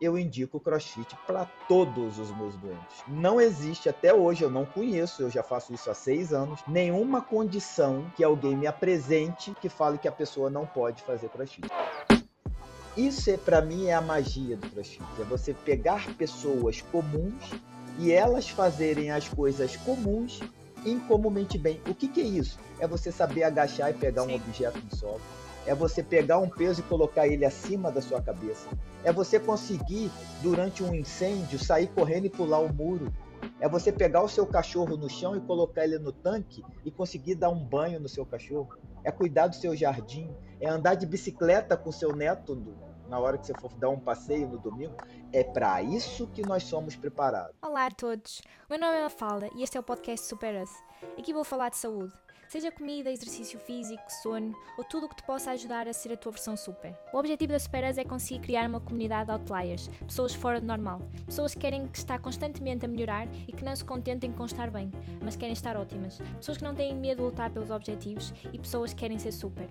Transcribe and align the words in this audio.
eu 0.00 0.18
indico 0.18 0.58
o 0.58 0.60
CrossFit 0.60 1.16
para 1.26 1.46
todos 1.68 2.18
os 2.18 2.30
meus 2.36 2.54
doentes. 2.56 3.02
Não 3.08 3.40
existe, 3.40 3.88
até 3.88 4.12
hoje, 4.12 4.42
eu 4.42 4.50
não 4.50 4.66
conheço, 4.66 5.22
eu 5.22 5.30
já 5.30 5.42
faço 5.42 5.72
isso 5.72 5.90
há 5.90 5.94
seis 5.94 6.32
anos, 6.32 6.60
nenhuma 6.68 7.22
condição 7.22 8.10
que 8.14 8.22
alguém 8.22 8.56
me 8.56 8.66
apresente 8.66 9.54
que 9.60 9.68
fale 9.68 9.98
que 9.98 10.08
a 10.08 10.12
pessoa 10.12 10.50
não 10.50 10.66
pode 10.66 11.02
fazer 11.02 11.28
CrossFit. 11.30 11.68
Isso, 12.96 13.30
é, 13.30 13.36
para 13.36 13.60
mim, 13.60 13.86
é 13.86 13.94
a 13.94 14.00
magia 14.00 14.56
do 14.56 14.68
CrossFit. 14.70 15.04
É 15.20 15.24
você 15.24 15.54
pegar 15.54 16.14
pessoas 16.16 16.82
comuns 16.82 17.50
e 17.98 18.12
elas 18.12 18.48
fazerem 18.48 19.10
as 19.10 19.28
coisas 19.28 19.76
comuns 19.76 20.40
incomumente 20.84 21.58
bem. 21.58 21.80
O 21.88 21.94
que, 21.94 22.08
que 22.08 22.20
é 22.20 22.24
isso? 22.24 22.58
É 22.78 22.86
você 22.86 23.10
saber 23.10 23.44
agachar 23.44 23.90
e 23.90 23.94
pegar 23.94 24.22
Sim. 24.22 24.32
um 24.32 24.34
objeto 24.34 24.78
no 24.78 24.96
solo 24.96 25.20
é 25.66 25.74
você 25.74 26.02
pegar 26.02 26.38
um 26.38 26.48
peso 26.48 26.80
e 26.80 26.84
colocar 26.84 27.26
ele 27.26 27.44
acima 27.44 27.90
da 27.90 28.00
sua 28.00 28.22
cabeça. 28.22 28.68
É 29.02 29.12
você 29.12 29.38
conseguir, 29.38 30.10
durante 30.40 30.82
um 30.82 30.94
incêndio, 30.94 31.58
sair 31.58 31.88
correndo 31.88 32.26
e 32.26 32.30
pular 32.30 32.60
o 32.60 32.72
muro. 32.72 33.12
É 33.60 33.68
você 33.68 33.92
pegar 33.92 34.22
o 34.22 34.28
seu 34.28 34.46
cachorro 34.46 34.96
no 34.96 35.10
chão 35.10 35.36
e 35.36 35.40
colocar 35.40 35.84
ele 35.84 35.98
no 35.98 36.12
tanque 36.12 36.62
e 36.84 36.90
conseguir 36.90 37.34
dar 37.34 37.50
um 37.50 37.62
banho 37.62 37.98
no 37.98 38.08
seu 38.08 38.24
cachorro. 38.24 38.76
É 39.02 39.10
cuidar 39.10 39.48
do 39.48 39.56
seu 39.56 39.74
jardim. 39.76 40.30
É 40.60 40.68
andar 40.68 40.94
de 40.94 41.04
bicicleta 41.04 41.76
com 41.76 41.90
seu 41.90 42.14
neto 42.14 42.54
na 43.08 43.18
hora 43.18 43.36
que 43.36 43.46
você 43.46 43.54
for 43.54 43.72
dar 43.74 43.88
um 43.88 43.98
passeio 43.98 44.48
no 44.48 44.58
domingo. 44.58 44.94
É 45.32 45.42
para 45.42 45.82
isso 45.82 46.28
que 46.28 46.42
nós 46.42 46.62
somos 46.62 46.96
preparados. 46.96 47.56
Olá 47.60 47.86
a 47.86 47.90
todos. 47.90 48.40
Meu 48.70 48.78
nome 48.78 48.98
é 48.98 49.02
Mafalda 49.02 49.50
e 49.54 49.62
este 49.62 49.76
é 49.76 49.80
o 49.80 49.82
podcast 49.82 50.26
Superas. 50.26 50.70
Aqui 51.18 51.32
vou 51.32 51.44
falar 51.44 51.68
de 51.68 51.76
saúde 51.76 52.12
seja 52.48 52.70
comida, 52.70 53.10
exercício 53.10 53.58
físico, 53.58 54.02
sono 54.22 54.54
ou 54.76 54.84
tudo 54.84 55.06
o 55.06 55.08
que 55.08 55.16
te 55.16 55.22
possa 55.22 55.50
ajudar 55.50 55.88
a 55.88 55.92
ser 55.92 56.12
a 56.12 56.16
tua 56.16 56.32
versão 56.32 56.56
super. 56.56 56.96
O 57.12 57.18
objetivo 57.18 57.52
da 57.52 57.58
Superas 57.58 57.98
é 57.98 58.04
conseguir 58.04 58.40
criar 58.40 58.68
uma 58.68 58.80
comunidade 58.80 59.26
de 59.26 59.32
outliers, 59.32 59.88
pessoas 60.06 60.34
fora 60.34 60.60
do 60.60 60.66
normal, 60.66 61.00
pessoas 61.24 61.54
que 61.54 61.60
querem 61.60 61.88
estar 61.92 62.18
constantemente 62.20 62.84
a 62.84 62.88
melhorar 62.88 63.28
e 63.48 63.52
que 63.52 63.64
não 63.64 63.74
se 63.74 63.84
contentem 63.84 64.32
com 64.32 64.44
estar 64.44 64.70
bem, 64.70 64.90
mas 65.22 65.36
querem 65.36 65.52
estar 65.52 65.76
ótimas, 65.76 66.18
pessoas 66.36 66.58
que 66.58 66.64
não 66.64 66.74
têm 66.74 66.94
medo 66.94 67.18
de 67.18 67.22
lutar 67.22 67.50
pelos 67.50 67.70
objetivos 67.70 68.32
e 68.52 68.58
pessoas 68.58 68.92
que 68.92 69.00
querem 69.00 69.18
ser 69.18 69.32
super. 69.32 69.68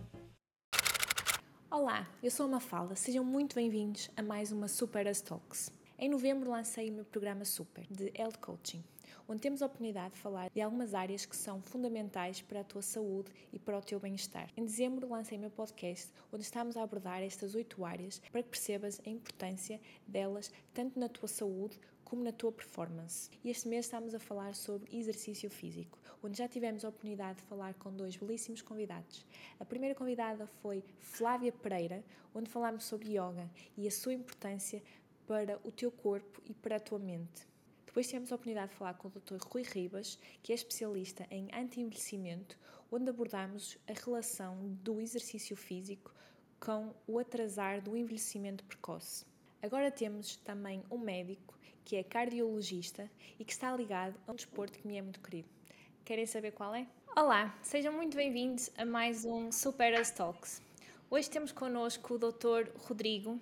Olá, 1.69 2.07
eu 2.23 2.31
sou 2.31 2.45
a 2.45 2.49
Mafalda, 2.49 2.95
sejam 2.95 3.23
muito 3.23 3.55
bem-vindos 3.55 4.09
a 4.15 4.23
mais 4.23 4.51
uma 4.51 4.67
Superas 4.67 5.21
Talks. 5.21 5.71
Em 5.97 6.09
novembro 6.09 6.51
lancei 6.51 6.89
o 6.89 6.93
meu 6.93 7.05
programa 7.05 7.45
Super, 7.45 7.85
de 7.89 8.11
Health 8.15 8.37
Coaching 8.41 8.83
onde 9.27 9.41
temos 9.41 9.61
a 9.61 9.65
oportunidade 9.65 10.13
de 10.13 10.19
falar 10.19 10.49
de 10.49 10.61
algumas 10.61 10.93
áreas 10.93 11.25
que 11.25 11.35
são 11.35 11.61
fundamentais 11.61 12.41
para 12.41 12.61
a 12.61 12.63
tua 12.63 12.81
saúde 12.81 13.31
e 13.51 13.59
para 13.59 13.77
o 13.77 13.81
teu 13.81 13.99
bem-estar. 13.99 14.49
Em 14.55 14.63
dezembro 14.63 15.09
lancei 15.09 15.37
meu 15.37 15.49
podcast, 15.49 16.11
onde 16.31 16.43
estamos 16.43 16.77
a 16.77 16.83
abordar 16.83 17.21
estas 17.23 17.55
oito 17.55 17.83
áreas 17.83 18.19
para 18.31 18.43
que 18.43 18.49
percebas 18.49 19.01
a 19.05 19.09
importância 19.09 19.79
delas 20.07 20.51
tanto 20.73 20.99
na 20.99 21.09
tua 21.09 21.27
saúde 21.27 21.79
como 22.03 22.23
na 22.23 22.31
tua 22.31 22.51
performance. 22.51 23.29
E 23.43 23.49
este 23.49 23.67
mês 23.67 23.85
estamos 23.85 24.13
a 24.13 24.19
falar 24.19 24.53
sobre 24.53 24.95
exercício 24.95 25.49
físico, 25.49 25.97
onde 26.23 26.37
já 26.37 26.47
tivemos 26.47 26.85
a 26.85 26.89
oportunidade 26.89 27.39
de 27.39 27.45
falar 27.45 27.73
com 27.73 27.91
dois 27.91 28.15
belíssimos 28.15 28.61
convidados. 28.61 29.25
A 29.59 29.65
primeira 29.65 29.95
convidada 29.95 30.45
foi 30.61 30.83
Flávia 30.99 31.51
Pereira, 31.51 32.03
onde 32.33 32.49
falámos 32.49 32.85
sobre 32.85 33.17
yoga 33.17 33.49
e 33.75 33.87
a 33.87 33.91
sua 33.91 34.13
importância 34.13 34.83
para 35.25 35.59
o 35.63 35.71
teu 35.71 35.91
corpo 35.91 36.41
e 36.45 36.53
para 36.53 36.75
a 36.75 36.79
tua 36.79 36.99
mente. 36.99 37.54
Depois 37.95 38.07
tivemos 38.07 38.29
a 38.29 38.35
oportunidade 38.35 38.71
de 38.73 38.77
falar 38.77 38.93
com 38.95 39.07
o 39.07 39.11
Dr. 39.11 39.37
Rui 39.47 39.63
Ribas, 39.63 40.19
que 40.43 40.51
é 40.51 40.55
especialista 40.55 41.25
em 41.31 41.47
anti-envelhecimento, 41.53 42.59
onde 42.91 43.09
abordamos 43.09 43.77
a 43.87 43.93
relação 43.93 44.57
do 44.83 44.99
exercício 44.99 45.55
físico 45.55 46.13
com 46.59 46.93
o 47.07 47.17
atrasar 47.17 47.81
do 47.81 47.95
envelhecimento 47.95 48.65
precoce. 48.65 49.25
Agora 49.61 49.89
temos 49.89 50.35
também 50.35 50.83
um 50.91 50.97
médico 50.97 51.57
que 51.85 51.95
é 51.95 52.03
cardiologista 52.03 53.09
e 53.39 53.45
que 53.45 53.53
está 53.53 53.73
ligado 53.73 54.19
a 54.27 54.33
um 54.33 54.35
desporto 54.35 54.77
que 54.77 54.85
me 54.85 54.97
é 54.97 55.01
muito 55.01 55.21
querido. 55.21 55.47
Querem 56.03 56.25
saber 56.25 56.51
qual 56.51 56.75
é? 56.75 56.85
Olá, 57.15 57.57
sejam 57.63 57.93
muito 57.93 58.17
bem-vindos 58.17 58.69
a 58.77 58.83
mais 58.83 59.23
um 59.23 59.53
Super 59.53 59.95
As 59.95 60.11
Talks. 60.11 60.61
Hoje 61.09 61.29
temos 61.29 61.53
connosco 61.53 62.15
o 62.15 62.19
Dr. 62.19 62.69
Rodrigo, 62.75 63.39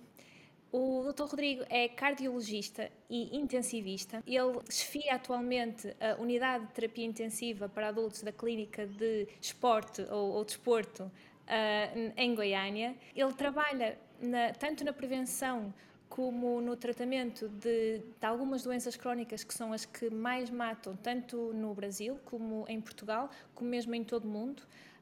o 0.76 1.12
Dr. 1.12 1.22
Rodrigo 1.22 1.64
é 1.70 1.88
cardiologista 1.88 2.90
e 3.08 3.36
intensivista. 3.36 4.20
Ele 4.26 4.58
desfia 4.66 5.14
atualmente 5.14 5.94
a 6.00 6.20
unidade 6.20 6.66
de 6.66 6.72
terapia 6.72 7.04
intensiva 7.04 7.68
para 7.68 7.90
adultos 7.90 8.24
da 8.24 8.32
Clínica 8.32 8.84
de 8.84 9.28
Esporte 9.40 10.02
ou, 10.10 10.32
ou 10.32 10.44
Desporto 10.44 11.04
uh, 11.04 12.12
em 12.16 12.34
Goiânia. 12.34 12.96
Ele 13.14 13.32
trabalha 13.34 13.96
na, 14.20 14.52
tanto 14.52 14.84
na 14.84 14.92
prevenção 14.92 15.72
como 16.08 16.60
no 16.60 16.74
tratamento 16.74 17.48
de, 17.48 17.98
de, 17.98 18.26
algumas 18.26 18.64
doenças 18.64 18.96
crónicas 18.96 19.44
que 19.44 19.54
são 19.54 19.72
as 19.72 19.84
que 19.84 20.10
mais 20.10 20.50
matam, 20.50 20.96
tanto 20.96 21.52
no 21.54 21.72
Brasil 21.72 22.18
como 22.24 22.64
em 22.68 22.80
Portugal, 22.80 23.30
como 23.54 23.70
mesmo 23.70 23.94
em 23.94 24.02
todo 24.02 24.24
o 24.24 24.28
mundo, 24.28 24.60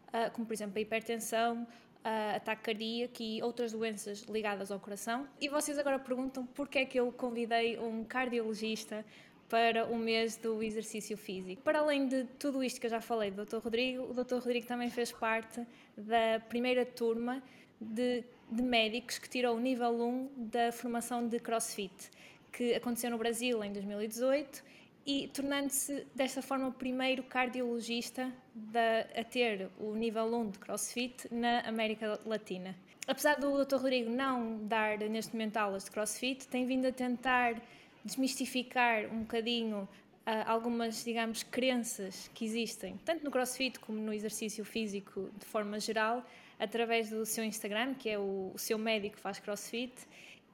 uh, 0.09 0.31
como 0.33 0.47
por 0.47 0.53
exemplo 0.53 0.77
a 0.77 0.83
hipertensão, 0.83 1.67
uh, 2.05 2.37
ataque 2.37 2.63
cardíaco 2.63 3.23
e 3.23 3.43
outras 3.43 3.73
doenças 3.73 4.23
ligadas 4.23 4.71
ao 4.71 4.79
coração. 4.79 5.27
E 5.41 5.49
vocês 5.49 5.79
agora 5.79 5.99
perguntam 5.99 6.47
porque 6.47 6.81
é 6.81 6.85
que 6.85 6.99
eu 6.99 7.11
convidei 7.13 7.79
um 7.79 8.05
cardiologista 8.05 9.05
para 9.49 9.85
o 9.87 9.99
mês 9.99 10.37
do 10.37 10.63
exercício 10.63 11.17
físico. 11.17 11.61
Para 11.63 11.81
além 11.81 12.07
de 12.07 12.25
tudo 12.39 12.65
isto 12.65 12.81
que 12.81 12.87
eu 12.87 12.91
já 12.91 13.01
falei 13.01 13.31
do 13.31 13.45
Dr. 13.45 13.59
Rodrigo, 13.59 14.05
o 14.05 14.15
Dr. 14.15 14.37
Rodrigo 14.37 14.67
também 14.67 14.89
fez 14.89 15.13
parte 15.13 15.67
da 15.97 16.41
primeira 16.49 16.87
turma 16.87 17.43
de, 17.79 18.25
de 18.51 18.63
médicos 18.63 19.19
que 19.19 19.29
tirou 19.29 19.57
o 19.57 19.61
nível 19.61 19.91
1 19.91 20.49
da 20.51 20.73
formação 20.73 21.29
de 21.29 21.39
CrossFit, 21.39 22.11
que 22.51 22.75
aconteceu 22.75 23.11
no 23.11 23.19
Brasil 23.19 23.63
em 23.63 23.73
2018 23.73 24.65
e 25.07 25.29
tornando-se 25.29 26.07
desta 26.15 26.41
forma 26.41 26.69
o 26.69 26.73
primeiro 26.73 27.23
cardiologista 27.23 28.33
da, 28.55 29.01
a 29.17 29.25
ter 29.25 29.69
o 29.79 29.95
nível 29.95 30.25
1 30.35 30.51
de 30.51 30.59
CrossFit 30.59 31.33
na 31.33 31.61
América 31.61 32.21
Latina. 32.25 32.77
Apesar 33.07 33.35
do 33.35 33.65
Dr. 33.65 33.77
Rodrigo 33.77 34.11
não 34.11 34.65
dar 34.67 34.99
neste 34.99 35.33
momento 35.33 35.57
aulas 35.57 35.85
de 35.85 35.91
CrossFit, 35.91 36.47
tem 36.47 36.67
vindo 36.67 36.87
a 36.87 36.93
tentar 36.93 37.61
desmistificar 38.05 39.07
um 39.13 39.21
bocadinho 39.21 39.89
uh, 40.27 40.47
algumas, 40.47 41.05
digamos, 41.05 41.43
crenças 41.43 42.31
que 42.33 42.45
existem, 42.45 42.97
tanto 43.05 43.25
no 43.25 43.31
CrossFit 43.31 43.81
como 43.81 43.99
no 43.99 44.13
exercício 44.13 44.65
físico 44.65 45.31
de 45.37 45.45
forma 45.45 45.81
geral, 45.81 46.25
através 46.59 47.11
do 47.11 47.27
seu 47.27 47.43
Instagram, 47.43 47.95
que 47.95 48.09
é 48.09 48.19
o, 48.19 48.53
o 48.55 48.59
seu 48.59 48.79
médico 48.79 49.19
faz 49.19 49.41
CrossFit, 49.41 49.93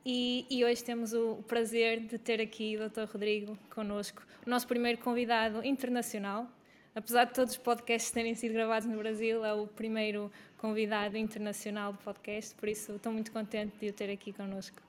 e, 0.05 0.47
e, 0.49 0.65
hoje 0.65 0.83
temos 0.83 1.13
o 1.13 1.37
prazer 1.47 2.01
de 2.01 2.19
ter 2.19 2.41
aqui 2.41 2.77
o 2.77 2.89
Dr. 2.89 3.11
Rodrigo 3.13 3.59
connosco, 3.75 4.23
o 4.47 4.51
nosso 4.51 4.67
primeiro 4.67 4.99
convidado 4.99 5.65
internacional. 5.65 6.47
Apesar 6.95 7.25
de 7.25 7.35
todos 7.35 7.53
os 7.53 7.59
podcasts 7.59 8.11
terem 8.11 8.35
sido 8.35 8.55
gravados 8.55 8.89
no 8.89 8.97
Brasil, 8.97 9.45
é 9.45 9.53
o 9.53 9.67
primeiro 9.67 10.33
convidado 10.57 11.17
internacional 11.17 11.93
do 11.93 11.99
podcast, 11.99 12.55
por 12.55 12.69
isso 12.69 12.93
estou 12.93 13.13
muito 13.13 13.31
contente 13.31 13.77
de 13.79 13.91
o 13.91 13.93
ter 13.93 14.11
aqui 14.11 14.33
connosco. 14.33 14.83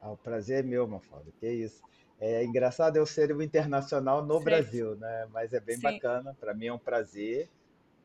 Ah, 0.00 0.10
o 0.10 0.16
prazer 0.16 0.60
é 0.60 0.62
meu, 0.62 0.86
Mafalda, 0.86 1.30
que 1.38 1.46
é 1.46 1.52
isso. 1.52 1.82
É 2.20 2.44
engraçado 2.44 2.96
eu 2.96 3.06
ser 3.06 3.32
o 3.32 3.42
internacional 3.42 4.24
no 4.24 4.34
certo. 4.34 4.44
Brasil, 4.44 4.96
né? 4.96 5.26
Mas 5.32 5.52
é 5.52 5.60
bem 5.60 5.76
Sim. 5.76 5.82
bacana, 5.82 6.36
para 6.38 6.54
mim 6.54 6.66
é 6.66 6.72
um 6.72 6.78
prazer 6.78 7.48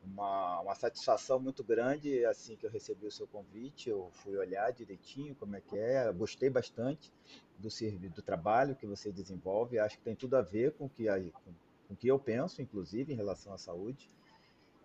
uma, 0.04 0.60
uma 0.60 0.74
satisfação 0.74 1.38
muito 1.38 1.62
grande 1.62 2.24
assim 2.24 2.56
que 2.56 2.66
eu 2.66 2.70
recebi 2.70 3.06
o 3.06 3.10
seu 3.10 3.26
convite. 3.26 3.88
Eu 3.88 4.10
fui 4.12 4.36
olhar 4.36 4.70
direitinho 4.72 5.34
como 5.34 5.56
é 5.56 5.60
que 5.60 5.78
é, 5.78 6.12
gostei 6.12 6.50
bastante 6.50 7.12
do 7.58 7.70
serviço, 7.70 8.14
do 8.14 8.22
trabalho 8.22 8.76
que 8.76 8.86
você 8.86 9.12
desenvolve. 9.12 9.78
Acho 9.78 9.96
que 9.98 10.04
tem 10.04 10.16
tudo 10.16 10.36
a 10.36 10.42
ver 10.42 10.72
com 10.72 10.88
que 10.88 11.06
com, 11.44 11.52
com 11.88 11.96
que 11.96 12.08
eu 12.08 12.18
penso, 12.18 12.60
inclusive 12.60 13.12
em 13.12 13.16
relação 13.16 13.52
à 13.52 13.58
saúde. 13.58 14.08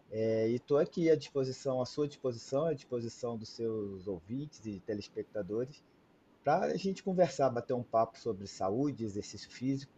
É, 0.10 0.50
e 0.50 0.56
estou 0.56 0.78
aqui 0.78 1.10
à 1.10 1.16
disposição, 1.16 1.82
à 1.82 1.86
sua 1.86 2.08
disposição, 2.08 2.66
à 2.66 2.74
disposição 2.74 3.38
dos 3.38 3.50
seus 3.50 4.08
ouvintes 4.08 4.66
e 4.66 4.80
telespectadores, 4.80 5.84
para 6.44 6.68
a 6.68 6.78
gente 6.78 7.04
conversar, 7.04 7.50
bater 7.50 7.74
um 7.74 7.84
papo 7.84 8.18
sobre 8.18 8.48
saúde, 8.48 9.04
exercício 9.04 9.50
físico, 9.50 9.92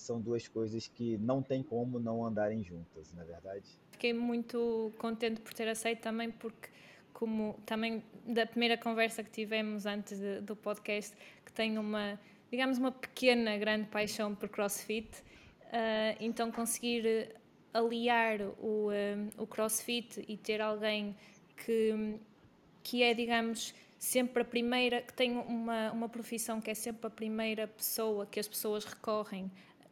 são 0.00 0.20
duas 0.20 0.48
coisas 0.48 0.88
que 0.88 1.16
não 1.18 1.42
tem 1.42 1.62
como 1.62 1.98
não 1.98 2.24
andarem 2.24 2.62
juntas, 2.62 3.12
na 3.14 3.22
é 3.22 3.24
verdade? 3.24 3.68
Fiquei 3.90 4.12
muito 4.12 4.92
contente 4.98 5.40
por 5.40 5.52
ter 5.52 5.68
aceito 5.68 6.00
também, 6.00 6.30
porque, 6.30 6.68
como 7.12 7.58
também 7.66 8.02
da 8.26 8.46
primeira 8.46 8.76
conversa 8.76 9.22
que 9.22 9.30
tivemos 9.30 9.86
antes 9.86 10.18
de, 10.18 10.40
do 10.40 10.56
podcast, 10.56 11.14
que 11.44 11.52
tenho 11.52 11.80
uma, 11.80 12.18
digamos, 12.50 12.78
uma 12.78 12.92
pequena, 12.92 13.56
grande 13.58 13.88
paixão 13.88 14.34
por 14.34 14.48
crossfit, 14.48 15.08
uh, 15.18 16.16
então 16.20 16.50
conseguir 16.50 17.34
aliar 17.72 18.40
o, 18.58 18.88
uh, 18.88 19.42
o 19.42 19.46
crossfit 19.46 20.24
e 20.26 20.36
ter 20.36 20.60
alguém 20.60 21.16
que, 21.64 22.18
que 22.82 23.02
é, 23.02 23.14
digamos, 23.14 23.74
sempre 23.98 24.42
a 24.42 24.44
primeira, 24.46 25.02
que 25.02 25.12
tem 25.12 25.36
uma, 25.36 25.92
uma 25.92 26.08
profissão 26.08 26.58
que 26.58 26.70
é 26.70 26.74
sempre 26.74 27.06
a 27.06 27.10
primeira 27.10 27.68
pessoa 27.68 28.24
que 28.24 28.40
as 28.40 28.48
pessoas 28.48 28.84
recorrem 28.84 29.50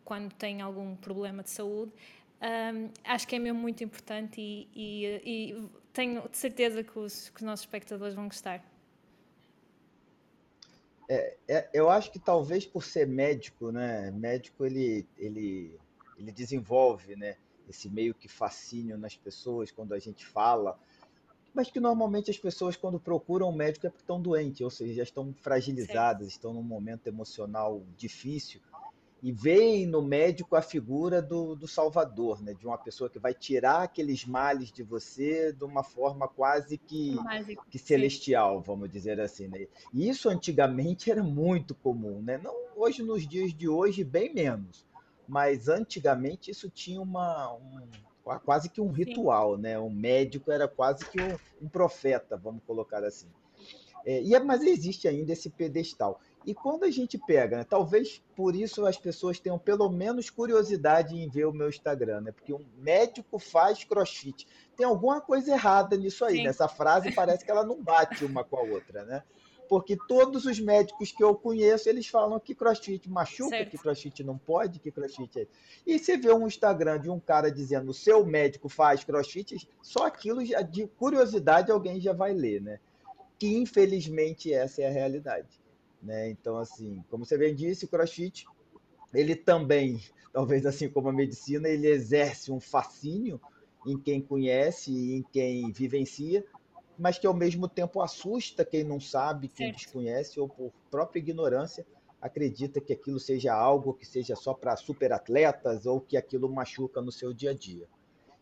quando 0.08 0.32
têm 0.32 0.62
algum 0.62 0.96
problema 0.96 1.42
de 1.42 1.50
saúde, 1.50 1.92
um, 2.40 2.90
acho 3.04 3.28
que 3.28 3.36
é 3.36 3.38
mesmo 3.38 3.60
muito 3.60 3.84
importante 3.84 4.40
e, 4.40 4.66
e, 4.74 5.50
e 5.52 5.68
tenho 5.92 6.26
de 6.26 6.36
certeza 6.38 6.82
que 6.82 6.98
os, 6.98 7.28
que 7.28 7.36
os, 7.36 7.42
nossos 7.42 7.66
espectadores 7.66 8.14
vão 8.14 8.24
gostar. 8.24 8.64
É, 11.10 11.36
é, 11.46 11.68
eu 11.74 11.90
acho 11.90 12.10
que 12.10 12.18
talvez 12.18 12.64
por 12.64 12.82
ser 12.84 13.06
médico, 13.06 13.70
né? 13.70 14.10
Médico 14.12 14.64
ele, 14.64 15.06
ele, 15.18 15.78
ele 16.16 16.32
desenvolve, 16.32 17.14
né? 17.14 17.36
Esse 17.68 17.90
meio 17.90 18.14
que 18.14 18.28
fascínio 18.28 18.96
nas 18.96 19.14
pessoas 19.14 19.70
quando 19.70 19.92
a 19.92 19.98
gente 19.98 20.24
fala, 20.24 20.80
mas 21.52 21.70
que 21.70 21.80
normalmente 21.80 22.30
as 22.30 22.38
pessoas 22.38 22.76
quando 22.76 22.98
procuram 22.98 23.50
um 23.50 23.54
médico 23.54 23.86
é 23.86 23.90
porque 23.90 24.04
estão 24.04 24.22
doentes, 24.22 24.62
ou 24.62 24.70
seja, 24.70 24.94
já 24.94 25.02
estão 25.02 25.34
fragilizadas, 25.34 26.28
certo. 26.28 26.30
estão 26.30 26.54
num 26.54 26.62
momento 26.62 27.08
emocional 27.08 27.82
difícil 27.94 28.62
e 29.22 29.32
veem 29.32 29.86
no 29.86 30.00
médico 30.00 30.54
a 30.54 30.62
figura 30.62 31.20
do, 31.20 31.56
do 31.56 31.66
Salvador, 31.66 32.40
né? 32.42 32.54
de 32.54 32.66
uma 32.66 32.78
pessoa 32.78 33.10
que 33.10 33.18
vai 33.18 33.34
tirar 33.34 33.82
aqueles 33.82 34.24
males 34.24 34.70
de 34.70 34.82
você 34.82 35.52
de 35.52 35.64
uma 35.64 35.82
forma 35.82 36.28
quase 36.28 36.78
que, 36.78 37.16
que 37.68 37.78
celestial, 37.78 38.60
vamos 38.60 38.90
dizer 38.90 39.20
assim. 39.20 39.48
Né? 39.48 39.66
E 39.92 40.08
isso 40.08 40.28
antigamente 40.28 41.10
era 41.10 41.22
muito 41.22 41.74
comum, 41.74 42.22
né? 42.22 42.38
não 42.38 42.54
hoje, 42.76 43.02
nos 43.02 43.26
dias 43.26 43.52
de 43.52 43.68
hoje, 43.68 44.04
bem 44.04 44.32
menos, 44.32 44.86
mas 45.26 45.68
antigamente 45.68 46.50
isso 46.50 46.70
tinha 46.70 47.00
uma, 47.00 47.52
um, 47.54 48.38
quase 48.44 48.68
que 48.68 48.80
um 48.80 48.92
ritual, 48.92 49.56
Sim. 49.56 49.62
né? 49.62 49.78
um 49.80 49.90
médico 49.90 50.52
era 50.52 50.68
quase 50.68 51.04
que 51.06 51.20
um, 51.20 51.36
um 51.62 51.68
profeta, 51.68 52.36
vamos 52.36 52.62
colocar 52.64 53.02
assim. 53.02 53.28
É, 54.06 54.22
e, 54.22 54.34
é, 54.34 54.40
mas 54.40 54.62
existe 54.62 55.08
ainda 55.08 55.32
esse 55.32 55.50
pedestal. 55.50 56.20
E 56.48 56.54
quando 56.54 56.84
a 56.84 56.90
gente 56.90 57.18
pega, 57.18 57.58
né, 57.58 57.64
talvez 57.68 58.22
por 58.34 58.56
isso 58.56 58.86
as 58.86 58.96
pessoas 58.96 59.38
tenham 59.38 59.58
pelo 59.58 59.90
menos 59.90 60.30
curiosidade 60.30 61.14
em 61.14 61.28
ver 61.28 61.44
o 61.44 61.52
meu 61.52 61.68
Instagram, 61.68 62.22
né? 62.22 62.32
Porque 62.32 62.54
um 62.54 62.64
médico 62.78 63.38
faz 63.38 63.84
crossfit. 63.84 64.48
Tem 64.74 64.86
alguma 64.86 65.20
coisa 65.20 65.52
errada 65.52 65.94
nisso 65.94 66.24
aí, 66.24 66.42
nessa 66.42 66.64
né? 66.64 66.72
frase 66.74 67.12
parece 67.12 67.44
que 67.44 67.50
ela 67.50 67.66
não 67.66 67.82
bate 67.82 68.24
uma 68.24 68.42
com 68.42 68.56
a 68.56 68.62
outra, 68.62 69.04
né? 69.04 69.22
Porque 69.68 69.94
todos 70.08 70.46
os 70.46 70.58
médicos 70.58 71.12
que 71.12 71.22
eu 71.22 71.34
conheço, 71.34 71.86
eles 71.86 72.08
falam 72.08 72.40
que 72.40 72.54
crossfit 72.54 73.10
machuca, 73.10 73.50
certo. 73.50 73.70
que 73.70 73.76
crossfit 73.76 74.24
não 74.24 74.38
pode, 74.38 74.78
que 74.78 74.90
crossfit 74.90 75.40
é. 75.40 75.46
E 75.86 75.98
você 75.98 76.16
vê 76.16 76.32
um 76.32 76.46
Instagram 76.46 76.98
de 76.98 77.10
um 77.10 77.20
cara 77.20 77.52
dizendo 77.52 77.90
o 77.90 77.94
seu 77.94 78.24
médico 78.24 78.70
faz 78.70 79.04
crossfit, 79.04 79.68
só 79.82 80.06
aquilo 80.06 80.42
de 80.42 80.86
curiosidade 80.86 81.70
alguém 81.70 82.00
já 82.00 82.14
vai 82.14 82.32
ler, 82.32 82.62
né? 82.62 82.80
Que 83.38 83.54
infelizmente 83.58 84.50
essa 84.50 84.80
é 84.80 84.86
a 84.86 84.90
realidade. 84.90 85.58
Né? 86.02 86.30
Então, 86.30 86.56
assim, 86.56 87.04
como 87.10 87.24
você 87.24 87.36
bem 87.36 87.54
disse, 87.54 87.84
o 87.84 87.88
CrossFit, 87.88 88.46
ele 89.12 89.34
também, 89.34 90.00
talvez 90.32 90.64
assim 90.66 90.88
como 90.88 91.08
a 91.08 91.12
medicina, 91.12 91.68
ele 91.68 91.88
exerce 91.88 92.52
um 92.52 92.60
fascínio 92.60 93.40
em 93.86 93.98
quem 93.98 94.20
conhece 94.20 94.92
e 94.92 95.14
em 95.16 95.22
quem 95.22 95.72
vivencia, 95.72 96.44
mas 96.98 97.18
que 97.18 97.26
ao 97.26 97.34
mesmo 97.34 97.68
tempo 97.68 98.00
assusta 98.00 98.64
quem 98.64 98.82
não 98.82 99.00
sabe, 99.00 99.48
quem 99.48 99.68
certo. 99.68 99.78
desconhece 99.78 100.40
ou 100.40 100.48
por 100.48 100.72
própria 100.90 101.20
ignorância 101.20 101.86
acredita 102.20 102.80
que 102.80 102.92
aquilo 102.92 103.20
seja 103.20 103.54
algo 103.54 103.94
que 103.94 104.04
seja 104.04 104.34
só 104.34 104.52
para 104.52 104.76
superatletas 104.76 105.86
ou 105.86 106.00
que 106.00 106.16
aquilo 106.16 106.52
machuca 106.52 107.00
no 107.00 107.12
seu 107.12 107.32
dia 107.32 107.52
a 107.52 107.54
dia. 107.54 107.86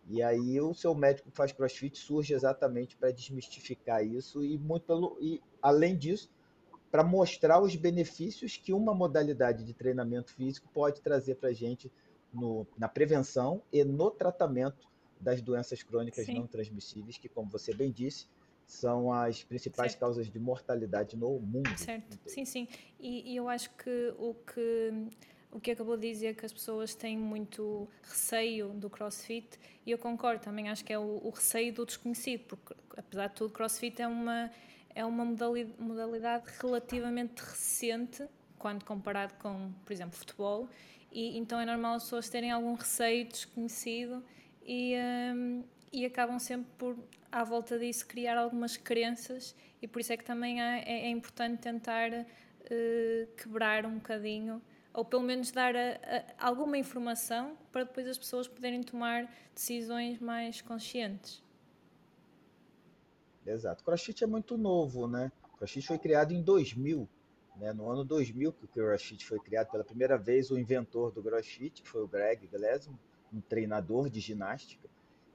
E 0.09 0.23
aí 0.23 0.61
o 0.61 0.73
seu 0.73 0.95
médico 0.95 1.31
faz 1.31 1.53
CrossFit 1.53 1.99
surge 1.99 2.33
exatamente 2.33 2.97
para 2.97 3.11
desmistificar 3.11 4.05
isso 4.05 4.43
e 4.43 4.57
muito 4.57 4.87
pelo 4.87 5.19
e 5.21 5.43
além 5.61 5.97
disso 5.97 6.31
para 6.91 7.03
mostrar 7.05 7.61
os 7.61 7.75
benefícios 7.77 8.57
que 8.57 8.73
uma 8.73 8.95
modalidade 8.95 9.65
de 9.65 9.75
treinamento 9.75 10.33
físico 10.33 10.69
pode 10.73 11.01
trazer 11.01 11.37
para 11.37 11.51
a 11.51 11.53
gente 11.53 11.91
no, 12.33 12.67
na 12.79 12.89
prevenção 12.89 13.63
e 13.73 13.85
no 13.85 14.11
tratamento 14.11 14.87
das 15.21 15.41
doenças 15.41 15.83
crônicas 15.83 16.27
Sim. 16.27 16.35
não 16.35 16.47
transmissíveis, 16.47 17.17
que, 17.19 17.29
como 17.29 17.51
você 17.51 17.75
bem 17.75 17.91
disse, 17.91 18.27
são 18.67 19.13
as 19.13 19.43
principais 19.43 19.93
certo. 19.93 20.01
causas 20.01 20.31
de 20.31 20.39
mortalidade 20.39 21.17
no 21.17 21.39
mundo. 21.39 21.71
Certo, 21.79 22.19
sim, 22.27 22.45
sim. 22.45 22.69
E, 22.99 23.33
e, 23.33 23.37
eu 23.37 23.49
acho 23.49 23.71
que 23.77 24.15
o 24.19 24.35
que 24.35 24.93
o 25.53 25.61
que 25.61 25.71
acabou 25.71 25.97
de 25.97 26.11
dizer 26.11 26.35
que 26.35 26.45
as 26.45 26.53
pessoas 26.53 26.95
têm 26.95 27.17
muito 27.17 27.89
receio 28.03 28.71
do 28.71 28.91
CrossFit 28.91 29.59
e 29.87 29.91
eu 29.91 29.97
concordo 29.97 30.43
também 30.43 30.69
acho 30.69 30.85
que 30.85 30.93
é 30.93 30.99
o, 30.99 31.21
o 31.25 31.31
receio 31.31 31.73
do 31.73 31.87
desconhecido 31.87 32.45
porque 32.47 32.75
apesar 32.95 33.29
de 33.29 33.37
tudo 33.37 33.55
CrossFit 33.55 34.03
é 34.03 34.09
uma 34.09 34.51
é 34.97 35.05
uma 35.05 35.27
modalidade 35.27 36.47
relativamente 36.59 37.41
recente 37.41 38.27
quando 38.59 38.83
comparado 38.83 39.35
com, 39.35 39.71
por 39.85 39.93
exemplo, 39.93 40.17
futebol, 40.17 40.69
e 41.13 41.37
então 41.37 41.61
é 41.61 41.67
normal 41.67 41.97
as 41.97 42.05
pessoas 42.05 42.31
terem 42.31 42.51
algum 42.51 42.73
receio 42.73 43.29
desconhecido 43.29 44.25
e, 44.65 44.95
um, 45.35 45.63
e 45.93 46.07
acabam 46.07 46.39
sempre 46.39 46.71
por, 46.79 46.97
à 47.31 47.45
volta 47.45 47.79
disso, 47.79 48.07
criar 48.07 48.39
algumas 48.39 48.79
crenças, 48.79 49.55
e 49.83 49.87
por 49.87 50.01
isso 50.01 50.15
é 50.15 50.17
que 50.17 50.25
também 50.25 50.63
é, 50.63 50.83
é, 50.87 51.07
é 51.07 51.11
importante 51.11 51.61
tentar 51.61 52.11
uh, 52.11 53.37
quebrar 53.37 53.85
um 53.85 53.97
bocadinho, 53.97 54.63
ou 54.95 55.05
pelo 55.05 55.23
menos 55.23 55.51
dar 55.51 55.77
a, 55.77 55.91
a, 56.39 56.49
alguma 56.49 56.79
informação 56.79 57.55
para 57.71 57.85
depois 57.85 58.09
as 58.09 58.17
pessoas 58.17 58.49
poderem 58.49 58.83
tomar 58.83 59.31
decisões 59.55 60.19
mais 60.21 60.63
conscientes. 60.63 61.45
Exato. 63.47 63.85
CrossFit 63.85 64.25
é 64.25 64.27
muito 64.27 64.57
novo, 64.57 65.07
né? 65.07 65.31
CrossFit 65.57 65.87
foi 65.87 65.99
criado 65.99 66.33
em 66.33 66.43
2000, 66.43 67.09
né? 67.57 67.73
No 67.73 67.91
ano 67.91 68.05
2000 68.05 68.53
que 68.53 68.65
o 68.65 68.69
CrossFit 68.69 69.25
foi 69.25 69.39
criado 69.39 69.71
pela 69.71 69.85
primeira 69.85 70.19
vez, 70.19 70.51
o 70.51 70.59
inventor 70.59 71.13
do 71.13 71.23
CrossFit, 71.23 71.83
foi 71.85 72.03
o 72.03 72.09
Greg 72.09 72.47
Glassman, 72.47 72.99
um 73.33 73.41
treinador 73.41 74.09
de 74.09 74.21
ginástica, 74.21 74.89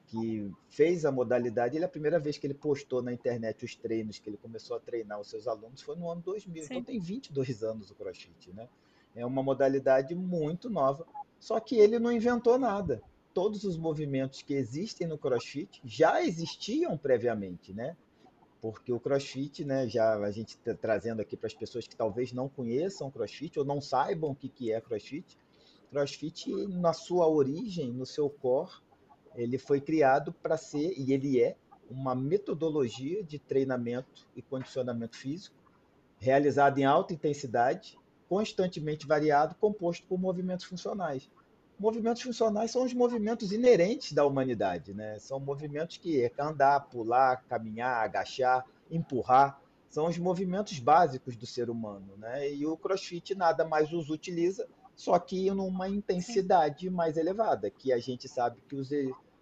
que 0.08 0.52
fez 0.70 1.06
a 1.06 1.12
modalidade. 1.12 1.78
Ele 1.78 1.86
a 1.86 1.90
primeira 1.90 2.20
vez 2.20 2.38
que 2.38 2.46
ele 2.46 2.54
postou 2.54 3.02
na 3.02 3.14
internet 3.14 3.64
os 3.64 3.76
treinos 3.76 4.20
que 4.20 4.30
ele 4.30 4.38
começou 4.38 4.76
a 4.76 4.80
treinar 4.80 5.20
os 5.20 5.30
seus 5.30 5.48
alunos 5.48 5.82
foi 5.82 5.96
no 5.96 6.10
ano 6.10 6.22
2000. 6.22 6.64
Sim. 6.64 6.68
Então 6.72 6.84
tem 6.84 7.00
22 7.00 7.64
anos 7.64 7.90
o 7.92 7.96
CrossFit, 7.96 8.52
né? 8.54 8.68
É 9.16 9.26
uma 9.26 9.44
modalidade 9.44 10.16
muito 10.16 10.70
nova, 10.70 11.06
só 11.38 11.60
que 11.60 11.76
ele 11.76 12.00
não 12.00 12.12
inventou 12.12 12.58
nada 12.58 13.02
todos 13.34 13.64
os 13.64 13.78
movimentos 13.78 14.42
que 14.42 14.54
existem 14.54 15.08
no 15.08 15.18
CrossFit 15.18 15.82
já 15.84 16.24
existiam 16.24 16.98
previamente, 16.98 17.74
né? 17.74 17.96
Porque 18.62 18.94
o 18.94 19.00
CrossFit, 19.00 19.66
né, 19.66 19.88
já 19.88 20.16
a 20.16 20.32
gente 20.32 20.50
está 20.50 20.76
trazendo 20.76 21.22
aqui 21.22 21.36
para 21.36 21.48
as 21.48 21.54
pessoas 21.54 21.88
que 21.88 21.96
talvez 21.96 22.32
não 22.32 22.48
conheçam 22.48 23.10
CrossFit 23.10 23.58
ou 23.58 23.66
não 23.66 23.82
saibam 23.82 24.32
o 24.32 24.36
que, 24.36 24.50
que 24.50 24.72
é 24.72 24.80
CrossFit. 24.80 25.38
CrossFit, 25.90 26.68
na 26.68 26.94
sua 26.94 27.28
origem, 27.28 27.92
no 27.92 28.06
seu 28.06 28.30
core, 28.30 28.72
ele 29.36 29.58
foi 29.58 29.82
criado 29.82 30.32
para 30.32 30.58
ser, 30.58 30.94
e 30.98 31.12
ele 31.12 31.42
é, 31.42 31.56
uma 31.90 32.14
metodologia 32.14 33.24
de 33.24 33.40
treinamento 33.40 34.28
e 34.36 34.42
condicionamento 34.42 35.18
físico 35.18 35.56
realizado 36.20 36.78
em 36.78 36.86
alta 36.86 37.14
intensidade, 37.14 37.98
constantemente 38.30 39.08
variado, 39.08 39.56
composto 39.56 40.06
por 40.06 40.20
movimentos 40.20 40.66
funcionais 40.66 41.30
movimentos 41.82 42.22
funcionais 42.22 42.70
são 42.70 42.84
os 42.84 42.94
movimentos 42.94 43.52
inerentes 43.52 44.14
da 44.14 44.24
humanidade, 44.24 44.94
né? 44.94 45.18
São 45.18 45.40
movimentos 45.40 45.98
que 45.98 46.24
é 46.24 46.32
andar, 46.40 46.80
pular, 46.82 47.44
caminhar, 47.50 48.04
agachar, 48.04 48.64
empurrar, 48.90 49.60
são 49.90 50.06
os 50.06 50.18
movimentos 50.18 50.78
básicos 50.78 51.36
do 51.36 51.48
ser 51.48 51.72
humano, 51.72 52.16
né? 52.18 52.54
E 52.54 52.68
o 52.68 52.78
CrossFit 52.78 53.34
nada 53.34 53.66
mais 53.66 53.92
os 53.92 54.12
utiliza, 54.12 54.68
só 54.96 55.18
que 55.18 55.50
numa 55.50 55.90
intensidade 55.90 56.88
Sim. 56.88 56.94
mais 56.94 57.18
elevada, 57.18 57.72
que 57.72 57.92
a 57.92 57.98
gente 57.98 58.28
sabe 58.30 58.62
que 58.70 58.76
os, 58.76 58.90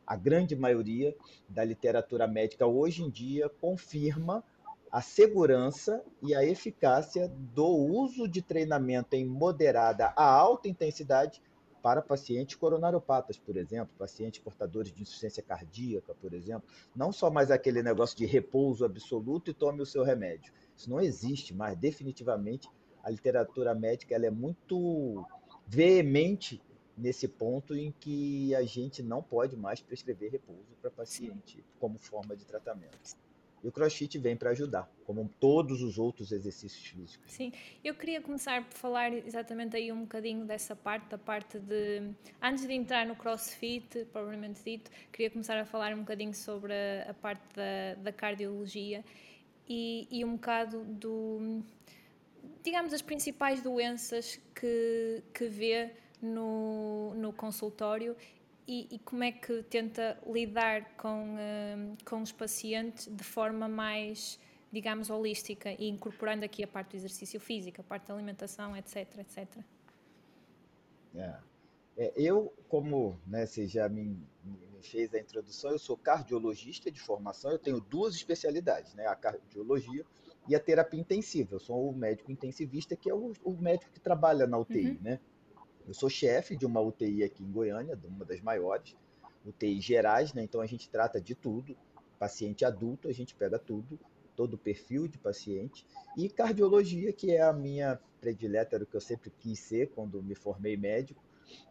a 0.08 0.15
grande 0.15 0.55
maioria 0.55 1.13
da 1.48 1.63
literatura 1.65 2.25
médica 2.25 2.65
hoje 2.65 3.03
em 3.03 3.10
dia 3.10 3.50
confirma 3.60 4.41
a 4.89 5.01
segurança 5.01 6.01
e 6.24 6.34
a 6.34 6.43
eficácia 6.43 7.27
do 7.53 7.67
uso 7.67 8.27
de 8.27 8.41
treinamento 8.41 9.13
em 9.15 9.25
moderada 9.25 10.13
a 10.15 10.24
alta 10.24 10.69
intensidade 10.69 11.41
para 11.81 12.01
pacientes 12.01 12.55
coronariopatas, 12.55 13.38
por 13.38 13.57
exemplo, 13.57 13.93
pacientes 13.98 14.41
portadores 14.41 14.93
de 14.93 15.01
insuficiência 15.01 15.43
cardíaca, 15.43 16.13
por 16.15 16.33
exemplo. 16.33 16.67
Não 16.95 17.12
só 17.12 17.29
mais 17.29 17.51
aquele 17.51 17.81
negócio 17.81 18.17
de 18.17 18.25
repouso 18.25 18.86
absoluto 18.86 19.51
e 19.51 19.53
tome 19.53 19.81
o 19.81 19.86
seu 19.86 20.03
remédio. 20.03 20.53
Isso 20.75 20.89
não 20.89 21.00
existe 21.00 21.53
mais, 21.53 21.77
definitivamente. 21.77 22.69
A 23.03 23.09
literatura 23.09 23.74
médica 23.74 24.15
ela 24.15 24.25
é 24.25 24.31
muito 24.31 25.25
veemente 25.65 26.62
nesse 26.98 27.27
ponto 27.27 27.75
em 27.75 27.93
que 27.98 28.53
a 28.55 28.63
gente 28.63 29.01
não 29.01 29.24
pode 29.24 29.55
mais 29.55 29.81
prescrever 29.81 30.31
repouso 30.31 30.75
para 30.81 30.91
paciente 30.91 31.63
como 31.79 31.98
forma 31.98 32.36
de 32.36 32.45
tratamento. 32.45 33.17
E 33.63 33.67
o 33.67 33.71
crossfit 33.71 34.17
vem 34.17 34.37
para 34.37 34.51
ajudar, 34.51 34.89
como 35.05 35.29
todos 35.39 35.81
os 35.81 35.97
outros 35.97 36.31
exercícios 36.31 36.85
físicos. 36.85 37.31
Sim, 37.31 37.51
eu 37.83 37.93
queria 37.93 38.21
começar 38.21 38.63
por 38.63 38.77
falar 38.77 39.13
exatamente 39.13 39.75
aí 39.75 39.91
um 39.91 40.01
bocadinho 40.01 40.45
dessa 40.45 40.75
parte, 40.75 41.09
da 41.09 41.17
parte 41.17 41.59
de. 41.59 42.09
Antes 42.41 42.65
de 42.65 42.73
entrar 42.73 43.05
no 43.05 43.15
crossfit, 43.15 44.05
propriamente 44.13 44.63
dito, 44.63 44.89
queria 45.11 45.29
começar 45.29 45.59
a 45.59 45.65
falar 45.65 45.93
um 45.93 45.99
bocadinho 45.99 46.33
sobre 46.33 46.73
a, 46.73 47.11
a 47.11 47.13
parte 47.13 47.43
da, 47.55 47.95
da 48.01 48.11
cardiologia 48.13 49.03
e, 49.67 50.07
e 50.09 50.23
um 50.23 50.33
bocado 50.33 50.83
do. 50.85 51.61
digamos, 52.63 52.93
as 52.93 53.01
principais 53.01 53.61
doenças 53.61 54.39
que, 54.55 55.21
que 55.33 55.47
vê 55.47 55.91
no, 56.21 57.13
no 57.15 57.33
consultório 57.33 58.15
e, 58.69 58.88
e, 58.91 58.99
como 58.99 59.23
é 59.23 59.31
que 59.31 59.63
tenta 59.63 60.17
lidar 60.25 60.95
com, 60.95 61.35
uh, 61.35 61.97
com 62.05 62.21
os 62.21 62.31
pacientes 62.31 63.07
de 63.07 63.23
forma 63.23 63.67
mais 63.67 64.39
digamos, 64.71 65.09
holística 65.09 65.71
e 65.71 65.89
incorporando 65.89 66.45
aqui 66.45 66.63
a 66.63 66.67
parte 66.67 66.91
do 66.91 66.97
exercício 66.97 67.39
físico, 67.39 67.81
a 67.81 67.83
parte 67.83 68.07
da 68.07 68.13
alimentação, 68.13 68.75
etc, 68.77 69.17
etc. 69.17 69.63
É. 71.15 71.35
É, 71.97 72.13
eu, 72.15 72.53
como 72.69 73.19
né, 73.27 73.45
você 73.45 73.67
já 73.67 73.89
me, 73.89 74.17
me, 74.43 74.81
fez 74.81 75.13
a 75.13 75.19
introdução, 75.19 75.71
eu 75.71 75.79
sou 75.79 75.97
cardiologista 75.97 76.89
de 76.89 76.99
formação, 76.99 77.51
eu 77.51 77.59
tenho 77.59 77.81
duas 77.81 78.15
especialidades, 78.15 78.93
né, 78.93 79.05
a 79.05 79.15
cardiologia 79.15 80.05
e 80.47 80.55
a 80.55 80.59
terapia 80.59 80.99
intensiva. 80.99 81.55
Eu 81.55 81.59
sou 81.59 81.89
o 81.89 81.93
médico 81.93 82.31
intensivista, 82.31 82.95
que 82.95 83.09
é 83.09 83.13
o, 83.13 83.33
o 83.43 83.51
médico 83.51 83.91
que 83.91 83.99
trabalha 83.99 84.47
na 84.47 84.57
UTI. 84.57 84.91
Uhum. 84.91 84.97
Né? 85.01 85.19
Eu 85.89 85.96
sou 85.96 86.08
chefe 86.08 86.55
de 86.55 86.67
uma 86.67 86.79
UTI 86.79 87.24
aqui 87.24 87.43
em 87.43 87.51
Goiânia, 87.51 87.98
uma 88.08 88.24
das 88.24 88.39
maiores, 88.41 88.96
UTI 89.43 89.81
gerais, 89.81 90.36
né? 90.36 90.43
então 90.43 90.62
a 90.62 90.67
gente 90.67 90.88
trata 90.88 91.19
de 91.19 91.34
tudo. 91.34 91.75
Paciente 92.19 92.63
adulto, 92.63 93.08
a 93.08 93.12
gente 93.12 93.34
pega 93.34 93.58
tudo, 93.58 94.00
todo 94.36 94.53
o 94.53 94.58
perfil 94.58 95.08
de 95.08 95.17
paciente. 95.17 95.84
E 96.15 96.29
cardiologia, 96.29 97.12
que 97.12 97.31
é 97.31 97.41
a 97.41 97.51
minha 97.51 98.00
predileta, 98.22 98.75
era 98.75 98.84
o 98.84 98.86
que 98.86 98.96
eu 98.96 99.01
sempre 99.01 99.31
quis 99.39 99.58
ser 99.58 99.89
quando 99.89 100.22
me 100.22 100.36
formei 100.36 100.77
médico. 100.77 101.24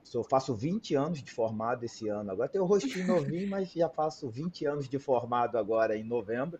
Sou, 0.02 0.24
faço 0.24 0.52
20 0.52 0.96
anos 0.96 1.22
de 1.22 1.30
formado 1.30 1.84
esse 1.84 2.08
ano. 2.08 2.32
Agora 2.32 2.48
tenho 2.48 2.64
o 2.64 2.66
rostinho 2.66 3.06
novinho, 3.06 3.48
mas 3.48 3.70
já 3.70 3.88
faço 3.88 4.28
20 4.28 4.66
anos 4.66 4.88
de 4.88 4.98
formado 4.98 5.56
agora 5.56 5.96
em 5.96 6.02
novembro. 6.02 6.58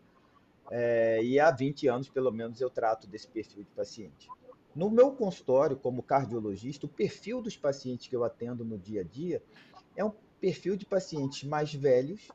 É, 0.71 1.21
e 1.25 1.41
há 1.41 1.51
20 1.51 1.89
anos, 1.89 2.09
pelo 2.09 2.31
menos, 2.31 2.61
eu 2.61 2.71
trato 2.71 3.09
desse 3.09 3.27
perfil 3.27 3.65
de 3.65 3.71
paciente. 3.71 4.29
No 4.75 4.91
meu 4.91 5.13
consultório, 5.13 5.77
como 5.77 6.03
cardiologista, 6.03 6.87
o 6.87 6.89
perfil 6.89 7.43
dos 7.43 7.57
pacientes 7.57 8.07
que 8.07 8.15
eu 8.15 8.25
atendo 8.25 8.65
no 8.65 8.79
dia 8.79 9.01
a 9.01 9.05
dia 9.05 9.43
é 9.97 10.05
um 10.05 10.13
perfil 10.41 10.77
de 10.77 10.87
pacientes 10.87 11.45
mais 11.45 11.75
velhos 11.75 12.29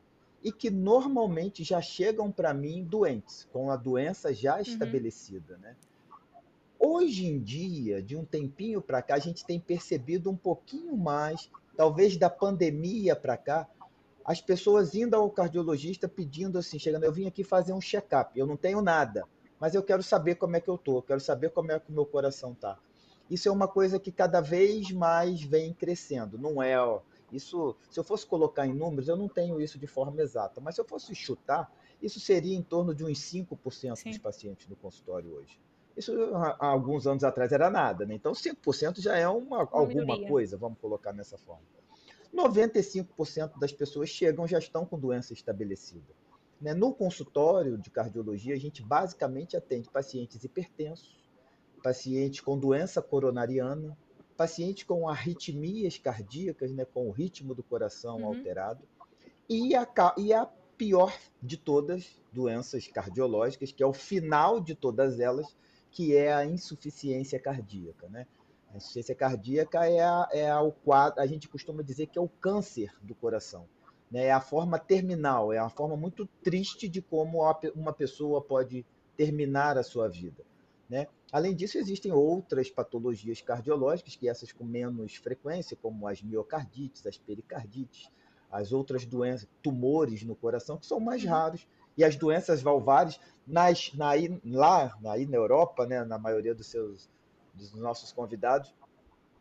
e 0.44 0.52
que 0.52 0.70
normalmente 0.70 1.64
já 1.64 1.82
chegam 1.82 2.30
para 2.30 2.54
mim 2.54 2.84
doentes, 2.84 3.48
com 3.52 3.72
a 3.72 3.78
doença 3.78 4.34
já 4.34 4.56
uhum. 4.56 4.62
estabelecida, 4.62 5.58
né? 5.58 5.76
Hoje 6.78 7.26
em 7.26 7.40
dia, 7.40 8.02
de 8.02 8.18
um 8.18 8.26
tempinho 8.26 8.82
para 8.82 9.02
cá, 9.02 9.16
a 9.16 9.20
gente 9.20 9.46
tem 9.46 9.58
percebido 9.58 10.30
um 10.30 10.36
pouquinho 10.36 10.98
mais, 10.98 11.50
talvez 11.78 12.18
da 12.18 12.30
pandemia 12.30 13.16
para 13.16 13.38
cá, 13.38 13.70
as 14.26 14.42
pessoas 14.42 14.94
indo 14.94 15.16
ao 15.16 15.30
cardiologista 15.30 16.10
pedindo 16.10 16.58
assim, 16.58 16.78
chegando, 16.78 17.06
eu 17.06 17.14
vim 17.14 17.26
aqui 17.26 17.42
fazer 17.42 17.72
um 17.72 17.80
check-up, 17.80 18.38
eu 18.38 18.46
não 18.46 18.58
tenho 18.58 18.82
nada, 18.82 19.26
mas 19.64 19.74
eu 19.74 19.82
quero 19.82 20.04
saber 20.04 20.36
como 20.36 20.58
é 20.58 20.60
que 20.60 20.70
eu 20.70 20.78
tô, 20.78 21.02
quero 21.02 21.22
saber 21.22 21.50
como 21.52 21.72
é 21.72 21.80
que 21.80 21.90
o 21.90 21.94
meu 21.94 22.06
coração 22.06 22.54
tá. 22.54 22.78
Isso 23.30 23.48
é 23.48 23.52
uma 23.52 23.66
coisa 23.66 23.98
que 23.98 24.12
cada 24.12 24.42
vez 24.42 24.92
mais 24.92 25.42
vem 25.42 25.74
crescendo, 25.74 26.38
não 26.38 26.62
é, 26.62 26.78
ó, 26.78 27.00
isso, 27.32 27.74
se 27.90 27.98
eu 27.98 28.04
fosse 28.04 28.28
colocar 28.28 28.68
em 28.68 28.74
números, 28.74 29.08
eu 29.08 29.16
não 29.16 29.30
tenho 29.30 29.62
isso 29.62 29.80
de 29.80 29.88
forma 29.88 30.22
exata, 30.22 30.60
mas 30.60 30.76
se 30.76 30.82
eu 30.82 30.86
fosse 30.86 31.16
chutar, 31.16 31.74
isso 32.02 32.20
seria 32.20 32.54
em 32.54 32.62
torno 32.62 32.94
de 32.94 33.06
uns 33.06 33.18
5% 33.20 33.96
Sim. 33.96 34.10
dos 34.10 34.18
pacientes 34.18 34.68
no 34.68 34.76
consultório 34.76 35.34
hoje. 35.34 35.58
Isso 35.96 36.12
há 36.36 36.68
alguns 36.68 37.08
anos 37.08 37.24
atrás 37.24 37.54
era 37.54 37.70
nada, 37.70 38.06
né? 38.06 38.16
Então 38.16 38.34
5% 38.34 39.00
já 39.00 39.16
é 39.16 39.30
uma, 39.30 39.60
uma 39.60 39.70
alguma 39.72 40.28
coisa, 40.28 40.58
vamos 40.58 40.78
colocar 40.80 41.14
nessa 41.14 41.38
forma. 41.38 41.64
95% 42.36 43.58
das 43.58 43.72
pessoas 43.72 44.10
chegam 44.10 44.46
já 44.46 44.60
estão 44.60 44.86
com 44.86 45.00
doença 45.00 45.32
estabelecida. 45.32 46.14
Né? 46.64 46.74
No 46.74 46.94
consultório 46.94 47.78
de 47.78 47.90
cardiologia, 47.90 48.56
a 48.56 48.60
gente 48.60 48.82
basicamente 48.82 49.58
atende 49.58 49.90
pacientes 49.90 50.42
hipertensos, 50.46 51.20
pacientes 51.84 52.40
com 52.40 52.58
doença 52.58 53.02
coronariana, 53.02 53.98
pacientes 54.38 54.86
com 54.86 55.10
arritmias 55.10 55.98
cardíacas, 55.98 56.72
né, 56.72 56.86
com 56.86 57.10
o 57.10 57.12
ritmo 57.12 57.54
do 57.54 57.62
coração 57.62 58.20
uhum. 58.20 58.28
alterado, 58.28 58.82
e 59.50 59.76
a, 59.76 59.86
e 60.18 60.34
a 60.34 60.46
pior 60.78 61.14
de 61.42 61.58
todas 61.58 62.18
doenças 62.32 62.88
cardiológicas, 62.88 63.74
que 63.74 63.84
é 63.84 63.86
o 63.86 63.92
final 63.92 64.62
de 64.62 64.74
todas 64.74 65.20
elas, 65.20 65.54
que 65.92 66.16
é 66.16 66.34
a 66.34 66.46
insuficiência 66.46 67.40
cardíaca. 67.42 68.08
Né? 68.08 68.26
A 68.74 68.78
insuficiência 68.78 69.14
cardíaca 69.14 69.86
é, 69.86 70.00
a, 70.00 70.30
é 70.32 70.50
a, 70.50 70.62
o 70.62 70.72
quadro, 70.72 71.22
a 71.22 71.26
gente 71.26 71.50
costuma 71.50 71.84
dizer 71.84 72.08
que 72.08 72.18
é 72.18 72.22
o 72.22 72.30
câncer 72.30 72.94
do 73.02 73.14
coração. 73.14 73.68
Né? 74.14 74.26
É 74.26 74.32
a 74.32 74.40
forma 74.40 74.78
terminal, 74.78 75.52
é 75.52 75.60
uma 75.60 75.72
forma 75.72 75.98
muito 75.98 76.28
triste 76.44 76.88
de 76.88 77.02
como 77.02 77.40
uma 77.76 77.92
pessoa 77.92 78.40
pode 78.40 78.86
terminar 79.18 79.76
a 79.76 79.82
sua 79.82 80.08
vida. 80.08 80.44
Né? 80.88 81.08
Além 81.32 81.56
disso, 81.56 81.80
existem 81.80 82.12
outras 82.12 82.70
patologias 82.70 83.42
cardiológicas, 83.42 84.16
que 84.16 84.30
essas 84.30 84.52
com 84.52 84.64
menos 84.64 85.16
frequência, 85.16 85.76
como 85.82 86.08
as 86.08 86.22
miocardites, 86.22 87.08
as 87.08 87.18
pericardites, 87.18 88.08
as 88.52 88.72
outras 88.72 89.04
doenças, 89.04 89.50
tumores 89.64 90.22
no 90.22 90.36
coração, 90.36 90.78
que 90.78 90.86
são 90.86 91.00
mais 91.00 91.24
uhum. 91.24 91.32
raros 91.32 91.68
e 91.98 92.04
as 92.04 92.16
doenças 92.16 92.62
valvares 92.62 93.20
nas, 93.48 93.92
na, 93.96 94.12
lá 94.46 94.96
aí 95.06 95.26
na 95.26 95.38
Europa, 95.38 95.88
né, 95.88 96.04
na 96.04 96.20
maioria 96.20 96.54
dos 96.54 96.68
seus 96.68 97.10
dos 97.52 97.74
nossos 97.74 98.12
convidados, 98.12 98.74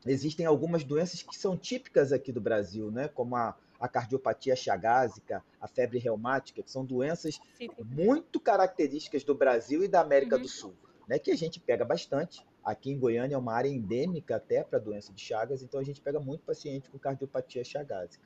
existem 0.06 0.44
algumas 0.44 0.84
doenças 0.84 1.22
que 1.22 1.36
são 1.36 1.56
típicas 1.56 2.12
aqui 2.12 2.30
do 2.30 2.40
Brasil, 2.40 2.90
né, 2.90 3.08
como 3.08 3.36
a, 3.36 3.56
a 3.82 3.88
cardiopatia 3.88 4.54
chagásica, 4.54 5.44
a 5.60 5.66
febre 5.66 5.98
reumática, 5.98 6.62
que 6.62 6.70
são 6.70 6.84
doenças 6.84 7.40
Sim. 7.58 7.68
muito 7.84 8.38
características 8.38 9.24
do 9.24 9.34
Brasil 9.34 9.82
e 9.82 9.88
da 9.88 10.00
América 10.00 10.36
uhum. 10.36 10.42
do 10.42 10.48
Sul, 10.48 10.72
né, 11.08 11.18
que 11.18 11.32
a 11.32 11.36
gente 11.36 11.58
pega 11.58 11.84
bastante. 11.84 12.46
Aqui 12.64 12.92
em 12.92 12.98
Goiânia 12.98 13.34
é 13.34 13.38
uma 13.38 13.52
área 13.52 13.68
endêmica 13.68 14.36
até 14.36 14.62
para 14.62 14.78
a 14.78 14.80
doença 14.80 15.12
de 15.12 15.20
Chagas, 15.20 15.64
então 15.64 15.80
a 15.80 15.82
gente 15.82 16.00
pega 16.00 16.20
muito 16.20 16.44
paciente 16.44 16.88
com 16.88 16.96
cardiopatia 16.96 17.64
chagásica. 17.64 18.24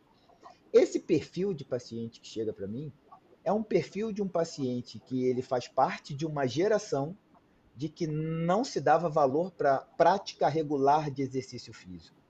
Esse 0.70 1.00
perfil 1.00 1.54
de 1.54 1.64
paciente 1.64 2.20
que 2.20 2.26
chega 2.26 2.52
para 2.52 2.66
mim, 2.66 2.92
é 3.42 3.50
um 3.50 3.62
perfil 3.62 4.12
de 4.12 4.20
um 4.20 4.28
paciente 4.28 4.98
que 4.98 5.24
ele 5.24 5.40
faz 5.40 5.68
parte 5.68 6.12
de 6.12 6.26
uma 6.26 6.46
geração 6.46 7.16
de 7.74 7.88
que 7.88 8.06
não 8.06 8.62
se 8.62 8.78
dava 8.78 9.08
valor 9.08 9.50
para 9.52 9.78
prática 9.78 10.48
regular 10.48 11.10
de 11.10 11.22
exercício 11.22 11.72
físico. 11.72 12.25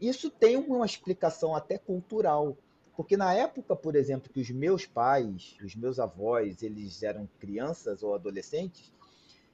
Isso 0.00 0.30
tem 0.30 0.56
uma 0.56 0.86
explicação 0.86 1.54
até 1.54 1.76
cultural, 1.76 2.56
porque 2.96 3.16
na 3.16 3.34
época, 3.34 3.76
por 3.76 3.94
exemplo, 3.94 4.30
que 4.32 4.40
os 4.40 4.50
meus 4.50 4.86
pais, 4.86 5.56
os 5.62 5.76
meus 5.76 5.98
avós, 5.98 6.62
eles 6.62 7.02
eram 7.02 7.28
crianças 7.38 8.02
ou 8.02 8.14
adolescentes, 8.14 8.90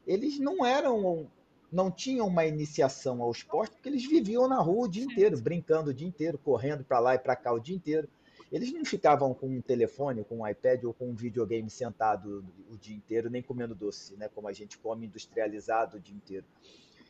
eles 0.06 0.38
não 0.38 0.64
eram 0.64 1.28
não 1.70 1.90
tinham 1.90 2.28
uma 2.28 2.46
iniciação 2.46 3.20
ao 3.20 3.32
esporte 3.32 3.72
porque 3.72 3.88
eles 3.88 4.06
viviam 4.06 4.48
na 4.48 4.60
rua 4.60 4.86
o 4.86 4.88
dia 4.88 5.02
inteiro, 5.02 5.36
brincando 5.40 5.90
o 5.90 5.94
dia 5.94 6.06
inteiro, 6.06 6.38
correndo 6.38 6.84
para 6.84 7.00
lá 7.00 7.16
e 7.16 7.18
para 7.18 7.34
cá 7.34 7.52
o 7.52 7.58
dia 7.58 7.74
inteiro. 7.74 8.08
Eles 8.52 8.72
não 8.72 8.84
ficavam 8.84 9.34
com 9.34 9.48
um 9.48 9.60
telefone, 9.60 10.22
com 10.22 10.38
um 10.38 10.48
iPad 10.48 10.84
ou 10.84 10.94
com 10.94 11.10
um 11.10 11.14
videogame 11.14 11.68
sentado 11.68 12.44
o 12.70 12.76
dia 12.76 12.94
inteiro, 12.94 13.28
nem 13.28 13.42
comendo 13.42 13.74
doce, 13.74 14.14
né? 14.16 14.28
Como 14.32 14.46
a 14.46 14.52
gente 14.52 14.78
come 14.78 15.06
industrializado 15.06 15.96
o 15.96 16.00
dia 16.00 16.14
inteiro. 16.14 16.46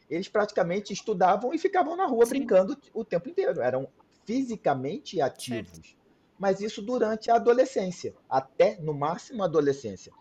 Eles 0.09 0.29
praticamente 0.29 0.93
estudavam 0.93 1.53
e 1.53 1.59
ficavam 1.59 1.97
na 1.97 2.07
rua 2.07 2.27
Sim. 2.27 2.39
brincando 2.39 2.77
o 2.95 3.05
tempo 3.05 3.29
inteiro. 3.29 3.61
Eram 3.61 3.89
fisicamente 4.25 5.21
ativos. 5.21 5.71
Certo. 5.71 5.97
Mas 6.39 6.61
isso 6.61 6.83
durante 6.83 7.31
a 7.31 7.37
adolescência, 7.37 8.15
até 8.29 8.79
no 8.81 8.93
máximo 8.93 9.43
a 9.43 9.47
adolescência. 9.47 10.13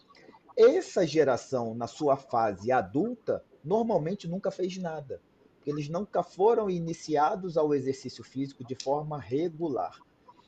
Essa 0.56 1.06
geração, 1.06 1.75
na 1.75 1.88
sua 1.88 2.15
fase 2.15 2.72
adulta, 2.72 3.44
normalmente 3.63 4.27
nunca 4.27 4.50
fez 4.50 4.77
nada. 4.77 5.22
Eles 5.65 5.89
nunca 5.89 6.24
foram 6.24 6.70
iniciados 6.70 7.58
ao 7.58 7.74
exercício 7.74 8.24
físico 8.24 8.63
de 8.63 8.75
forma 8.82 9.20
regular. 9.20 10.00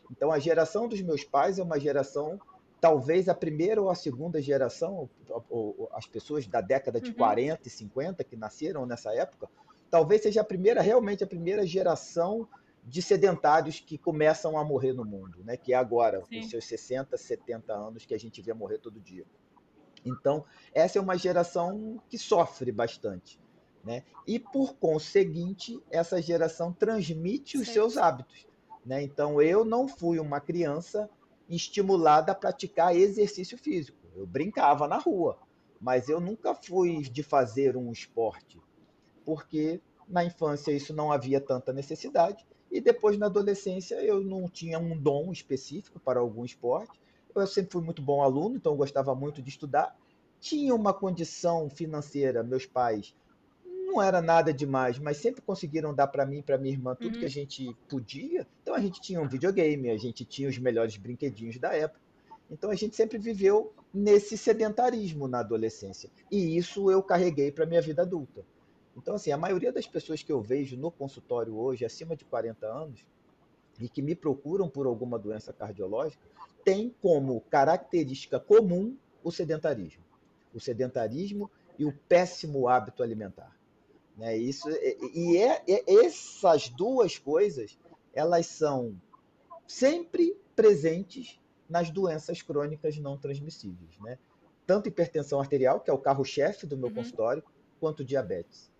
Então, 0.09 0.31
a 0.31 0.39
geração 0.39 0.87
dos 0.87 1.01
meus 1.01 1.23
pais 1.23 1.59
é 1.59 1.63
uma 1.63 1.79
geração, 1.79 2.39
talvez 2.79 3.27
a 3.27 3.33
primeira 3.33 3.81
ou 3.81 3.89
a 3.89 3.95
segunda 3.95 4.41
geração, 4.41 5.09
ou, 5.49 5.89
as 5.93 6.05
pessoas 6.05 6.45
da 6.47 6.61
década 6.61 7.01
de 7.01 7.09
uhum. 7.09 7.17
40 7.17 7.67
e 7.67 7.71
50 7.71 8.23
que 8.23 8.35
nasceram 8.35 8.85
nessa 8.85 9.13
época, 9.13 9.49
talvez 9.89 10.21
seja 10.21 10.41
a 10.41 10.43
primeira, 10.43 10.81
realmente 10.81 11.23
a 11.23 11.27
primeira 11.27 11.65
geração 11.65 12.47
de 12.83 13.01
sedentários 13.01 13.79
que 13.79 13.97
começam 13.97 14.57
a 14.57 14.63
morrer 14.63 14.93
no 14.93 15.03
mundo, 15.03 15.43
né? 15.43 15.57
que 15.57 15.73
é 15.73 15.75
agora, 15.75 16.23
Sim. 16.25 16.41
com 16.41 16.49
seus 16.49 16.65
60, 16.65 17.17
70 17.17 17.73
anos, 17.73 18.05
que 18.05 18.13
a 18.13 18.19
gente 18.19 18.41
vê 18.41 18.53
morrer 18.53 18.77
todo 18.77 18.99
dia. 18.99 19.25
Então, 20.05 20.45
essa 20.73 20.97
é 20.97 21.01
uma 21.01 21.17
geração 21.17 22.01
que 22.07 22.17
sofre 22.17 22.71
bastante. 22.71 23.39
Né? 23.83 24.03
E, 24.25 24.39
por 24.39 24.75
conseguinte, 24.75 25.81
essa 25.91 26.21
geração 26.21 26.71
transmite 26.71 27.57
os 27.57 27.67
seus 27.67 27.97
hábitos. 27.97 28.47
Né? 28.85 29.03
Então, 29.03 29.41
eu 29.41 29.65
não 29.65 29.87
fui 29.87 30.17
uma 30.19 30.39
criança 30.39 31.09
estimulada 31.49 32.31
a 32.31 32.35
praticar 32.35 32.95
exercício 32.95 33.57
físico. 33.57 33.97
Eu 34.15 34.25
brincava 34.25 34.87
na 34.87 34.97
rua, 34.97 35.37
mas 35.79 36.09
eu 36.09 36.19
nunca 36.19 36.53
fui 36.55 37.01
de 37.01 37.23
fazer 37.23 37.77
um 37.77 37.91
esporte, 37.91 38.59
porque 39.23 39.81
na 40.07 40.23
infância 40.23 40.71
isso 40.71 40.93
não 40.93 41.11
havia 41.11 41.39
tanta 41.39 41.73
necessidade 41.73 42.45
e 42.71 42.81
depois 42.81 43.17
na 43.17 43.27
adolescência 43.27 43.95
eu 43.95 44.21
não 44.21 44.47
tinha 44.47 44.79
um 44.79 44.97
dom 44.97 45.31
específico 45.31 45.99
para 45.99 46.19
algum 46.19 46.43
esporte. 46.43 46.99
Eu 47.35 47.45
sempre 47.45 47.71
fui 47.71 47.83
muito 47.83 48.01
bom 48.01 48.21
aluno, 48.21 48.55
então 48.55 48.73
eu 48.73 48.77
gostava 48.77 49.13
muito 49.13 49.41
de 49.41 49.49
estudar. 49.49 49.95
Tinha 50.39 50.73
uma 50.73 50.93
condição 50.93 51.69
financeira, 51.69 52.43
meus 52.43 52.65
pais 52.65 53.15
não 53.87 54.01
era 54.01 54.21
nada 54.21 54.53
demais, 54.53 54.99
mas 54.99 55.17
sempre 55.17 55.41
conseguiram 55.41 55.93
dar 55.93 56.07
para 56.07 56.25
mim 56.25 56.39
e 56.39 56.43
para 56.43 56.57
minha 56.57 56.73
irmã 56.73 56.93
tudo 56.93 57.13
uhum. 57.13 57.19
que 57.19 57.25
a 57.25 57.29
gente 57.29 57.75
podia. 57.87 58.45
Então 58.61 58.75
a 58.75 58.79
gente 58.79 58.99
tinha 59.01 59.21
um 59.21 59.27
videogame, 59.27 59.89
a 59.89 59.97
gente 59.97 60.25
tinha 60.25 60.49
os 60.49 60.57
melhores 60.57 60.97
brinquedinhos 60.97 61.57
da 61.57 61.73
época. 61.73 62.01
Então 62.51 62.69
a 62.69 62.75
gente 62.75 62.95
sempre 62.95 63.17
viveu 63.17 63.73
nesse 63.93 64.37
sedentarismo 64.37 65.27
na 65.27 65.39
adolescência. 65.39 66.09
E 66.29 66.57
isso 66.57 66.91
eu 66.91 67.01
carreguei 67.01 67.51
para 67.51 67.65
minha 67.65 67.81
vida 67.81 68.01
adulta. 68.01 68.45
Então, 68.95 69.15
assim, 69.15 69.31
a 69.31 69.37
maioria 69.37 69.71
das 69.71 69.85
pessoas 69.85 70.23
que 70.23 70.31
eu 70.31 70.41
vejo 70.41 70.75
no 70.75 70.89
consultório 70.89 71.55
hoje, 71.55 71.85
acima 71.85 72.15
de 72.15 72.25
40 72.25 72.65
anos, 72.65 73.05
e 73.79 73.87
que 73.87 74.01
me 74.01 74.15
procuram 74.15 74.67
por 74.67 74.87
alguma 74.87 75.19
doença 75.19 75.53
cardiológica, 75.53 76.23
tem 76.65 76.93
como 77.01 77.41
característica 77.41 78.39
comum 78.39 78.97
o 79.23 79.31
sedentarismo. 79.31 80.03
O 80.53 80.59
sedentarismo 80.59 81.49
e 81.77 81.85
o 81.85 81.93
péssimo 82.09 82.67
hábito 82.67 83.03
alimentar. 83.03 83.56
Né? 84.17 84.35
Isso, 84.35 84.67
e 85.13 85.37
é, 85.37 85.63
essas 85.87 86.69
duas 86.69 87.17
coisas, 87.19 87.77
elas 88.13 88.47
são 88.47 88.99
sempre 89.67 90.35
presentes 90.55 91.39
nas 91.69 91.89
doenças 91.89 92.41
crônicas 92.41 92.97
não 92.97 93.17
transmissíveis. 93.17 93.97
Né? 93.99 94.17
Tanto 94.65 94.87
hipertensão 94.87 95.39
arterial, 95.39 95.79
que 95.79 95.89
é 95.89 95.93
o 95.93 95.99
carro-chefe 95.99 96.65
do 96.65 96.75
meu 96.75 96.87
uhum. 96.87 96.95
consultório, 96.95 97.43
quanto 97.79 98.03
diabetes. 98.03 98.71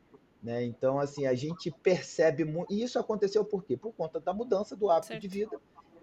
Né? 0.42 0.64
Então, 0.64 1.00
assim, 1.00 1.28
a 1.28 1.36
gente 1.36 1.70
percebe 1.70 2.44
muito. 2.44 2.74
E 2.74 2.82
isso 2.82 2.98
aconteceu 2.98 3.46
por 3.46 3.64
quê? 3.64 3.78
Por 3.78 3.94
conta 3.94 4.20
da 4.20 4.34
mudança 4.34 4.76
do 4.76 4.90
hábito 4.90 5.08
certo. 5.08 5.22
de 5.22 5.28
vida, 5.28 5.60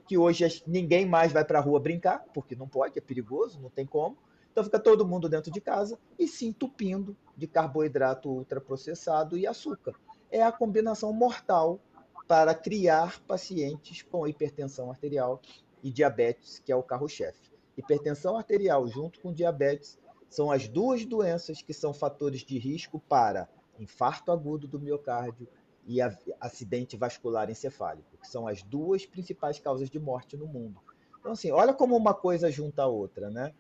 que 0.07 0.19
hoje 0.19 0.63
ninguém 0.67 1.07
mais 1.07 1.33
vai 1.33 1.45
para 1.45 1.59
a 1.59 1.63
rua 1.63 1.81
brincar, 1.81 2.25
porque 2.33 2.55
não 2.55 2.69
pode, 2.69 2.99
é 2.99 3.03
perigoso, 3.03 3.61
não 3.61 3.71
tem 3.71 3.87
como. 3.87 4.17
Então 4.55 4.63
fica 4.63 4.79
todo 4.79 5.05
mundo 5.05 5.29
dentro 5.29 5.51
de 5.51 5.61
casa 5.61 5.99
e 6.17 6.29
se 6.29 6.47
entupindo 6.47 7.17
de 7.37 7.49
carboidrato 7.49 8.31
ultraprocessado 8.31 9.37
e 9.37 9.49
açúcar. 9.49 9.97
É 10.31 10.45
a 10.45 10.53
combinação 10.53 11.13
mortal 11.13 11.81
para 12.29 12.55
criar 12.55 13.21
pacientes 13.23 14.03
com 14.03 14.29
hipertensão 14.29 14.93
arterial 14.93 15.43
e 15.83 15.91
diabetes, 15.91 16.61
que 16.61 16.71
é 16.71 16.77
o 16.77 16.85
carro-chefe. 16.85 17.51
Hipertensão 17.77 18.37
arterial 18.37 18.87
junto 18.87 19.21
com 19.21 19.33
diabetes 19.33 19.99
são 20.31 20.53
as 20.53 20.69
duas 20.69 21.05
doenças 21.05 21.61
que 21.61 21.75
são 21.75 21.93
fatores 21.93 22.43
de 22.43 22.57
risco 22.57 23.01
para 23.09 23.49
infarto 23.81 24.31
agudo 24.31 24.69
do 24.69 24.79
miocárdio 24.79 25.49
e 25.85 25.99
acidente 26.41 26.97
vascular 26.97 27.51
encefálico, 27.51 28.17
que 28.19 28.29
são 28.29 28.47
as 28.47 28.63
duas 28.63 29.05
principais 29.05 29.59
causas 29.59 29.91
de 29.91 29.99
morte 29.99 30.37
no 30.37 30.47
mundo. 30.47 30.81
Então, 31.19 31.33
assim, 31.33 31.51
olha 31.51 31.75
como 31.75 31.97
uma 31.97 32.15
coisa 32.15 32.53
junta 32.53 32.85
a 32.85 32.87
outra, 32.87 33.31
né? 33.31 33.53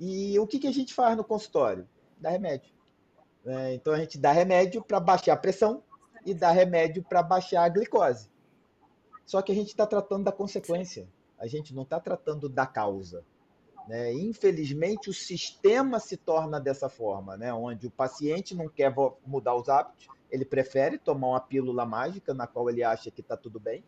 E 0.00 0.38
o 0.38 0.46
que, 0.46 0.58
que 0.58 0.66
a 0.66 0.72
gente 0.72 0.92
faz 0.92 1.16
no 1.16 1.24
consultório? 1.24 1.88
Dá 2.18 2.30
remédio. 2.30 2.72
É, 3.44 3.74
então, 3.74 3.92
a 3.92 3.98
gente 3.98 4.18
dá 4.18 4.32
remédio 4.32 4.82
para 4.82 4.98
baixar 4.98 5.32
a 5.32 5.36
pressão 5.36 5.82
e 6.24 6.34
dá 6.34 6.50
remédio 6.50 7.02
para 7.02 7.22
baixar 7.22 7.64
a 7.64 7.68
glicose. 7.68 8.28
Só 9.24 9.40
que 9.42 9.52
a 9.52 9.54
gente 9.54 9.68
está 9.68 9.86
tratando 9.86 10.24
da 10.24 10.32
consequência. 10.32 11.08
A 11.38 11.46
gente 11.46 11.74
não 11.74 11.82
está 11.82 12.00
tratando 12.00 12.48
da 12.48 12.66
causa. 12.66 13.24
Né? 13.86 14.12
Infelizmente, 14.14 15.08
o 15.08 15.14
sistema 15.14 16.00
se 16.00 16.16
torna 16.16 16.60
dessa 16.60 16.88
forma, 16.88 17.36
né? 17.36 17.52
onde 17.52 17.86
o 17.86 17.90
paciente 17.90 18.54
não 18.54 18.68
quer 18.68 18.92
mudar 19.24 19.54
os 19.54 19.68
hábitos, 19.68 20.08
ele 20.30 20.44
prefere 20.44 20.98
tomar 20.98 21.28
uma 21.28 21.40
pílula 21.40 21.86
mágica 21.86 22.34
na 22.34 22.46
qual 22.46 22.68
ele 22.68 22.82
acha 22.82 23.10
que 23.10 23.20
está 23.20 23.36
tudo 23.36 23.60
bem. 23.60 23.84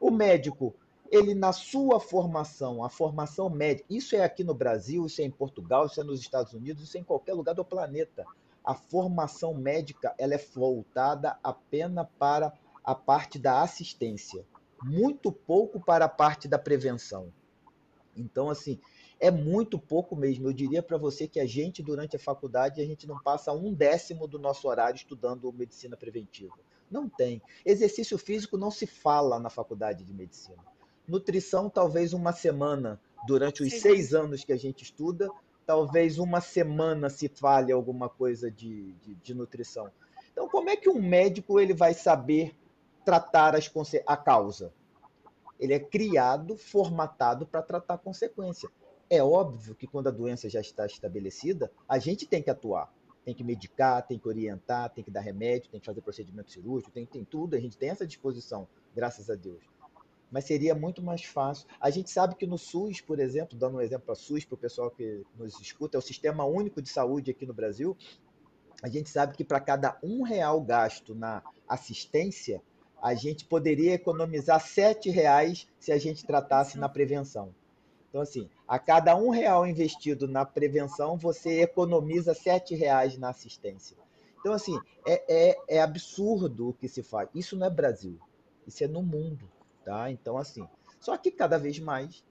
O 0.00 0.10
médico, 0.10 0.74
ele 1.10 1.34
na 1.34 1.52
sua 1.52 1.98
formação, 1.98 2.84
a 2.84 2.88
formação 2.88 3.50
médica, 3.50 3.86
isso 3.90 4.14
é 4.14 4.22
aqui 4.22 4.44
no 4.44 4.54
Brasil, 4.54 5.06
isso 5.06 5.20
é 5.20 5.24
em 5.24 5.30
Portugal, 5.30 5.86
isso 5.86 6.00
é 6.00 6.04
nos 6.04 6.20
Estados 6.20 6.52
Unidos, 6.52 6.84
isso 6.84 6.96
é 6.96 7.00
em 7.00 7.04
qualquer 7.04 7.34
lugar 7.34 7.54
do 7.54 7.64
planeta. 7.64 8.24
A 8.64 8.74
formação 8.74 9.52
médica 9.52 10.14
ela 10.16 10.34
é 10.34 10.38
voltada 10.38 11.36
apenas 11.42 12.06
para 12.18 12.52
a 12.84 12.94
parte 12.94 13.38
da 13.38 13.60
assistência, 13.60 14.46
muito 14.82 15.32
pouco 15.32 15.80
para 15.80 16.04
a 16.04 16.08
parte 16.08 16.46
da 16.46 16.58
prevenção. 16.58 17.32
Então, 18.16 18.48
assim, 18.48 18.78
é 19.18 19.30
muito 19.30 19.78
pouco 19.78 20.14
mesmo. 20.14 20.48
Eu 20.48 20.52
diria 20.52 20.82
para 20.82 20.96
você 20.96 21.26
que 21.26 21.40
a 21.40 21.46
gente, 21.46 21.82
durante 21.82 22.16
a 22.16 22.20
faculdade, 22.20 22.80
a 22.80 22.86
gente 22.86 23.06
não 23.06 23.18
passa 23.20 23.52
um 23.52 23.72
décimo 23.74 24.28
do 24.28 24.38
nosso 24.38 24.68
horário 24.68 24.96
estudando 24.96 25.52
medicina 25.52 25.96
preventiva. 25.96 26.54
Não 26.90 27.08
tem. 27.08 27.42
Exercício 27.64 28.16
físico 28.16 28.56
não 28.56 28.70
se 28.70 28.86
fala 28.86 29.38
na 29.38 29.50
faculdade 29.50 30.04
de 30.04 30.12
medicina. 30.12 30.69
Nutrição, 31.10 31.68
talvez 31.68 32.12
uma 32.12 32.32
semana, 32.32 33.00
durante 33.26 33.64
os 33.64 33.72
Sim. 33.72 33.80
seis 33.80 34.14
anos 34.14 34.44
que 34.44 34.52
a 34.52 34.56
gente 34.56 34.84
estuda, 34.84 35.28
talvez 35.66 36.18
uma 36.18 36.40
semana 36.40 37.10
se 37.10 37.28
fale 37.28 37.72
alguma 37.72 38.08
coisa 38.08 38.48
de, 38.48 38.92
de, 38.92 39.14
de 39.16 39.34
nutrição. 39.34 39.90
Então, 40.30 40.48
como 40.48 40.70
é 40.70 40.76
que 40.76 40.88
um 40.88 41.02
médico 41.02 41.58
ele 41.58 41.74
vai 41.74 41.94
saber 41.94 42.54
tratar 43.04 43.56
as, 43.56 43.68
a 44.06 44.16
causa? 44.16 44.72
Ele 45.58 45.74
é 45.74 45.80
criado, 45.80 46.56
formatado 46.56 47.44
para 47.44 47.60
tratar 47.60 47.94
a 47.94 47.98
consequência. 47.98 48.70
É 49.10 49.20
óbvio 49.20 49.74
que 49.74 49.88
quando 49.88 50.06
a 50.06 50.12
doença 50.12 50.48
já 50.48 50.60
está 50.60 50.86
estabelecida, 50.86 51.72
a 51.88 51.98
gente 51.98 52.24
tem 52.24 52.40
que 52.40 52.50
atuar. 52.50 52.88
Tem 53.24 53.34
que 53.34 53.42
medicar, 53.42 54.06
tem 54.06 54.16
que 54.16 54.28
orientar, 54.28 54.90
tem 54.90 55.02
que 55.02 55.10
dar 55.10 55.20
remédio, 55.20 55.70
tem 55.70 55.80
que 55.80 55.86
fazer 55.86 56.00
procedimento 56.00 56.52
cirúrgico, 56.52 56.92
tem, 56.92 57.04
tem 57.04 57.24
tudo, 57.24 57.56
a 57.56 57.60
gente 57.60 57.76
tem 57.76 57.90
essa 57.90 58.06
disposição, 58.06 58.68
graças 58.94 59.28
a 59.28 59.34
Deus. 59.34 59.62
Mas 60.30 60.44
seria 60.44 60.74
muito 60.74 61.02
mais 61.02 61.24
fácil. 61.24 61.66
A 61.80 61.90
gente 61.90 62.10
sabe 62.10 62.36
que 62.36 62.46
no 62.46 62.56
SUS, 62.56 63.00
por 63.00 63.18
exemplo, 63.18 63.58
dando 63.58 63.78
um 63.78 63.80
exemplo 63.80 64.06
para 64.06 64.14
SUS, 64.14 64.44
para 64.44 64.54
o 64.54 64.58
pessoal 64.58 64.90
que 64.90 65.24
nos 65.36 65.60
escuta, 65.60 65.96
é 65.96 65.98
o 65.98 66.02
Sistema 66.02 66.44
Único 66.44 66.80
de 66.80 66.88
Saúde 66.88 67.30
aqui 67.30 67.44
no 67.44 67.54
Brasil. 67.54 67.96
A 68.82 68.88
gente 68.88 69.10
sabe 69.10 69.36
que 69.36 69.44
para 69.44 69.60
cada 69.60 69.98
um 70.02 70.22
real 70.22 70.60
gasto 70.60 71.14
na 71.14 71.42
assistência, 71.68 72.62
a 73.02 73.14
gente 73.14 73.44
poderia 73.44 73.94
economizar 73.94 74.60
sete 74.60 75.10
reais 75.10 75.66
se 75.78 75.90
a 75.90 75.98
gente 75.98 76.24
tratasse 76.24 76.78
na 76.78 76.88
prevenção. 76.88 77.54
Então, 78.08 78.20
assim, 78.20 78.48
a 78.66 78.78
cada 78.78 79.16
um 79.16 79.30
real 79.30 79.66
investido 79.66 80.26
na 80.26 80.44
prevenção, 80.44 81.16
você 81.16 81.62
economiza 81.62 82.34
sete 82.34 82.74
reais 82.74 83.16
na 83.16 83.30
assistência. 83.30 83.96
Então, 84.40 84.52
assim, 84.52 84.78
é, 85.06 85.50
é, 85.50 85.76
é 85.76 85.82
absurdo 85.82 86.70
o 86.70 86.72
que 86.72 86.88
se 86.88 87.02
faz. 87.02 87.28
Isso 87.34 87.56
não 87.56 87.66
é 87.66 87.70
Brasil, 87.70 88.18
isso 88.66 88.82
é 88.82 88.88
no 88.88 89.02
mundo, 89.02 89.48
tá? 89.90 90.08
Então, 90.08 90.38
assim, 90.38 90.64
só 91.00 91.16
que 91.16 91.32
cada 91.32 91.58
vez 91.58 91.80
mais 91.80 92.24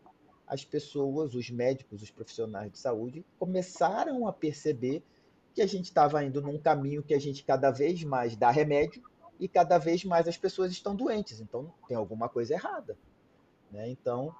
as 0.48 0.64
pessoas, 0.64 1.36
os 1.36 1.50
médicos, 1.50 2.02
os 2.02 2.10
profissionais 2.10 2.72
de 2.72 2.80
saúde 2.80 3.26
começaram 3.38 4.26
a 4.26 4.32
perceber 4.32 5.04
que 5.54 5.62
a 5.62 5.68
gente 5.68 5.86
estava 5.86 6.24
indo 6.24 6.42
num 6.42 6.58
caminho 6.58 7.04
que 7.04 7.14
a 7.14 7.20
gente 7.20 7.44
cada 7.44 7.70
vez 7.70 8.02
mais 8.02 8.38
dá 8.38 8.50
remédio 8.50 9.04
e 9.38 9.48
cada 9.48 9.78
vez 9.78 10.06
mais 10.06 10.26
as 10.26 10.38
pessoas 10.38 10.72
estão 10.72 10.96
doentes. 10.96 11.42
Então, 11.42 11.74
tem 11.86 11.98
alguma 11.98 12.30
coisa 12.30 12.54
errada. 12.54 12.98
Né? 13.70 13.90
Então, 13.90 14.34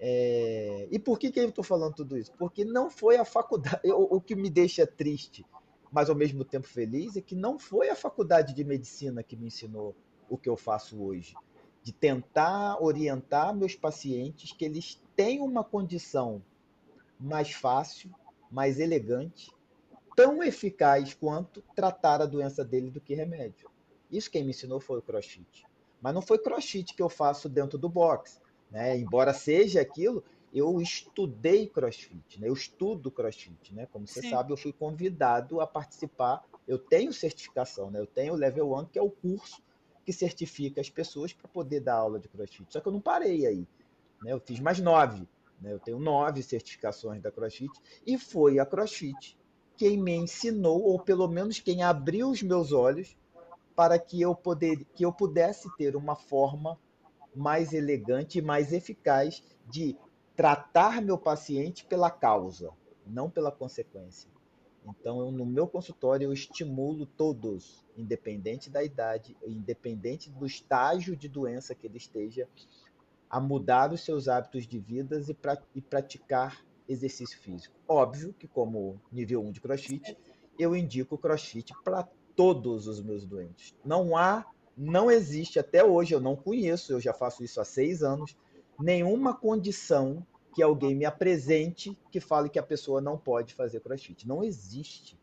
é... 0.00 0.88
E 0.90 0.98
por 0.98 1.16
que, 1.16 1.30
que 1.30 1.38
eu 1.38 1.48
estou 1.48 1.62
falando 1.62 1.94
tudo 1.94 2.18
isso? 2.18 2.32
Porque 2.32 2.64
não 2.64 2.90
foi 2.90 3.18
a 3.18 3.24
faculdade. 3.24 3.88
O, 3.88 4.16
o 4.16 4.20
que 4.20 4.34
me 4.34 4.50
deixa 4.50 4.84
triste, 4.84 5.46
mas 5.92 6.10
ao 6.10 6.16
mesmo 6.16 6.44
tempo 6.44 6.66
feliz, 6.66 7.16
é 7.16 7.20
que 7.20 7.36
não 7.36 7.56
foi 7.56 7.88
a 7.88 7.94
faculdade 7.94 8.52
de 8.52 8.64
medicina 8.64 9.22
que 9.22 9.36
me 9.36 9.46
ensinou 9.46 9.94
o 10.28 10.36
que 10.36 10.48
eu 10.48 10.56
faço 10.56 11.00
hoje. 11.00 11.36
De 11.84 11.92
tentar 11.92 12.82
orientar 12.82 13.54
meus 13.54 13.76
pacientes 13.76 14.50
que 14.50 14.64
eles 14.64 15.00
têm 15.14 15.40
uma 15.40 15.62
condição 15.62 16.42
mais 17.20 17.52
fácil, 17.52 18.10
mais 18.50 18.80
elegante, 18.80 19.54
tão 20.16 20.42
eficaz 20.42 21.14
quanto 21.14 21.62
tratar 21.76 22.20
a 22.20 22.26
doença 22.26 22.64
dele 22.64 22.90
do 22.90 23.00
que 23.00 23.14
remédio. 23.14 23.70
Isso 24.10 24.30
quem 24.30 24.42
me 24.42 24.50
ensinou 24.50 24.80
foi 24.80 24.98
o 24.98 25.02
crossfit. 25.02 25.66
Mas 26.00 26.12
não 26.12 26.22
foi 26.22 26.38
crossfit 26.38 26.94
que 26.94 27.02
eu 27.02 27.08
faço 27.08 27.48
dentro 27.48 27.78
do 27.78 27.88
box. 27.88 28.40
Né? 28.70 28.98
Embora 28.98 29.32
seja 29.32 29.80
aquilo, 29.80 30.24
eu 30.54 30.80
estudei 30.80 31.66
CrossFit, 31.66 32.40
né? 32.40 32.48
Eu 32.48 32.52
estudo 32.52 33.10
CrossFit, 33.10 33.74
né? 33.74 33.86
Como 33.86 34.06
você 34.06 34.22
Sim. 34.22 34.30
sabe, 34.30 34.52
eu 34.52 34.56
fui 34.56 34.72
convidado 34.72 35.60
a 35.60 35.66
participar. 35.66 36.44
Eu 36.66 36.78
tenho 36.78 37.12
certificação, 37.12 37.90
né? 37.90 37.98
Eu 37.98 38.06
tenho 38.06 38.34
o 38.34 38.36
Level 38.36 38.72
1, 38.72 38.84
que 38.86 38.98
é 38.98 39.02
o 39.02 39.10
curso 39.10 39.60
que 40.04 40.12
certifica 40.12 40.80
as 40.80 40.90
pessoas 40.90 41.32
para 41.32 41.48
poder 41.48 41.80
dar 41.80 41.94
aula 41.94 42.18
de 42.18 42.28
CrossFit. 42.28 42.72
Só 42.72 42.80
que 42.80 42.88
eu 42.88 42.92
não 42.92 43.00
parei 43.00 43.46
aí, 43.46 43.66
né? 44.22 44.32
Eu 44.32 44.40
fiz 44.40 44.60
mais 44.60 44.78
nove, 44.78 45.26
né? 45.60 45.72
Eu 45.72 45.80
tenho 45.80 45.98
nove 45.98 46.42
certificações 46.42 47.22
da 47.22 47.30
CrossFit 47.30 47.72
e 48.06 48.18
foi 48.18 48.58
a 48.58 48.66
CrossFit 48.66 49.36
quem 49.76 49.98
me 49.98 50.14
ensinou, 50.14 50.82
ou 50.82 51.00
pelo 51.00 51.26
menos 51.26 51.58
quem 51.58 51.82
abriu 51.82 52.30
os 52.30 52.42
meus 52.42 52.72
olhos 52.72 53.16
para 53.74 53.98
que 53.98 54.20
eu 54.20 54.34
poder, 54.34 54.84
que 54.94 55.04
eu 55.04 55.12
pudesse 55.12 55.68
ter 55.76 55.96
uma 55.96 56.14
forma 56.14 56.78
mais 57.34 57.72
elegante 57.72 58.38
e 58.38 58.42
mais 58.42 58.72
eficaz 58.72 59.42
de 59.68 59.96
tratar 60.36 61.02
meu 61.02 61.18
paciente 61.18 61.84
pela 61.84 62.10
causa, 62.10 62.70
não 63.06 63.28
pela 63.28 63.50
consequência. 63.50 64.30
Então, 64.84 65.20
eu, 65.20 65.30
no 65.30 65.46
meu 65.46 65.66
consultório, 65.66 66.26
eu 66.26 66.32
estimulo 66.32 67.06
todos, 67.06 67.84
independente 67.96 68.68
da 68.68 68.82
idade, 68.82 69.36
independente 69.46 70.30
do 70.30 70.44
estágio 70.44 71.16
de 71.16 71.28
doença 71.28 71.74
que 71.74 71.86
ele 71.86 71.96
esteja, 71.96 72.48
a 73.30 73.40
mudar 73.40 73.92
os 73.92 74.02
seus 74.02 74.28
hábitos 74.28 74.66
de 74.66 74.78
vida 74.78 75.22
e, 75.26 75.34
pra, 75.34 75.60
e 75.74 75.80
praticar 75.80 76.64
exercício 76.88 77.38
físico. 77.38 77.74
Óbvio 77.88 78.34
que, 78.38 78.46
como 78.46 79.00
nível 79.10 79.42
1 79.42 79.52
de 79.52 79.60
crossfit, 79.60 80.16
eu 80.58 80.76
indico 80.76 81.18
crossfit 81.18 81.72
para 81.82 82.06
todos 82.36 82.86
os 82.86 83.00
meus 83.00 83.24
doentes. 83.24 83.74
Não 83.84 84.16
há 84.16 84.44
não 84.76 85.10
existe 85.10 85.58
até 85.58 85.84
hoje, 85.84 86.14
eu 86.14 86.20
não 86.20 86.34
conheço, 86.34 86.92
eu 86.92 87.00
já 87.00 87.12
faço 87.12 87.44
isso 87.44 87.60
há 87.60 87.64
seis 87.64 88.02
anos, 88.02 88.36
nenhuma 88.78 89.32
condição 89.32 90.26
que 90.54 90.62
alguém 90.62 90.94
me 90.94 91.04
apresente 91.04 91.98
que 92.10 92.20
fale 92.20 92.48
que 92.48 92.58
a 92.58 92.62
pessoa 92.62 93.00
não 93.00 93.18
pode 93.18 93.52
fazer 93.54 93.80
crossfit. 93.80 94.26
Não 94.26 94.44
existe. 94.44 95.18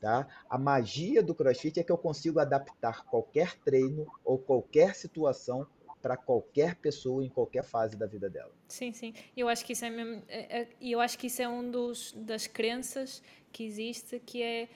Tá? 0.00 0.26
A 0.48 0.56
magia 0.56 1.22
do 1.22 1.34
crossfit 1.34 1.78
é 1.78 1.82
que 1.82 1.92
eu 1.92 1.98
consigo 1.98 2.38
adaptar 2.38 3.04
qualquer 3.04 3.58
treino 3.58 4.06
ou 4.24 4.38
qualquer 4.38 4.94
situação 4.94 5.66
para 6.00 6.16
qualquer 6.16 6.76
pessoa 6.76 7.22
em 7.22 7.28
qualquer 7.28 7.62
fase 7.62 7.96
da 7.96 8.06
vida 8.06 8.30
dela. 8.30 8.52
Sim, 8.68 8.92
sim. 8.92 9.12
Eu 9.36 9.48
acho 9.48 9.64
que 9.64 9.74
isso 9.74 9.84
é 9.84 9.90
mesmo, 9.90 10.22
é, 10.28 10.60
é, 10.60 10.68
eu 10.80 11.00
acho 11.00 11.18
que 11.18 11.26
isso 11.26 11.42
é 11.42 11.48
um 11.48 11.70
dos 11.70 12.12
das 12.12 12.46
crenças 12.46 13.22
que 13.52 13.64
existe, 13.64 14.18
que 14.20 14.42
é 14.42 14.68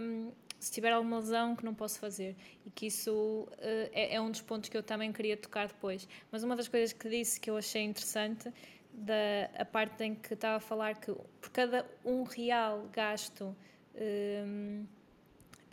um, 0.00 0.32
se 0.58 0.72
tiver 0.72 0.92
alguma 0.92 1.18
lesão 1.18 1.54
que 1.54 1.64
não 1.64 1.74
posso 1.74 1.98
fazer 1.98 2.34
e 2.64 2.70
que 2.70 2.86
isso 2.86 3.46
uh, 3.52 3.90
é, 3.92 4.14
é, 4.14 4.20
um 4.20 4.30
dos 4.30 4.40
pontos 4.40 4.68
que 4.68 4.76
eu 4.76 4.82
também 4.82 5.12
queria 5.12 5.36
tocar 5.36 5.68
depois. 5.68 6.08
Mas 6.30 6.42
uma 6.42 6.56
das 6.56 6.68
coisas 6.68 6.92
que 6.92 7.08
disse 7.08 7.38
que 7.38 7.50
eu 7.50 7.56
achei 7.56 7.82
interessante 7.82 8.50
da 8.96 9.50
a 9.58 9.64
parte 9.64 10.02
em 10.02 10.14
que 10.14 10.32
estava 10.32 10.56
a 10.56 10.60
falar 10.60 10.98
que 10.98 11.12
por 11.12 11.50
cada 11.52 11.86
um 12.04 12.22
real 12.22 12.88
gasto 12.90 13.54
um, 13.94 14.86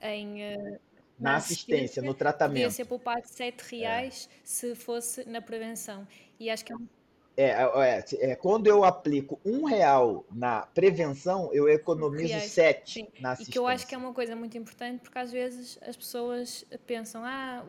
em 0.02 0.56
uh, 0.56 0.80
na 1.18 1.38
assistência, 1.38 2.02
no 2.02 2.14
tratamento. 2.14 2.56
Podia 2.56 2.72
ser 2.72 2.86
poupado 2.86 3.26
7 3.26 3.78
reais 3.78 4.30
é. 4.30 4.40
se 4.44 4.76
fosse 4.76 5.24
na 5.26 5.42
prevenção. 5.42 6.06
E 6.38 6.50
acho 6.50 6.66
que 6.66 6.74
é, 7.36 7.46
é, 7.46 7.52
é, 7.52 8.06
é, 8.20 8.32
é 8.32 8.36
quando 8.36 8.68
eu 8.68 8.84
aplico 8.84 9.40
um 9.46 9.64
real 9.64 10.26
na 10.32 10.68
prevenção, 10.68 11.50
eu 11.54 11.70
economizo 11.70 12.34
reais. 12.34 12.52
sete 12.52 13.10
na 13.20 13.32
assistência. 13.32 13.50
E 13.50 13.54
que 13.54 13.60
eu 13.60 13.68
acho 13.68 13.88
que 13.88 13.96
é 13.96 13.98
uma 13.98 14.14
coisa 14.14 14.36
muito 14.36 14.58
importante, 14.58 15.00
porque 15.02 15.18
às 15.18 15.32
vezes 15.32 15.80
as 15.82 15.96
pessoas 15.96 16.66
pensam, 16.86 17.24
ah, 17.24 17.66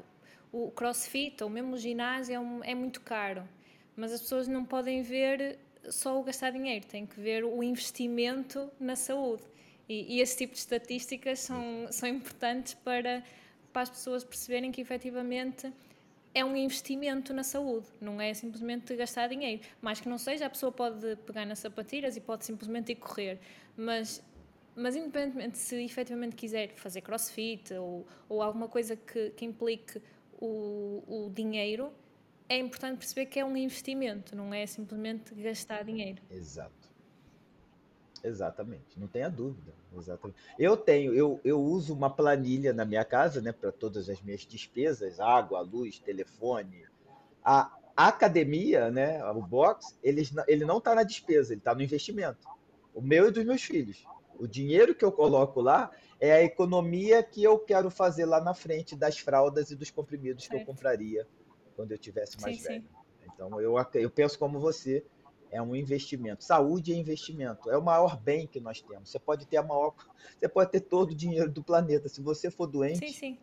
o 0.52 0.70
crossfit 0.70 1.42
ou 1.42 1.48
mesmo 1.48 1.74
o 1.74 1.78
ginásio 1.78 2.34
é, 2.34 2.40
um, 2.40 2.62
é 2.64 2.74
muito 2.74 3.00
caro. 3.00 3.48
Mas 3.96 4.12
as 4.12 4.20
pessoas 4.20 4.48
não 4.48 4.64
podem 4.64 5.02
ver 5.02 5.58
só 5.90 6.18
o 6.18 6.22
gastar 6.22 6.50
dinheiro, 6.50 6.86
têm 6.86 7.06
que 7.06 7.20
ver 7.20 7.44
o 7.44 7.62
investimento 7.62 8.70
na 8.80 8.96
saúde. 8.96 9.42
E, 9.88 10.16
e 10.16 10.20
esse 10.20 10.36
tipo 10.36 10.54
de 10.54 10.58
estatísticas 10.60 11.40
são, 11.40 11.88
são 11.90 12.08
importantes 12.08 12.74
para, 12.74 13.22
para 13.72 13.82
as 13.82 13.90
pessoas 13.90 14.24
perceberem 14.24 14.72
que 14.72 14.80
efetivamente 14.80 15.72
é 16.34 16.44
um 16.44 16.56
investimento 16.56 17.32
na 17.32 17.44
saúde, 17.44 17.86
não 18.00 18.20
é 18.20 18.34
simplesmente 18.34 18.94
gastar 18.96 19.28
dinheiro. 19.28 19.62
Mais 19.80 20.00
que 20.00 20.08
não 20.08 20.18
seja, 20.18 20.46
a 20.46 20.50
pessoa 20.50 20.72
pode 20.72 21.16
pegar 21.24 21.46
nas 21.46 21.60
sapatilhas 21.60 22.16
e 22.16 22.20
pode 22.20 22.44
simplesmente 22.44 22.90
ir 22.90 22.96
correr, 22.96 23.38
mas, 23.76 24.20
mas 24.74 24.96
independentemente 24.96 25.58
se 25.58 25.76
efetivamente 25.84 26.34
quiser 26.34 26.74
fazer 26.74 27.02
crossfit 27.02 27.72
ou, 27.74 28.04
ou 28.28 28.42
alguma 28.42 28.66
coisa 28.66 28.96
que, 28.96 29.30
que 29.30 29.44
implique 29.44 30.02
o, 30.40 31.04
o 31.06 31.30
dinheiro, 31.32 31.92
é 32.48 32.58
importante 32.58 32.98
perceber 32.98 33.26
que 33.26 33.40
é 33.40 33.44
um 33.44 33.56
investimento, 33.56 34.36
não 34.36 34.52
é 34.52 34.66
simplesmente 34.66 35.34
gastar 35.34 35.84
dinheiro. 35.84 36.22
Exato. 36.30 36.92
Exatamente, 38.22 38.98
não 38.98 39.06
tenha 39.06 39.28
dúvida. 39.28 39.72
Exatamente. 39.96 40.38
Eu 40.58 40.76
tenho, 40.76 41.14
eu, 41.14 41.40
eu 41.44 41.62
uso 41.62 41.92
uma 41.92 42.08
planilha 42.08 42.72
na 42.72 42.84
minha 42.84 43.04
casa, 43.04 43.40
né, 43.40 43.52
para 43.52 43.70
todas 43.70 44.08
as 44.08 44.20
minhas 44.22 44.40
despesas, 44.40 45.20
água, 45.20 45.60
luz, 45.60 45.98
telefone. 45.98 46.84
A, 47.44 47.70
academia, 47.96 48.90
né, 48.90 49.24
o 49.24 49.42
box, 49.42 49.96
ele, 50.02 50.26
ele 50.48 50.64
não 50.64 50.78
está 50.78 50.94
na 50.94 51.02
despesa, 51.02 51.52
ele 51.52 51.60
está 51.60 51.74
no 51.74 51.82
investimento. 51.82 52.48
O 52.94 53.00
meu 53.00 53.28
e 53.28 53.30
dos 53.30 53.44
meus 53.44 53.62
filhos. 53.62 54.04
O 54.36 54.48
dinheiro 54.48 54.94
que 54.94 55.04
eu 55.04 55.12
coloco 55.12 55.60
lá 55.60 55.90
é 56.18 56.32
a 56.32 56.42
economia 56.42 57.22
que 57.22 57.44
eu 57.44 57.58
quero 57.58 57.90
fazer 57.90 58.24
lá 58.24 58.40
na 58.40 58.54
frente 58.54 58.96
das 58.96 59.18
fraldas 59.18 59.70
e 59.70 59.76
dos 59.76 59.90
comprimidos 59.90 60.48
que 60.48 60.56
eu 60.56 60.64
compraria 60.64 61.26
quando 61.74 61.92
eu 61.92 61.98
tivesse 61.98 62.40
mais 62.40 62.56
sim, 62.56 62.62
velho. 62.62 62.82
Sim. 62.82 63.30
Então 63.34 63.60
eu, 63.60 63.74
eu 63.94 64.10
penso 64.10 64.38
como 64.38 64.60
você, 64.60 65.04
é 65.50 65.62
um 65.62 65.74
investimento. 65.74 66.42
Saúde 66.42 66.92
é 66.92 66.96
investimento, 66.96 67.70
é 67.70 67.78
o 67.78 67.82
maior 67.82 68.20
bem 68.20 68.46
que 68.46 68.60
nós 68.60 68.80
temos. 68.82 69.08
Você 69.08 69.18
pode 69.18 69.46
ter 69.46 69.56
a 69.56 69.62
maior, 69.62 69.94
você 70.38 70.48
pode 70.48 70.70
ter 70.70 70.80
todo 70.80 71.12
o 71.12 71.14
dinheiro 71.14 71.50
do 71.50 71.62
planeta. 71.62 72.08
Se 72.08 72.20
você 72.20 72.50
for 72.50 72.66
doente, 72.66 72.98
sim, 73.06 73.12
sim. 73.12 73.38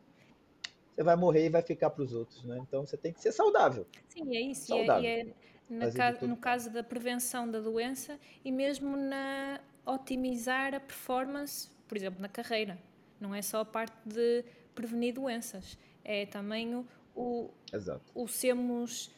você 0.94 1.04
vai 1.04 1.16
morrer 1.16 1.46
e 1.46 1.50
vai 1.50 1.62
ficar 1.62 1.90
para 1.90 2.04
os 2.04 2.14
outros, 2.14 2.44
né? 2.44 2.60
Então 2.62 2.86
você 2.86 2.98
tem 2.98 3.14
que 3.14 3.22
ser 3.22 3.32
saudável. 3.32 3.88
Sim, 4.10 4.36
é 4.36 4.42
isso. 4.42 4.68
Saudável. 4.68 5.04
E 5.04 5.08
é, 5.08 5.26
e 5.70 6.24
é 6.24 6.28
no 6.28 6.36
caso 6.36 6.70
da 6.70 6.84
prevenção 6.84 7.50
da 7.50 7.62
doença 7.62 8.20
e 8.44 8.52
mesmo 8.52 8.98
na 8.98 9.62
otimizar 9.86 10.74
a 10.74 10.80
performance, 10.80 11.70
por 11.88 11.98
exemplo, 11.98 12.22
na 12.22 12.28
carreira. 12.28 12.78
Não 13.20 13.34
é 13.34 13.42
só 13.42 13.62
a 13.62 13.66
parte 13.66 13.96
de 14.06 14.44
prevenir 14.74 15.14
doenças, 15.14 15.78
é 16.04 16.26
também 16.26 16.76
o, 16.76 16.86
o, 17.16 17.50
Exato. 17.72 18.04
o 18.14 18.28
sermos 18.28 19.12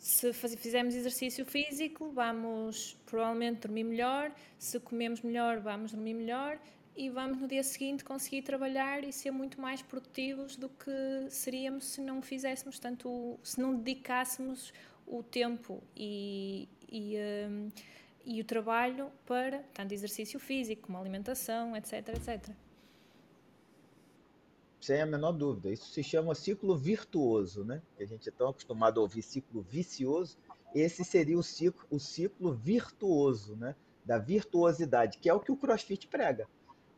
se 0.00 0.32
fizermos 0.32 0.94
exercício 0.94 1.44
físico, 1.44 2.10
vamos 2.10 2.96
provavelmente 3.04 3.60
dormir 3.60 3.84
melhor, 3.84 4.32
se 4.58 4.80
comemos 4.80 5.20
melhor, 5.20 5.60
vamos 5.60 5.92
dormir 5.92 6.14
melhor 6.14 6.58
e 6.96 7.10
vamos 7.10 7.38
no 7.38 7.46
dia 7.46 7.62
seguinte 7.62 8.02
conseguir 8.02 8.40
trabalhar 8.40 9.04
e 9.04 9.12
ser 9.12 9.30
muito 9.30 9.60
mais 9.60 9.82
produtivos 9.82 10.56
do 10.56 10.70
que 10.70 11.28
seríamos 11.28 11.84
se 11.84 12.00
não 12.00 12.22
fizéssemos, 12.22 12.78
tanto 12.78 13.38
se 13.42 13.60
não 13.60 13.76
dedicássemos 13.76 14.72
o 15.06 15.22
tempo 15.22 15.82
e, 15.94 16.66
e, 16.90 17.16
um, 17.50 17.68
e 18.24 18.40
o 18.40 18.44
trabalho 18.44 19.12
para 19.26 19.58
tanto 19.74 19.92
exercício 19.92 20.40
físico 20.40 20.86
como 20.86 20.96
alimentação, 20.96 21.76
etc, 21.76 22.08
etc 22.08 22.69
sem 24.80 25.00
a 25.00 25.06
menor 25.06 25.32
dúvida. 25.32 25.70
Isso 25.70 25.90
se 25.90 26.02
chama 26.02 26.34
ciclo 26.34 26.76
virtuoso, 26.76 27.64
né? 27.64 27.82
A 27.98 28.04
gente 28.04 28.28
é 28.28 28.32
tão 28.32 28.48
acostumado 28.48 28.98
a 28.98 29.02
ouvir 29.02 29.22
ciclo 29.22 29.62
vicioso. 29.62 30.38
Esse 30.74 31.04
seria 31.04 31.38
o 31.38 31.42
ciclo, 31.42 31.86
o 31.90 31.98
ciclo 31.98 32.54
virtuoso, 32.54 33.56
né? 33.56 33.74
Da 34.04 34.18
virtuosidade, 34.18 35.18
que 35.18 35.28
é 35.28 35.34
o 35.34 35.40
que 35.40 35.52
o 35.52 35.56
CrossFit 35.56 36.08
prega. 36.08 36.48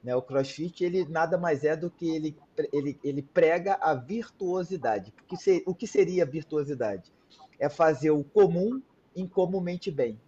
Né? 0.03 0.15
O 0.15 0.23
CrossFit 0.23 0.85
ele 0.85 1.05
nada 1.05 1.37
mais 1.37 1.65
é 1.65 1.77
do 1.77 1.91
que 1.91 2.09
ele, 2.09 2.37
ele, 2.73 2.99
ele 3.03 3.23
prega 3.23 3.79
a 3.81 3.95
virtuosidade. 3.95 5.13
Porque 5.13 5.37
se, 5.37 5.63
o 5.67 5.75
que 5.75 5.87
seria 5.87 6.25
virtuosidade? 6.25 7.13
É 7.59 7.69
fazer 7.69 8.11
o 8.11 8.25
comum 8.25 8.81
incomumente 9.15 9.91
bem. 9.91 10.19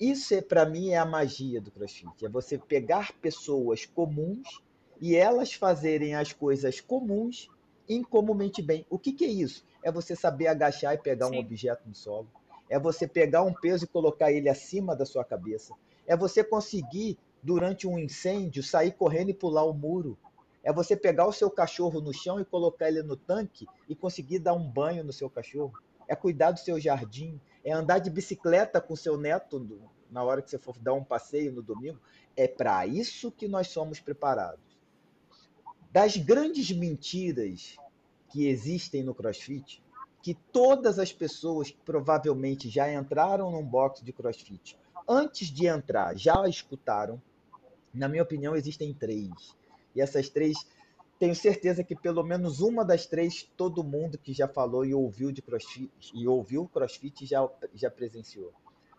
Isso 0.00 0.34
é 0.34 0.42
para 0.42 0.66
mim 0.66 0.90
é 0.90 0.98
a 0.98 1.06
magia 1.06 1.60
do 1.60 1.70
CrossFit. 1.70 2.26
É 2.26 2.28
você 2.28 2.58
pegar 2.58 3.12
pessoas 3.20 3.86
comuns 3.86 4.62
e 5.04 5.16
elas 5.16 5.52
fazerem 5.52 6.14
as 6.14 6.32
coisas 6.32 6.80
comuns 6.80 7.50
incomumente 7.86 8.62
bem. 8.62 8.86
O 8.88 8.98
que, 8.98 9.12
que 9.12 9.26
é 9.26 9.28
isso? 9.28 9.62
É 9.82 9.92
você 9.92 10.16
saber 10.16 10.46
agachar 10.46 10.94
e 10.94 10.96
pegar 10.96 11.26
Sim. 11.26 11.36
um 11.36 11.40
objeto 11.40 11.86
no 11.86 11.94
solo. 11.94 12.26
É 12.70 12.78
você 12.78 13.06
pegar 13.06 13.42
um 13.42 13.52
peso 13.52 13.84
e 13.84 13.86
colocar 13.86 14.32
ele 14.32 14.48
acima 14.48 14.96
da 14.96 15.04
sua 15.04 15.22
cabeça. 15.22 15.74
É 16.06 16.16
você 16.16 16.42
conseguir, 16.42 17.18
durante 17.42 17.86
um 17.86 17.98
incêndio, 17.98 18.62
sair 18.62 18.92
correndo 18.92 19.28
e 19.28 19.34
pular 19.34 19.64
o 19.64 19.74
muro. 19.74 20.16
É 20.62 20.72
você 20.72 20.96
pegar 20.96 21.26
o 21.26 21.32
seu 21.34 21.50
cachorro 21.50 22.00
no 22.00 22.14
chão 22.14 22.40
e 22.40 22.44
colocar 22.46 22.88
ele 22.88 23.02
no 23.02 23.14
tanque 23.14 23.66
e 23.86 23.94
conseguir 23.94 24.38
dar 24.38 24.54
um 24.54 24.66
banho 24.66 25.04
no 25.04 25.12
seu 25.12 25.28
cachorro. 25.28 25.74
É 26.08 26.16
cuidar 26.16 26.52
do 26.52 26.60
seu 26.60 26.80
jardim. 26.80 27.38
É 27.62 27.74
andar 27.74 27.98
de 27.98 28.08
bicicleta 28.08 28.80
com 28.80 28.96
seu 28.96 29.18
neto 29.18 29.86
na 30.10 30.24
hora 30.24 30.40
que 30.40 30.48
você 30.48 30.58
for 30.58 30.78
dar 30.78 30.94
um 30.94 31.04
passeio 31.04 31.52
no 31.52 31.60
domingo. 31.62 32.00
É 32.34 32.48
para 32.48 32.86
isso 32.86 33.30
que 33.30 33.46
nós 33.46 33.68
somos 33.68 34.00
preparados 34.00 34.63
das 35.94 36.16
grandes 36.16 36.72
mentiras 36.72 37.76
que 38.28 38.48
existem 38.48 39.04
no 39.04 39.14
CrossFit, 39.14 39.80
que 40.20 40.34
todas 40.34 40.98
as 40.98 41.12
pessoas 41.12 41.70
que 41.70 41.78
provavelmente 41.84 42.68
já 42.68 42.92
entraram 42.92 43.52
num 43.52 43.64
box 43.64 44.02
de 44.02 44.12
CrossFit, 44.12 44.76
antes 45.08 45.46
de 45.46 45.68
entrar, 45.68 46.18
já 46.18 46.48
escutaram, 46.48 47.22
na 47.94 48.08
minha 48.08 48.24
opinião, 48.24 48.56
existem 48.56 48.92
três. 48.92 49.30
E 49.94 50.00
essas 50.00 50.28
três, 50.28 50.66
tenho 51.16 51.36
certeza 51.36 51.84
que 51.84 51.94
pelo 51.94 52.24
menos 52.24 52.58
uma 52.58 52.84
das 52.84 53.06
três, 53.06 53.48
todo 53.56 53.84
mundo 53.84 54.18
que 54.18 54.32
já 54.32 54.48
falou 54.48 54.84
e 54.84 54.92
ouviu 54.92 55.30
de 55.30 55.42
CrossFit 55.42 55.92
e 56.12 56.26
ouviu 56.26 56.68
CrossFit 56.74 57.24
já, 57.24 57.48
já 57.72 57.88
presenciou. 57.88 58.52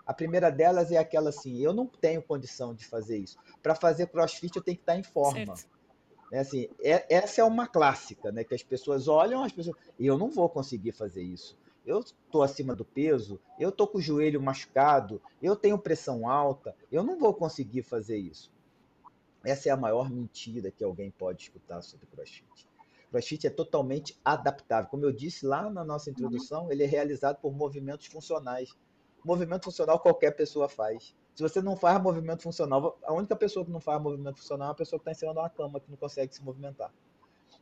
A 0.08 0.14
primeira 0.14 0.50
delas 0.50 0.94
é 0.94 0.98
aquela 0.98 1.28
assim: 1.28 1.60
eu 1.60 1.74
não 1.74 1.88
tenho 1.88 2.22
condição 2.22 2.74
de 2.74 2.86
fazer 2.86 3.18
isso. 3.18 3.38
Para 3.62 3.76
fazer 3.76 4.08
CrossFit, 4.08 4.56
eu 4.56 4.64
tenho 4.64 4.78
que 4.78 4.84
estar 4.84 4.98
em 4.98 5.04
forma. 5.04 5.58
Certo. 5.58 5.75
É 6.32 6.40
assim, 6.40 6.68
é, 6.80 7.06
essa 7.14 7.42
é 7.42 7.44
uma 7.44 7.68
clássica, 7.68 8.32
né? 8.32 8.44
Que 8.44 8.56
as 8.56 8.64
pessoas 8.64 9.08
olham, 9.08 9.44
as 9.44 9.52
pessoas, 9.52 9.76
eu 10.00 10.18
não 10.18 10.30
vou 10.30 10.50
conseguir 10.50 10.92
fazer 10.92 11.22
isso. 11.22 11.58
Eu 11.86 12.00
estou 12.00 12.42
acima 12.42 12.76
do 12.76 12.84
peso, 12.84 13.40
eu 13.60 13.70
estou 13.70 13.88
com 13.88 14.00
o 14.00 14.02
joelho 14.02 14.42
machucado, 14.42 15.22
eu 15.42 15.56
tenho 15.56 15.78
pressão 15.78 16.28
alta, 16.28 16.76
eu 16.92 17.04
não 17.04 17.20
vou 17.20 17.34
conseguir 17.34 17.84
fazer 17.84 18.18
isso. 18.18 18.52
Essa 19.44 19.70
é 19.70 19.72
a 19.72 19.78
maior 19.78 20.10
mentira 20.10 20.72
que 20.72 20.84
alguém 20.84 21.12
pode 21.12 21.44
escutar 21.44 21.84
sobre 21.84 22.08
CrossFit. 22.08 22.68
CrossFit 23.12 23.46
é 23.46 23.50
totalmente 23.52 24.20
adaptável. 24.26 24.90
Como 24.90 25.06
eu 25.06 25.12
disse 25.12 25.46
lá 25.46 25.70
na 25.70 25.86
nossa 25.86 26.10
introdução, 26.10 26.72
ele 26.72 26.84
é 26.84 26.88
realizado 26.88 27.40
por 27.40 27.54
movimentos 27.54 28.08
funcionais. 28.08 28.76
Movimento 29.24 29.66
funcional 29.66 30.00
qualquer 30.00 30.32
pessoa 30.32 30.68
faz. 30.68 31.16
Se 31.36 31.44
você 31.44 31.62
não 31.62 31.76
faz 31.76 32.02
movimento 32.02 32.44
funcional, 32.44 32.98
a 33.04 33.14
única 33.14 33.36
pessoa 33.36 33.66
que 33.66 33.72
não 33.72 33.82
faz 33.82 34.02
movimento 34.02 34.38
funcional 34.38 34.70
é 34.70 34.72
a 34.72 34.76
pessoa 34.76 34.98
que 34.98 35.02
está 35.02 35.12
em 35.12 35.16
cima 35.16 35.34
de 35.34 35.40
uma 35.40 35.50
cama, 35.50 35.80
que 35.82 35.92
não 35.92 35.98
consegue 35.98 36.34
se 36.34 36.42
movimentar. 36.42 36.94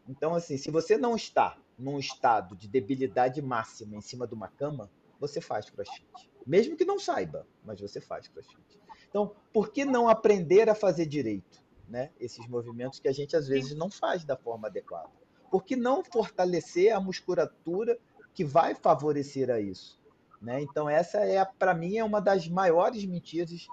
Então, 0.07 0.35
assim, 0.35 0.57
se 0.57 0.69
você 0.69 0.95
não 0.95 1.15
está 1.15 1.57
num 1.77 1.97
estado 1.97 2.55
de 2.55 2.67
debilidade 2.67 3.41
máxima 3.41 3.95
em 3.95 4.01
cima 4.01 4.27
de 4.27 4.35
uma 4.35 4.47
cama, 4.47 4.91
você 5.19 5.41
faz 5.41 5.71
crossfit. 5.71 6.05
Mesmo 6.45 6.77
que 6.77 6.85
não 6.85 6.99
saiba, 6.99 7.47
mas 7.65 7.81
você 7.81 7.99
faz 7.99 8.27
crossfit. 8.27 8.79
Então, 9.09 9.35
por 9.51 9.71
que 9.71 9.85
não 9.85 10.07
aprender 10.07 10.69
a 10.69 10.75
fazer 10.75 11.07
direito? 11.07 11.63
Né? 11.89 12.11
Esses 12.19 12.47
movimentos 12.47 12.99
que 12.99 13.07
a 13.07 13.11
gente 13.11 13.35
às 13.35 13.47
vezes 13.47 13.75
não 13.75 13.89
faz 13.89 14.23
da 14.23 14.37
forma 14.37 14.67
adequada. 14.67 15.09
Por 15.49 15.63
que 15.63 15.75
não 15.75 16.03
fortalecer 16.03 16.93
a 16.93 16.99
musculatura 16.99 17.97
que 18.35 18.45
vai 18.45 18.75
favorecer 18.75 19.49
a 19.49 19.59
isso? 19.59 20.02
Né? 20.43 20.61
Então, 20.61 20.89
essa 20.89 21.19
é, 21.19 21.43
para 21.45 21.73
mim, 21.73 21.97
é 21.97 22.03
uma 22.03 22.19
das 22.19 22.49
maiores 22.49 23.05
mentiras. 23.05 23.65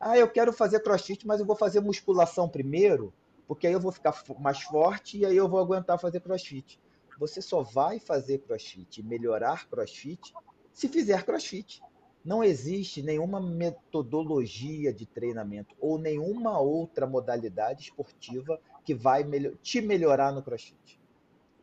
Ah, 0.00 0.18
eu 0.18 0.28
quero 0.28 0.52
fazer 0.52 0.80
crossfit, 0.80 1.24
mas 1.24 1.38
eu 1.38 1.46
vou 1.46 1.54
fazer 1.54 1.80
musculação 1.80 2.48
primeiro, 2.48 3.14
porque 3.46 3.68
aí 3.68 3.72
eu 3.72 3.80
vou 3.80 3.92
ficar 3.92 4.12
mais 4.40 4.60
forte 4.60 5.18
e 5.18 5.24
aí 5.24 5.36
eu 5.36 5.48
vou 5.48 5.60
aguentar 5.60 6.00
fazer 6.00 6.20
crossfit. 6.20 6.80
Você 7.18 7.40
só 7.40 7.62
vai 7.62 8.00
fazer 8.00 8.38
crossfit 8.38 9.02
melhorar 9.04 9.68
crossfit 9.68 10.34
se 10.72 10.88
fizer 10.88 11.24
crossfit. 11.24 11.80
Não 12.24 12.42
existe 12.42 13.02
nenhuma 13.02 13.40
metodologia 13.40 14.92
de 14.92 15.06
treinamento 15.06 15.76
ou 15.80 15.96
nenhuma 15.96 16.58
outra 16.58 17.06
modalidade 17.06 17.84
esportiva 17.84 18.60
que 18.84 18.92
vai 18.92 19.24
te 19.62 19.80
melhorar 19.80 20.32
no 20.32 20.42
crossfit. 20.42 21.00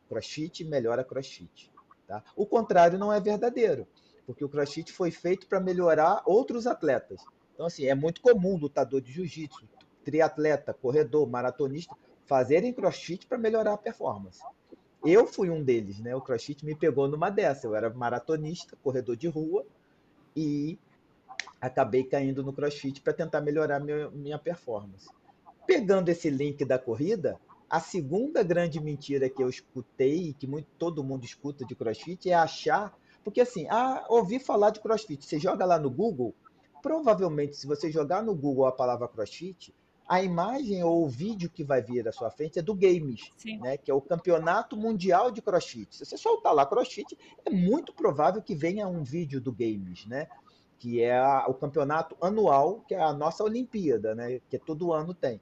Crossfit 0.08 0.64
melhora 0.64 1.04
crossfit. 1.04 1.70
Tá? 2.06 2.24
O 2.34 2.46
contrário 2.46 2.98
não 2.98 3.12
é 3.12 3.20
verdadeiro, 3.20 3.86
porque 4.26 4.44
o 4.44 4.48
crossfit 4.48 4.92
foi 4.92 5.10
feito 5.10 5.46
para 5.46 5.60
melhorar 5.60 6.22
outros 6.24 6.66
atletas. 6.66 7.20
Então, 7.54 7.66
assim, 7.66 7.86
é 7.86 7.94
muito 7.94 8.20
comum 8.20 8.56
lutador 8.56 9.00
de 9.00 9.12
jiu-jitsu, 9.12 9.68
triatleta, 10.04 10.74
corredor, 10.74 11.28
maratonista 11.28 11.96
fazerem 12.26 12.72
crossfit 12.72 13.26
para 13.26 13.38
melhorar 13.38 13.74
a 13.74 13.78
performance. 13.78 14.40
Eu 15.04 15.26
fui 15.26 15.50
um 15.50 15.62
deles, 15.62 16.00
né? 16.00 16.16
O 16.16 16.20
CrossFit 16.20 16.64
me 16.64 16.74
pegou 16.74 17.06
numa 17.06 17.28
dessa. 17.28 17.66
Eu 17.66 17.74
era 17.74 17.90
maratonista, 17.90 18.74
corredor 18.82 19.16
de 19.16 19.28
rua 19.28 19.66
e 20.34 20.78
acabei 21.60 22.04
caindo 22.04 22.42
no 22.42 22.54
CrossFit 22.54 23.02
para 23.02 23.12
tentar 23.12 23.42
melhorar 23.42 23.80
minha, 23.80 24.38
performance. 24.38 25.06
Pegando 25.66 26.08
esse 26.08 26.30
link 26.30 26.64
da 26.64 26.78
corrida, 26.78 27.38
a 27.68 27.80
segunda 27.80 28.42
grande 28.42 28.80
mentira 28.80 29.28
que 29.28 29.42
eu 29.42 29.48
escutei 29.48 30.28
e 30.28 30.32
que 30.32 30.46
muito, 30.46 30.68
todo 30.78 31.04
mundo 31.04 31.24
escuta 31.24 31.66
de 31.66 31.74
CrossFit 31.74 32.30
é 32.30 32.34
achar, 32.34 32.96
porque 33.24 33.40
assim, 33.40 33.66
ah, 33.70 34.04
ouvi 34.08 34.38
falar 34.38 34.70
de 34.70 34.80
CrossFit. 34.80 35.24
Você 35.24 35.38
joga 35.38 35.64
lá 35.64 35.78
no 35.78 35.90
Google, 35.90 36.34
provavelmente 36.82 37.56
se 37.56 37.66
você 37.66 37.90
jogar 37.90 38.22
no 38.22 38.34
Google 38.34 38.66
a 38.66 38.72
palavra 38.72 39.08
CrossFit, 39.08 39.74
a 40.06 40.22
imagem 40.22 40.84
ou 40.84 41.04
o 41.04 41.08
vídeo 41.08 41.48
que 41.48 41.64
vai 41.64 41.80
vir 41.80 42.06
à 42.06 42.12
sua 42.12 42.30
frente 42.30 42.58
é 42.58 42.62
do 42.62 42.74
Games, 42.74 43.32
né, 43.58 43.78
que 43.78 43.90
é 43.90 43.94
o 43.94 44.02
Campeonato 44.02 44.76
Mundial 44.76 45.30
de 45.30 45.40
CrossFit. 45.40 45.96
Se 45.96 46.04
você 46.04 46.18
soltar 46.18 46.54
lá 46.54 46.66
CrossFit, 46.66 47.16
é 47.44 47.50
muito 47.50 47.94
provável 47.94 48.42
que 48.42 48.54
venha 48.54 48.86
um 48.86 49.02
vídeo 49.02 49.40
do 49.40 49.50
Games, 49.50 50.04
né, 50.04 50.28
que 50.78 51.00
é 51.00 51.18
a, 51.18 51.46
o 51.48 51.54
campeonato 51.54 52.14
anual, 52.20 52.84
que 52.86 52.94
é 52.94 53.02
a 53.02 53.14
nossa 53.14 53.42
Olimpíada, 53.42 54.14
né, 54.14 54.40
que 54.50 54.58
todo 54.58 54.92
ano 54.92 55.14
tem. 55.14 55.40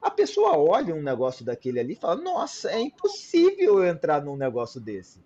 A 0.00 0.10
pessoa 0.10 0.56
olha 0.56 0.94
um 0.94 1.02
negócio 1.02 1.44
daquele 1.44 1.80
ali 1.80 1.94
e 1.94 1.96
fala: 1.96 2.20
Nossa, 2.20 2.70
é 2.70 2.78
impossível 2.78 3.82
eu 3.82 3.88
entrar 3.88 4.22
num 4.22 4.36
negócio 4.36 4.78
desse. 4.78 5.18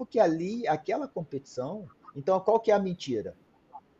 Porque 0.00 0.18
ali, 0.18 0.66
aquela 0.66 1.06
competição. 1.06 1.86
Então, 2.16 2.40
qual 2.40 2.58
que 2.58 2.70
é 2.70 2.74
a 2.74 2.78
mentira? 2.78 3.36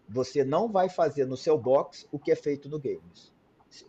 Você 0.09 0.43
não 0.43 0.73
vai 0.73 0.89
fazer 0.89 1.27
no 1.27 1.37
seu 1.37 1.59
box 1.59 2.09
o 2.11 2.19
que 2.19 2.33
é 2.33 2.35
feito 2.35 2.71
no 2.71 2.79
Games. 2.79 3.35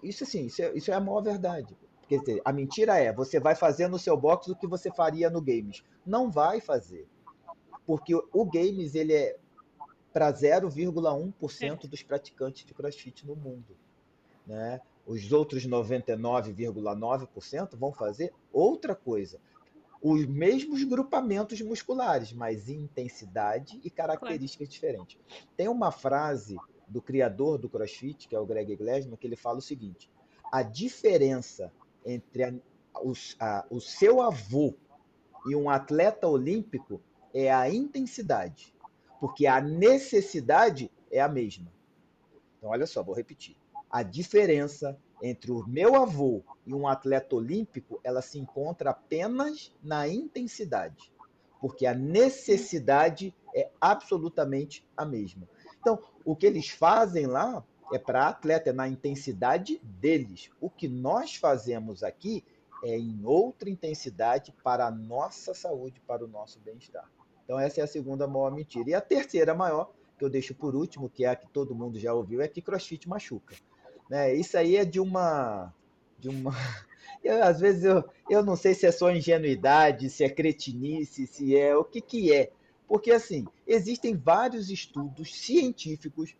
Isso 0.03 0.25
sim, 0.25 0.47
isso 0.47 0.61
é, 0.61 0.73
isso 0.73 0.91
é 0.91 0.93
a 0.93 0.99
maior 0.99 1.21
verdade. 1.21 1.73
Quer 2.09 2.19
dizer, 2.19 2.41
a 2.43 2.51
mentira 2.51 2.99
é, 2.99 3.13
você 3.13 3.39
vai 3.39 3.55
fazer 3.55 3.87
no 3.87 3.97
seu 3.97 4.17
box 4.17 4.51
o 4.51 4.57
que 4.57 4.67
você 4.67 4.91
faria 4.91 5.29
no 5.29 5.41
games. 5.41 5.85
Não 6.05 6.29
vai 6.29 6.59
fazer. 6.59 7.07
Porque 7.85 8.13
o 8.13 8.43
games 8.43 8.93
ele 8.93 9.13
é 9.13 9.37
para 10.11 10.33
0,1% 10.33 11.87
dos 11.87 12.03
praticantes 12.03 12.65
de 12.65 12.73
CrossFit 12.73 13.25
no 13.25 13.37
mundo, 13.37 13.77
né? 14.45 14.81
Os 15.07 15.31
outros 15.31 15.65
99,9% 15.65 17.77
vão 17.77 17.93
fazer 17.93 18.33
outra 18.51 18.93
coisa. 18.93 19.39
Os 20.01 20.25
mesmos 20.25 20.83
grupamentos 20.83 21.61
musculares, 21.61 22.33
mas 22.33 22.67
em 22.67 22.81
intensidade 22.81 23.79
e 23.83 23.89
características 23.89 24.67
claro. 24.67 24.73
diferentes. 24.73 25.17
Tem 25.55 25.67
uma 25.67 25.91
frase 25.91 26.57
do 26.87 27.01
criador 27.01 27.57
do 27.57 27.69
CrossFit, 27.69 28.27
que 28.27 28.35
é 28.35 28.39
o 28.39 28.45
Greg 28.45 28.75
Glassman, 28.75 29.15
que 29.15 29.27
ele 29.27 29.35
fala 29.35 29.59
o 29.59 29.61
seguinte: 29.61 30.09
a 30.51 30.63
diferença 30.63 31.71
entre 32.05 32.43
a, 32.43 32.53
os, 33.03 33.35
a, 33.39 33.65
o 33.69 33.79
seu 33.79 34.21
avô 34.21 34.73
e 35.47 35.55
um 35.55 35.69
atleta 35.69 36.27
olímpico 36.27 37.01
é 37.33 37.51
a 37.51 37.69
intensidade, 37.69 38.73
porque 39.19 39.47
a 39.47 39.61
necessidade 39.61 40.91
é 41.09 41.21
a 41.21 41.29
mesma. 41.29 41.71
Então, 42.57 42.69
olha 42.69 42.85
só, 42.85 43.01
vou 43.01 43.15
repetir. 43.15 43.55
A 43.89 44.03
diferença 44.03 44.97
entre 45.21 45.51
o 45.51 45.65
meu 45.67 45.95
avô 45.95 46.43
e 46.65 46.73
um 46.73 46.87
atleta 46.87 47.35
olímpico, 47.35 47.99
ela 48.03 48.21
se 48.21 48.39
encontra 48.39 48.91
apenas 48.91 49.73
na 49.83 50.07
intensidade, 50.07 51.11
porque 51.59 51.85
a 51.85 51.93
necessidade 51.93 53.33
é 53.55 53.69
absolutamente 53.79 54.85
a 54.95 55.05
mesma. 55.05 55.47
Então, 55.79 55.99
o 56.25 56.35
que 56.35 56.45
eles 56.45 56.69
fazem 56.69 57.25
lá 57.25 57.63
é 57.93 57.99
para 57.99 58.27
atleta, 58.27 58.69
é 58.69 58.73
na 58.73 58.87
intensidade 58.87 59.79
deles. 59.83 60.49
O 60.59 60.69
que 60.69 60.87
nós 60.87 61.35
fazemos 61.35 62.03
aqui 62.03 62.43
é 62.83 62.97
em 62.97 63.21
outra 63.23 63.69
intensidade 63.69 64.53
para 64.63 64.87
a 64.87 64.91
nossa 64.91 65.53
saúde, 65.53 66.01
para 66.01 66.23
o 66.23 66.27
nosso 66.27 66.59
bem-estar. 66.59 67.09
Então, 67.43 67.59
essa 67.59 67.81
é 67.81 67.83
a 67.83 67.87
segunda 67.87 68.27
maior 68.27 68.51
mentira. 68.51 68.89
E 68.89 68.93
a 68.93 69.01
terceira 69.01 69.53
maior, 69.53 69.91
que 70.17 70.23
eu 70.23 70.29
deixo 70.29 70.55
por 70.55 70.75
último, 70.75 71.09
que 71.09 71.25
é 71.25 71.29
a 71.29 71.35
que 71.35 71.47
todo 71.47 71.75
mundo 71.75 71.99
já 71.99 72.13
ouviu, 72.13 72.41
é 72.41 72.47
que 72.47 72.61
crossfit 72.61 73.07
machuca. 73.09 73.55
Né? 74.11 74.35
Isso 74.35 74.57
aí 74.57 74.75
é 74.75 74.83
de 74.83 74.99
uma. 74.99 75.73
De 76.19 76.27
uma... 76.27 76.51
Eu, 77.23 77.43
às 77.43 77.59
vezes 77.59 77.83
eu, 77.83 78.03
eu 78.27 78.43
não 78.43 78.55
sei 78.55 78.73
se 78.73 78.87
é 78.87 78.91
só 78.91 79.11
ingenuidade, 79.11 80.09
se 80.09 80.23
é 80.23 80.29
cretinice, 80.29 81.27
se 81.27 81.55
é 81.55 81.75
o 81.75 81.83
que, 81.83 82.01
que 82.01 82.33
é. 82.33 82.51
Porque, 82.87 83.11
assim, 83.11 83.45
existem 83.67 84.17
vários 84.17 84.71
estudos 84.71 85.35
científicos, 85.35 86.35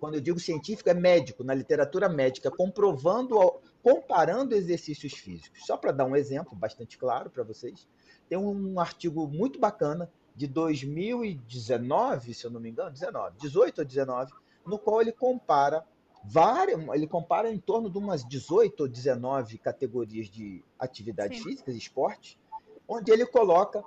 quando 0.00 0.14
eu 0.14 0.20
digo 0.22 0.40
científico, 0.40 0.88
é 0.88 0.94
médico, 0.94 1.44
na 1.44 1.52
literatura 1.52 2.08
médica, 2.08 2.50
comprovando, 2.50 3.38
comparando 3.82 4.54
exercícios 4.54 5.12
físicos. 5.12 5.66
Só 5.66 5.76
para 5.76 5.92
dar 5.92 6.06
um 6.06 6.16
exemplo 6.16 6.56
bastante 6.56 6.96
claro 6.96 7.28
para 7.28 7.44
vocês, 7.44 7.86
tem 8.30 8.38
um 8.38 8.80
artigo 8.80 9.28
muito 9.28 9.58
bacana 9.58 10.10
de 10.34 10.46
2019, 10.46 12.32
se 12.32 12.46
eu 12.46 12.50
não 12.50 12.60
me 12.60 12.70
engano, 12.70 12.92
19, 12.92 13.36
18 13.42 13.80
ou 13.80 13.84
19, 13.84 14.32
no 14.64 14.78
qual 14.78 15.02
ele 15.02 15.12
compara 15.12 15.84
várias, 16.30 16.78
ele 16.94 17.06
compara 17.06 17.50
em 17.50 17.58
torno 17.58 17.88
de 17.88 17.96
umas 17.96 18.24
18 18.24 18.80
ou 18.82 18.88
19 18.88 19.58
categorias 19.58 20.28
de 20.28 20.62
atividades 20.78 21.38
Sim. 21.38 21.44
físicas, 21.44 21.74
esporte, 21.74 22.38
onde 22.86 23.10
ele 23.10 23.24
coloca 23.24 23.82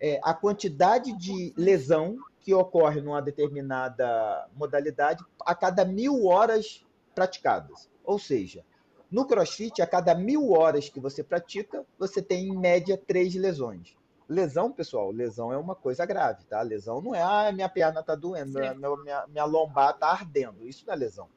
é, 0.00 0.18
a 0.22 0.34
quantidade 0.34 1.16
de 1.16 1.54
lesão 1.56 2.16
que 2.40 2.52
ocorre 2.52 3.00
numa 3.00 3.22
determinada 3.22 4.48
modalidade 4.54 5.24
a 5.46 5.54
cada 5.54 5.84
mil 5.84 6.26
horas 6.26 6.84
praticadas. 7.14 7.88
Ou 8.04 8.18
seja, 8.18 8.64
no 9.10 9.24
crossfit, 9.24 9.80
a 9.80 9.86
cada 9.86 10.14
mil 10.14 10.50
horas 10.50 10.88
que 10.88 10.98
você 10.98 11.22
pratica, 11.22 11.86
você 11.98 12.20
tem 12.20 12.48
em 12.48 12.56
média 12.56 13.00
três 13.06 13.34
lesões. 13.34 13.96
Lesão, 14.28 14.72
pessoal, 14.72 15.10
lesão 15.10 15.52
é 15.52 15.56
uma 15.56 15.74
coisa 15.74 16.04
grave, 16.04 16.44
tá? 16.44 16.60
Lesão 16.62 17.00
não 17.00 17.14
é, 17.14 17.22
ah, 17.22 17.52
minha 17.52 17.68
perna 17.68 18.02
tá 18.02 18.14
doendo, 18.14 18.58
minha, 18.58 18.74
minha, 18.74 19.26
minha 19.28 19.44
lombar 19.44 19.96
tá 19.96 20.08
ardendo. 20.08 20.66
Isso 20.66 20.84
não 20.86 20.94
é 20.94 20.96
lesão, 20.96 21.28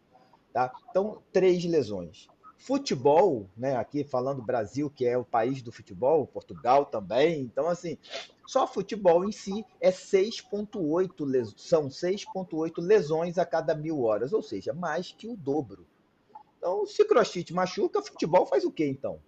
tá? 0.57 0.73
Então, 0.89 1.21
três 1.31 1.63
lesões. 1.65 2.27
Futebol, 2.57 3.47
né? 3.55 3.75
Aqui 3.75 4.03
falando 4.03 4.41
Brasil, 4.41 4.89
que 4.89 5.05
é 5.05 5.15
o 5.15 5.23
país 5.23 5.61
do 5.61 5.71
futebol, 5.71 6.25
Portugal 6.25 6.87
também. 6.87 7.41
Então, 7.41 7.67
assim, 7.69 7.95
só 8.47 8.65
futebol 8.65 9.23
em 9.23 9.31
si 9.31 9.63
é 9.79 9.91
6,8 9.91 11.53
são 11.55 11.89
6,8 11.89 12.81
lesões 12.81 13.37
a 13.37 13.45
cada 13.45 13.75
mil 13.75 14.01
horas, 14.01 14.33
ou 14.33 14.41
seja, 14.41 14.73
mais 14.73 15.11
que 15.11 15.27
o 15.27 15.37
dobro. 15.37 15.85
Então, 16.57 16.87
se 16.87 17.05
crossfit 17.05 17.53
machuca, 17.53 18.01
futebol 18.01 18.47
faz 18.47 18.65
o 18.65 18.71
quê 18.71 18.87
então? 18.87 19.19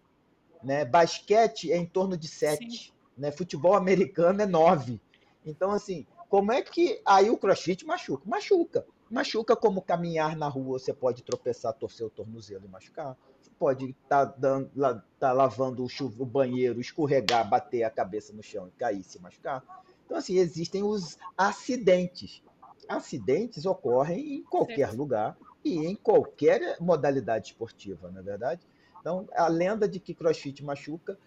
Né? 0.63 0.83
Basquete 0.83 1.71
é 1.71 1.77
em 1.77 1.85
torno 1.85 2.17
de 2.17 2.27
7, 2.27 2.91
né? 3.15 3.31
futebol 3.31 3.75
americano 3.75 4.41
é 4.41 4.47
9. 4.47 4.99
Então, 5.45 5.69
assim, 5.69 6.07
como 6.27 6.51
é 6.51 6.63
que 6.63 6.99
aí 7.05 7.29
o 7.29 7.37
crossfit 7.37 7.85
machuca? 7.85 8.27
Machuca. 8.27 8.83
Machuca 9.10 9.56
como 9.56 9.82
caminhar 9.82 10.36
na 10.38 10.48
rua, 10.48 10.80
você 10.80 10.93
pode 10.93 11.24
tropeçar, 11.24 11.74
torcer 11.74 12.06
o 12.06 12.10
tornozelo 12.10 12.65
e 12.65 12.69
machucar 12.69 13.17
pode 13.60 13.89
estar 13.89 14.26
tá 14.28 15.04
tá 15.19 15.34
lavando 15.34 15.84
o, 15.84 15.88
o 16.17 16.26
banheiro, 16.26 16.80
escorregar, 16.80 17.48
bater 17.48 17.84
a 17.84 17.89
cabeça 17.89 18.34
no 18.34 18.41
chão 18.41 18.67
e 18.67 18.72
cair, 18.72 19.04
se 19.04 19.19
machucar. 19.19 19.63
Então, 20.06 20.17
assim, 20.17 20.38
existem 20.38 20.82
os 20.82 21.17
acidentes. 21.38 22.41
Acidentes 22.88 23.65
ocorrem 23.65 24.38
em 24.38 24.43
qualquer 24.43 24.88
certo. 24.88 24.98
lugar 24.98 25.38
e 25.63 25.86
em 25.86 25.95
qualquer 25.95 26.78
modalidade 26.80 27.50
esportiva, 27.50 28.10
não 28.10 28.22
é 28.22 28.24
verdade? 28.24 28.65
Então, 29.02 29.28
a 29.34 29.48
lenda 29.48 29.88
de 29.88 30.00
que 30.00 30.15
crossfit 30.15 30.63
machuca, 30.63 31.19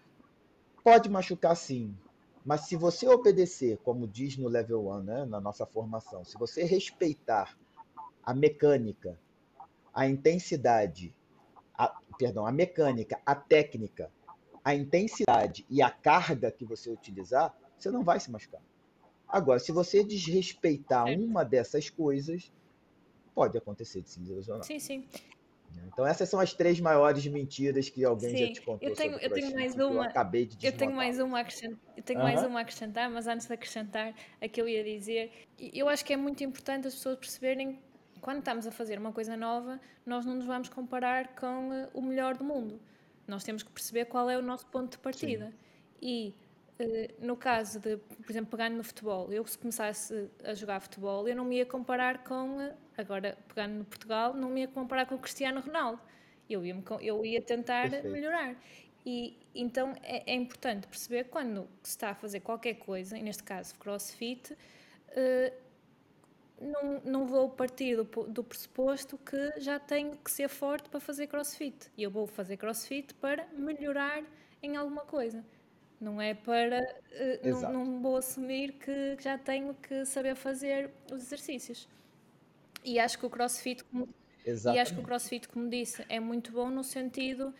pode 0.83 1.07
machucar 1.09 1.55
sim, 1.55 1.95
Mas 2.43 2.61
se 2.61 2.75
você 2.75 3.07
obedecer, 3.07 3.77
como 3.77 4.05
diz 4.05 4.37
no 4.37 4.49
level 4.49 4.87
1, 4.89 5.03
né, 5.03 5.25
na 5.25 5.39
nossa 5.39 5.65
formação, 5.65 6.25
se 6.25 6.37
você 6.37 6.63
respeitar 6.63 7.55
a 8.23 8.33
mecânica, 8.33 9.19
a 9.93 10.07
intensidade, 10.07 11.13
a, 11.77 11.89
perdão, 12.17 12.45
a 12.45 12.51
mecânica, 12.51 13.19
a 13.25 13.35
técnica, 13.35 14.11
a 14.63 14.73
intensidade 14.73 15.65
e 15.69 15.81
a 15.81 15.89
carga 15.89 16.51
que 16.51 16.65
você 16.65 16.89
utilizar, 16.89 17.55
você 17.77 17.91
não 17.91 18.03
vai 18.03 18.19
se 18.19 18.31
machucar. 18.31 18.61
Agora, 19.27 19.59
se 19.59 19.71
você 19.71 20.03
desrespeitar 20.03 21.05
uma 21.05 21.43
dessas 21.43 21.89
coisas, 21.89 22.51
pode 23.33 23.57
acontecer 23.57 24.01
de 24.01 24.09
se 24.09 24.19
lesionar. 24.19 24.63
Sim, 24.63 24.79
sim. 24.79 25.07
Então 25.87 26.05
essas 26.05 26.29
são 26.29 26.39
as 26.39 26.53
três 26.53 26.79
maiores 26.79 27.25
mentiras 27.25 27.89
que 27.89 28.05
alguém 28.05 28.29
Sim, 28.29 28.37
já 28.37 28.53
te 28.53 28.61
contou 28.61 28.89
eu 28.89 28.95
tenho, 28.95 29.17
eu 29.17 29.31
tenho 29.31 29.53
mais 29.53 29.73
uma. 29.73 29.81
Eu 29.81 30.01
acabei 30.01 30.45
de 30.45 30.65
Eu 30.65 30.71
tenho 30.71 30.93
mais 30.93 31.19
uma 31.19 31.39
a 31.39 31.41
acrescentar, 31.41 31.79
eu 31.97 32.03
tenho 32.03 32.19
mais 32.19 32.43
uma 32.43 32.59
a 32.59 32.61
acrescentar, 32.61 33.09
mas 33.09 33.27
antes 33.27 33.47
de 33.47 33.53
acrescentar 33.53 34.15
a 34.39 34.47
que 34.47 34.61
eu 34.61 34.67
ia 34.67 34.83
dizer, 34.83 35.31
eu 35.57 35.89
acho 35.89 36.05
que 36.05 36.13
é 36.13 36.17
muito 36.17 36.43
importante 36.43 36.87
as 36.87 36.93
pessoas 36.93 37.17
perceberem 37.17 37.79
quando 38.23 38.39
estamos 38.39 38.65
a 38.65 38.71
fazer 38.71 38.97
uma 38.97 39.11
coisa 39.11 39.35
nova, 39.35 39.79
nós 40.05 40.25
não 40.25 40.35
nos 40.35 40.45
vamos 40.45 40.69
comparar 40.69 41.35
com 41.35 41.73
eh, 41.73 41.89
o 41.93 42.01
melhor 42.01 42.37
do 42.37 42.43
mundo. 42.43 42.79
Nós 43.27 43.43
temos 43.43 43.63
que 43.63 43.69
perceber 43.69 44.05
qual 44.05 44.29
é 44.29 44.37
o 44.37 44.41
nosso 44.41 44.65
ponto 44.67 44.91
de 44.91 44.97
partida. 44.97 45.47
Sim. 45.47 45.53
E 46.01 46.35
eh, 46.79 47.11
no 47.19 47.35
caso 47.35 47.81
de, 47.81 47.97
por 47.97 48.31
exemplo, 48.31 48.49
pegando 48.49 48.77
no 48.77 48.83
futebol, 48.83 49.29
eu 49.31 49.45
se 49.45 49.57
começasse 49.57 50.29
a 50.41 50.53
jogar 50.53 50.79
futebol, 50.79 51.27
eu 51.27 51.35
não 51.35 51.43
me 51.43 51.57
ia 51.57 51.65
comparar 51.65 52.23
com, 52.23 52.61
eh, 52.61 52.73
agora 52.97 53.37
pegando 53.49 53.73
no 53.79 53.83
Portugal, 53.83 54.33
não 54.33 54.49
me 54.49 54.61
ia 54.61 54.67
comparar 54.69 55.05
com 55.05 55.15
o 55.15 55.19
Cristiano 55.19 55.59
Ronaldo. 55.59 56.01
Eu 56.49 56.65
ia, 56.65 56.81
eu 57.01 57.25
ia 57.25 57.41
tentar 57.41 57.89
Perfeito. 57.89 58.09
melhorar. 58.09 58.55
E 59.05 59.37
então 59.53 59.93
é, 60.01 60.31
é, 60.31 60.33
importante 60.33 60.87
perceber 60.87 61.25
quando 61.25 61.67
se 61.83 61.89
está 61.89 62.11
a 62.11 62.15
fazer 62.15 62.39
qualquer 62.39 62.75
coisa, 62.75 63.17
e 63.17 63.21
neste 63.21 63.43
caso 63.43 63.75
crossfit, 63.75 64.53
uh, 64.53 65.62
não, 66.59 67.01
não 67.03 67.27
vou 67.27 67.49
partir 67.49 67.95
do, 67.95 68.03
do 68.03 68.43
pressuposto 68.43 69.17
que 69.17 69.59
já 69.59 69.79
tenho 69.79 70.17
que 70.17 70.31
ser 70.31 70.47
forte 70.47 70.89
para 70.89 70.99
fazer 70.99 71.27
crossfit. 71.27 71.91
E 71.97 72.03
eu 72.03 72.11
vou 72.11 72.27
fazer 72.27 72.57
crossfit 72.57 73.13
para 73.15 73.47
melhorar 73.53 74.23
em 74.61 74.75
alguma 74.75 75.01
coisa. 75.01 75.43
Não 75.99 76.21
é 76.21 76.33
para. 76.33 76.81
Uh, 76.81 77.61
não, 77.61 77.73
não, 77.73 78.01
vou 78.01 78.17
assumir 78.17 78.73
que 78.73 79.17
já 79.19 79.37
tenho 79.37 79.73
que 79.75 80.05
saber 80.05 80.35
fazer 80.35 80.91
os 81.11 81.23
exercícios. 81.23 81.87
E 82.83 82.99
acho 82.99 83.17
que 83.17 83.25
o 83.25 83.29
crossfit, 83.29 83.85
e 84.45 84.79
acho 84.79 84.93
que 84.93 84.99
o 84.99 85.03
crossfit, 85.03 85.47
como 85.47 85.69
disse, 85.69 86.05
é 86.09 86.19
muito 86.19 86.51
bom 86.51 86.69
no 86.69 86.83
sentido 86.83 87.53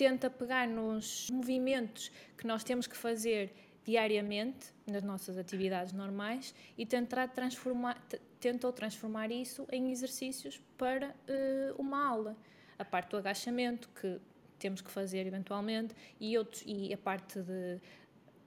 tenta 0.00 0.30
pegar 0.30 0.66
nos 0.66 1.28
movimentos 1.30 2.10
que 2.38 2.46
nós 2.46 2.64
temos 2.64 2.86
que 2.86 2.96
fazer 2.96 3.52
diariamente 3.84 4.72
nas 4.86 5.02
nossas 5.02 5.38
atividades 5.38 5.92
normais 5.92 6.54
e 6.76 6.84
tentar 6.84 7.28
transformar, 7.28 8.00
tentou 8.38 8.72
transformar 8.72 9.30
isso 9.30 9.66
em 9.70 9.90
exercícios 9.90 10.60
para 10.76 11.08
uh, 11.08 11.80
uma 11.80 12.06
aula. 12.06 12.36
A 12.78 12.84
parte 12.84 13.10
do 13.10 13.16
agachamento, 13.16 13.88
que 14.00 14.18
temos 14.58 14.80
que 14.80 14.90
fazer 14.90 15.26
eventualmente, 15.26 15.94
e, 16.18 16.36
outros, 16.38 16.62
e 16.66 16.92
a 16.92 16.98
parte 16.98 17.40
de. 17.40 17.80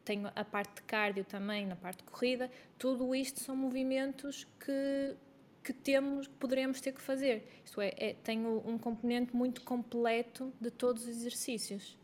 Tenho 0.05 0.29
a 0.35 0.43
parte 0.43 0.75
de 0.75 0.81
cardio 0.81 1.23
também, 1.23 1.65
na 1.65 1.77
parte 1.77 1.99
de 1.99 2.03
corrida, 2.03 2.51
tudo 2.77 3.15
isto 3.15 3.39
são 3.39 3.55
movimentos 3.55 4.45
que, 4.59 5.15
que 5.63 5.71
temos, 5.71 6.27
que 6.27 6.33
poderemos 6.33 6.81
ter 6.81 6.91
que 6.91 7.01
fazer. 7.01 7.47
Isto 7.63 7.79
é, 7.79 7.93
é 7.97 8.13
tem 8.21 8.45
um 8.45 8.77
componente 8.77 9.33
muito 9.33 9.61
completo 9.61 10.51
de 10.59 10.69
todos 10.69 11.03
os 11.03 11.07
exercícios. 11.07 11.97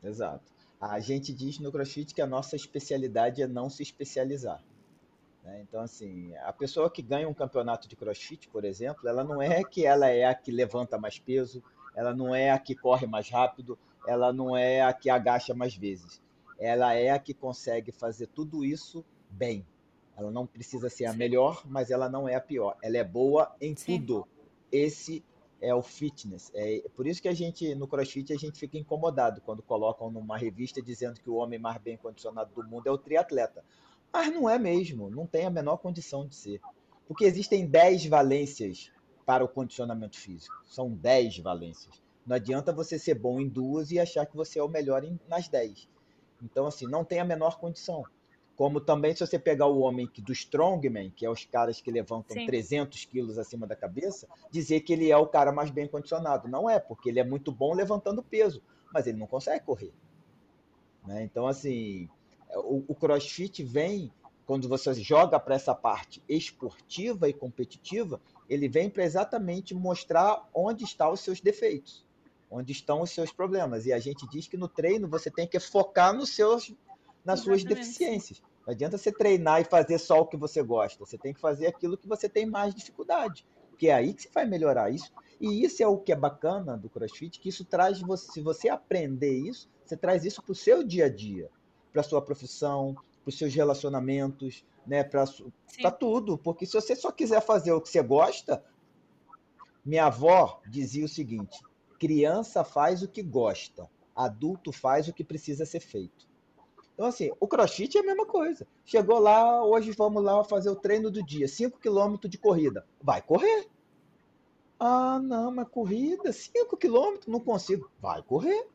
Exato. 0.00 0.51
A 0.82 0.98
gente 0.98 1.32
diz 1.32 1.60
no 1.60 1.70
CrossFit 1.70 2.12
que 2.12 2.20
a 2.20 2.26
nossa 2.26 2.56
especialidade 2.56 3.40
é 3.40 3.46
não 3.46 3.70
se 3.70 3.84
especializar. 3.84 4.60
Né? 5.44 5.62
Então, 5.62 5.80
assim, 5.80 6.34
a 6.38 6.52
pessoa 6.52 6.90
que 6.90 7.00
ganha 7.00 7.28
um 7.28 7.32
campeonato 7.32 7.86
de 7.86 7.94
CrossFit, 7.94 8.48
por 8.48 8.64
exemplo, 8.64 9.08
ela 9.08 9.22
não 9.22 9.40
é 9.40 9.62
que 9.62 9.86
ela 9.86 10.08
é 10.08 10.24
a 10.24 10.34
que 10.34 10.50
levanta 10.50 10.98
mais 10.98 11.20
peso, 11.20 11.62
ela 11.94 12.12
não 12.12 12.34
é 12.34 12.50
a 12.50 12.58
que 12.58 12.74
corre 12.74 13.06
mais 13.06 13.30
rápido, 13.30 13.78
ela 14.08 14.32
não 14.32 14.56
é 14.56 14.82
a 14.82 14.92
que 14.92 15.08
agacha 15.08 15.54
mais 15.54 15.72
vezes. 15.72 16.20
Ela 16.58 16.94
é 16.94 17.10
a 17.10 17.18
que 17.20 17.32
consegue 17.32 17.92
fazer 17.92 18.26
tudo 18.26 18.64
isso 18.64 19.04
bem. 19.30 19.64
Ela 20.16 20.32
não 20.32 20.48
precisa 20.48 20.90
ser 20.90 21.04
a 21.04 21.12
melhor, 21.12 21.62
mas 21.64 21.92
ela 21.92 22.08
não 22.08 22.28
é 22.28 22.34
a 22.34 22.40
pior. 22.40 22.76
Ela 22.82 22.98
é 22.98 23.04
boa 23.04 23.54
em 23.60 23.76
Sim. 23.76 24.00
tudo. 24.00 24.26
Esse 24.72 25.24
é 25.62 25.72
o 25.72 25.80
fitness. 25.80 26.50
É 26.52 26.82
por 26.94 27.06
isso 27.06 27.22
que 27.22 27.28
a 27.28 27.34
gente, 27.34 27.72
no 27.76 27.86
CrossFit, 27.86 28.32
a 28.32 28.36
gente 28.36 28.58
fica 28.58 28.76
incomodado 28.76 29.40
quando 29.40 29.62
colocam 29.62 30.10
numa 30.10 30.36
revista 30.36 30.82
dizendo 30.82 31.20
que 31.20 31.30
o 31.30 31.36
homem 31.36 31.58
mais 31.58 31.80
bem 31.80 31.96
condicionado 31.96 32.52
do 32.52 32.68
mundo 32.68 32.88
é 32.88 32.90
o 32.90 32.98
triatleta. 32.98 33.64
Mas 34.12 34.34
não 34.34 34.50
é 34.50 34.58
mesmo, 34.58 35.08
não 35.08 35.24
tem 35.24 35.46
a 35.46 35.50
menor 35.50 35.76
condição 35.76 36.26
de 36.26 36.34
ser. 36.34 36.60
Porque 37.06 37.24
existem 37.24 37.64
10 37.64 38.06
valências 38.06 38.90
para 39.24 39.44
o 39.44 39.48
condicionamento 39.48 40.18
físico. 40.18 40.54
São 40.66 40.90
10 40.90 41.38
valências. 41.38 42.02
Não 42.26 42.36
adianta 42.36 42.72
você 42.72 42.98
ser 42.98 43.14
bom 43.14 43.40
em 43.40 43.48
duas 43.48 43.92
e 43.92 44.00
achar 44.00 44.26
que 44.26 44.36
você 44.36 44.58
é 44.58 44.62
o 44.62 44.68
melhor 44.68 45.04
em, 45.04 45.18
nas 45.28 45.48
10. 45.48 45.88
Então, 46.42 46.66
assim, 46.66 46.86
não 46.86 47.04
tem 47.04 47.20
a 47.20 47.24
menor 47.24 47.58
condição. 47.58 48.04
Como 48.56 48.80
também, 48.80 49.14
se 49.14 49.26
você 49.26 49.38
pegar 49.38 49.66
o 49.66 49.80
homem 49.80 50.06
que, 50.06 50.20
do 50.20 50.32
Strongman, 50.32 51.10
que 51.10 51.24
é 51.24 51.30
os 51.30 51.44
caras 51.44 51.80
que 51.80 51.90
levantam 51.90 52.36
Sim. 52.36 52.46
300 52.46 53.04
quilos 53.06 53.38
acima 53.38 53.66
da 53.66 53.74
cabeça, 53.74 54.28
dizer 54.50 54.80
que 54.80 54.92
ele 54.92 55.10
é 55.10 55.16
o 55.16 55.26
cara 55.26 55.50
mais 55.50 55.70
bem 55.70 55.88
condicionado. 55.88 56.48
Não 56.48 56.68
é, 56.68 56.78
porque 56.78 57.08
ele 57.08 57.20
é 57.20 57.24
muito 57.24 57.50
bom 57.50 57.74
levantando 57.74 58.22
peso, 58.22 58.62
mas 58.92 59.06
ele 59.06 59.18
não 59.18 59.26
consegue 59.26 59.64
correr. 59.64 59.92
Né? 61.06 61.22
Então, 61.24 61.46
assim, 61.46 62.08
o, 62.54 62.84
o 62.88 62.94
crossfit 62.94 63.62
vem 63.62 64.12
quando 64.46 64.68
você 64.68 64.92
joga 64.94 65.38
para 65.38 65.54
essa 65.54 65.74
parte 65.74 66.22
esportiva 66.28 67.28
e 67.28 67.32
competitiva, 67.32 68.20
ele 68.48 68.68
vem 68.68 68.90
para 68.90 69.04
exatamente 69.04 69.74
mostrar 69.74 70.48
onde 70.52 70.84
estão 70.84 71.12
os 71.12 71.20
seus 71.20 71.40
defeitos, 71.40 72.04
onde 72.50 72.72
estão 72.72 73.00
os 73.00 73.10
seus 73.10 73.32
problemas. 73.32 73.86
E 73.86 73.92
a 73.92 73.98
gente 73.98 74.28
diz 74.28 74.46
que 74.48 74.56
no 74.56 74.68
treino 74.68 75.08
você 75.08 75.30
tem 75.30 75.46
que 75.46 75.58
focar 75.60 76.12
nos 76.12 76.30
seus, 76.30 76.74
nas 77.24 77.40
exatamente. 77.40 77.60
suas 77.60 77.64
deficiências. 77.64 78.42
Não 78.66 78.72
adianta 78.72 78.96
você 78.96 79.10
treinar 79.10 79.60
e 79.60 79.64
fazer 79.64 79.98
só 79.98 80.20
o 80.20 80.26
que 80.26 80.36
você 80.36 80.62
gosta. 80.62 81.04
Você 81.04 81.18
tem 81.18 81.34
que 81.34 81.40
fazer 81.40 81.66
aquilo 81.66 81.96
que 81.96 82.08
você 82.08 82.28
tem 82.28 82.46
mais 82.46 82.74
dificuldade, 82.74 83.46
porque 83.70 83.88
é 83.88 83.94
aí 83.94 84.14
que 84.14 84.22
você 84.22 84.30
vai 84.32 84.46
melhorar 84.46 84.90
isso. 84.90 85.12
E 85.40 85.64
isso 85.64 85.82
é 85.82 85.86
o 85.86 85.98
que 85.98 86.12
é 86.12 86.16
bacana 86.16 86.76
do 86.76 86.88
CrossFit, 86.88 87.40
que 87.40 87.48
isso 87.48 87.64
traz 87.64 88.00
você, 88.00 88.30
se 88.30 88.40
você 88.40 88.68
aprender 88.68 89.32
isso, 89.32 89.68
você 89.84 89.96
traz 89.96 90.24
isso 90.24 90.40
para 90.42 90.52
o 90.52 90.54
seu 90.54 90.84
dia 90.84 91.06
a 91.06 91.08
dia, 91.08 91.50
para 91.92 92.00
a 92.00 92.04
sua 92.04 92.22
profissão, 92.22 92.94
para 92.94 93.28
os 93.28 93.36
seus 93.36 93.52
relacionamentos, 93.52 94.64
né, 94.86 95.02
para 95.02 95.90
tudo. 95.90 96.38
Porque 96.38 96.64
se 96.64 96.74
você 96.74 96.94
só 96.94 97.10
quiser 97.10 97.40
fazer 97.40 97.72
o 97.72 97.80
que 97.80 97.88
você 97.88 98.02
gosta, 98.02 98.64
minha 99.84 100.06
avó 100.06 100.60
dizia 100.68 101.04
o 101.04 101.08
seguinte: 101.08 101.58
criança 101.98 102.62
faz 102.62 103.02
o 103.02 103.08
que 103.08 103.22
gosta, 103.22 103.90
adulto 104.14 104.70
faz 104.70 105.08
o 105.08 105.12
que 105.12 105.24
precisa 105.24 105.66
ser 105.66 105.80
feito. 105.80 106.31
Então, 106.94 107.06
assim, 107.06 107.30
o 107.40 107.48
crossfit 107.48 107.96
é 107.96 108.00
a 108.00 108.04
mesma 108.04 108.26
coisa. 108.26 108.66
Chegou 108.84 109.18
lá, 109.18 109.64
hoje 109.64 109.92
vamos 109.92 110.22
lá 110.22 110.44
fazer 110.44 110.70
o 110.70 110.76
treino 110.76 111.10
do 111.10 111.22
dia, 111.22 111.48
5 111.48 111.78
km 111.78 112.28
de 112.28 112.38
corrida. 112.38 112.86
Vai 113.00 113.22
correr. 113.22 113.66
Ah, 114.78 115.18
não, 115.18 115.50
mas 115.50 115.68
corrida, 115.68 116.32
5 116.32 116.76
km, 116.76 117.20
não 117.26 117.40
consigo. 117.40 117.90
Vai 118.00 118.22
correr. 118.22 118.66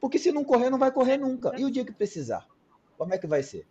Porque 0.00 0.18
se 0.18 0.32
não 0.32 0.44
correr, 0.44 0.70
não 0.70 0.78
vai 0.78 0.90
correr 0.90 1.18
nunca. 1.18 1.52
E 1.58 1.64
o 1.64 1.70
dia 1.70 1.84
que 1.84 1.92
precisar? 1.92 2.48
Como 2.96 3.12
é 3.12 3.18
que 3.18 3.26
vai 3.26 3.42
ser? 3.42 3.66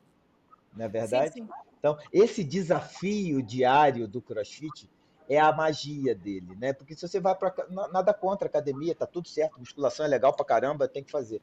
não 0.75 0.86
é 0.86 0.88
verdade? 0.88 1.34
Sim, 1.34 1.45
sim. 1.45 1.49
Então, 1.80 1.97
esse 2.12 2.43
desafio 2.43 3.41
diário 3.41 4.08
do 4.08 4.21
CrossFit 4.21 4.89
é 5.30 5.39
a 5.39 5.52
magia 5.52 6.13
dele, 6.13 6.56
né? 6.56 6.73
Porque 6.73 6.95
se 6.95 7.08
você 7.08 7.19
vai 7.19 7.36
para 7.36 7.54
nada 7.91 8.13
contra 8.13 8.47
a 8.47 8.49
academia, 8.49 8.95
tá 8.95 9.06
tudo 9.06 9.28
certo, 9.28 9.60
musculação 9.60 10.06
é 10.06 10.10
legal 10.10 10.34
para 10.34 10.45
caramba, 10.45 10.88
tem 10.88 11.04
que 11.04 11.12
fazer. 11.12 11.41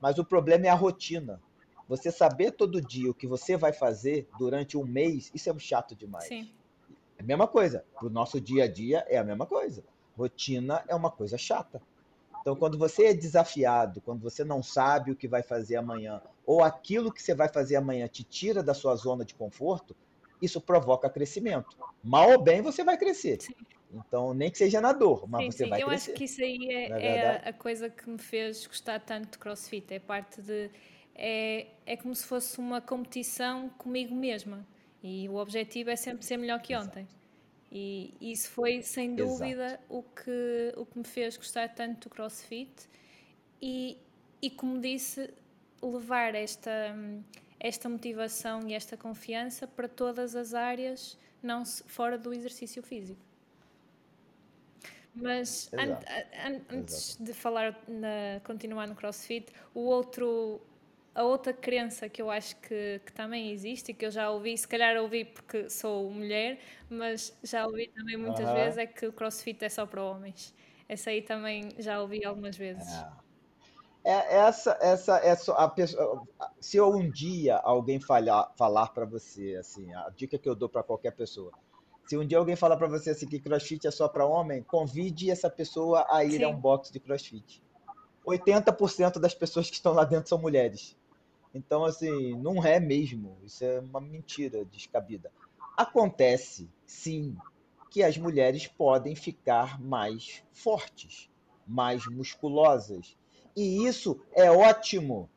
Mas 0.00 0.18
o 0.18 0.24
problema 0.24 0.66
é 0.66 0.70
a 0.70 0.74
rotina. 0.74 1.40
Você 1.88 2.10
saber 2.10 2.52
todo 2.52 2.80
dia 2.80 3.10
o 3.10 3.14
que 3.14 3.26
você 3.26 3.56
vai 3.56 3.72
fazer 3.72 4.28
durante 4.38 4.76
um 4.76 4.84
mês, 4.84 5.30
isso 5.34 5.48
é 5.48 5.58
chato 5.58 5.94
demais. 5.94 6.28
Sim. 6.28 6.50
É 7.18 7.22
a 7.22 7.24
mesma 7.24 7.46
coisa. 7.46 7.84
Para 7.94 8.06
o 8.06 8.10
nosso 8.10 8.40
dia 8.40 8.64
a 8.64 8.68
dia 8.68 9.04
é 9.08 9.16
a 9.18 9.24
mesma 9.24 9.46
coisa. 9.46 9.84
Rotina 10.16 10.82
é 10.88 10.94
uma 10.94 11.10
coisa 11.10 11.38
chata. 11.38 11.80
Então, 12.40 12.54
quando 12.54 12.78
você 12.78 13.06
é 13.06 13.14
desafiado, 13.14 14.00
quando 14.00 14.22
você 14.22 14.44
não 14.44 14.62
sabe 14.62 15.10
o 15.10 15.16
que 15.16 15.26
vai 15.26 15.42
fazer 15.42 15.76
amanhã, 15.76 16.22
ou 16.44 16.62
aquilo 16.62 17.12
que 17.12 17.20
você 17.20 17.34
vai 17.34 17.48
fazer 17.48 17.74
amanhã 17.74 18.06
te 18.06 18.22
tira 18.22 18.62
da 18.62 18.72
sua 18.72 18.94
zona 18.94 19.24
de 19.24 19.34
conforto, 19.34 19.96
isso 20.40 20.60
provoca 20.60 21.10
crescimento. 21.10 21.76
Mal 22.04 22.30
ou 22.30 22.40
bem, 22.40 22.62
você 22.62 22.84
vai 22.84 22.96
crescer. 22.96 23.42
Sim. 23.42 23.52
Então, 23.92 24.34
nem 24.34 24.50
que 24.50 24.58
seja 24.58 24.80
na 24.80 24.92
dor, 24.92 25.28
mas 25.28 25.42
sim, 25.44 25.50
você 25.50 25.64
sim. 25.64 25.70
vai 25.70 25.82
Eu 25.82 25.88
crescer. 25.88 26.10
Eu 26.10 26.12
acho 26.12 26.18
que 26.18 26.24
isso 26.24 26.40
aí 26.42 26.68
é, 26.70 26.90
é, 26.92 27.16
é, 27.16 27.48
a 27.48 27.52
coisa 27.52 27.88
que 27.88 28.08
me 28.08 28.18
fez 28.18 28.66
gostar 28.66 29.00
tanto 29.00 29.32
de 29.32 29.38
crossfit. 29.38 29.92
É 29.92 29.98
parte 29.98 30.40
de. 30.40 30.70
É, 31.18 31.66
é 31.86 31.96
como 31.96 32.14
se 32.14 32.24
fosse 32.26 32.58
uma 32.58 32.80
competição 32.80 33.68
comigo 33.70 34.14
mesma. 34.14 34.66
E 35.02 35.28
o 35.28 35.36
objetivo 35.36 35.90
é 35.90 35.96
sempre 35.96 36.24
ser 36.24 36.36
melhor 36.36 36.60
que 36.60 36.76
ontem. 36.76 37.02
Exato. 37.02 37.16
E 37.72 38.14
isso 38.20 38.50
foi, 38.50 38.82
sem 38.82 39.14
dúvida, 39.14 39.80
o 39.88 40.02
que, 40.02 40.72
o 40.76 40.86
que 40.86 40.98
me 40.98 41.04
fez 41.04 41.36
gostar 41.36 41.68
tanto 41.68 42.08
do 42.08 42.14
crossfit. 42.14 42.88
E, 43.60 43.98
e 44.40 44.50
como 44.50 44.80
disse, 44.80 45.32
levar 45.82 46.34
esta, 46.34 46.94
esta 47.58 47.88
motivação 47.88 48.68
e 48.68 48.74
esta 48.74 48.96
confiança 48.96 49.66
para 49.66 49.88
todas 49.88 50.34
as 50.36 50.54
áreas, 50.54 51.18
não 51.42 51.64
fora 51.64 52.18
do 52.18 52.32
exercício 52.32 52.82
físico. 52.82 53.20
Mas 55.14 55.70
an 55.72 55.98
an 56.46 56.60
antes 56.70 57.16
de 57.18 57.32
falar, 57.32 57.74
na, 57.88 58.40
continuar 58.44 58.86
no 58.86 58.94
CrossFit, 58.94 59.50
o 59.74 59.80
outro, 59.80 60.60
a 61.16 61.22
outra 61.24 61.50
crença 61.50 62.10
que 62.10 62.20
eu 62.20 62.30
acho 62.30 62.54
que, 62.56 63.00
que 63.04 63.10
também 63.10 63.50
existe 63.50 63.90
e 63.90 63.94
que 63.94 64.04
eu 64.04 64.10
já 64.10 64.30
ouvi, 64.30 64.56
se 64.56 64.68
calhar 64.68 65.00
ouvi 65.00 65.24
porque 65.24 65.70
sou 65.70 66.10
mulher, 66.10 66.58
mas 66.90 67.34
já 67.42 67.66
ouvi 67.66 67.88
também 67.88 68.18
muitas 68.18 68.50
vezes 68.52 68.76
é 68.76 68.86
que 68.86 69.06
o 69.06 69.12
CrossFit 69.12 69.64
é 69.64 69.68
só 69.70 69.86
para 69.86 70.04
homens. 70.04 70.54
Essa 70.86 71.08
aí 71.08 71.22
também 71.22 71.70
já 71.78 72.02
ouvi 72.02 72.22
algumas 72.22 72.54
vezes. 72.54 72.86
É, 74.04 74.10
é 74.10 74.36
essa, 74.36 74.76
essa, 74.78 75.16
essa 75.18 75.54
a 75.54 75.66
pessoa, 75.68 76.22
se 76.60 76.78
um 76.82 77.10
dia 77.10 77.56
alguém 77.56 77.98
falhar, 77.98 78.52
falar 78.54 78.88
para 78.88 79.06
você, 79.06 79.56
assim, 79.58 79.92
a 79.94 80.10
dica 80.14 80.36
que 80.36 80.48
eu 80.48 80.54
dou 80.54 80.68
para 80.68 80.82
qualquer 80.82 81.12
pessoa, 81.12 81.50
se 82.06 82.18
um 82.18 82.26
dia 82.26 82.36
alguém 82.36 82.56
falar 82.56 82.76
para 82.76 82.88
você 82.88 83.10
assim 83.10 83.26
que 83.26 83.40
CrossFit 83.40 83.86
é 83.86 83.90
só 83.90 84.06
para 84.06 84.26
homem, 84.26 84.62
convide 84.62 85.30
essa 85.30 85.48
pessoa 85.48 86.06
a 86.10 86.22
ir 86.22 86.32
Sim. 86.32 86.44
a 86.44 86.48
um 86.50 86.60
box 86.60 86.92
de 86.92 87.00
CrossFit. 87.00 87.64
80% 88.26 89.18
das 89.18 89.34
pessoas 89.34 89.70
que 89.70 89.76
estão 89.76 89.94
lá 89.94 90.04
dentro 90.04 90.28
são 90.28 90.36
mulheres. 90.36 90.94
Então, 91.54 91.84
assim, 91.84 92.36
não 92.36 92.64
é 92.64 92.78
mesmo. 92.78 93.38
Isso 93.44 93.64
é 93.64 93.80
uma 93.80 94.00
mentira 94.00 94.64
descabida. 94.64 95.32
Acontece, 95.76 96.68
sim, 96.86 97.36
que 97.90 98.02
as 98.02 98.16
mulheres 98.18 98.66
podem 98.66 99.14
ficar 99.14 99.80
mais 99.80 100.42
fortes, 100.52 101.30
mais 101.66 102.06
musculosas. 102.06 103.16
E 103.56 103.86
isso 103.86 104.20
é 104.32 104.50
ótimo, 104.50 105.30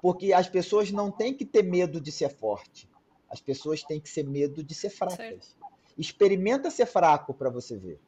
porque 0.00 0.32
as 0.32 0.48
pessoas 0.48 0.90
não 0.90 1.10
têm 1.10 1.34
que 1.34 1.44
ter 1.44 1.62
medo 1.62 2.00
de 2.00 2.10
ser 2.10 2.30
forte. 2.30 2.88
As 3.28 3.40
pessoas 3.40 3.82
têm 3.82 4.00
que 4.00 4.08
ser 4.08 4.24
medo 4.24 4.62
de 4.62 4.74
ser 4.74 4.90
fracas. 4.90 5.56
Experimenta 5.96 6.70
ser 6.70 6.86
fraco 6.86 7.34
para 7.34 7.50
você 7.50 7.76
ver. 7.76 8.00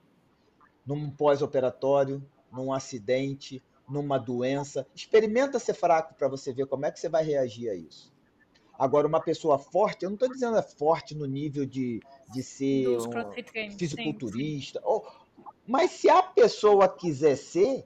Num 0.86 1.10
pós-operatório, 1.10 2.22
num 2.52 2.72
acidente, 2.72 3.62
numa 3.88 4.18
doença. 4.18 4.86
Experimenta 4.94 5.58
ser 5.58 5.74
fraco 5.74 6.14
para 6.14 6.28
você 6.28 6.52
ver 6.52 6.66
como 6.66 6.86
é 6.86 6.90
que 6.90 7.00
você 7.00 7.08
vai 7.08 7.24
reagir 7.24 7.68
a 7.68 7.74
isso. 7.74 8.12
Agora, 8.78 9.06
uma 9.06 9.20
pessoa 9.20 9.58
forte, 9.58 10.04
eu 10.04 10.10
não 10.10 10.14
estou 10.14 10.28
dizendo 10.28 10.56
é 10.56 10.62
forte 10.62 11.14
no 11.14 11.26
nível 11.26 11.64
de, 11.64 12.00
de 12.32 12.42
ser 12.42 12.88
um 12.88 13.78
fisiculturista. 13.78 14.80
Sim, 14.80 14.84
sim. 14.84 14.90
Ou, 14.90 15.06
mas 15.66 15.92
se 15.92 16.10
a 16.10 16.22
pessoa 16.22 16.88
quiser 16.88 17.36
ser, 17.36 17.84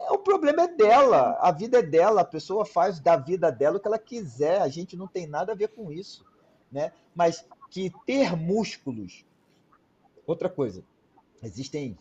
é, 0.00 0.10
o 0.12 0.18
problema 0.18 0.62
é 0.62 0.68
dela, 0.68 1.36
a 1.40 1.52
vida 1.52 1.78
é 1.78 1.82
dela, 1.82 2.22
a 2.22 2.24
pessoa 2.24 2.64
faz 2.64 2.98
da 2.98 3.16
vida 3.16 3.52
dela 3.52 3.76
o 3.76 3.80
que 3.80 3.86
ela 3.86 3.98
quiser, 3.98 4.62
a 4.62 4.68
gente 4.68 4.96
não 4.96 5.06
tem 5.06 5.26
nada 5.26 5.52
a 5.52 5.56
ver 5.56 5.68
com 5.68 5.92
isso. 5.92 6.24
Né? 6.72 6.92
Mas 7.14 7.46
que 7.70 7.92
ter 8.06 8.34
músculos. 8.34 9.24
Outra 10.26 10.48
coisa, 10.48 10.82
existem 11.42 11.98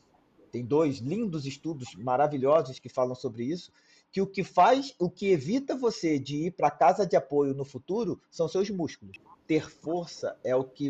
tem 0.50 0.66
dois 0.66 0.98
lindos 0.98 1.46
estudos 1.46 1.96
maravilhosos 1.96 2.80
que 2.80 2.90
falam 2.90 3.16
sobre 3.16 3.44
isso, 3.44 3.72
que 4.12 4.22
o 4.22 4.28
que 4.28 4.44
faz, 4.44 4.96
o 5.00 5.10
que 5.10 5.28
evita 5.28 5.76
você 5.76 6.18
de 6.18 6.48
ir 6.48 6.52
para 6.52 6.72
casa 6.72 7.06
de 7.06 7.16
apoio 7.16 7.54
no 7.54 7.64
futuro 7.64 8.20
são 8.30 8.48
seus 8.48 8.70
músculos. 8.70 9.18
Ter 9.48 9.70
força 9.70 10.38
é 10.44 10.56
o 10.56 10.64
que 10.64 10.90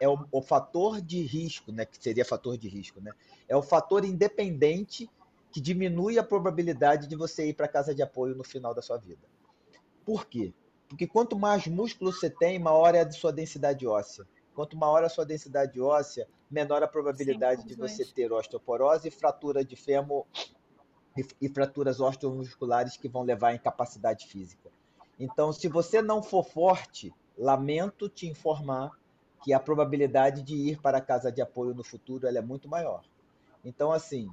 é 0.00 0.08
o, 0.08 0.26
o, 0.30 0.42
fator 0.42 1.00
de 1.00 1.22
risco, 1.22 1.72
né, 1.72 1.84
que 1.84 2.02
seria 2.02 2.24
fator 2.24 2.56
de 2.56 2.68
risco, 2.68 3.00
né? 3.00 3.12
É 3.48 3.56
o 3.56 3.62
fator 3.62 4.04
independente 4.04 5.08
que 5.52 5.60
diminui 5.60 6.18
a 6.18 6.24
probabilidade 6.24 7.06
de 7.06 7.14
você 7.14 7.48
ir 7.48 7.54
para 7.54 7.68
casa 7.68 7.94
de 7.94 8.02
apoio 8.02 8.34
no 8.34 8.42
final 8.42 8.74
da 8.74 8.82
sua 8.82 8.96
vida. 8.96 9.22
Por 10.04 10.26
quê? 10.26 10.52
Porque 10.88 11.06
quanto 11.06 11.38
mais 11.38 11.66
músculo 11.66 12.12
você 12.12 12.28
tem, 12.28 12.58
maior 12.58 12.94
é 12.94 13.00
a 13.00 13.10
sua 13.12 13.32
densidade 13.32 13.86
óssea. 13.86 14.26
Quanto 14.54 14.76
maior 14.76 15.04
a 15.04 15.08
sua 15.08 15.24
densidade 15.24 15.80
óssea, 15.80 16.28
menor 16.52 16.82
a 16.82 16.86
probabilidade 16.86 17.62
Sim, 17.62 17.68
de 17.68 17.74
você 17.74 18.04
ter 18.04 18.30
osteoporose 18.30 19.08
e 19.08 19.10
fratura 19.10 19.64
de 19.64 19.74
fêmur 19.74 20.26
e, 21.16 21.26
e 21.40 21.48
fraturas 21.48 21.98
osteomusculares 21.98 22.96
que 22.96 23.08
vão 23.08 23.22
levar 23.22 23.48
à 23.48 23.54
incapacidade 23.54 24.26
física. 24.26 24.70
Então, 25.18 25.52
se 25.52 25.66
você 25.66 26.02
não 26.02 26.22
for 26.22 26.44
forte, 26.44 27.12
lamento 27.38 28.08
te 28.08 28.26
informar 28.26 28.90
que 29.42 29.52
a 29.52 29.58
probabilidade 29.58 30.42
de 30.42 30.54
ir 30.54 30.80
para 30.80 30.98
a 30.98 31.00
casa 31.00 31.32
de 31.32 31.40
apoio 31.40 31.74
no 31.74 31.82
futuro 31.82 32.26
é 32.26 32.40
muito 32.40 32.68
maior. 32.68 33.02
Então, 33.64 33.90
assim, 33.90 34.30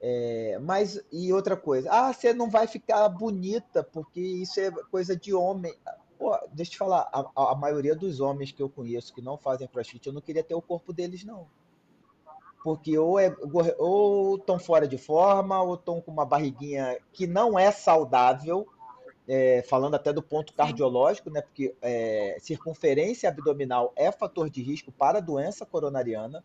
é, 0.00 0.58
mas 0.60 1.00
e 1.12 1.32
outra 1.32 1.56
coisa, 1.56 1.90
ah, 1.90 2.12
você 2.12 2.34
não 2.34 2.50
vai 2.50 2.66
ficar 2.66 3.08
bonita 3.08 3.82
porque 3.84 4.20
isso 4.20 4.58
é 4.58 4.70
coisa 4.90 5.16
de 5.16 5.32
homem. 5.32 5.74
Pô, 6.18 6.36
deixa 6.52 6.70
eu 6.70 6.72
te 6.72 6.78
falar, 6.78 7.08
a, 7.12 7.52
a 7.52 7.54
maioria 7.54 7.94
dos 7.94 8.20
homens 8.20 8.52
que 8.52 8.62
eu 8.62 8.68
conheço 8.68 9.14
que 9.14 9.22
não 9.22 9.38
fazem 9.38 9.68
crossfit, 9.68 10.06
eu 10.06 10.12
não 10.12 10.20
queria 10.20 10.44
ter 10.44 10.54
o 10.54 10.60
corpo 10.60 10.92
deles, 10.92 11.24
não 11.24 11.46
porque 12.62 12.98
ou 12.98 13.18
é 13.18 13.34
ou 13.78 14.36
estão 14.36 14.58
fora 14.58 14.86
de 14.86 14.98
forma, 14.98 15.62
ou 15.62 15.74
estão 15.74 16.00
com 16.00 16.10
uma 16.10 16.26
barriguinha 16.26 16.98
que 17.12 17.26
não 17.26 17.58
é 17.58 17.70
saudável, 17.70 18.66
é, 19.26 19.62
falando 19.62 19.94
até 19.94 20.12
do 20.12 20.22
ponto 20.22 20.52
cardiológico, 20.52 21.30
né? 21.30 21.40
Porque 21.40 21.74
é, 21.80 22.36
circunferência 22.40 23.28
abdominal 23.28 23.92
é 23.96 24.10
fator 24.12 24.50
de 24.50 24.62
risco 24.62 24.92
para 24.92 25.18
a 25.18 25.22
doença 25.22 25.64
coronariana. 25.64 26.44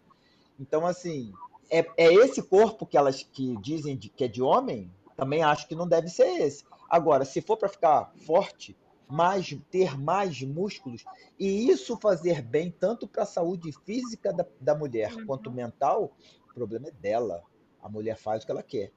Então, 0.60 0.86
assim, 0.86 1.34
é, 1.70 1.86
é 1.98 2.14
esse 2.14 2.42
corpo 2.42 2.86
que 2.86 2.98
elas 2.98 3.24
que 3.24 3.58
dizem 3.58 3.98
de, 3.98 4.10
que 4.10 4.24
é 4.24 4.28
de 4.28 4.42
homem, 4.42 4.92
também 5.18 5.44
acho 5.44 5.68
que 5.68 5.76
não 5.76 5.88
deve 5.88 6.10
ser 6.10 6.28
esse. 6.42 6.64
Agora, 6.90 7.26
se 7.26 7.42
for 7.42 7.58
para 7.58 7.70
ficar 7.70 8.12
forte, 8.26 8.76
mais 9.08 9.58
ter 9.70 9.98
mais 9.98 10.42
músculos 10.42 11.06
e 11.40 11.70
isso 11.70 11.98
fazer 11.98 12.42
bem 12.42 12.72
tanto 12.72 13.08
para 13.08 13.24
a 13.24 13.28
saúde 13.28 13.72
física 13.86 14.34
da, 14.34 14.46
da 14.60 14.76
mulher 14.76 15.14
uhum. 15.14 15.26
quanto 15.26 15.52
mental, 15.52 16.16
o 16.50 16.54
problema 16.54 16.88
é 16.88 16.92
dela. 16.92 17.44
A 17.82 17.90
mulher 17.90 18.18
faz 18.18 18.44
o 18.44 18.46
que 18.46 18.52
ela 18.52 18.64
quer. 18.64 18.92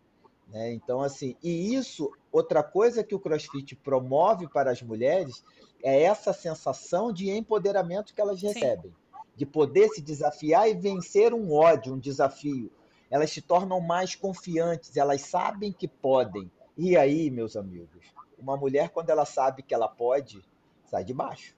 Né? 0.48 0.72
Então, 0.72 1.02
assim, 1.02 1.36
e 1.42 1.74
isso, 1.74 2.10
outra 2.32 2.62
coisa 2.62 3.04
que 3.04 3.14
o 3.14 3.20
CrossFit 3.20 3.76
promove 3.76 4.48
para 4.48 4.70
as 4.70 4.82
mulheres 4.82 5.44
é 5.82 6.02
essa 6.02 6.32
sensação 6.32 7.12
de 7.12 7.30
empoderamento 7.30 8.14
que 8.14 8.20
elas 8.20 8.40
recebem, 8.40 8.90
Sim. 8.90 9.18
de 9.36 9.46
poder 9.46 9.88
se 9.90 10.00
desafiar 10.00 10.68
e 10.68 10.74
vencer 10.74 11.34
um 11.34 11.52
ódio, 11.52 11.94
um 11.94 11.98
desafio. 11.98 12.70
Elas 13.10 13.30
se 13.30 13.42
tornam 13.42 13.80
mais 13.80 14.14
confiantes, 14.14 14.96
elas 14.96 15.22
sabem 15.22 15.72
que 15.72 15.86
podem. 15.86 16.50
E 16.76 16.96
aí, 16.96 17.30
meus 17.30 17.56
amigos, 17.56 18.06
uma 18.38 18.56
mulher, 18.56 18.90
quando 18.90 19.10
ela 19.10 19.24
sabe 19.24 19.62
que 19.62 19.74
ela 19.74 19.88
pode, 19.88 20.44
sai 20.84 21.04
de 21.04 21.12
baixo. 21.12 21.54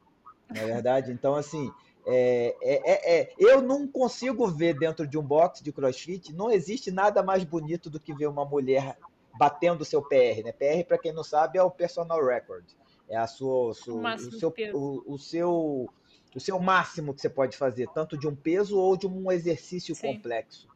Não 0.49 0.62
é 0.62 0.66
verdade? 0.66 1.12
Então, 1.12 1.35
assim, 1.35 1.72
é, 2.07 2.57
é, 2.62 2.93
é, 2.93 3.20
é, 3.20 3.35
eu 3.39 3.61
não 3.61 3.87
consigo 3.87 4.47
ver 4.49 4.78
dentro 4.78 5.07
de 5.07 5.18
um 5.18 5.22
box 5.22 5.62
de 5.62 5.72
crossfit, 5.72 6.33
não 6.33 6.51
existe 6.51 6.91
nada 6.91 7.22
mais 7.22 7.45
bonito 7.45 7.91
do 7.91 8.01
que 8.01 8.14
ver 8.14 8.26
uma 8.26 8.45
mulher 8.45 8.99
batendo 9.39 9.83
o 9.83 9.85
seu 9.85 10.03
PR. 10.03 10.43
Né? 10.45 10.53
PR, 10.53 10.85
para 10.87 10.99
quem 10.99 11.12
não 11.12 11.22
sabe, 11.22 11.59
é 11.59 11.62
o 11.62 11.70
personal 11.70 12.24
record. 12.24 12.64
É 13.09 13.16
a 13.16 13.26
sua, 13.26 13.74
sua 13.74 13.95
o, 13.95 14.14
o, 14.14 14.33
seu, 14.33 14.55
o, 14.72 15.14
o, 15.14 15.18
seu, 15.18 15.91
o 16.35 16.41
seu 16.41 16.59
máximo 16.61 17.12
que 17.12 17.20
você 17.20 17.28
pode 17.28 17.57
fazer, 17.57 17.89
tanto 17.89 18.16
de 18.16 18.28
um 18.28 18.35
peso 18.35 18.78
ou 18.78 18.97
de 18.97 19.07
um 19.07 19.31
exercício 19.31 19.95
Sim. 19.95 20.14
complexo. 20.14 20.68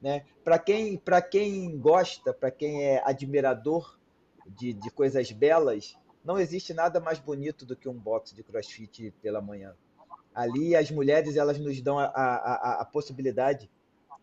Né? 0.00 0.24
Para 0.44 0.58
quem, 0.58 1.00
quem 1.30 1.76
gosta, 1.78 2.32
para 2.32 2.50
quem 2.50 2.84
é 2.84 3.02
admirador 3.04 3.97
de, 4.56 4.72
de 4.72 4.90
coisas 4.90 5.30
belas, 5.30 5.96
não 6.24 6.38
existe 6.38 6.74
nada 6.74 7.00
mais 7.00 7.18
bonito 7.18 7.64
do 7.64 7.76
que 7.76 7.88
um 7.88 7.94
box 7.94 8.34
de 8.34 8.42
crossfit 8.42 9.12
pela 9.22 9.40
manhã. 9.40 9.74
Ali 10.34 10.76
as 10.76 10.90
mulheres 10.90 11.36
elas 11.36 11.58
nos 11.58 11.80
dão 11.80 11.98
a, 11.98 12.04
a, 12.06 12.82
a 12.82 12.84
possibilidade 12.84 13.70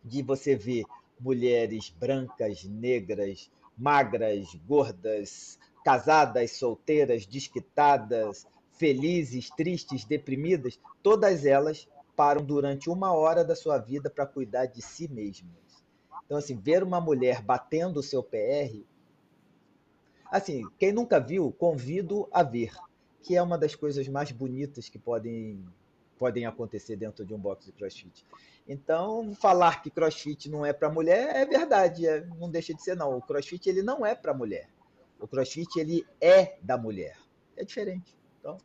de 0.03 0.21
você 0.21 0.55
ver 0.55 0.85
mulheres 1.19 1.89
brancas, 1.89 2.63
negras, 2.63 3.49
magras, 3.77 4.55
gordas, 4.67 5.59
casadas, 5.83 6.51
solteiras, 6.51 7.25
desquitadas, 7.25 8.45
felizes, 8.73 9.49
tristes, 9.49 10.05
deprimidas, 10.05 10.79
todas 11.01 11.45
elas 11.45 11.87
param 12.15 12.43
durante 12.43 12.89
uma 12.89 13.13
hora 13.13 13.43
da 13.43 13.55
sua 13.55 13.77
vida 13.77 14.09
para 14.09 14.25
cuidar 14.25 14.65
de 14.65 14.81
si 14.81 15.07
mesmas. 15.07 15.53
Então, 16.25 16.37
assim, 16.37 16.55
ver 16.55 16.81
uma 16.83 16.99
mulher 16.99 17.41
batendo 17.41 17.99
o 17.99 18.03
seu 18.03 18.23
PR 18.23 18.83
Assim, 20.31 20.63
quem 20.77 20.91
nunca 20.91 21.19
viu, 21.19 21.51
convido 21.51 22.27
a 22.31 22.43
ver, 22.43 22.73
que 23.21 23.35
é 23.35 23.41
uma 23.41 23.57
das 23.57 23.75
coisas 23.75 24.07
mais 24.07 24.31
bonitas 24.31 24.89
que 24.89 24.99
podem, 24.99 25.63
podem 26.17 26.45
acontecer 26.45 26.95
dentro 26.95 27.25
de 27.25 27.33
um 27.33 27.37
box 27.37 27.65
de 27.65 27.71
crossfit. 27.71 28.25
Então, 28.67 29.33
falar 29.35 29.81
que 29.81 29.89
crossfit 29.89 30.49
não 30.49 30.65
é 30.65 30.73
para 30.73 30.89
mulher 30.89 31.35
é 31.35 31.45
verdade, 31.45 32.07
é, 32.07 32.25
não 32.39 32.49
deixa 32.49 32.73
de 32.73 32.81
ser 32.81 32.95
não. 32.95 33.17
O 33.17 33.21
crossfit 33.21 33.69
ele 33.69 33.83
não 33.83 34.05
é 34.05 34.15
para 34.15 34.33
mulher. 34.33 34.69
O 35.19 35.27
crossfit 35.27 35.79
ele 35.79 36.05
é 36.19 36.57
da 36.61 36.77
mulher. 36.77 37.17
É 37.55 37.63
diferente. 37.63 38.15
Então, 38.39 38.57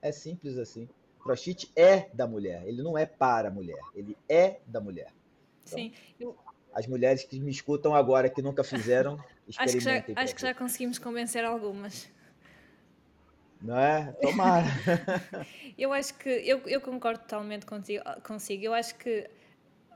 é 0.00 0.12
simples 0.12 0.56
assim. 0.56 0.88
Crossfit 1.22 1.70
é 1.76 2.08
da 2.14 2.26
mulher, 2.26 2.66
ele 2.66 2.82
não 2.82 2.96
é 2.96 3.04
para 3.04 3.48
a 3.48 3.50
mulher, 3.50 3.80
ele 3.94 4.16
é 4.28 4.60
da 4.66 4.80
mulher. 4.80 5.12
Então, 5.64 5.78
Sim. 5.78 5.92
As 6.72 6.86
mulheres 6.86 7.24
que 7.24 7.40
me 7.40 7.50
escutam 7.50 7.94
agora 7.94 8.30
que 8.30 8.40
nunca 8.40 8.62
fizeram, 8.62 9.18
Acho 9.56 9.74
que, 9.74 9.80
já, 9.80 10.04
acho 10.16 10.34
que 10.34 10.42
já 10.42 10.54
conseguimos 10.54 10.98
convencer 10.98 11.44
algumas. 11.44 12.10
Não 13.60 13.78
é? 13.78 14.12
Tomara. 14.20 14.66
eu 15.76 15.92
acho 15.92 16.14
que 16.14 16.28
eu, 16.28 16.58
eu 16.66 16.80
concordo 16.80 17.20
totalmente 17.20 17.66
contigo, 17.66 18.04
consigo. 18.22 18.64
Eu 18.64 18.74
acho 18.74 18.94
que, 18.96 19.28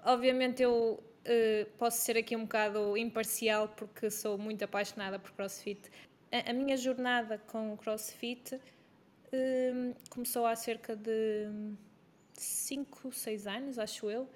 obviamente, 0.05 0.63
eu 0.63 1.03
uh, 1.03 1.71
posso 1.79 1.99
ser 1.99 2.17
aqui 2.17 2.35
um 2.35 2.43
bocado 2.43 2.97
imparcial 2.97 3.69
porque 3.69 4.11
sou 4.11 4.37
muito 4.37 4.65
apaixonada 4.65 5.19
por 5.19 5.31
CrossFit. 5.33 5.91
A, 6.33 6.51
a 6.51 6.53
minha 6.53 6.77
jornada 6.77 7.39
com 7.47 7.73
o 7.73 7.77
CrossFit 7.77 8.55
uh, 8.55 9.95
começou 10.11 10.47
há 10.47 10.57
cerca 10.57 10.97
de 10.97 11.49
5, 12.35 13.13
6 13.13 13.47
anos, 13.47 13.79
acho 13.79 14.11
eu, 14.11 14.29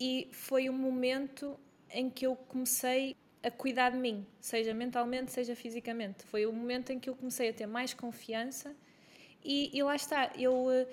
e 0.00 0.28
foi 0.32 0.68
um 0.68 0.76
momento 0.76 1.58
em 1.90 2.10
que 2.10 2.26
eu 2.26 2.34
comecei 2.34 3.16
a 3.46 3.50
cuidar 3.50 3.90
de 3.90 3.96
mim, 3.96 4.26
seja 4.40 4.74
mentalmente, 4.74 5.30
seja 5.30 5.54
fisicamente. 5.54 6.24
Foi 6.24 6.44
o 6.46 6.52
momento 6.52 6.90
em 6.90 6.98
que 6.98 7.08
eu 7.08 7.14
comecei 7.14 7.48
a 7.48 7.52
ter 7.52 7.66
mais 7.66 7.94
confiança 7.94 8.74
e, 9.44 9.70
e 9.72 9.80
lá 9.84 9.94
está. 9.94 10.32
Eu, 10.36 10.68
eh, 10.72 10.88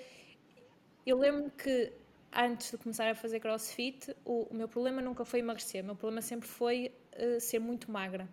eu 1.04 1.18
lembro 1.18 1.50
que 1.50 1.92
antes 2.32 2.70
de 2.70 2.78
começar 2.78 3.10
a 3.10 3.14
fazer 3.14 3.40
crossfit, 3.40 4.14
o, 4.24 4.46
o 4.50 4.54
meu 4.54 4.68
problema 4.68 5.02
nunca 5.02 5.24
foi 5.24 5.40
emagrecer, 5.40 5.82
o 5.82 5.86
meu 5.86 5.96
problema 5.96 6.22
sempre 6.22 6.48
foi 6.48 6.92
uh, 7.18 7.40
ser 7.40 7.58
muito 7.58 7.90
magra. 7.90 8.28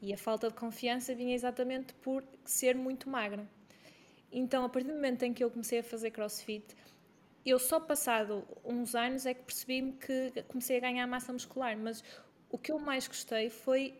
E 0.00 0.12
a 0.12 0.16
falta 0.16 0.48
de 0.48 0.54
confiança 0.54 1.12
vinha 1.12 1.34
exatamente 1.34 1.92
por 1.94 2.22
ser 2.44 2.76
muito 2.76 3.10
magra. 3.10 3.48
Então, 4.30 4.64
a 4.64 4.68
partir 4.68 4.88
do 4.88 4.94
momento 4.94 5.24
em 5.24 5.32
que 5.34 5.42
eu 5.42 5.50
comecei 5.50 5.80
a 5.80 5.82
fazer 5.82 6.12
crossfit, 6.12 6.64
eu 7.44 7.58
só 7.58 7.80
passado 7.80 8.46
uns 8.64 8.94
anos 8.94 9.26
é 9.26 9.34
que 9.34 9.42
percebi-me 9.42 9.92
que 9.92 10.44
comecei 10.48 10.76
a 10.76 10.80
ganhar 10.80 11.06
massa 11.08 11.32
muscular, 11.32 11.76
mas 11.76 12.04
o 12.50 12.58
que 12.58 12.72
eu 12.72 12.78
mais 12.78 13.06
gostei 13.06 13.50
foi 13.50 13.94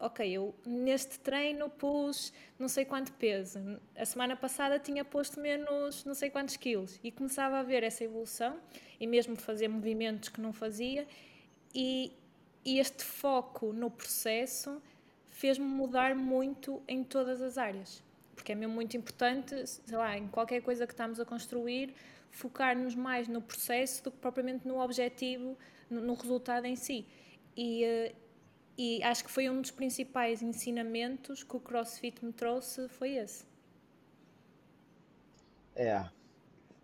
ok, 0.00 0.30
eu 0.30 0.54
neste 0.64 1.18
treino 1.18 1.68
pus 1.68 2.32
não 2.58 2.68
sei 2.68 2.84
quanto 2.84 3.12
peso, 3.12 3.58
a 3.96 4.04
semana 4.04 4.36
passada 4.36 4.78
tinha 4.78 5.04
posto 5.04 5.40
menos 5.40 6.04
não 6.04 6.14
sei 6.14 6.30
quantos 6.30 6.56
quilos. 6.56 6.98
E 7.02 7.10
começava 7.10 7.58
a 7.58 7.62
ver 7.62 7.82
essa 7.82 8.04
evolução 8.04 8.58
e 9.00 9.06
mesmo 9.06 9.36
fazer 9.36 9.68
movimentos 9.68 10.28
que 10.28 10.40
não 10.40 10.52
fazia. 10.52 11.06
E, 11.74 12.12
e 12.64 12.78
este 12.78 13.04
foco 13.04 13.72
no 13.72 13.90
processo 13.90 14.80
fez-me 15.30 15.66
mudar 15.66 16.14
muito 16.14 16.82
em 16.88 17.04
todas 17.04 17.40
as 17.40 17.58
áreas, 17.58 18.02
porque 18.34 18.52
é 18.52 18.54
mesmo 18.54 18.74
muito 18.74 18.96
importante, 18.96 19.54
sei 19.66 19.96
lá, 19.96 20.16
em 20.16 20.26
qualquer 20.28 20.60
coisa 20.62 20.86
que 20.86 20.92
estamos 20.92 21.20
a 21.20 21.24
construir, 21.24 21.94
focar-nos 22.30 22.94
mais 22.94 23.28
no 23.28 23.40
processo 23.40 24.02
do 24.04 24.10
que 24.10 24.18
propriamente 24.18 24.66
no 24.66 24.80
objetivo, 24.80 25.56
no, 25.88 26.00
no 26.00 26.14
resultado 26.14 26.64
em 26.64 26.74
si. 26.74 27.06
E, 27.58 27.82
eh, 27.82 28.14
e 28.78 29.02
acho 29.02 29.24
que 29.24 29.30
foi 29.32 29.50
um 29.50 29.60
dos 29.60 29.72
principais 29.72 30.42
ensinamentos 30.42 31.42
que 31.42 31.56
o 31.56 31.60
CrossFit 31.60 32.24
me 32.24 32.32
trouxe, 32.32 32.88
foi 32.88 33.16
esse. 33.16 33.44
É. 35.74 36.08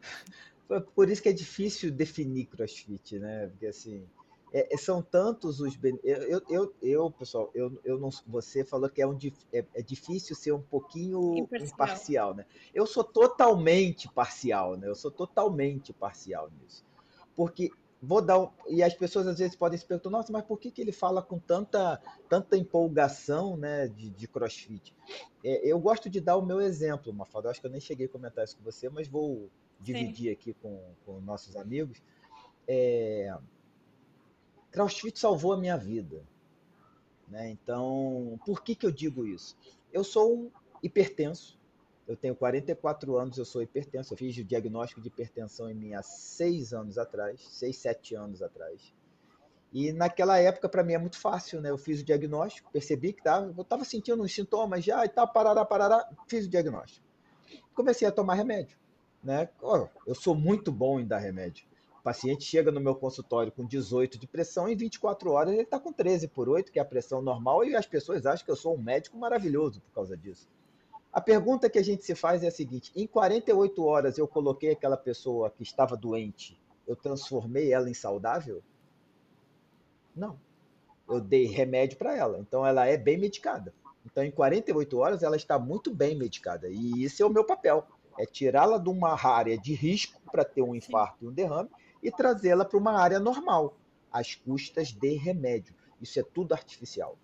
Por 0.97 1.09
isso 1.09 1.23
que 1.23 1.29
é 1.29 1.33
difícil 1.33 1.93
definir 1.93 2.47
CrossFit, 2.47 3.21
né? 3.21 3.47
Porque 3.47 3.67
assim, 3.67 4.05
é, 4.53 4.75
é 4.75 4.77
são 4.77 5.01
tantos 5.01 5.61
os 5.61 5.79
eu, 6.03 6.43
eu, 6.49 6.75
eu, 6.83 7.11
pessoal, 7.13 7.53
eu, 7.55 7.81
eu 7.85 7.97
não, 7.97 8.11
você 8.27 8.65
falou 8.65 8.91
que 8.91 9.01
é, 9.01 9.07
um, 9.07 9.17
é, 9.53 9.65
é 9.75 9.83
difícil 9.83 10.35
ser 10.35 10.51
um 10.51 10.63
pouquinho 10.63 11.37
imparcial. 11.37 11.69
imparcial, 11.69 12.35
né? 12.35 12.47
Eu 12.75 12.85
sou 12.85 13.05
totalmente 13.05 14.09
parcial, 14.13 14.77
né? 14.77 14.89
Eu 14.89 14.97
sou 14.97 15.13
totalmente 15.13 15.93
parcial 15.93 16.51
nisso, 16.61 16.85
porque 17.37 17.71
vou 18.05 18.21
dar 18.21 18.39
um, 18.39 18.51
e 18.69 18.83
as 18.83 18.95
pessoas 18.95 19.27
às 19.27 19.39
vezes 19.39 19.57
podem 19.57 19.79
se 19.79 19.85
perguntar, 19.85 20.11
nossa, 20.11 20.33
mas 20.33 20.45
por 20.45 20.59
que, 20.59 20.71
que 20.71 20.81
ele 20.81 20.93
fala 20.93 21.23
com 21.23 21.39
tanta, 21.39 22.01
tanta 22.29 22.57
empolgação 22.57 23.57
né, 23.57 23.89
de, 23.89 24.11
de 24.11 24.29
crossfit? 24.29 24.95
É, 25.43 25.67
eu 25.67 25.79
gosto 25.79 26.09
de 26.09 26.21
dar 26.21 26.37
o 26.37 26.45
meu 26.45 26.61
exemplo, 26.61 27.13
Mafalda. 27.13 27.51
Acho 27.51 27.61
que 27.61 27.67
eu 27.67 27.71
nem 27.71 27.81
cheguei 27.81 28.07
a 28.07 28.09
comentar 28.09 28.45
isso 28.45 28.57
com 28.57 28.65
você, 28.65 28.89
mas 28.89 29.09
vou 29.09 29.51
dividir 29.81 30.27
Sim. 30.27 30.33
aqui 30.33 30.55
com, 30.55 30.81
com 31.05 31.21
nossos 31.21 31.57
amigos. 31.57 32.03
É, 32.67 33.37
crossfit 34.71 35.19
salvou 35.19 35.53
a 35.53 35.57
minha 35.57 35.77
vida. 35.77 36.23
Né? 37.29 37.51
Então, 37.51 38.39
por 38.45 38.63
que, 38.63 38.75
que 38.75 38.87
eu 38.87 38.91
digo 38.91 39.27
isso? 39.27 39.57
Eu 39.93 40.05
sou 40.05 40.35
um 40.35 40.51
hipertenso, 40.83 41.59
eu 42.07 42.17
tenho 42.17 42.35
44 42.35 43.17
anos, 43.17 43.39
eu 43.39 43.45
sou 43.45 43.63
hipertenso. 43.63 44.13
Eu 44.13 44.19
fiz 44.19 44.37
o 44.37 44.45
diagnóstico 44.45 45.01
de 45.01 45.09
hipertensão 45.09 45.71
em 45.71 45.75
mim 45.75 45.95
há 45.95 46.03
seis 46.03 46.75
anos 46.75 46.99
atrás, 46.99 47.41
seis, 47.41 47.79
sete 47.79 48.15
anos 48.15 48.43
atrás. 48.43 48.93
E 49.73 49.91
naquela 49.93 50.39
época, 50.39 50.69
para 50.69 50.85
mim, 50.85 50.93
é 50.93 50.99
muito 50.99 51.19
fácil, 51.19 51.61
né? 51.61 51.71
Eu 51.71 51.79
fiz 51.79 52.01
o 52.01 52.05
diagnóstico, 52.05 52.71
percebi 52.71 53.13
que 53.13 53.23
tava, 53.23 53.53
eu 53.57 53.63
estava 53.63 53.85
sentindo 53.85 54.23
uns 54.23 54.33
sintomas 54.33 54.85
já 54.85 55.05
e 55.05 55.09
tal, 55.09 55.27
parará, 55.27 55.65
parará, 55.65 56.09
fiz 56.29 56.47
o 56.47 56.49
diagnóstico. 56.49 57.05
Comecei 57.75 58.07
a 58.07 58.13
tomar 58.13 58.35
remédio, 58.35 58.79
né? 59.23 59.49
Eu 60.07 60.15
sou 60.15 60.35
muito 60.35 60.71
bom 60.71 61.01
em 61.01 61.07
dar 61.07 61.19
remédio. 61.19 61.67
O 61.99 62.03
paciente 62.05 62.45
chega 62.45 62.71
no 62.71 62.81
meu 62.81 62.95
consultório 62.95 63.51
com 63.51 63.67
18 63.67 64.19
de 64.19 64.29
pressão, 64.29 64.69
em 64.69 64.77
24 64.77 65.31
horas 65.33 65.55
ele 65.55 65.63
está 65.63 65.81
com 65.81 65.91
13 65.91 66.29
por 66.29 66.49
8, 66.49 66.71
que 66.71 66.79
é 66.79 66.83
a 66.83 66.85
pressão 66.85 67.23
normal, 67.23 67.65
e 67.65 67.75
as 67.75 67.87
pessoas 67.87 68.27
acham 68.27 68.45
que 68.45 68.51
eu 68.51 68.57
sou 68.57 68.77
um 68.77 68.81
médico 68.81 69.17
maravilhoso 69.17 69.81
por 69.81 69.93
causa 69.93 70.17
disso. 70.17 70.47
A 71.15 71.21
pergunta 71.21 71.71
que 71.71 71.79
a 71.79 71.85
gente 71.85 72.05
se 72.05 72.13
faz 72.17 72.43
é 72.43 72.49
a 72.49 72.51
seguinte: 72.51 72.91
em 72.97 73.07
48 73.07 73.85
horas 73.85 74.19
eu 74.19 74.27
coloquei 74.27 74.73
aquela 74.73 74.97
pessoa 74.97 75.49
que 75.49 75.63
estava 75.63 75.97
doente, 75.97 76.61
eu 76.89 76.97
transformei 76.97 77.73
ela 77.73 77.89
em 77.89 77.95
saudável? 77.95 78.61
Não. 80.15 80.37
Eu 81.09 81.21
dei 81.21 81.47
remédio 81.47 81.99
para 81.99 82.17
ela, 82.17 82.41
então 82.41 82.67
ela 82.67 82.87
é 82.87 82.97
bem 82.97 83.17
medicada. 83.17 83.73
Então, 84.05 84.25
em 84.25 84.31
48 84.31 84.99
horas, 84.99 85.23
ela 85.23 85.37
está 85.37 85.57
muito 85.57 85.95
bem 85.95 86.17
medicada. 86.17 86.69
E 86.69 87.05
esse 87.05 87.23
é 87.23 87.27
o 87.27 87.31
meu 87.31 87.45
papel: 87.45 87.87
é 88.19 88.27
tirá-la 88.27 88.79
de 88.79 88.89
uma 88.89 89.15
área 89.25 89.57
de 89.57 89.73
risco 89.73 90.21
para 90.33 90.45
ter 90.45 90.63
um 90.63 90.75
infarto 90.75 91.25
e 91.25 91.29
um 91.29 91.33
derrame 91.33 91.71
e 92.03 92.11
trazê-la 92.11 92.65
para 92.65 92.79
uma 92.79 93.01
área 93.01 93.21
normal, 93.21 93.77
às 94.11 94.35
custas 94.35 94.89
de 94.89 95.15
remédio. 95.15 95.77
Isso 96.01 96.19
é 96.19 96.25
tudo 96.25 96.55
artificial. 96.55 97.17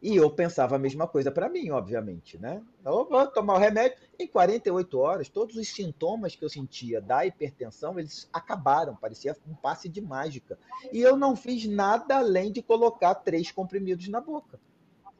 E 0.00 0.14
eu 0.14 0.30
pensava 0.30 0.76
a 0.76 0.78
mesma 0.78 1.08
coisa 1.08 1.30
para 1.30 1.48
mim, 1.48 1.70
obviamente, 1.70 2.38
né? 2.38 2.62
Eu 2.84 3.04
vou 3.08 3.26
tomar 3.26 3.54
o 3.54 3.58
remédio. 3.58 3.98
Em 4.16 4.28
48 4.28 4.98
horas, 4.98 5.28
todos 5.28 5.56
os 5.56 5.68
sintomas 5.68 6.36
que 6.36 6.44
eu 6.44 6.48
sentia 6.48 7.00
da 7.00 7.26
hipertensão, 7.26 7.98
eles 7.98 8.28
acabaram, 8.32 8.94
parecia 8.94 9.36
um 9.46 9.54
passe 9.54 9.88
de 9.88 10.00
mágica. 10.00 10.56
E 10.92 11.00
eu 11.00 11.16
não 11.16 11.34
fiz 11.34 11.66
nada 11.66 12.18
além 12.18 12.52
de 12.52 12.62
colocar 12.62 13.16
três 13.16 13.50
comprimidos 13.50 14.06
na 14.08 14.20
boca. 14.20 14.60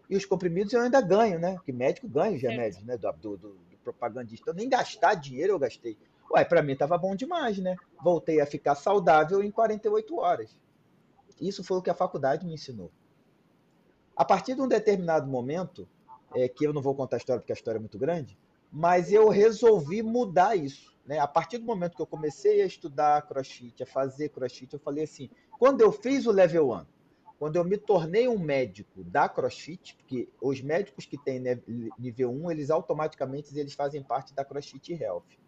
E 0.09 0.17
os 0.17 0.25
comprimidos 0.25 0.73
eu 0.73 0.81
ainda 0.81 1.01
ganho, 1.01 1.41
né? 1.41 1.59
Que 1.65 1.73
médico 1.73 2.09
ganha 2.09 2.37
os 2.37 2.43
remédios, 2.43 2.85
né? 2.85 2.97
Do, 2.97 3.13
do, 3.13 3.37
do, 3.37 3.49
do 3.49 3.77
propagandista. 3.83 4.51
Eu 4.51 4.55
nem 4.55 4.69
gastar 4.69 5.15
dinheiro 5.15 5.55
eu 5.55 5.59
gastei. 5.59 5.99
Ué, 6.31 6.45
para 6.45 6.63
mim 6.63 6.77
tava 6.77 6.97
bom 6.97 7.17
demais, 7.17 7.59
né? 7.59 7.77
Voltei 8.03 8.41
a 8.41 8.47
ficar 8.47 8.77
saudável 8.77 9.43
em 9.43 9.51
48 9.51 10.17
horas. 10.19 10.57
Isso 11.41 11.65
foi 11.65 11.79
o 11.79 11.83
que 11.83 11.91
a 11.91 11.95
faculdade 11.95 12.47
me 12.47 12.55
ensinou. 12.55 12.91
A 14.19 14.25
partir 14.25 14.57
de 14.57 14.61
um 14.61 14.67
determinado 14.67 15.31
momento, 15.31 15.89
é, 16.35 16.49
que 16.49 16.67
eu 16.67 16.73
não 16.73 16.83
vou 16.83 16.93
contar 16.93 17.15
a 17.15 17.19
história 17.19 17.39
porque 17.41 17.53
a 17.53 17.55
história 17.55 17.79
é 17.79 17.81
muito 17.81 17.97
grande, 17.97 18.37
mas 18.71 19.13
eu 19.13 19.29
resolvi 19.29 20.03
mudar 20.03 20.57
isso. 20.57 20.93
Né? 21.07 21.21
A 21.21 21.27
partir 21.29 21.59
do 21.59 21.65
momento 21.65 21.95
que 21.95 22.03
eu 22.03 22.07
comecei 22.07 22.61
a 22.61 22.67
estudar 22.67 23.23
crossfit, 23.29 23.81
a 23.81 23.87
fazer 23.87 24.31
crossfit, 24.31 24.75
eu 24.75 24.81
falei 24.81 25.05
assim: 25.05 25.31
quando 25.57 25.83
eu 25.83 25.93
fiz 25.93 26.27
o 26.27 26.33
level 26.33 26.73
1, 26.73 26.85
quando 27.39 27.55
eu 27.55 27.65
me 27.65 27.79
tornei 27.79 28.27
um 28.27 28.41
médico 28.41 29.05
da 29.05 29.29
CrossFit, 29.29 29.95
porque 29.95 30.29
os 30.43 30.61
médicos 30.61 31.07
que 31.07 31.17
têm 31.17 31.41
nível 31.97 32.33
1, 32.33 32.51
eles 32.51 32.71
automaticamente 32.71 33.57
eles 33.57 33.75
fazem 33.75 34.03
parte 34.03 34.35
da 34.35 34.45
CrossFit 34.45 35.01
Health. 35.01 35.39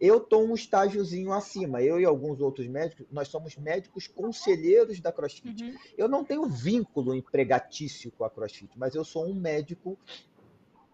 Eu 0.00 0.18
estou 0.18 0.46
um 0.46 0.54
estágiozinho 0.54 1.32
acima. 1.32 1.82
Eu 1.82 2.00
e 2.00 2.04
alguns 2.04 2.40
outros 2.40 2.66
médicos, 2.66 3.06
nós 3.10 3.28
somos 3.28 3.56
médicos 3.56 4.06
conselheiros 4.06 5.00
da 5.00 5.10
CrossFit. 5.10 5.62
Uhum. 5.62 5.74
Eu 5.96 6.08
não 6.08 6.24
tenho 6.24 6.46
vínculo 6.46 7.14
empregatício 7.14 8.10
com 8.12 8.24
a 8.24 8.30
CrossFit, 8.30 8.70
mas 8.76 8.94
eu 8.94 9.04
sou 9.04 9.26
um 9.26 9.34
médico 9.34 9.98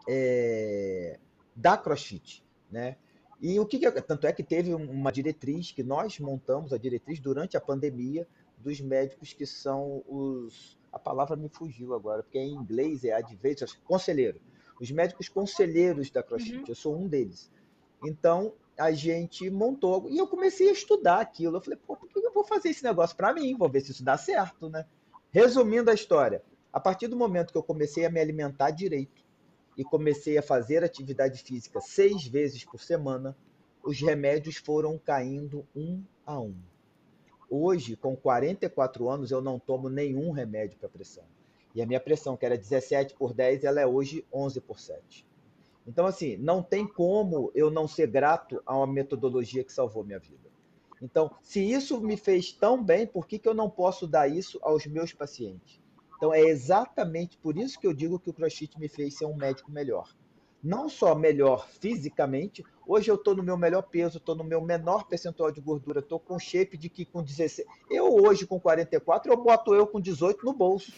é, 0.08 1.18
da 1.54 1.76
CrossFit, 1.76 2.44
né? 2.70 2.96
E 3.40 3.60
o 3.60 3.66
que, 3.66 3.78
que 3.78 3.90
tanto 4.00 4.26
é 4.26 4.32
que 4.32 4.42
teve 4.42 4.74
uma 4.74 5.12
diretriz 5.12 5.70
que 5.70 5.82
nós 5.82 6.18
montamos 6.18 6.72
a 6.72 6.78
diretriz 6.78 7.20
durante 7.20 7.56
a 7.56 7.60
pandemia 7.60 8.26
dos 8.56 8.80
médicos 8.80 9.34
que 9.34 9.44
são 9.44 10.02
os 10.08 10.76
a 10.90 10.98
palavra 10.98 11.36
me 11.36 11.50
fugiu 11.50 11.92
agora 11.92 12.22
porque 12.22 12.38
em 12.38 12.54
inglês 12.54 13.04
é 13.04 13.12
advisors, 13.12 13.78
conselheiro. 13.84 14.40
Os 14.80 14.90
médicos 14.90 15.28
conselheiros 15.28 16.10
da 16.10 16.22
CrossFit, 16.22 16.56
uhum. 16.56 16.64
eu 16.66 16.74
sou 16.74 16.96
um 16.96 17.06
deles. 17.06 17.50
Então, 18.02 18.54
a 18.78 18.92
gente 18.92 19.48
montou. 19.50 20.08
E 20.08 20.18
eu 20.18 20.26
comecei 20.26 20.68
a 20.68 20.72
estudar 20.72 21.20
aquilo. 21.20 21.56
Eu 21.56 21.60
falei, 21.60 21.78
pô, 21.86 21.96
por 21.96 22.08
que 22.08 22.18
eu 22.18 22.32
vou 22.32 22.44
fazer 22.44 22.68
esse 22.68 22.84
negócio 22.84 23.16
para 23.16 23.32
mim? 23.32 23.56
Vou 23.56 23.68
ver 23.68 23.80
se 23.80 23.92
isso 23.92 24.04
dá 24.04 24.16
certo, 24.16 24.68
né? 24.68 24.86
Resumindo 25.30 25.90
a 25.90 25.94
história, 25.94 26.42
a 26.72 26.80
partir 26.80 27.08
do 27.08 27.16
momento 27.16 27.52
que 27.52 27.58
eu 27.58 27.62
comecei 27.62 28.04
a 28.04 28.10
me 28.10 28.20
alimentar 28.20 28.70
direito 28.70 29.24
e 29.76 29.84
comecei 29.84 30.38
a 30.38 30.42
fazer 30.42 30.82
atividade 30.82 31.42
física 31.42 31.80
seis 31.80 32.26
vezes 32.26 32.64
por 32.64 32.80
semana, 32.80 33.36
os 33.82 34.00
remédios 34.00 34.56
foram 34.56 34.98
caindo 34.98 35.66
um 35.74 36.02
a 36.24 36.40
um. 36.40 36.54
Hoje, 37.48 37.94
com 37.96 38.16
44 38.16 39.08
anos, 39.08 39.30
eu 39.30 39.40
não 39.40 39.58
tomo 39.58 39.88
nenhum 39.88 40.32
remédio 40.32 40.78
para 40.78 40.88
pressão. 40.88 41.24
E 41.74 41.82
a 41.82 41.86
minha 41.86 42.00
pressão, 42.00 42.36
que 42.36 42.46
era 42.46 42.56
17 42.56 43.14
por 43.14 43.34
10, 43.34 43.64
ela 43.64 43.80
é 43.80 43.86
hoje 43.86 44.24
11 44.32 44.60
por 44.62 44.80
7. 44.80 45.25
Então, 45.86 46.04
assim, 46.04 46.36
não 46.36 46.62
tem 46.62 46.86
como 46.86 47.52
eu 47.54 47.70
não 47.70 47.86
ser 47.86 48.08
grato 48.08 48.60
a 48.66 48.76
uma 48.76 48.86
metodologia 48.86 49.62
que 49.62 49.72
salvou 49.72 50.04
minha 50.04 50.18
vida. 50.18 50.50
Então, 51.00 51.30
se 51.42 51.60
isso 51.60 52.00
me 52.00 52.16
fez 52.16 52.52
tão 52.52 52.82
bem, 52.82 53.06
por 53.06 53.26
que, 53.26 53.38
que 53.38 53.48
eu 53.48 53.54
não 53.54 53.70
posso 53.70 54.06
dar 54.06 54.28
isso 54.28 54.58
aos 54.62 54.86
meus 54.86 55.12
pacientes? 55.12 55.80
Então, 56.16 56.32
é 56.32 56.40
exatamente 56.40 57.36
por 57.36 57.56
isso 57.56 57.78
que 57.78 57.86
eu 57.86 57.92
digo 57.92 58.18
que 58.18 58.30
o 58.30 58.32
CrossFit 58.32 58.78
me 58.78 58.88
fez 58.88 59.16
ser 59.16 59.26
um 59.26 59.36
médico 59.36 59.70
melhor. 59.70 60.14
Não 60.62 60.88
só 60.88 61.14
melhor 61.14 61.68
fisicamente, 61.68 62.64
hoje 62.86 63.10
eu 63.10 63.14
estou 63.14 63.36
no 63.36 63.42
meu 63.42 63.56
melhor 63.56 63.82
peso, 63.82 64.18
estou 64.18 64.34
no 64.34 64.42
meu 64.42 64.60
menor 64.60 65.06
percentual 65.06 65.52
de 65.52 65.60
gordura, 65.60 66.00
estou 66.00 66.18
com 66.18 66.38
shape 66.38 66.76
de 66.76 66.88
que 66.88 67.04
com 67.04 67.22
16. 67.22 67.68
Eu 67.90 68.12
hoje 68.12 68.46
com 68.46 68.58
44, 68.58 69.30
eu 69.30 69.36
boto 69.36 69.74
eu 69.74 69.86
com 69.86 70.00
18 70.00 70.44
no 70.44 70.54
bolso. 70.54 70.92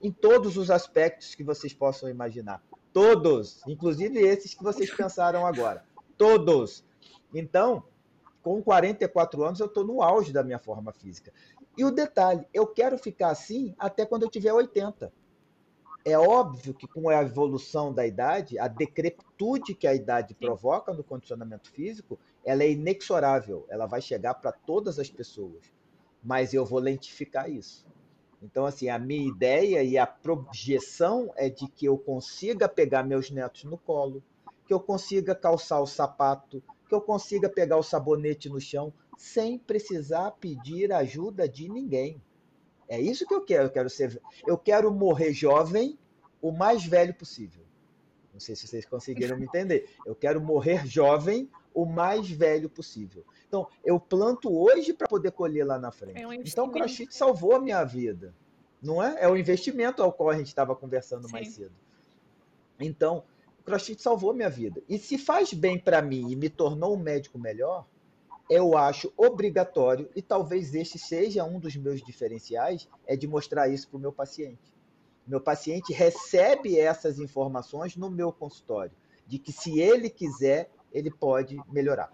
Em 0.00 0.12
todos 0.12 0.56
os 0.56 0.70
aspectos 0.70 1.34
que 1.34 1.42
vocês 1.42 1.72
possam 1.72 2.08
imaginar. 2.08 2.62
Todos, 2.92 3.60
inclusive 3.66 4.18
esses 4.18 4.54
que 4.54 4.62
vocês 4.62 4.92
pensaram 4.94 5.46
agora. 5.46 5.84
Todos. 6.16 6.84
Então, 7.32 7.84
com 8.42 8.62
44 8.62 9.44
anos, 9.44 9.60
eu 9.60 9.66
estou 9.66 9.84
no 9.84 10.02
auge 10.02 10.32
da 10.32 10.42
minha 10.42 10.58
forma 10.58 10.92
física. 10.92 11.32
E 11.76 11.84
o 11.84 11.90
detalhe, 11.90 12.46
eu 12.52 12.66
quero 12.66 12.98
ficar 12.98 13.30
assim 13.30 13.74
até 13.78 14.04
quando 14.04 14.24
eu 14.24 14.30
tiver 14.30 14.52
80. 14.52 15.12
É 16.04 16.18
óbvio 16.18 16.74
que 16.74 16.86
com 16.86 17.08
a 17.08 17.22
evolução 17.22 17.94
da 17.94 18.04
idade, 18.04 18.58
a 18.58 18.66
decrepitude 18.66 19.74
que 19.74 19.86
a 19.86 19.94
idade 19.94 20.34
provoca 20.34 20.92
no 20.92 21.04
condicionamento 21.04 21.70
físico, 21.70 22.18
ela 22.44 22.64
é 22.64 22.72
inexorável, 22.72 23.64
ela 23.68 23.86
vai 23.86 24.02
chegar 24.02 24.34
para 24.34 24.50
todas 24.50 24.98
as 24.98 25.08
pessoas. 25.08 25.72
Mas 26.22 26.52
eu 26.52 26.66
vou 26.66 26.80
lentificar 26.80 27.48
isso. 27.48 27.86
Então, 28.42 28.66
assim, 28.66 28.88
a 28.88 28.98
minha 28.98 29.28
ideia 29.28 29.84
e 29.84 29.96
a 29.96 30.06
projeção 30.06 31.32
é 31.36 31.48
de 31.48 31.68
que 31.68 31.86
eu 31.86 31.96
consiga 31.96 32.68
pegar 32.68 33.04
meus 33.04 33.30
netos 33.30 33.62
no 33.64 33.78
colo, 33.78 34.22
que 34.66 34.74
eu 34.74 34.80
consiga 34.80 35.34
calçar 35.34 35.80
o 35.80 35.86
sapato, 35.86 36.62
que 36.88 36.94
eu 36.94 37.00
consiga 37.00 37.48
pegar 37.48 37.76
o 37.76 37.82
sabonete 37.82 38.48
no 38.48 38.60
chão, 38.60 38.92
sem 39.16 39.56
precisar 39.56 40.32
pedir 40.32 40.92
ajuda 40.92 41.48
de 41.48 41.68
ninguém. 41.68 42.20
É 42.88 43.00
isso 43.00 43.26
que 43.26 43.32
eu 43.32 43.44
quero. 43.44 43.68
Eu 43.68 43.70
quero 43.70 43.88
ser, 43.88 44.20
eu 44.44 44.58
quero 44.58 44.92
morrer 44.92 45.32
jovem, 45.32 45.96
o 46.40 46.50
mais 46.50 46.84
velho 46.84 47.14
possível. 47.14 47.62
Não 48.32 48.40
sei 48.40 48.56
se 48.56 48.66
vocês 48.66 48.84
conseguiram 48.84 49.38
me 49.38 49.44
entender. 49.44 49.88
Eu 50.04 50.16
quero 50.16 50.40
morrer 50.40 50.84
jovem, 50.86 51.48
o 51.74 51.84
mais 51.84 52.30
velho 52.30 52.68
possível. 52.68 53.24
Então, 53.48 53.68
eu 53.84 53.98
planto 53.98 54.52
hoje 54.52 54.92
para 54.92 55.08
poder 55.08 55.32
colher 55.32 55.66
lá 55.66 55.78
na 55.78 55.90
frente. 55.90 56.20
É 56.20 56.26
um 56.26 56.32
então, 56.32 56.66
o 56.66 56.70
CrossFit 56.70 57.14
salvou 57.14 57.54
a 57.54 57.60
minha 57.60 57.82
vida. 57.84 58.34
Não 58.82 59.02
é? 59.02 59.22
É 59.22 59.28
o 59.28 59.36
investimento 59.36 60.02
ao 60.02 60.12
qual 60.12 60.30
a 60.30 60.36
gente 60.36 60.48
estava 60.48 60.74
conversando 60.74 61.26
Sim. 61.26 61.32
mais 61.32 61.48
cedo. 61.48 61.74
Então, 62.80 63.24
o 63.60 63.62
CrossFit 63.62 64.02
salvou 64.02 64.30
a 64.30 64.34
minha 64.34 64.50
vida. 64.50 64.82
E 64.88 64.98
se 64.98 65.16
faz 65.16 65.52
bem 65.52 65.78
para 65.78 66.02
mim 66.02 66.30
e 66.30 66.36
me 66.36 66.48
tornou 66.48 66.94
um 66.94 66.98
médico 66.98 67.38
melhor, 67.38 67.86
eu 68.50 68.76
acho 68.76 69.12
obrigatório, 69.16 70.10
e 70.14 70.20
talvez 70.20 70.74
este 70.74 70.98
seja 70.98 71.44
um 71.44 71.58
dos 71.58 71.76
meus 71.76 72.02
diferenciais, 72.02 72.88
é 73.06 73.16
de 73.16 73.26
mostrar 73.26 73.68
isso 73.68 73.88
para 73.88 73.96
o 73.96 74.00
meu 74.00 74.12
paciente. 74.12 74.72
Meu 75.26 75.40
paciente 75.40 75.92
recebe 75.92 76.78
essas 76.78 77.18
informações 77.18 77.96
no 77.96 78.10
meu 78.10 78.32
consultório, 78.32 78.92
de 79.26 79.38
que 79.38 79.52
se 79.52 79.80
ele 79.80 80.10
quiser, 80.10 80.70
ele 80.92 81.10
pode 81.10 81.60
melhorar. 81.70 82.10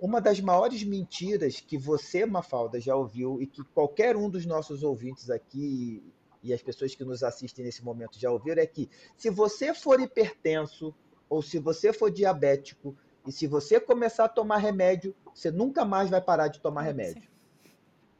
Uma 0.00 0.20
das 0.20 0.40
maiores 0.40 0.84
mentiras 0.84 1.60
que 1.60 1.76
você, 1.76 2.24
Mafalda, 2.24 2.80
já 2.80 2.94
ouviu 2.94 3.42
e 3.42 3.46
que 3.46 3.64
qualquer 3.74 4.16
um 4.16 4.30
dos 4.30 4.46
nossos 4.46 4.82
ouvintes 4.82 5.28
aqui 5.28 6.02
e 6.42 6.52
as 6.52 6.62
pessoas 6.62 6.94
que 6.94 7.04
nos 7.04 7.22
assistem 7.22 7.64
nesse 7.64 7.84
momento 7.84 8.18
já 8.18 8.30
ouviram 8.30 8.62
é 8.62 8.66
que 8.66 8.88
se 9.16 9.28
você 9.28 9.74
for 9.74 10.00
hipertenso 10.00 10.94
ou 11.28 11.42
se 11.42 11.58
você 11.58 11.92
for 11.92 12.10
diabético 12.10 12.96
e 13.26 13.32
se 13.32 13.46
você 13.46 13.80
começar 13.80 14.26
a 14.26 14.28
tomar 14.28 14.58
remédio, 14.58 15.14
você 15.34 15.50
nunca 15.50 15.84
mais 15.84 16.08
vai 16.08 16.20
parar 16.20 16.48
de 16.48 16.60
tomar 16.60 16.82
remédio. 16.82 17.22
Sim. 17.22 17.28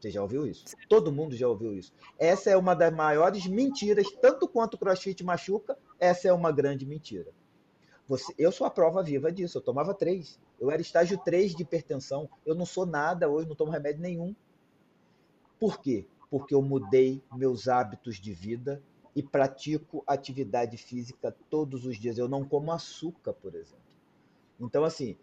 Você 0.00 0.10
já 0.10 0.22
ouviu 0.22 0.46
isso? 0.46 0.64
Sim. 0.66 0.76
Todo 0.88 1.12
mundo 1.12 1.34
já 1.34 1.48
ouviu 1.48 1.74
isso. 1.74 1.92
Essa 2.18 2.50
é 2.50 2.56
uma 2.56 2.74
das 2.74 2.92
maiores 2.92 3.46
mentiras, 3.46 4.06
tanto 4.20 4.46
quanto 4.46 4.74
o 4.74 4.78
crossfit 4.78 5.24
machuca, 5.24 5.78
essa 5.98 6.28
é 6.28 6.32
uma 6.32 6.52
grande 6.52 6.84
mentira. 6.84 7.32
Você, 8.08 8.34
eu 8.38 8.50
sou 8.50 8.66
a 8.66 8.70
prova 8.70 9.02
viva 9.02 9.30
disso. 9.30 9.58
Eu 9.58 9.62
tomava 9.62 9.92
três. 9.92 10.40
Eu 10.58 10.70
era 10.70 10.80
estágio 10.80 11.18
3 11.18 11.54
de 11.54 11.62
hipertensão. 11.62 12.28
Eu 12.44 12.54
não 12.54 12.64
sou 12.64 12.86
nada 12.86 13.28
hoje, 13.28 13.48
não 13.48 13.54
tomo 13.54 13.70
remédio 13.70 14.00
nenhum. 14.00 14.34
Por 15.60 15.80
quê? 15.80 16.06
Porque 16.30 16.54
eu 16.54 16.62
mudei 16.62 17.22
meus 17.32 17.68
hábitos 17.68 18.16
de 18.16 18.32
vida 18.32 18.82
e 19.14 19.22
pratico 19.22 20.02
atividade 20.06 20.76
física 20.78 21.34
todos 21.50 21.84
os 21.84 21.98
dias. 21.98 22.16
Eu 22.16 22.28
não 22.28 22.44
como 22.44 22.72
açúcar, 22.72 23.34
por 23.34 23.54
exemplo. 23.54 23.76
Então, 24.58 24.84
assim, 24.84 25.16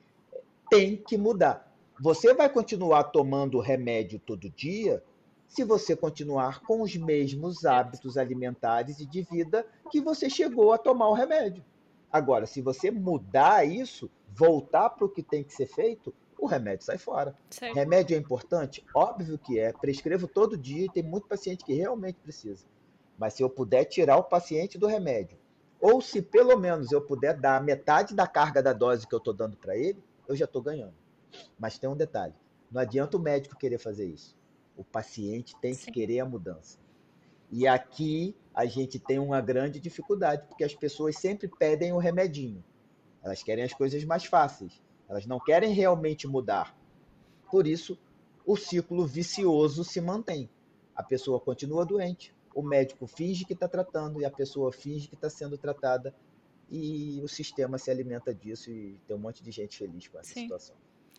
tem 0.70 0.96
que 0.96 1.18
mudar. 1.18 1.74
Você 2.00 2.34
vai 2.34 2.50
continuar 2.50 3.06
tomando 3.06 3.60
remédio 3.60 4.20
todo 4.20 4.50
dia 4.50 5.04
se 5.48 5.64
você 5.64 5.96
continuar 5.96 6.62
com 6.62 6.82
os 6.82 6.96
mesmos 6.96 7.66
hábitos 7.66 8.18
alimentares 8.18 9.00
e 9.00 9.06
de 9.06 9.22
vida 9.22 9.66
que 9.90 10.02
você 10.02 10.30
chegou 10.30 10.74
a 10.74 10.78
tomar 10.78 11.08
o 11.08 11.14
remédio. 11.14 11.64
Agora, 12.12 12.46
se 12.46 12.62
você 12.62 12.90
mudar 12.92 13.66
isso, 13.66 14.10
voltar 14.30 14.90
para 14.90 15.06
o 15.06 15.10
que 15.10 15.24
tem 15.24 15.44
que 15.44 15.54
ser 15.54 15.68
feito, 15.68 16.14
o 16.38 16.46
remédio 16.46 16.86
sai 16.86 16.98
fora. 16.98 17.36
Remédio 17.74 18.16
é 18.16 18.20
importante? 18.20 18.86
Óbvio 18.94 19.38
que 19.38 19.60
é. 19.60 19.74
Prescrevo 19.74 20.28
todo 20.28 20.58
dia 20.58 20.86
e 20.86 20.90
tem 20.90 21.04
muito 21.04 21.28
paciente 21.28 21.66
que 21.66 21.74
realmente 21.74 22.20
precisa. 22.20 22.66
Mas 23.18 23.34
se 23.34 23.44
eu 23.44 23.50
puder 23.50 23.86
tirar 23.86 24.18
o 24.18 24.24
paciente 24.24 24.78
do 24.78 24.88
remédio, 24.88 25.38
ou 25.80 26.02
se 26.02 26.22
pelo 26.22 26.58
menos 26.58 26.92
eu 26.92 27.02
puder 27.02 27.40
dar 27.40 27.64
metade 27.64 28.14
da 28.14 28.28
carga 28.28 28.62
da 28.62 28.74
dose 28.74 29.08
que 29.08 29.14
eu 29.14 29.20
estou 29.20 29.34
dando 29.34 29.58
para 29.58 29.76
ele, 29.76 30.04
eu 30.28 30.36
já 30.36 30.46
estou 30.46 30.62
ganhando. 30.62 30.96
Mas 31.58 31.78
tem 31.78 31.90
um 31.90 31.96
detalhe: 31.96 32.34
não 32.72 32.82
adianta 32.82 33.18
o 33.18 33.20
médico 33.20 33.58
querer 33.58 33.78
fazer 33.78 34.06
isso. 34.06 34.36
O 34.76 34.84
paciente 34.84 35.56
tem 35.62 35.74
Sim. 35.74 35.86
que 35.86 35.92
querer 35.92 36.20
a 36.20 36.26
mudança. 36.26 36.78
E 37.58 37.66
aqui 37.66 38.36
a 38.54 38.66
gente 38.66 39.00
tem 39.00 39.18
uma 39.18 39.40
grande 39.40 39.80
dificuldade, 39.80 40.46
porque 40.46 40.66
as 40.66 40.76
pessoas 40.76 41.16
sempre 41.16 41.48
pedem 41.48 41.94
o 41.94 41.98
remedinho. 41.98 42.62
Elas 43.24 43.42
querem 43.42 43.64
as 43.64 43.74
coisas 43.74 44.04
mais 44.04 44.26
fáceis. 44.26 44.84
Elas 45.08 45.26
não 45.26 45.40
querem 45.40 45.72
realmente 45.72 46.28
mudar. 46.28 46.78
Por 47.50 47.66
isso, 47.66 47.98
o 48.46 48.58
ciclo 48.58 49.08
vicioso 49.08 49.86
se 49.86 50.02
mantém. 50.02 50.50
A 50.94 51.02
pessoa 51.02 51.40
continua 51.40 51.86
doente, 51.86 52.36
o 52.54 52.62
médico 52.62 53.08
finge 53.08 53.46
que 53.46 53.54
está 53.54 53.70
tratando 53.70 54.20
e 54.20 54.26
a 54.26 54.32
pessoa 54.32 54.70
finge 54.74 55.08
que 55.08 55.16
está 55.16 55.30
sendo 55.30 55.58
tratada 55.58 56.14
e 56.70 57.22
o 57.24 57.28
sistema 57.30 57.78
se 57.78 57.90
alimenta 57.90 58.36
disso 58.36 58.70
e 58.70 59.00
tem 59.08 59.16
um 59.16 59.20
monte 59.20 59.42
de 59.42 59.52
gente 59.52 59.78
feliz 59.78 60.10
com 60.10 60.20
essa 60.20 60.34
Sim. 60.34 60.42
situação. 60.42 60.76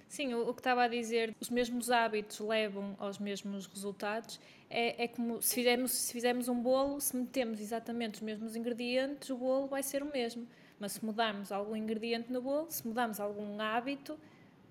Sim, 0.08 0.34
o, 0.34 0.48
o 0.48 0.54
que 0.54 0.60
estava 0.60 0.84
a 0.84 0.88
dizer, 0.88 1.34
os 1.40 1.50
mesmos 1.50 1.90
hábitos 1.90 2.38
levam 2.40 2.94
aos 2.98 3.18
mesmos 3.18 3.66
resultados. 3.66 4.40
É, 4.70 5.04
é 5.04 5.08
como 5.08 5.42
se 5.42 5.54
fizermos, 5.54 5.92
se 5.92 6.12
fizermos 6.12 6.48
um 6.48 6.60
bolo, 6.60 7.00
se 7.00 7.16
metemos 7.16 7.60
exatamente 7.60 8.16
os 8.16 8.20
mesmos 8.20 8.56
ingredientes, 8.56 9.30
o 9.30 9.36
bolo 9.36 9.66
vai 9.66 9.82
ser 9.82 10.02
o 10.02 10.06
mesmo. 10.06 10.46
Mas 10.78 10.92
se 10.92 11.04
mudarmos 11.04 11.50
algum 11.50 11.74
ingrediente 11.74 12.32
no 12.32 12.40
bolo, 12.40 12.70
se 12.70 12.86
mudarmos 12.86 13.18
algum 13.18 13.60
hábito, 13.60 14.18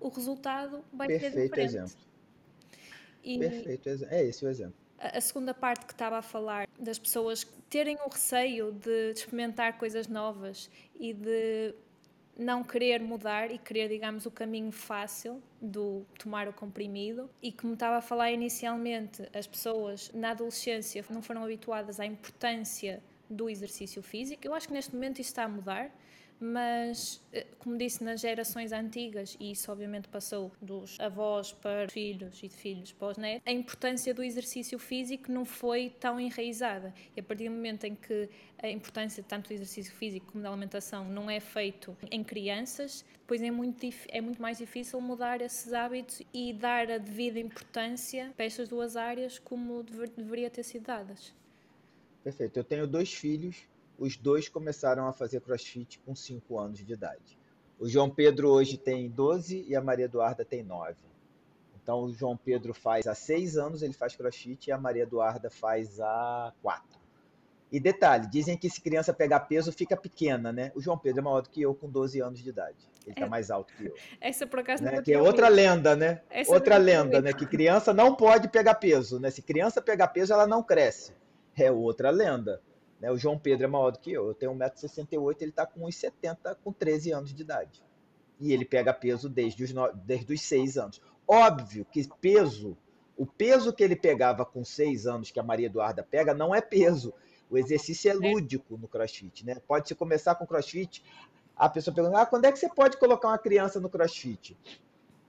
o 0.00 0.08
resultado 0.08 0.84
vai 0.92 1.08
Perfeito 1.08 1.34
ser 1.34 1.42
diferente. 1.42 1.74
Exemplo. 1.74 1.96
E 3.24 3.38
Perfeito 3.38 3.88
exemplo. 3.88 4.14
É 4.14 4.24
esse 4.24 4.44
o 4.44 4.48
exemplo. 4.48 4.74
A 4.98 5.20
segunda 5.20 5.52
parte 5.52 5.84
que 5.84 5.92
estava 5.92 6.18
a 6.18 6.22
falar 6.22 6.66
das 6.78 6.98
pessoas 6.98 7.46
terem 7.68 7.96
o 8.06 8.08
receio 8.08 8.72
de 8.72 9.12
experimentar 9.12 9.76
coisas 9.76 10.06
novas 10.06 10.70
e 10.98 11.12
de 11.12 11.74
não 12.38 12.62
querer 12.62 13.00
mudar 13.00 13.50
e 13.50 13.58
querer, 13.58 13.88
digamos, 13.88 14.26
o 14.26 14.30
caminho 14.30 14.70
fácil 14.70 15.42
do 15.60 16.04
tomar 16.18 16.48
o 16.48 16.52
comprimido. 16.52 17.30
E 17.42 17.50
como 17.50 17.74
estava 17.74 17.96
a 17.96 18.02
falar 18.02 18.30
inicialmente, 18.30 19.28
as 19.34 19.46
pessoas 19.46 20.10
na 20.12 20.30
adolescência 20.30 21.04
não 21.10 21.22
foram 21.22 21.42
habituadas 21.42 21.98
à 21.98 22.04
importância 22.04 23.02
do 23.28 23.48
exercício 23.48 24.02
físico. 24.02 24.46
Eu 24.46 24.54
acho 24.54 24.68
que 24.68 24.74
neste 24.74 24.94
momento 24.94 25.20
isso 25.20 25.30
está 25.30 25.44
a 25.44 25.48
mudar 25.48 25.90
mas, 26.38 27.20
eh, 27.32 27.46
como 27.58 27.78
disse, 27.78 28.04
nas 28.04 28.20
gerações 28.20 28.72
antigas, 28.72 29.36
e 29.40 29.52
isso 29.52 29.72
obviamente 29.72 30.08
passou 30.08 30.52
dos 30.60 31.00
avós 31.00 31.52
para 31.52 31.88
filhos 31.88 32.42
e 32.42 32.48
de 32.48 32.54
filhos 32.54 32.92
para 32.92 33.08
os 33.08 33.16
netos, 33.16 33.42
a 33.46 33.52
importância 33.52 34.12
do 34.12 34.22
exercício 34.22 34.78
físico 34.78 35.32
não 35.32 35.44
foi 35.44 35.90
tão 35.98 36.20
enraizada. 36.20 36.92
E 37.16 37.20
a 37.20 37.22
partir 37.22 37.48
do 37.48 37.54
momento 37.54 37.84
em 37.84 37.94
que 37.94 38.28
a 38.62 38.68
importância 38.68 39.22
tanto 39.22 39.48
do 39.48 39.54
exercício 39.54 39.92
físico 39.94 40.32
como 40.32 40.42
da 40.42 40.50
alimentação 40.50 41.04
não 41.04 41.30
é 41.30 41.40
feito 41.40 41.96
em 42.10 42.22
crianças, 42.22 43.04
depois 43.18 43.42
é 43.42 43.50
muito, 43.50 43.86
é 44.08 44.20
muito 44.20 44.40
mais 44.40 44.58
difícil 44.58 45.00
mudar 45.00 45.40
esses 45.40 45.72
hábitos 45.72 46.22
e 46.34 46.52
dar 46.52 46.90
a 46.90 46.98
devida 46.98 47.38
importância 47.40 48.32
para 48.36 48.44
estas 48.44 48.68
duas 48.68 48.96
áreas 48.96 49.38
como 49.38 49.82
dever, 49.82 50.10
deveria 50.10 50.50
ter 50.50 50.62
sido 50.62 50.84
dadas. 50.84 51.34
Perfeito. 52.22 52.58
Eu 52.58 52.64
tenho 52.64 52.86
dois 52.86 53.12
filhos 53.12 53.56
os 53.98 54.16
dois 54.16 54.48
começaram 54.48 55.06
a 55.06 55.12
fazer 55.12 55.40
crossfit 55.40 55.98
com 56.00 56.14
5 56.14 56.58
anos 56.58 56.84
de 56.84 56.92
idade. 56.92 57.38
O 57.78 57.88
João 57.88 58.08
Pedro 58.08 58.50
hoje 58.50 58.78
tem 58.78 59.08
12 59.08 59.66
e 59.68 59.76
a 59.76 59.82
Maria 59.82 60.06
Eduarda 60.06 60.44
tem 60.44 60.62
9. 60.62 60.96
Então 61.82 62.04
o 62.04 62.12
João 62.12 62.36
Pedro 62.36 62.74
faz 62.74 63.06
há 63.06 63.14
6 63.14 63.56
anos, 63.56 63.82
ele 63.82 63.92
faz 63.92 64.16
crossfit 64.16 64.68
e 64.68 64.72
a 64.72 64.78
Maria 64.78 65.02
Eduarda 65.02 65.50
faz 65.50 66.00
há 66.00 66.52
4. 66.62 67.06
E 67.70 67.80
detalhe, 67.80 68.28
dizem 68.28 68.56
que 68.56 68.70
se 68.70 68.80
criança 68.80 69.12
pegar 69.12 69.40
peso 69.40 69.72
fica 69.72 69.96
pequena, 69.96 70.52
né? 70.52 70.70
O 70.74 70.80
João 70.80 70.96
Pedro 70.96 71.20
é 71.20 71.24
maior 71.24 71.42
do 71.42 71.50
que 71.50 71.60
eu 71.60 71.74
com 71.74 71.90
12 71.90 72.20
anos 72.20 72.38
de 72.40 72.48
idade. 72.48 72.76
Ele 73.04 73.12
está 73.12 73.26
é. 73.26 73.28
mais 73.28 73.50
alto 73.50 73.72
que 73.74 73.86
eu. 73.86 73.94
Essa 74.20 74.46
por 74.46 74.60
acaso 74.60 74.82
né? 74.82 74.96
não 74.96 75.02
Que 75.02 75.12
é 75.12 75.20
outra 75.20 75.48
lenda, 75.48 75.94
né? 75.94 76.22
Essa 76.30 76.52
outra 76.52 76.76
lenda, 76.76 77.20
né? 77.20 77.32
Que 77.32 77.44
criança 77.44 77.92
não 77.92 78.14
pode 78.14 78.48
pegar 78.48 78.76
peso, 78.76 79.18
né? 79.18 79.30
Se 79.30 79.42
criança 79.42 79.82
pegar 79.82 80.08
peso, 80.08 80.32
ela 80.32 80.46
não 80.46 80.62
cresce. 80.62 81.12
É 81.56 81.70
outra 81.70 82.10
lenda. 82.10 82.60
Né? 83.00 83.10
O 83.10 83.16
João 83.16 83.38
Pedro 83.38 83.64
é 83.64 83.68
maior 83.68 83.90
do 83.90 83.98
que 83.98 84.12
eu. 84.12 84.28
Eu 84.28 84.34
tenho 84.34 84.52
1,68m, 84.52 85.36
ele 85.40 85.50
está 85.50 85.66
com 85.66 85.80
1,70m 85.80 86.56
com 86.62 86.72
13 86.72 87.12
anos 87.12 87.34
de 87.34 87.42
idade. 87.42 87.82
E 88.40 88.52
ele 88.52 88.64
pega 88.64 88.92
peso 88.92 89.28
desde 89.28 89.64
os, 89.64 89.72
no... 89.72 89.92
desde 89.92 90.32
os 90.32 90.40
6 90.42 90.78
anos. 90.78 91.02
Óbvio 91.26 91.84
que 91.84 92.06
peso, 92.20 92.76
o 93.16 93.26
peso 93.26 93.72
que 93.72 93.82
ele 93.82 93.96
pegava 93.96 94.44
com 94.44 94.64
6 94.64 95.06
anos, 95.06 95.30
que 95.30 95.40
a 95.40 95.42
Maria 95.42 95.66
Eduarda 95.66 96.02
pega, 96.02 96.34
não 96.34 96.54
é 96.54 96.60
peso 96.60 97.12
o 97.50 97.56
exercício 97.56 98.10
é 98.10 98.14
lúdico 98.14 98.76
no 98.76 98.88
crossfit, 98.88 99.44
né? 99.44 99.56
Pode 99.66 99.88
se 99.88 99.94
começar 99.94 100.34
com 100.34 100.46
crossfit. 100.46 101.02
A 101.56 101.68
pessoa 101.68 101.94
pergunta: 101.94 102.20
ah, 102.20 102.26
quando 102.26 102.44
é 102.44 102.52
que 102.52 102.58
você 102.58 102.68
pode 102.68 102.96
colocar 102.96 103.28
uma 103.28 103.38
criança 103.38 103.80
no 103.80 103.88
crossfit? 103.88 104.56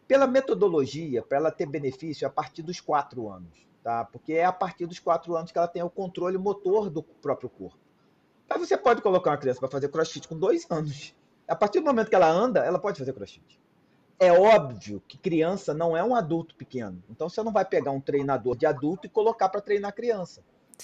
Pela 0.08 0.26
metodologia, 0.26 1.22
para 1.22 1.38
ela 1.38 1.52
ter 1.52 1.66
benefício, 1.66 2.26
é 2.26 2.28
a 2.28 2.32
partir 2.32 2.62
dos 2.62 2.80
quatro 2.80 3.30
anos, 3.30 3.67
tá? 3.88 4.04
Porque 4.04 4.34
é 4.34 4.44
a 4.44 4.52
partir 4.52 4.86
dos 4.86 5.00
quatro 5.00 5.34
anos 5.38 5.50
que 5.50 5.58
ela 5.58 5.66
tem 5.66 5.82
o 5.82 5.90
controle 5.90 6.38
motor 6.38 6.90
do 6.90 7.02
próprio 7.02 7.50
corpo. 7.50 7.80
Mas 8.50 8.60
você 8.60 8.78
pode 8.78 9.02
colocar 9.02 9.32
uma 9.32 9.38
criança 9.38 9.62
para 9.62 9.70
fazer 9.70 9.88
crossfit 9.88 10.28
com 10.28 10.38
dois 10.38 10.70
anos. 10.70 11.16
A 11.48 11.56
partir 11.56 11.80
do 11.80 11.86
momento 11.86 12.10
que 12.10 12.16
ela 12.16 12.30
anda, 12.30 12.66
ela 12.66 12.80
pode 12.80 13.00
fazer 13.00 13.14
crossfit. 13.14 13.58
É 14.20 14.34
óbvio 14.34 15.02
que 15.08 15.18
criança 15.18 15.74
não 15.74 15.96
é 15.96 16.04
um 16.04 16.14
adulto 16.14 16.54
pequeno. 16.56 17.02
Então 17.10 17.30
você 17.30 17.42
não 17.42 17.54
vai 17.54 17.64
pegar 17.64 17.92
um 17.92 18.02
treinador 18.02 18.58
de 18.58 18.66
adulto 18.66 19.08
e 19.08 19.10
colocar 19.10 19.48
para 19.48 19.62
treinar 19.62 19.96
criança. 19.96 20.44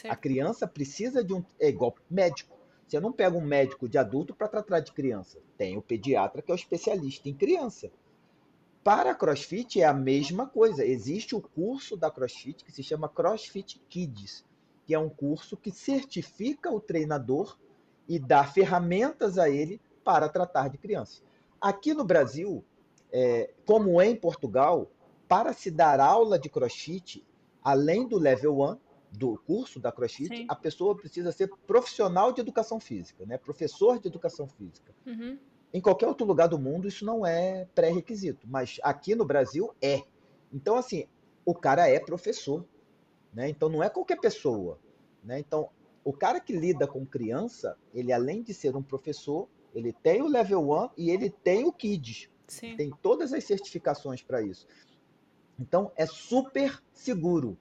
A 0.10 0.16
criança 0.16 0.66
precisa 0.66 1.22
de 1.22 1.34
um. 1.34 1.44
É 1.60 1.68
igual 1.68 1.94
médico. 2.10 2.58
Você 2.88 3.02
não 3.02 3.12
pega 3.12 3.36
um 3.36 3.42
médico 3.42 3.90
de 3.90 3.98
adulto 3.98 4.34
para 4.34 4.48
tratar 4.48 4.80
de 4.80 4.94
criança. 4.94 5.40
Tem 5.58 5.76
o 5.78 5.82
pediatra 5.82 6.42
que 6.42 6.52
é 6.52 6.54
o 6.54 6.56
especialista 6.56 7.28
em 7.28 7.34
criança. 7.34 7.92
Para 8.84 9.12
a 9.12 9.16
CrossFit 9.16 9.82
é 9.82 9.86
a 9.86 9.94
mesma 9.94 10.46
coisa. 10.46 10.86
Existe 10.86 11.36
o 11.36 11.42
curso 11.42 11.96
da 11.96 12.12
CrossFit 12.12 12.66
que 12.66 12.72
se 12.72 12.84
chama 12.84 13.08
CrossFit 13.08 13.82
Kids, 13.88 14.44
que 14.86 14.94
é 14.94 15.00
um 15.00 15.10
curso 15.10 15.56
que 15.56 15.72
certifica 15.72 16.70
o 16.70 16.82
treinador 16.82 17.58
e 18.08 18.20
dá 18.20 18.44
ferramentas 18.44 19.38
a 19.38 19.50
ele 19.50 19.80
para 20.04 20.28
tratar 20.28 20.68
de 20.68 20.78
crianças. 20.78 21.24
Aqui 21.62 21.94
no 21.94 22.04
Brasil, 22.04 22.62
é, 23.10 23.54
como 23.66 24.02
é 24.02 24.08
em 24.10 24.16
Portugal, 24.18 24.92
para 25.30 25.54
se 25.54 25.72
dar 25.72 26.02
aula 26.02 26.38
de 26.38 26.50
CrossFit, 26.50 27.26
além 27.64 28.06
do 28.06 28.18
level 28.18 28.60
1, 28.60 28.78
do 29.12 29.38
curso 29.46 29.80
da 29.80 29.94
CrossFit, 29.94 30.36
Sim. 30.36 30.46
a 30.50 30.56
pessoa 30.56 30.94
precisa 30.96 31.32
ser 31.32 31.50
profissional 31.66 32.34
de 32.34 32.42
educação 32.42 32.80
física, 32.82 33.26
né? 33.26 33.38
professor 33.38 33.98
de 34.00 34.08
educação 34.08 34.48
física. 34.48 34.94
Uhum. 35.06 35.38
Em 35.74 35.82
qualquer 35.82 36.08
outro 36.08 36.26
lugar 36.26 36.48
do 36.48 36.60
mundo, 36.60 36.88
isso 36.88 37.04
não 37.04 37.26
é 37.26 37.68
pré-requisito, 37.74 38.48
mas 38.48 38.80
aqui 38.84 39.16
no 39.16 39.26
Brasil 39.26 39.74
é. 39.82 40.04
Então, 40.52 40.76
assim, 40.76 41.08
o 41.44 41.56
cara 41.56 41.90
é 41.90 42.00
professor. 42.00 42.64
Né? 43.34 43.50
Então, 43.50 43.68
não 43.70 43.82
é 43.82 43.90
qualquer 43.90 44.20
pessoa. 44.20 44.80
Né? 45.24 45.40
Então, 45.40 45.70
o 46.04 46.14
cara 46.14 46.40
que 46.40 46.54
lida 46.54 46.86
com 46.86 47.06
criança, 47.06 47.76
ele 47.94 48.14
além 48.14 48.44
de 48.44 48.54
ser 48.54 48.76
um 48.76 48.84
professor, 48.84 49.48
ele 49.74 49.92
tem 49.92 50.22
o 50.22 50.28
level 50.28 50.70
1 50.70 50.90
e 50.98 51.10
ele 51.10 51.30
tem 51.30 51.66
o 51.66 51.74
KIDS. 51.74 52.30
Sim. 52.48 52.76
Tem 52.76 52.92
todas 53.02 53.34
as 53.34 53.44
certificações 53.44 54.22
para 54.22 54.42
isso. 54.42 54.68
Então, 55.60 55.92
é 55.96 56.06
super 56.06 56.82
seguro 56.94 57.58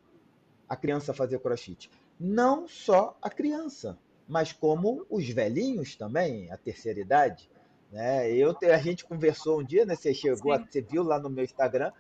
a 0.69 0.77
criança 0.77 1.15
fazer 1.15 1.39
crossfit. 1.39 1.91
Não 2.19 2.69
só 2.69 3.17
a 3.23 3.31
criança, 3.31 3.99
mas 4.29 4.53
como 4.53 5.07
os 5.09 5.29
velhinhos 5.29 5.97
também, 5.97 6.51
a 6.51 6.57
terceira 6.57 7.01
idade. 7.01 7.51
Né? 7.93 8.33
Eu, 8.33 8.57
a 8.73 8.79
gente 8.79 9.05
conversou 9.05 9.61
um 9.61 9.65
dia, 9.65 9.85
né? 9.85 9.95
Você 9.95 10.15
chegou, 10.15 10.59
você 10.59 10.81
viu 10.81 11.03
lá 11.03 11.19
no 11.19 11.29
meu 11.29 11.45
Instagram. 11.45 11.93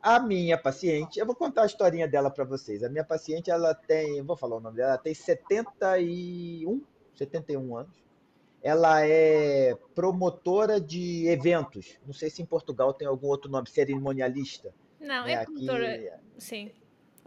A 0.00 0.20
minha 0.20 0.56
paciente, 0.56 1.18
eu 1.18 1.26
vou 1.26 1.34
contar 1.34 1.62
a 1.62 1.66
historinha 1.66 2.06
dela 2.06 2.30
para 2.30 2.44
vocês. 2.44 2.84
A 2.84 2.88
minha 2.88 3.04
paciente, 3.04 3.50
ela 3.50 3.74
tem, 3.74 4.22
vou 4.22 4.36
falar 4.36 4.56
o 4.56 4.60
nome 4.60 4.76
dela, 4.76 4.90
ela 4.90 4.98
tem 4.98 5.14
71, 5.14 6.82
71 7.16 7.76
anos. 7.76 8.04
Ela 8.62 9.04
é 9.06 9.74
promotora 9.94 10.80
de 10.80 11.26
eventos. 11.26 11.98
Não 12.06 12.14
sei 12.14 12.30
se 12.30 12.40
em 12.40 12.46
Portugal 12.46 12.94
tem 12.94 13.08
algum 13.08 13.26
outro 13.26 13.50
nome, 13.50 13.68
cerimonialista. 13.68 14.72
Não, 15.00 15.26
é, 15.26 15.32
é 15.32 15.44
promotora, 15.44 15.94
aqui... 15.94 16.10
sim. 16.38 16.70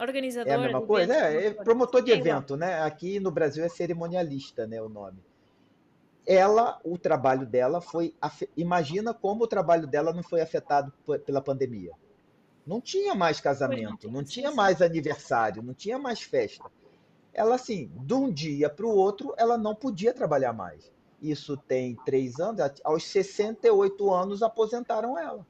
Organizador. 0.00 0.52
É 0.52 0.56
a 0.56 0.58
mesma 0.58 0.82
coisa? 0.82 1.14
É, 1.14 1.46
é 1.46 1.50
promotor 1.52 2.02
de 2.02 2.12
evento, 2.12 2.56
né? 2.56 2.80
Aqui 2.82 3.20
no 3.20 3.30
Brasil 3.30 3.64
é 3.64 3.68
cerimonialista, 3.68 4.66
né? 4.66 4.80
O 4.80 4.88
nome. 4.88 5.18
Ela, 6.30 6.78
o 6.84 6.98
trabalho 6.98 7.46
dela 7.46 7.80
foi. 7.80 8.14
Imagina 8.54 9.14
como 9.14 9.44
o 9.44 9.48
trabalho 9.48 9.86
dela 9.86 10.12
não 10.12 10.22
foi 10.22 10.42
afetado 10.42 10.92
pela 11.24 11.40
pandemia. 11.40 11.92
Não 12.66 12.82
tinha 12.82 13.14
mais 13.14 13.40
casamento, 13.40 14.10
não 14.10 14.22
tinha 14.22 14.50
mais 14.50 14.82
aniversário, 14.82 15.62
não 15.62 15.72
tinha 15.72 15.98
mais 15.98 16.20
festa. 16.20 16.70
Ela, 17.32 17.54
assim, 17.54 17.90
de 17.94 18.12
um 18.12 18.30
dia 18.30 18.68
para 18.68 18.84
o 18.84 18.94
outro, 18.94 19.32
ela 19.38 19.56
não 19.56 19.74
podia 19.74 20.12
trabalhar 20.12 20.52
mais. 20.52 20.92
Isso 21.22 21.56
tem 21.56 21.96
três 22.04 22.38
anos, 22.38 22.60
aos 22.84 23.04
68 23.04 24.12
anos 24.12 24.42
aposentaram 24.42 25.18
ela. 25.18 25.46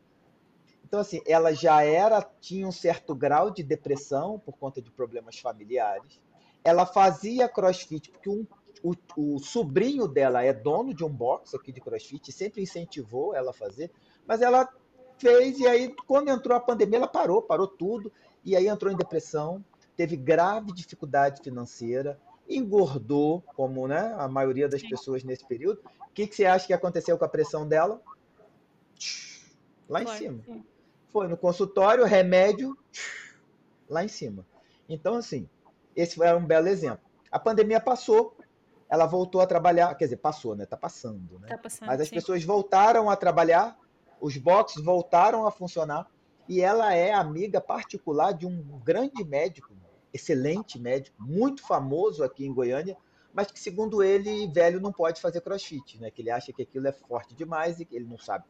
Então, 0.85 1.01
assim, 1.01 1.20
ela 1.26 1.53
já 1.53 1.83
era, 1.83 2.22
tinha 2.41 2.68
um 2.68 2.72
certo 2.72 3.16
grau 3.16 3.51
de 3.51 3.64
depressão 3.64 4.39
por 4.39 4.57
conta 4.57 4.81
de 4.81 4.93
problemas 4.93 5.41
familiares. 5.41 6.20
Ela 6.62 6.87
fazia 6.87 7.49
crossfit, 7.49 8.12
porque 8.12 8.31
um, 8.31 8.47
o, 8.83 8.95
o, 9.16 9.39
sobrinho 9.39 10.07
dela 10.07 10.43
é 10.43 10.53
dono 10.53 10.95
de 10.95 11.05
um 11.05 11.09
box 11.09 11.55
aqui 11.55 11.72
de 11.72 11.81
crossfit, 11.81 12.33
sempre 12.33 12.62
incentivou 12.62 13.35
ela 13.35 13.51
a 13.51 13.55
fazer, 13.55 13.91
mas 14.26 14.41
ela 14.41 14.68
fez, 15.18 15.59
e 15.59 15.66
aí, 15.66 15.95
quando 16.07 16.29
entrou 16.29 16.57
a 16.57 16.61
pandemia, 16.61 16.99
ela 16.99 17.09
parou, 17.09 17.43
parou 17.43 17.66
tudo, 17.66 18.12
e 18.45 18.55
aí 18.57 18.68
entrou 18.68 18.93
em 18.93 18.97
depressão, 18.97 19.64
teve 19.97 20.16
grave 20.16 20.72
dificuldade 20.72 21.43
financeira, 21.43 22.18
engordou, 22.49 23.43
como 23.55 23.87
né, 23.87 24.14
a 24.18 24.29
maioria 24.29 24.68
das 24.68 24.83
pessoas 24.83 25.22
nesse 25.24 25.47
período. 25.47 25.81
O 26.09 26.12
que, 26.14 26.26
que 26.26 26.35
você 26.35 26.47
acha 26.47 26.66
que 26.66 26.72
aconteceu 26.72 27.18
com 27.18 27.24
a 27.24 27.29
pressão 27.29 27.68
dela? 27.68 28.01
Lá 29.89 30.03
em 30.03 30.07
cima. 30.07 30.43
Sim 30.45 30.64
foi 31.11 31.26
no 31.26 31.37
consultório, 31.37 32.05
remédio, 32.05 32.76
lá 33.89 34.05
em 34.05 34.09
cima. 34.09 34.47
Então, 34.89 35.14
assim, 35.14 35.49
esse 35.97 36.16
foi 36.16 36.33
um 36.35 36.45
belo 36.45 36.68
exemplo. 36.68 37.01
A 37.31 37.39
pandemia 37.39 37.81
passou, 37.81 38.37
ela 38.89 39.07
voltou 39.07 39.41
a 39.41 39.47
trabalhar, 39.47 39.95
quer 39.95 40.05
dizer, 40.05 40.16
passou, 40.16 40.57
né? 40.57 40.64
Tá 40.64 40.76
passando, 40.76 41.39
né? 41.39 41.49
Tá 41.49 41.59
passando, 41.59 41.89
Mas 41.89 42.01
as 42.01 42.09
sim. 42.09 42.14
pessoas 42.14 42.43
voltaram 42.43 43.11
a 43.11 43.16
trabalhar, 43.16 43.78
os 44.20 44.36
boxes 44.36 44.82
voltaram 44.82 45.47
a 45.47 45.51
funcionar, 45.51 46.11
e 46.49 46.62
ela 46.62 46.95
é 46.95 47.12
amiga 47.12 47.61
particular 47.61 48.32
de 48.32 48.47
um 48.47 48.62
grande 48.82 49.22
médico, 49.24 49.74
excelente 50.12 50.78
médico, 50.78 51.16
muito 51.22 51.62
famoso 51.66 52.24
aqui 52.24 52.47
em 52.47 52.55
Goiânia, 52.55 52.97
mas 53.32 53.51
que, 53.51 53.61
segundo 53.61 54.03
ele, 54.03 54.49
velho 54.49 54.80
não 54.80 54.91
pode 54.91 55.20
fazer 55.20 55.43
crossfit, 55.43 56.01
né? 56.01 56.11
Que 56.11 56.22
ele 56.22 56.30
acha 56.30 56.53
que 56.53 56.62
aquilo 56.62 56.89
é 56.89 56.93
forte 56.93 57.34
demais 57.34 57.78
e 57.78 57.84
que 57.84 57.95
ele 57.95 58.07
não 58.07 58.16
sabe. 58.16 58.45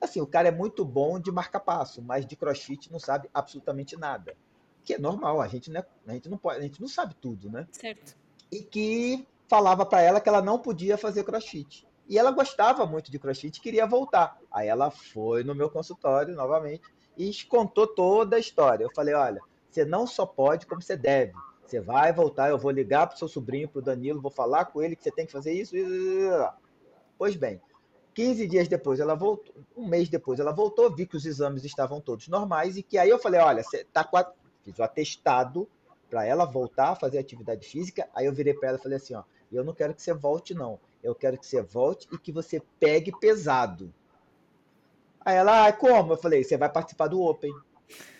Assim, 0.00 0.20
o 0.20 0.26
cara 0.26 0.48
é 0.48 0.52
muito 0.52 0.84
bom 0.84 1.18
de 1.18 1.32
marca-passo, 1.32 2.02
mas 2.02 2.26
de 2.26 2.36
crossfit 2.36 2.92
não 2.92 3.00
sabe 3.00 3.28
absolutamente 3.32 3.96
nada. 3.96 4.36
Que 4.84 4.94
é 4.94 4.98
normal, 4.98 5.40
a 5.40 5.48
gente, 5.48 5.70
né, 5.70 5.84
a 6.06 6.12
gente 6.12 6.28
não 6.28 6.36
pode, 6.36 6.58
a 6.58 6.62
gente 6.62 6.80
não 6.80 6.88
sabe 6.88 7.14
tudo, 7.14 7.50
né? 7.50 7.66
Certo. 7.72 8.16
E 8.52 8.62
que 8.62 9.26
falava 9.48 9.84
para 9.84 10.02
ela 10.02 10.20
que 10.20 10.28
ela 10.28 10.42
não 10.42 10.58
podia 10.58 10.98
fazer 10.98 11.24
crossfit. 11.24 11.86
E 12.08 12.18
ela 12.18 12.30
gostava 12.30 12.86
muito 12.86 13.10
de 13.10 13.18
crossfit 13.18 13.58
e 13.58 13.60
queria 13.60 13.86
voltar. 13.86 14.38
Aí 14.50 14.68
ela 14.68 14.90
foi 14.90 15.42
no 15.42 15.54
meu 15.54 15.68
consultório 15.68 16.34
novamente 16.34 16.82
e 17.16 17.32
contou 17.44 17.86
toda 17.86 18.36
a 18.36 18.38
história. 18.38 18.84
Eu 18.84 18.90
falei: 18.94 19.14
olha, 19.14 19.40
você 19.68 19.84
não 19.84 20.06
só 20.06 20.24
pode, 20.24 20.66
como 20.66 20.80
você 20.80 20.96
deve. 20.96 21.32
Você 21.64 21.80
vai 21.80 22.12
voltar, 22.14 22.48
eu 22.48 22.56
vou 22.56 22.70
ligar 22.70 23.06
para 23.06 23.16
seu 23.16 23.28
sobrinho, 23.28 23.68
para 23.68 23.80
o 23.80 23.82
Danilo, 23.82 24.22
vou 24.22 24.30
falar 24.30 24.66
com 24.66 24.82
ele 24.82 24.96
que 24.96 25.02
você 25.02 25.10
tem 25.10 25.26
que 25.26 25.32
fazer 25.32 25.52
isso. 25.52 25.76
Pois 27.18 27.36
bem, 27.36 27.60
15 28.14 28.48
dias 28.48 28.68
depois 28.68 29.00
ela 29.00 29.14
voltou, 29.14 29.54
um 29.76 29.86
mês 29.86 30.08
depois 30.08 30.40
ela 30.40 30.50
voltou, 30.50 30.94
vi 30.94 31.06
que 31.06 31.16
os 31.16 31.26
exames 31.26 31.64
estavam 31.64 32.00
todos 32.00 32.26
normais 32.26 32.78
e 32.78 32.82
que 32.82 32.96
aí 32.96 33.10
eu 33.10 33.18
falei, 33.18 33.38
olha, 33.38 33.62
você 33.62 33.84
tá 33.84 34.02
com 34.02 34.16
a... 34.16 34.32
fiz 34.64 34.78
o 34.78 34.82
atestado 34.82 35.68
para 36.08 36.24
ela 36.24 36.46
voltar 36.46 36.90
a 36.90 36.94
fazer 36.94 37.18
atividade 37.18 37.66
física. 37.66 38.08
Aí 38.14 38.24
eu 38.24 38.32
virei 38.32 38.54
para 38.54 38.70
ela 38.70 38.78
e 38.78 38.82
falei 38.82 38.96
assim, 38.96 39.14
ó, 39.14 39.22
eu 39.56 39.64
não 39.64 39.74
quero 39.74 39.94
que 39.94 40.02
você 40.02 40.12
volte 40.12 40.54
não. 40.54 40.78
Eu 41.02 41.14
quero 41.14 41.38
que 41.38 41.46
você 41.46 41.62
volte 41.62 42.08
e 42.12 42.18
que 42.18 42.32
você 42.32 42.60
pegue 42.78 43.12
pesado. 43.18 43.92
Aí 45.20 45.36
ela, 45.36 45.66
ah, 45.66 45.72
como? 45.72 46.12
Eu 46.12 46.16
falei, 46.16 46.44
você 46.44 46.56
vai 46.56 46.68
participar 46.68 47.08
do 47.08 47.22
Open. 47.22 47.52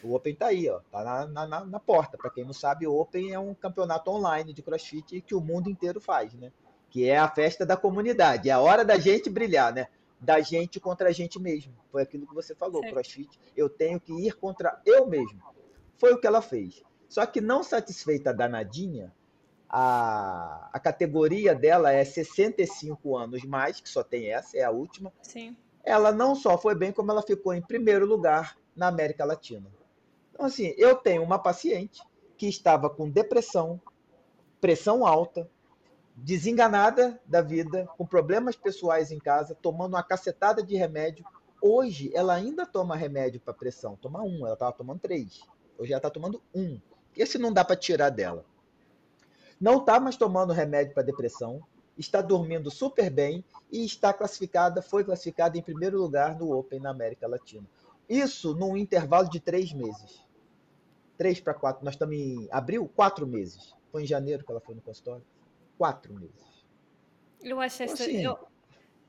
O 0.03 0.15
Open 0.15 0.35
tá 0.35 0.47
aí, 0.47 0.69
ó, 0.69 0.81
tá 0.91 1.27
na, 1.27 1.47
na, 1.47 1.65
na 1.65 1.81
porta. 1.81 2.17
Para 2.17 2.31
quem 2.31 2.45
não 2.45 2.53
sabe, 2.53 2.87
o 2.87 2.95
Open 2.95 3.33
é 3.33 3.39
um 3.39 3.55
campeonato 3.55 4.11
online 4.11 4.53
de 4.53 4.63
CrossFit 4.63 5.21
que 5.21 5.35
o 5.35 5.41
mundo 5.41 5.69
inteiro 5.69 6.01
faz, 6.01 6.35
né? 6.35 6.53
que 6.91 7.09
é 7.09 7.19
a 7.19 7.29
festa 7.29 7.67
da 7.67 7.77
comunidade. 7.77 8.49
É 8.49 8.53
a 8.53 8.61
hora 8.61 8.85
da 8.85 8.99
gente 8.99 9.29
brilhar, 9.29 9.73
né? 9.73 9.89
Da 10.21 10.41
gente 10.41 10.81
contra 10.81 11.11
a 11.11 11.13
gente 11.13 11.39
mesmo. 11.39 11.73
Foi 11.91 12.03
aquilo 12.03 12.27
que 12.27 12.35
você 12.35 12.55
falou, 12.55 12.81
certo. 12.81 12.95
CrossFit. 12.95 13.41
Eu 13.57 13.69
tenho 13.69 14.01
que 14.01 14.13
ir 14.13 14.35
contra 14.37 14.81
eu 14.85 15.07
mesmo. 15.07 15.41
Foi 15.97 16.13
o 16.13 16.19
que 16.19 16.27
ela 16.27 16.43
fez. 16.43 16.83
Só 17.09 17.25
que 17.25 17.41
não 17.41 17.63
satisfeita 17.63 18.35
danadinha, 18.35 19.13
a, 19.69 20.71
a 20.73 20.81
categoria 20.81 21.55
dela 21.55 21.93
é 21.93 22.05
65 22.05 23.17
anos 23.17 23.45
mais, 23.45 23.81
que 23.81 23.89
só 23.89 24.03
tem 24.03 24.33
essa, 24.33 24.57
é 24.57 24.65
a 24.65 24.71
última. 24.71 25.13
Sim. 25.23 25.57
Ela 25.85 26.11
não 26.13 26.35
só 26.35 26.57
foi 26.57 26.75
bem, 26.75 26.93
como 26.93 27.11
ela 27.11 27.23
ficou 27.23 27.53
em 27.53 27.63
primeiro 27.63 28.07
lugar 28.07 28.57
na 28.75 28.89
América 28.89 29.25
Latina. 29.25 29.67
Então, 30.33 30.47
assim, 30.47 30.75
eu 30.77 30.97
tenho 30.97 31.23
uma 31.23 31.39
paciente 31.39 32.01
que 32.37 32.47
estava 32.49 32.89
com 32.89 33.11
depressão, 33.11 33.81
pressão 34.61 35.07
alta, 35.07 35.51
desenganada 36.15 37.21
da 37.27 37.43
vida, 37.43 37.89
com 37.97 38.07
problemas 38.07 38.57
pessoais 38.57 39.11
em 39.11 39.19
casa, 39.19 39.55
tomando 39.55 39.95
uma 39.95 40.03
cacetada 40.03 40.63
de 40.63 40.77
remédio. 40.77 41.25
Hoje, 41.61 42.11
ela 42.15 42.35
ainda 42.35 42.65
toma 42.65 42.97
remédio 42.97 43.41
para 43.41 43.55
pressão. 43.55 43.97
Toma 43.97 44.23
um, 44.23 44.45
ela 44.45 44.55
estava 44.55 44.73
tomando 44.73 45.01
três. 45.01 45.41
Hoje 45.77 45.93
ela 45.93 45.99
está 45.99 46.11
tomando 46.11 46.43
um. 46.55 46.81
Esse 47.17 47.37
não 47.39 47.53
dá 47.53 47.65
para 47.65 47.77
tirar 47.77 48.11
dela. 48.11 48.45
Não 49.61 49.79
está 49.79 49.99
mais 49.99 50.17
tomando 50.17 50.53
remédio 50.53 50.95
para 50.95 51.03
depressão, 51.03 51.63
está 51.97 52.23
dormindo 52.23 52.71
super 52.71 53.11
bem 53.11 53.45
e 53.71 53.85
está 53.85 54.13
classificada, 54.13 54.81
foi 54.81 55.05
classificada 55.05 55.59
em 55.59 55.63
primeiro 55.63 56.01
lugar 56.01 56.39
no 56.39 56.57
Open 56.57 56.81
na 56.81 56.91
América 56.91 57.27
Latina. 57.27 57.67
Isso 58.09 58.55
num 58.55 58.77
intervalo 58.77 59.29
de 59.29 59.41
três 59.41 59.73
meses. 59.73 60.25
Três 61.17 61.41
para 61.41 61.53
quatro. 61.53 61.85
Nós 61.85 61.95
estamos 61.95 62.15
em 62.15 62.49
abril, 62.51 62.89
quatro 62.95 63.27
meses. 63.27 63.75
Foi 63.91 64.05
em 64.05 64.07
janeiro 64.07 64.45
que 64.45 64.51
ela 64.51 64.61
foi 64.61 64.75
no 64.75 64.81
consultório. 64.81 65.25
Quatro 65.77 66.15
meses. 66.15 66.65
Eu 67.43 67.61
acho 67.61 67.83
então. 67.83 67.95
Assim, 67.95 68.25
eu... 68.25 68.39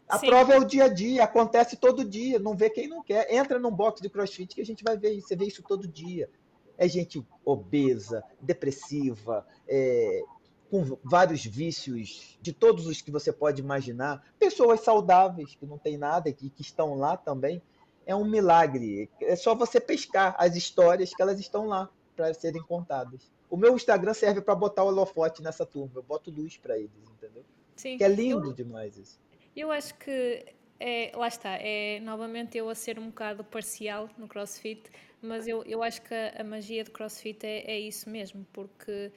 A 0.08 0.18
Sim. 0.18 0.28
prova 0.28 0.54
é 0.56 0.58
o 0.58 0.66
dia 0.66 0.86
a 0.86 0.88
dia, 0.88 1.24
acontece 1.24 1.78
todo 1.78 2.04
dia. 2.04 2.40
Não 2.40 2.56
vê 2.56 2.70
quem 2.70 2.88
não 2.88 3.04
quer. 3.04 3.32
Entra 3.32 3.60
num 3.60 3.72
box 3.72 4.02
de 4.02 4.10
crossfit 4.10 4.56
que 4.56 4.62
a 4.62 4.66
gente 4.66 4.84
vai 4.84 4.98
ver 4.98 5.12
isso. 5.12 5.28
Você 5.28 5.36
vê 5.36 5.46
isso 5.46 5.62
todo 5.62 5.88
dia. 5.88 6.28
É 6.76 6.88
gente 6.88 7.24
obesa, 7.46 8.24
depressiva, 8.42 9.46
é, 9.68 10.24
com 10.70 10.98
vários 11.04 11.44
vícios 11.44 12.38
de 12.42 12.54
todos 12.54 12.86
os 12.86 13.02
que 13.02 13.12
você 13.12 13.34
pode 13.34 13.62
imaginar, 13.62 14.24
pessoas 14.38 14.82
saudáveis 14.82 15.56
que 15.56 15.66
não 15.66 15.78
tem 15.78 15.98
nada 15.98 16.30
e 16.30 16.34
que, 16.34 16.50
que 16.50 16.62
estão 16.62 16.96
lá 16.96 17.18
também. 17.18 17.62
É 18.06 18.16
um 18.16 18.26
milagre. 18.26 19.10
É 19.22 19.36
só 19.36 19.54
você 19.54 19.80
pescar 19.80 20.36
as 20.38 20.56
histórias 20.56 21.14
que 21.14 21.22
elas 21.22 21.40
estão 21.40 21.68
lá 21.68 21.90
para 22.16 22.34
serem 22.34 22.62
contadas. 22.62 23.32
O 23.50 23.58
meu 23.58 23.76
Instagram 23.76 24.14
serve 24.14 24.42
para 24.42 24.56
botar 24.56 24.84
o 24.84 24.88
holofote 24.88 25.42
nessa 25.42 25.66
turma. 25.66 25.92
Eu 25.96 26.04
boto 26.04 26.32
luz 26.32 26.58
para 26.58 26.78
eles, 26.78 26.92
entendeu? 27.12 27.44
Sim. 27.76 27.98
Que 27.98 28.04
é 28.04 28.08
lindo 28.08 28.50
eu, 28.50 28.54
demais 28.54 28.98
isso. 28.98 29.20
Eu 29.56 29.72
acho 29.72 29.94
que 29.96 30.46
é, 30.80 31.12
lá 31.16 31.28
está, 31.28 31.58
é 31.60 32.00
novamente 32.00 32.58
eu 32.58 32.70
a 32.70 32.76
ser 32.76 32.98
um 32.98 33.08
bocado 33.08 33.44
parcial 33.44 34.10
no 34.18 34.28
CrossFit, 34.28 34.90
mas 35.22 35.48
eu, 35.48 35.64
eu 35.64 35.84
acho 35.84 36.02
que 36.02 36.14
a, 36.14 36.42
a 36.42 36.44
magia 36.44 36.84
do 36.84 36.92
CrossFit 36.92 37.46
é, 37.46 37.72
é 37.72 37.80
isso 37.80 38.10
mesmo, 38.10 38.46
porque 38.54 39.12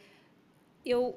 eu 0.85 1.17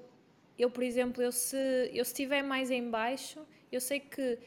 eu, 0.57 0.69
por 0.69 0.83
exemplo, 0.83 1.21
eu 1.21 1.31
se, 1.31 1.57
eu 1.93 2.01
estiver 2.01 2.41
mais 2.43 2.71
em 2.71 2.89
baixo, 2.89 3.45
eu 3.71 3.81
sei 3.81 3.99
que 3.99 4.39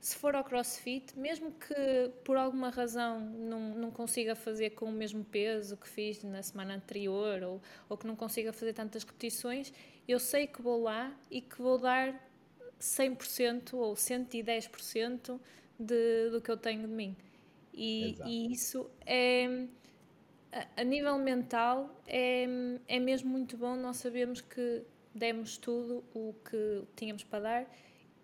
se 0.00 0.16
for 0.16 0.36
ao 0.36 0.44
crossfit, 0.44 1.18
mesmo 1.18 1.50
que 1.50 2.10
por 2.22 2.36
alguma 2.36 2.70
razão 2.70 3.18
não, 3.18 3.74
não 3.74 3.90
consiga 3.90 4.36
fazer 4.36 4.70
com 4.70 4.86
o 4.86 4.92
mesmo 4.92 5.24
peso 5.24 5.76
que 5.76 5.88
fiz 5.88 6.22
na 6.22 6.42
semana 6.42 6.74
anterior 6.76 7.42
ou, 7.42 7.62
ou 7.88 7.96
que 7.96 8.06
não 8.06 8.14
consiga 8.14 8.52
fazer 8.52 8.72
tantas 8.72 9.02
repetições, 9.02 9.72
eu 10.06 10.20
sei 10.20 10.46
que 10.46 10.62
vou 10.62 10.80
lá 10.80 11.12
e 11.30 11.40
que 11.40 11.60
vou 11.60 11.78
dar 11.78 12.14
100% 12.80 13.74
ou 13.74 13.94
110% 13.94 15.40
de, 15.78 16.30
do 16.30 16.40
que 16.40 16.50
eu 16.50 16.56
tenho 16.56 16.82
de 16.82 16.86
mim. 16.86 17.16
E, 17.74 18.16
e 18.24 18.52
isso 18.52 18.88
é, 19.04 19.66
a, 20.52 20.82
a 20.82 20.84
nível 20.84 21.18
mental, 21.18 22.00
é, 22.06 22.46
é 22.86 23.00
mesmo 23.00 23.28
muito 23.28 23.56
bom 23.56 23.74
nós 23.76 23.96
sabemos 23.96 24.40
que 24.40 24.82
demos 25.16 25.56
tudo 25.56 26.04
o 26.14 26.34
que 26.48 26.84
tínhamos 26.94 27.24
para 27.24 27.40
dar 27.40 27.66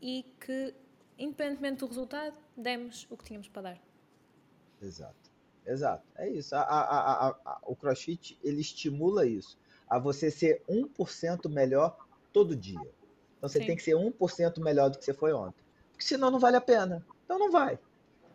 e 0.00 0.24
que, 0.40 0.74
independentemente 1.18 1.80
do 1.80 1.86
resultado, 1.86 2.36
demos 2.56 3.06
o 3.10 3.16
que 3.16 3.24
tínhamos 3.24 3.48
para 3.48 3.62
dar. 3.62 3.82
Exato, 4.80 5.30
exato. 5.66 6.04
É 6.16 6.28
isso. 6.28 6.54
A, 6.54 6.60
a, 6.60 7.28
a, 7.28 7.58
o 7.64 7.74
CrossFit 7.74 8.38
ele 8.42 8.60
estimula 8.60 9.26
isso, 9.26 9.58
a 9.88 9.98
você 9.98 10.30
ser 10.30 10.62
1% 10.68 11.48
melhor 11.48 11.96
todo 12.32 12.54
dia. 12.54 12.80
Então 13.38 13.48
você 13.48 13.60
Sim. 13.60 13.66
tem 13.66 13.76
que 13.76 13.82
ser 13.82 13.94
1% 13.94 14.62
melhor 14.62 14.90
do 14.90 14.98
que 14.98 15.04
você 15.04 15.14
foi 15.14 15.32
ontem. 15.32 15.62
Porque 15.90 16.04
senão 16.04 16.30
não 16.30 16.38
vale 16.38 16.56
a 16.56 16.60
pena. 16.60 17.04
Então 17.24 17.38
não 17.38 17.50
vai. 17.50 17.78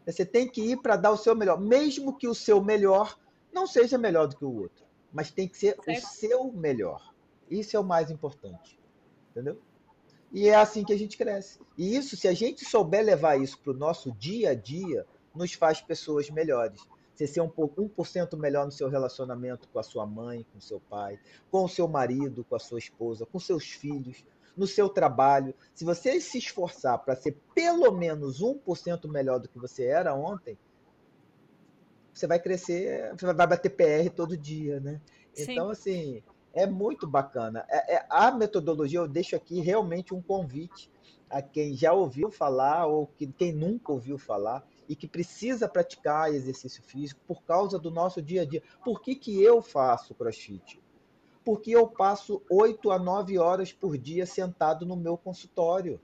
Você 0.05 0.26
tem 0.26 0.47
que 0.49 0.62
ir 0.62 0.78
para 0.78 0.95
dar 0.95 1.12
o 1.12 1.18
seu 1.18 1.36
melhor, 1.36 1.60
mesmo 1.60 2.18
que 2.18 2.28
o 2.28 2.34
seu 2.34 2.64
melhor 2.64 3.20
não 3.51 3.68
seja 3.68 3.97
melhor 3.97 4.28
do 4.28 4.38
que 4.38 4.45
o 4.45 4.62
outro, 4.62 4.86
mas 5.12 5.32
tem 5.32 5.47
que 5.47 5.58
ser 5.58 5.76
certo. 5.84 6.05
o 6.05 6.08
seu 6.08 6.51
melhor. 6.53 7.14
Isso 7.50 7.76
é 7.76 7.80
o 7.80 7.84
mais 7.84 8.12
importante. 8.12 8.80
Entendeu? 9.32 9.60
E 10.32 10.48
é 10.48 10.56
assim 10.56 10.84
que 10.84 10.93
a 10.93 10.98
gente 10.98 11.18
cresce. 11.18 11.60
E 11.78 11.95
isso, 11.95 12.18
se 12.18 12.28
a 12.28 12.34
gente 12.34 12.66
souber 12.66 13.04
levar 13.04 13.39
isso 13.39 13.60
para 13.60 13.72
o 13.72 13.78
nosso 13.78 14.12
dia 14.12 14.52
a 14.52 14.56
dia, 14.56 15.06
nos 15.34 15.54
faz 15.54 15.82
pessoas 15.82 16.30
melhores. 16.30 16.82
Você 17.14 17.26
ser 17.26 17.41
um 17.41 17.50
pouco 17.50 17.82
1% 17.82 18.38
melhor 18.38 18.66
no 18.66 18.72
seu 18.72 18.89
relacionamento 18.89 19.68
com 19.70 19.80
a 19.80 19.84
sua 19.84 20.06
mãe, 20.06 20.45
com 20.52 20.60
o 20.60 20.62
seu 20.62 20.80
pai, 20.80 21.20
com 21.50 21.64
o 21.64 21.70
seu 21.70 21.88
marido, 21.88 22.43
com 22.43 22.56
a 22.56 22.60
sua 22.60 22.78
esposa, 22.78 23.26
com 23.26 23.39
seus 23.39 23.66
filhos, 23.66 24.24
no 24.56 24.68
seu 24.68 24.89
trabalho. 24.89 25.56
Se 25.74 25.84
você 25.84 26.20
se 26.20 26.38
esforçar 26.38 27.00
para 27.00 27.16
ser 27.16 27.38
pelo 27.56 27.91
menos 27.91 28.41
1% 28.41 29.08
melhor 29.10 29.39
do 29.39 29.48
que 29.48 29.58
você 29.58 29.86
era 29.86 30.14
ontem, 30.14 30.58
você 32.14 32.28
vai 32.28 32.39
crescer, 32.39 33.16
você 33.18 33.34
vai 33.34 33.48
bater 33.48 33.70
PR 33.70 34.14
todo 34.16 34.38
dia, 34.38 34.80
né? 34.80 35.02
Sim. 35.34 35.52
Então, 35.52 35.70
assim, 35.70 36.24
é 36.58 36.66
muito 36.66 37.05
bacana. 37.05 37.64
É, 37.70 37.97
é, 37.97 38.05
a 38.10 38.32
metodologia, 38.32 38.99
eu 38.99 39.08
deixo 39.08 39.36
aqui 39.36 39.60
realmente 39.60 40.12
um 40.12 40.22
convite 40.22 40.89
a 41.30 41.39
quem 41.39 41.76
já 41.76 41.93
ouviu 41.93 42.32
falar 42.32 42.88
ou 42.88 43.05
que, 43.05 43.28
quem 43.28 43.53
nunca 43.53 43.91
ouviu 43.91 44.18
falar 44.18 44.66
e 44.89 44.95
que 44.95 45.08
precisa 45.08 45.68
praticar 45.68 46.34
exercício 46.34 46.82
físico 46.82 47.22
por 47.28 47.43
causa 47.43 47.78
do 47.78 47.91
nosso 47.91 48.24
dia 48.24 48.41
a 48.41 48.45
dia. 48.45 48.64
Por 48.84 49.01
que, 49.01 49.14
que 49.14 49.39
eu 49.39 49.62
faço 49.62 50.16
crossfit? 50.16 50.82
Porque 51.45 51.70
eu 51.70 51.88
passo 51.88 52.41
8 52.49 52.89
a 52.89 52.97
9 52.97 53.38
horas 53.38 53.72
por 53.72 53.95
dia 53.95 54.26
sentado 54.26 54.84
no 54.84 54.95
meu 54.95 55.16
consultório. 55.16 56.01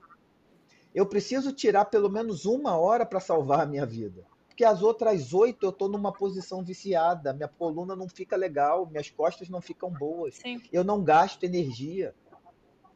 Eu 0.94 1.08
preciso 1.08 1.52
tirar 1.52 1.86
pelo 1.86 2.12
menos 2.12 2.46
uma 2.46 2.78
hora 2.78 3.08
para 3.08 3.20
salvar 3.20 3.62
a 3.62 3.66
minha 3.66 3.88
vida 3.88 4.24
porque 4.54 4.64
as 4.64 4.84
outras 4.84 5.34
oito 5.34 5.66
eu 5.66 5.72
estou 5.72 5.90
numa 5.90 6.14
posição 6.14 6.64
viciada, 6.64 7.34
minha 7.34 7.48
coluna 7.48 7.96
não 7.96 8.08
fica 8.08 8.36
legal, 8.36 8.86
minhas 8.86 9.10
costas 9.10 9.50
não 9.50 9.60
ficam 9.60 9.90
boas, 9.90 10.36
Sim. 10.36 10.62
eu 10.72 10.84
não 10.84 11.04
gasto 11.04 11.44
energia. 11.44 12.14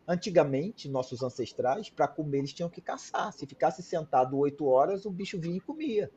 Antigamente, 0.07 0.87
nossos 0.87 1.23
ancestrais, 1.23 1.89
para 1.89 2.07
comer, 2.07 2.37
eles 2.37 2.53
tinham 2.53 2.69
que 2.69 2.79
caçar. 2.79 3.33
Se 3.33 3.47
ficasse 3.47 3.81
sentado 3.81 4.37
oito 4.37 4.67
horas, 4.67 5.03
o 5.05 5.09
bicho 5.09 5.39
vinha 5.39 5.57
e 5.57 5.59
comia. 5.59 6.11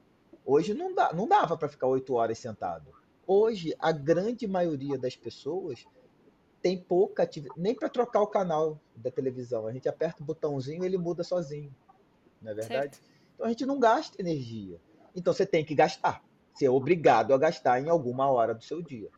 Hoje 0.44 0.74
não, 0.74 0.94
dá, 0.94 1.10
não 1.14 1.26
dava 1.26 1.56
para 1.56 1.70
ficar 1.70 1.86
oito 1.86 2.14
horas 2.14 2.38
sentado. 2.38 2.92
Hoje, 3.26 3.74
a 3.78 3.90
grande 3.92 4.46
maioria 4.46 4.98
das 4.98 5.16
pessoas 5.16 5.86
tem 6.60 6.78
pouca 6.78 7.22
atividade, 7.22 7.58
nem 7.58 7.74
para 7.74 7.88
trocar 7.88 8.20
o 8.20 8.26
canal 8.26 8.78
da 8.94 9.10
televisão. 9.10 9.66
A 9.66 9.72
gente 9.72 9.88
aperta 9.88 10.22
o 10.22 10.26
botãozinho 10.26 10.84
e 10.84 10.86
ele 10.86 10.98
muda 10.98 11.24
sozinho. 11.24 11.74
Não 12.42 12.52
é 12.52 12.54
verdade? 12.54 12.96
Certo. 12.96 13.00
Então 13.34 13.46
a 13.46 13.48
gente 13.48 13.64
não 13.64 13.80
gasta 13.80 14.20
energia. 14.20 14.78
Então 15.14 15.32
você 15.32 15.46
tem 15.46 15.64
que 15.64 15.74
gastar. 15.74 16.22
Você 16.52 16.66
é 16.66 16.70
obrigado 16.70 17.32
a 17.32 17.38
gastar 17.38 17.80
em 17.80 17.88
alguma 17.88 18.30
hora 18.30 18.54
do 18.54 18.62
seu 18.62 18.82
dia. 18.82 19.08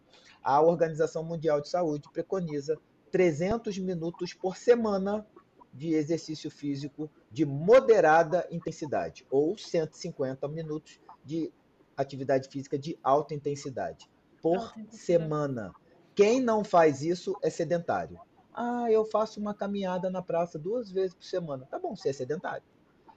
A 0.43 0.61
Organização 0.61 1.25
Mundial 1.25 1.61
de 1.61 1.69
Saúde 1.69 2.09
preconiza 2.13 2.79
300 3.11 3.79
minutos 3.79 4.33
por 4.35 4.57
semana 4.57 5.27
de 5.73 5.95
exercício 5.95 6.51
físico 6.51 7.11
de 7.31 7.47
moderada 7.47 8.47
intensidade, 8.51 9.27
ou 9.31 9.57
150 9.57 10.47
minutos 10.49 11.01
de 11.25 11.53
atividade 11.97 12.49
física 12.49 12.79
de 12.79 12.99
alta 13.03 13.35
intensidade 13.35 14.11
por 14.43 14.57
alta 14.57 14.81
intensidade. 14.81 15.05
semana. 15.05 15.73
Quem 16.15 16.41
não 16.41 16.63
faz 16.63 17.03
isso 17.03 17.37
é 17.43 17.49
sedentário. 17.49 18.21
Ah, 18.53 18.91
eu 18.91 19.05
faço 19.07 19.41
uma 19.41 19.55
caminhada 19.55 20.11
na 20.11 20.21
praça 20.21 20.59
duas 20.59 20.91
vezes 20.91 21.15
por 21.15 21.25
semana. 21.25 21.67
Tá 21.67 21.79
bom, 21.79 21.97
você 21.97 22.11
é 22.11 22.13
sedentário. 22.13 22.65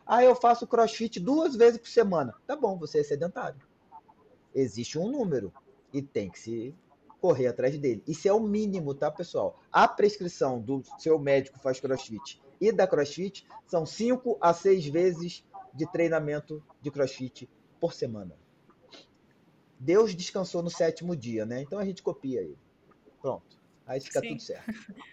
Ah, 0.05 0.23
eu 0.23 0.35
faço 0.35 0.67
crossfit 0.67 1.19
duas 1.19 1.55
vezes 1.55 1.79
por 1.79 1.87
semana. 1.87 2.33
Tá 2.45 2.55
bom, 2.55 2.77
você 2.77 2.99
é 2.99 3.03
sedentário. 3.03 3.59
Existe 4.53 4.99
um 4.99 5.09
número 5.09 5.51
e 5.91 6.01
tem 6.01 6.29
que 6.29 6.39
se 6.39 6.75
correr 7.19 7.47
atrás 7.47 7.77
dele. 7.77 8.03
Isso 8.07 8.27
é 8.27 8.33
o 8.33 8.39
mínimo, 8.39 8.93
tá, 8.93 9.09
pessoal? 9.09 9.59
A 9.71 9.87
prescrição 9.87 10.61
do 10.61 10.83
seu 10.99 11.17
médico 11.17 11.59
faz 11.59 11.79
crossfit 11.79 12.41
e 12.61 12.71
da 12.71 12.87
crossfit 12.87 13.47
são 13.65 13.85
cinco 13.85 14.37
a 14.39 14.53
seis 14.53 14.85
vezes 14.85 15.43
de 15.73 15.91
treinamento 15.91 16.63
de 16.81 16.91
crossfit 16.91 17.49
por 17.79 17.93
semana. 17.93 18.37
Deus 19.79 20.15
descansou 20.15 20.61
no 20.61 20.69
sétimo 20.69 21.15
dia, 21.15 21.45
né? 21.45 21.61
Então 21.61 21.79
a 21.79 21.85
gente 21.85 22.01
copia 22.01 22.41
ele. 22.41 22.57
Pronto. 23.21 23.59
Aí 23.85 23.99
fica 23.99 24.19
Sim. 24.19 24.29
tudo 24.29 24.41
certo. 24.41 24.71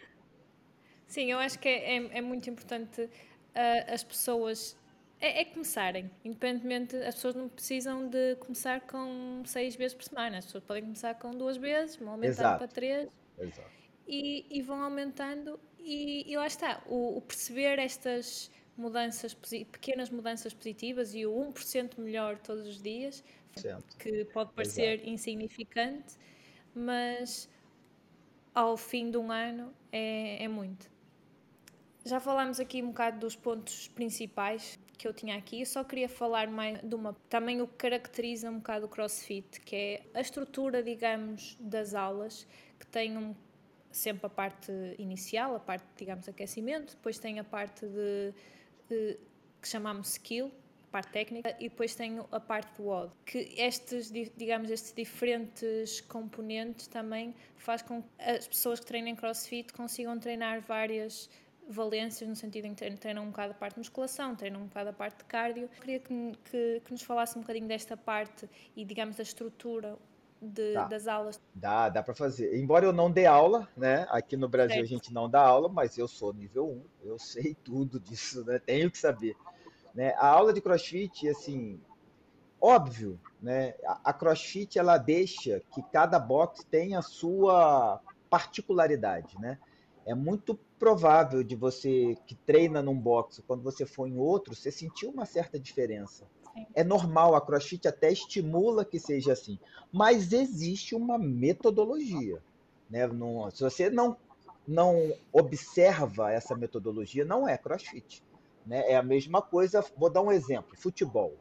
Sim, 1.07 1.31
eu 1.33 1.39
acho 1.39 1.59
que 1.59 1.69
é, 1.69 1.97
é, 1.97 2.19
é 2.19 2.21
muito 2.21 2.49
importante 2.49 3.03
uh, 3.03 3.93
as 3.93 4.03
pessoas 4.03 4.77
é, 5.23 5.43
é, 5.43 5.45
começarem, 5.45 6.11
independentemente, 6.25 6.97
as 6.97 7.15
pessoas 7.15 7.37
não 7.37 7.49
precisam 7.49 8.09
de 8.09 8.35
começar 8.41 8.81
com 8.81 9.41
seis 9.47 9.77
vezes 9.77 9.95
por 9.95 10.03
semana, 10.03 10.39
as 10.39 10.47
pessoas 10.47 10.65
podem 10.65 10.83
começar 10.83 11.15
com 11.15 11.31
duas 11.31 11.57
vezes, 11.57 12.01
aumentar 12.03 12.59
para 12.59 12.67
três. 12.67 13.09
Exato. 13.39 13.71
e, 14.07 14.45
e 14.51 14.61
vão 14.61 14.83
aumentando 14.83 15.59
e, 15.79 16.31
e 16.31 16.37
lá 16.37 16.47
está, 16.47 16.83
o, 16.87 17.17
o, 17.17 17.21
perceber 17.21 17.79
estas 17.79 18.51
mudanças, 18.77 19.33
pequenas 19.33 20.11
mudanças 20.11 20.53
positivas 20.53 21.15
e 21.15 21.25
o 21.25 21.33
1% 21.33 21.99
melhor 21.99 22.39
todos 22.39 22.67
os 22.67 22.83
dias, 22.83 23.23
certo. 23.57 23.97
que 23.99 24.25
pode 24.27 24.53
parecer 24.53 24.95
Exato. 24.95 25.09
insignificante, 25.09 26.17
mas 26.75 27.49
ao 28.53 28.77
fim 28.77 29.09
de 29.09 29.17
um 29.17 29.31
ano 29.31 29.73
é, 29.93 30.43
é 30.43 30.49
muito. 30.49 30.91
Já 32.05 32.19
falámos 32.19 32.59
aqui 32.59 32.83
um 32.83 32.89
bocado 32.89 33.21
dos 33.21 33.37
pontos 33.37 33.87
principais 33.89 34.79
que 35.03 35.09
eu 35.09 35.13
tinha 35.13 35.37
aqui. 35.37 35.61
Eu 35.61 35.67
só 35.67 35.83
queria 35.83 36.09
falar 36.09 36.47
mais 36.47 36.81
de 36.81 36.95
uma. 36.95 37.13
Também 37.29 37.61
o 37.61 37.67
que 37.67 37.75
caracteriza 37.75 38.49
um 38.49 38.59
bocado 38.59 38.87
o 38.87 38.89
CrossFit, 38.89 39.61
que 39.61 39.75
é 39.75 40.03
a 40.15 40.21
estrutura, 40.21 40.81
digamos, 40.81 41.57
das 41.59 41.93
aulas, 41.93 42.47
que 42.79 42.87
tem 42.87 43.19
um, 43.19 43.35
sempre 43.91 44.27
a 44.27 44.31
parte 44.31 44.71
inicial, 44.99 45.57
a 45.57 45.61
parte, 45.61 45.85
digamos, 45.97 46.29
aquecimento, 46.29 46.95
depois 46.95 47.19
tem 47.19 47.41
a 47.41 47.45
parte 47.45 47.85
de, 47.85 48.33
de 48.89 49.19
que 49.61 49.69
chamamos 49.69 50.13
skill, 50.13 50.53
parte 50.93 51.11
técnica 51.11 51.57
e 51.59 51.69
depois 51.69 51.97
tenho 51.97 52.29
a 52.31 52.39
parte 52.39 52.77
do 52.77 52.85
WOD, 52.85 53.13
que 53.27 53.55
estes, 53.57 54.13
digamos, 54.37 54.71
estes 54.71 54.93
diferentes 54.95 56.01
componentes 56.03 56.87
também 56.87 57.35
faz 57.57 57.83
com 57.83 58.03
que 58.03 58.09
as 58.21 58.47
pessoas 58.47 58.79
que 58.79 58.87
treinem 58.87 59.17
CrossFit 59.17 59.73
consigam 59.73 60.17
treinar 60.19 60.61
várias 60.61 61.29
valências 61.69 62.29
no 62.29 62.37
sentido 62.37 62.67
em 62.67 62.75
que 62.75 62.91
treinam 62.97 63.25
um 63.25 63.31
bocado 63.31 63.53
a 63.53 63.55
parte 63.55 63.75
de 63.75 63.81
musculação, 63.81 64.35
treinam 64.35 64.63
um 64.63 64.67
bocado 64.67 64.91
a 64.91 64.93
parte 64.93 65.19
de 65.19 65.25
cardio. 65.25 65.69
Queria 65.81 66.01
que, 66.01 66.33
que, 66.51 66.83
que 66.85 66.93
nos 66.93 67.03
falasse 67.03 67.39
um 67.39 67.41
bocadinho 67.41 67.67
desta 67.67 67.97
parte 67.97 68.49
e, 68.77 68.85
digamos, 68.85 69.17
da 69.17 69.23
estrutura 69.23 69.97
de, 70.43 70.75
das 70.89 71.07
aulas. 71.07 71.41
Dá, 71.55 71.89
dá 71.89 72.03
para 72.03 72.15
fazer. 72.15 72.57
Embora 72.57 72.85
eu 72.85 72.93
não 72.93 73.11
dê 73.11 73.27
aula, 73.27 73.69
né? 73.77 74.07
Aqui 74.11 74.37
no 74.37 74.49
Brasil 74.49 74.77
certo. 74.77 74.85
a 74.85 74.89
gente 74.89 75.13
não 75.13 75.31
dá 75.31 75.41
aula, 75.41 75.69
mas 75.69 75.97
eu 75.97 76.09
sou 76.09 76.33
nível 76.33 76.69
1, 77.03 77.07
eu 77.09 77.19
sei 77.19 77.55
tudo 77.63 78.01
disso, 78.01 78.45
né? 78.45 78.59
Tenho 78.59 78.91
que 78.91 78.99
saber. 78.99 79.37
Né? 79.95 80.15
A 80.17 80.27
aula 80.27 80.53
de 80.53 80.61
crossfit, 80.61 81.29
assim, 81.29 81.81
óbvio, 82.61 83.21
né? 83.41 83.75
A 84.05 84.13
crossfit 84.13 84.79
ela 84.79 84.99
deixa 84.99 85.63
que 85.73 85.83
cada 85.93 86.19
box 86.19 86.65
tenha 86.65 86.99
a 86.99 87.03
sua 87.03 88.01
particularidade, 88.29 89.39
né? 89.39 89.59
É 90.05 90.15
muito 90.15 90.59
provável 90.79 91.45
de 91.45 91.55
você 91.55 92.17
que 92.27 92.35
treina 92.35 92.83
num 92.83 92.99
box, 92.99 93.43
quando 93.47 93.63
você 93.63 93.87
for 93.87 94.07
em 94.07 94.19
outro, 94.19 94.55
você 94.55 94.71
sentir 94.71 95.07
uma 95.07 95.25
certa 95.25 95.59
diferença. 95.59 96.27
Sim. 96.55 96.67
É 96.75 96.83
normal, 96.83 97.35
a 97.35 97.41
CrossFit 97.41 97.87
até 97.87 98.11
estimula 98.11 98.85
que 98.85 98.99
seja 98.99 99.33
assim, 99.33 99.59
mas 99.93 100.33
existe 100.33 100.95
uma 100.95 101.17
metodologia, 101.19 102.43
né? 102.91 103.07
Não, 103.07 103.51
se 103.51 103.63
você 103.63 103.89
não 103.89 104.17
não 104.67 105.13
observa 105.33 106.31
essa 106.31 106.55
metodologia, 106.55 107.25
não 107.25 107.49
é 107.49 107.59
CrossFit. 107.59 108.23
Né? 108.67 108.93
É 108.93 108.97
a 108.97 109.03
mesma 109.03 109.43
coisa, 109.43 109.85
vou 109.97 110.11
dar 110.11 110.23
um 110.23 110.33
exemplo: 110.33 110.77
futebol. 110.77 111.35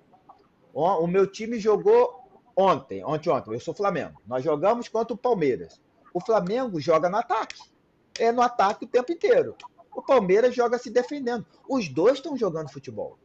O 0.73 1.05
meu 1.05 1.27
time 1.27 1.59
jogou 1.59 2.23
ontem, 2.55 3.03
ontem, 3.03 3.29
ontem, 3.29 3.53
eu 3.53 3.59
sou 3.59 3.73
Flamengo. 3.73 4.21
Nós 4.25 4.43
jogamos 4.43 4.87
contra 4.87 5.13
o 5.13 5.17
Palmeiras. 5.17 5.79
O 6.13 6.19
Flamengo 6.19 6.79
joga 6.79 7.09
no 7.09 7.17
ataque. 7.17 7.70
É 8.19 8.31
no 8.31 8.41
ataque 8.41 8.85
o 8.85 8.87
tempo 8.87 9.11
inteiro. 9.11 9.55
O 9.93 10.01
Palmeiras 10.01 10.55
joga 10.55 10.77
se 10.77 10.89
defendendo. 10.89 11.45
Os 11.67 11.89
dois 11.89 12.15
estão 12.15 12.37
jogando 12.37 12.71
futebol. 12.71 13.17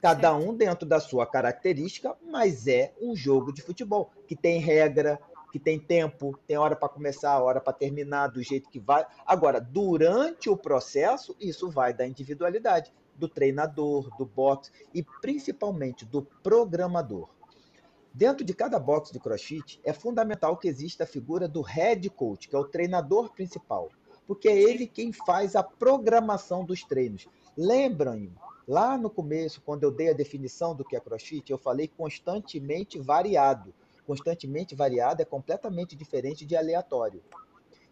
Cada 0.00 0.34
um 0.34 0.54
dentro 0.54 0.86
da 0.86 1.00
sua 1.00 1.26
característica, 1.26 2.16
mas 2.22 2.66
é 2.66 2.94
um 3.00 3.16
jogo 3.16 3.52
de 3.52 3.62
futebol 3.62 4.10
que 4.26 4.36
tem 4.36 4.60
regra, 4.60 5.20
que 5.50 5.58
tem 5.58 5.78
tempo, 5.78 6.38
tem 6.46 6.56
hora 6.56 6.76
para 6.76 6.88
começar, 6.88 7.40
hora 7.40 7.60
para 7.60 7.72
terminar, 7.72 8.28
do 8.28 8.42
jeito 8.42 8.70
que 8.70 8.78
vai. 8.78 9.04
Agora, 9.26 9.60
durante 9.60 10.48
o 10.48 10.56
processo, 10.56 11.34
isso 11.40 11.68
vai 11.70 11.92
da 11.92 12.06
individualidade 12.06 12.92
do 13.14 13.28
treinador, 13.28 14.16
do 14.16 14.24
box 14.24 14.70
e 14.94 15.02
principalmente 15.20 16.04
do 16.04 16.22
programador. 16.42 17.28
Dentro 18.18 18.44
de 18.44 18.52
cada 18.52 18.80
box 18.80 19.12
de 19.12 19.20
CrossFit, 19.20 19.80
é 19.84 19.92
fundamental 19.92 20.56
que 20.56 20.66
exista 20.66 21.04
a 21.04 21.06
figura 21.06 21.46
do 21.46 21.62
head 21.62 22.10
coach, 22.10 22.48
que 22.48 22.56
é 22.56 22.58
o 22.58 22.64
treinador 22.64 23.32
principal, 23.32 23.92
porque 24.26 24.48
é 24.48 24.60
ele 24.60 24.88
quem 24.88 25.12
faz 25.12 25.54
a 25.54 25.62
programação 25.62 26.64
dos 26.64 26.82
treinos. 26.82 27.28
Lembram, 27.56 28.28
lá 28.66 28.98
no 28.98 29.08
começo, 29.08 29.62
quando 29.64 29.84
eu 29.84 29.92
dei 29.92 30.10
a 30.10 30.14
definição 30.14 30.74
do 30.74 30.84
que 30.84 30.96
é 30.96 31.00
CrossFit, 31.00 31.52
eu 31.52 31.58
falei 31.58 31.86
constantemente 31.86 32.98
variado 32.98 33.72
constantemente 34.04 34.74
variado 34.74 35.20
é 35.20 35.24
completamente 35.24 35.94
diferente 35.94 36.46
de 36.46 36.56
aleatório. 36.56 37.22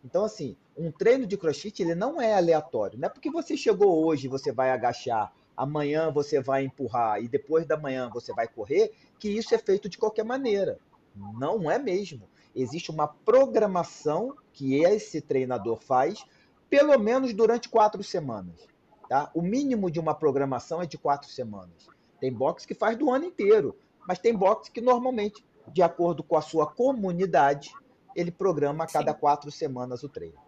Então, 0.03 0.25
assim, 0.25 0.57
um 0.77 0.91
treino 0.91 1.27
de 1.27 1.37
crossfit 1.37 1.83
ele 1.83 1.95
não 1.95 2.21
é 2.21 2.35
aleatório. 2.35 2.99
Não 2.99 3.07
é 3.07 3.11
porque 3.11 3.31
você 3.31 3.55
chegou 3.55 4.05
hoje 4.05 4.27
você 4.27 4.51
vai 4.51 4.71
agachar, 4.71 5.31
amanhã 5.57 6.11
você 6.11 6.41
vai 6.41 6.65
empurrar 6.65 7.23
e 7.23 7.29
depois 7.29 7.67
da 7.67 7.77
manhã 7.77 8.11
você 8.13 8.33
vai 8.33 8.47
correr, 8.47 8.93
que 9.19 9.29
isso 9.29 9.55
é 9.55 9.59
feito 9.59 9.89
de 9.89 9.99
qualquer 9.99 10.25
maneira. 10.25 10.79
Não 11.15 11.71
é 11.71 11.79
mesmo. 11.79 12.29
Existe 12.55 12.91
uma 12.91 13.09
programação 13.09 14.35
que 14.53 14.83
esse 14.83 15.21
treinador 15.21 15.81
faz, 15.81 16.25
pelo 16.69 16.99
menos 16.99 17.33
durante 17.33 17.69
quatro 17.69 18.03
semanas. 18.03 18.67
Tá? 19.09 19.31
O 19.35 19.41
mínimo 19.41 19.91
de 19.91 20.01
uma 20.01 20.15
programação 20.15 20.83
é 20.83 20.87
de 20.87 20.99
quatro 20.99 21.31
semanas. 21.31 21.89
Tem 22.21 22.33
box 22.33 22.67
que 22.67 22.75
faz 22.75 22.97
do 22.97 23.11
ano 23.11 23.25
inteiro, 23.25 23.77
mas 24.07 24.19
tem 24.19 24.35
box 24.35 24.69
que 24.69 24.81
normalmente 24.81 25.45
de 25.73 25.83
acordo 25.83 26.23
com 26.23 26.37
a 26.37 26.43
sua 26.43 26.67
comunidade, 26.67 27.75
ele 28.15 28.31
programa 28.31 28.85
a 28.85 28.87
cada 28.87 29.13
Sim. 29.13 29.19
quatro 29.19 29.51
semanas 29.51 30.03
o 30.03 30.09
treino. 30.09 30.39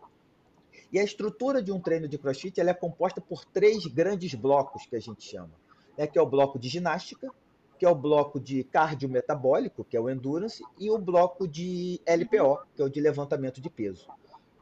E 0.92 0.98
a 0.98 1.04
estrutura 1.04 1.62
de 1.62 1.70
um 1.70 1.80
treino 1.80 2.08
de 2.08 2.18
crossfit 2.18 2.58
ela 2.60 2.70
é 2.70 2.74
composta 2.74 3.20
por 3.20 3.44
três 3.44 3.86
grandes 3.86 4.34
blocos 4.34 4.86
que 4.86 4.96
a 4.96 5.00
gente 5.00 5.22
chama. 5.22 5.50
Né? 5.96 6.06
Que 6.06 6.18
é 6.18 6.22
o 6.22 6.26
bloco 6.26 6.58
de 6.58 6.68
ginástica, 6.68 7.30
que 7.78 7.84
é 7.84 7.88
o 7.88 7.94
bloco 7.94 8.40
de 8.40 8.64
cardiometabólico, 8.64 9.84
que 9.84 9.96
é 9.96 10.00
o 10.00 10.10
endurance, 10.10 10.64
e 10.78 10.90
o 10.90 10.98
bloco 10.98 11.46
de 11.46 12.00
LPO, 12.06 12.58
que 12.74 12.82
é 12.82 12.84
o 12.84 12.88
de 12.88 13.00
levantamento 13.00 13.60
de 13.60 13.70
peso. 13.70 14.08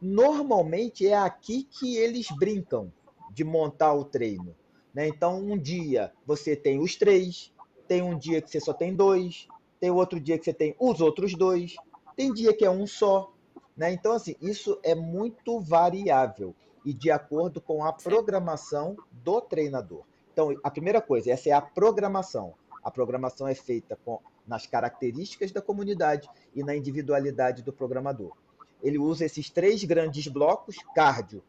Normalmente 0.00 1.06
é 1.06 1.16
aqui 1.16 1.64
que 1.64 1.96
eles 1.96 2.26
brincam 2.30 2.92
de 3.32 3.44
montar 3.44 3.94
o 3.94 4.04
treino. 4.04 4.54
Né? 4.92 5.08
Então, 5.08 5.38
um 5.38 5.58
dia 5.58 6.12
você 6.26 6.54
tem 6.54 6.78
os 6.78 6.96
três, 6.96 7.52
tem 7.88 8.02
um 8.02 8.18
dia 8.18 8.42
que 8.42 8.50
você 8.50 8.60
só 8.60 8.72
tem 8.72 8.94
dois, 8.94 9.48
tem 9.80 9.90
outro 9.90 10.20
dia 10.20 10.38
que 10.38 10.44
você 10.44 10.52
tem 10.52 10.74
os 10.78 11.00
outros 11.00 11.34
dois, 11.34 11.76
tem 12.16 12.32
dia 12.32 12.54
que 12.54 12.64
é 12.64 12.70
um 12.70 12.86
só. 12.86 13.32
Né? 13.76 13.92
Então, 13.92 14.12
assim, 14.12 14.34
isso 14.40 14.78
é 14.82 14.94
muito 14.94 15.60
variável 15.60 16.54
e 16.84 16.94
de 16.94 17.10
acordo 17.10 17.60
com 17.60 17.84
a 17.84 17.92
programação 17.92 18.96
do 19.10 19.40
treinador. 19.40 20.02
Então, 20.32 20.54
a 20.62 20.70
primeira 20.70 21.00
coisa, 21.00 21.30
essa 21.30 21.48
é 21.48 21.52
a 21.52 21.60
programação. 21.60 22.54
A 22.82 22.90
programação 22.90 23.48
é 23.48 23.54
feita 23.54 23.98
com, 24.04 24.20
nas 24.46 24.66
características 24.66 25.50
da 25.50 25.60
comunidade 25.60 26.28
e 26.54 26.62
na 26.62 26.76
individualidade 26.76 27.62
do 27.62 27.72
programador. 27.72 28.36
Ele 28.82 28.98
usa 28.98 29.24
esses 29.24 29.50
três 29.50 29.82
grandes 29.82 30.28
blocos, 30.28 30.76
cardio, 30.94 31.42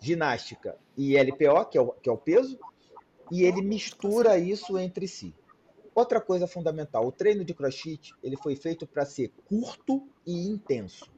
ginástica 0.00 0.76
e 0.96 1.16
LPO, 1.16 1.66
que 1.66 1.78
é 1.78 1.80
o, 1.80 1.92
que 1.92 2.08
é 2.08 2.12
o 2.12 2.18
peso, 2.18 2.58
e 3.30 3.44
ele 3.44 3.62
mistura 3.62 4.38
isso 4.38 4.78
entre 4.78 5.06
si. 5.06 5.34
Outra 5.94 6.20
coisa 6.20 6.46
fundamental, 6.46 7.06
o 7.06 7.12
treino 7.12 7.44
de 7.44 7.54
crossfit 7.54 8.12
ele 8.22 8.36
foi 8.36 8.56
feito 8.56 8.86
para 8.86 9.04
ser 9.04 9.30
curto 9.46 10.08
e 10.26 10.48
intenso. 10.48 11.10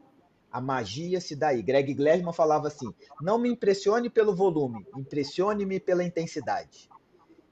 A 0.53 0.61
magia 0.61 1.21
se 1.21 1.35
dá 1.35 1.49
aí. 1.49 1.63
Greg 1.63 1.95
Glassman 1.95 2.33
falava 2.33 2.69
assim: 2.69 2.93
não 3.21 3.39
me 3.39 3.49
impressione 3.49 4.11
pelo 4.11 4.35
volume, 4.35 4.87
impressione-me 4.95 5.81
pela 5.81 6.05
intensidade. 6.05 6.91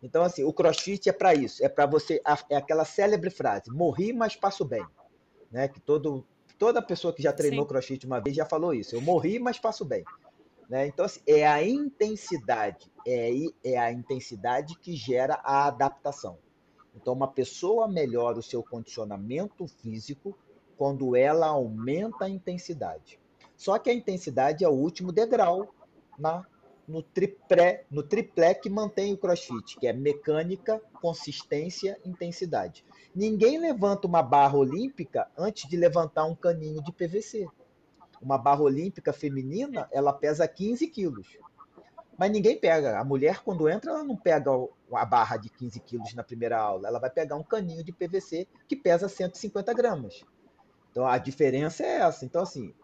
Então, 0.03 0.23
assim, 0.23 0.45
o 0.45 0.53
crossfit 0.53 1.09
é 1.09 1.13
para 1.13 1.35
isso, 1.35 1.65
é 1.65 1.69
para 1.69 1.87
você, 1.87 2.23
é 2.49 2.57
aquela 2.57 2.85
célebre 2.85 3.31
frase: 3.31 3.71
morri, 3.71 4.13
mas 4.13 4.37
passo 4.37 4.65
bem. 4.65 4.85
Né? 5.51 5.69
Que 5.69 5.81
todo, 5.81 6.27
toda 6.59 6.83
pessoa 6.83 7.13
que 7.13 7.23
já 7.23 7.33
treinou 7.33 7.65
Sim. 7.65 7.69
crossfit 7.69 8.07
uma 8.07 8.21
vez 8.21 8.37
já 8.37 8.45
falou 8.45 8.75
isso: 8.75 8.95
eu 8.95 9.01
morri, 9.01 9.39
mas 9.39 9.59
passo 9.59 9.85
bem. 9.85 10.05
Né? 10.69 10.87
Então, 10.87 11.05
assim, 11.05 11.21
é 11.27 11.47
a 11.47 11.67
intensidade, 11.67 12.93
é, 13.07 13.31
é 13.65 13.77
a 13.77 13.91
intensidade 13.91 14.79
que 14.79 14.95
gera 14.95 15.41
a 15.43 15.67
adaptação. 15.67 16.39
Então, 16.95 17.13
uma 17.13 17.29
pessoa 17.29 17.89
melhora 17.89 18.39
o 18.39 18.43
seu 18.43 18.63
condicionamento 18.63 19.67
físico 19.67 20.37
quando 20.81 21.15
ela 21.15 21.49
aumenta 21.49 22.25
a 22.25 22.29
intensidade. 22.31 23.21
Só 23.55 23.79
que 23.79 23.91
a 23.91 23.93
intensidade 23.93 24.65
é 24.65 24.69
o 24.69 24.73
último 24.73 25.13
degrau 25.13 25.75
na, 26.19 26.47
no, 26.89 27.03
tripré, 27.03 27.85
no 27.91 28.03
triplé 28.03 28.55
que 28.55 28.71
mantém 28.71 29.13
o 29.13 29.19
crossfit, 29.19 29.79
que 29.79 29.87
é 29.87 29.93
mecânica, 29.93 30.81
consistência, 31.03 32.01
intensidade. 32.03 32.83
Ninguém 33.15 33.59
levanta 33.59 34.07
uma 34.07 34.23
barra 34.23 34.57
olímpica 34.57 35.31
antes 35.37 35.69
de 35.69 35.77
levantar 35.77 36.25
um 36.25 36.35
caninho 36.35 36.83
de 36.83 36.93
PVC. 36.93 37.47
Uma 38.23 38.39
barra 38.39 38.63
olímpica 38.63 39.13
feminina, 39.13 39.87
ela 39.93 40.15
pesa 40.15 40.49
15 40.49 40.87
quilos. 40.87 41.37
Mas 42.17 42.31
ninguém 42.31 42.59
pega. 42.59 42.99
A 42.99 43.05
mulher, 43.05 43.41
quando 43.45 43.69
entra, 43.69 43.91
ela 43.91 44.03
não 44.03 44.17
pega 44.17 44.51
a 44.95 45.05
barra 45.05 45.37
de 45.37 45.51
15 45.51 45.79
quilos 45.81 46.15
na 46.15 46.25
primeira 46.25 46.59
aula. 46.59 46.89
Ela 46.89 46.99
vai 46.99 47.11
pegar 47.11 47.37
um 47.37 47.45
caninho 47.45 47.85
de 47.85 47.93
PVC 47.93 48.49
que 48.67 48.77
pesa 48.77 49.11
150 49.11 49.75
gramas. 49.75 50.25
Então 50.91 51.07
a 51.07 51.19
diferença 51.19 51.83
é 51.85 51.99
essa. 52.01 52.25
Então, 52.25 52.43
assim, 52.43 52.75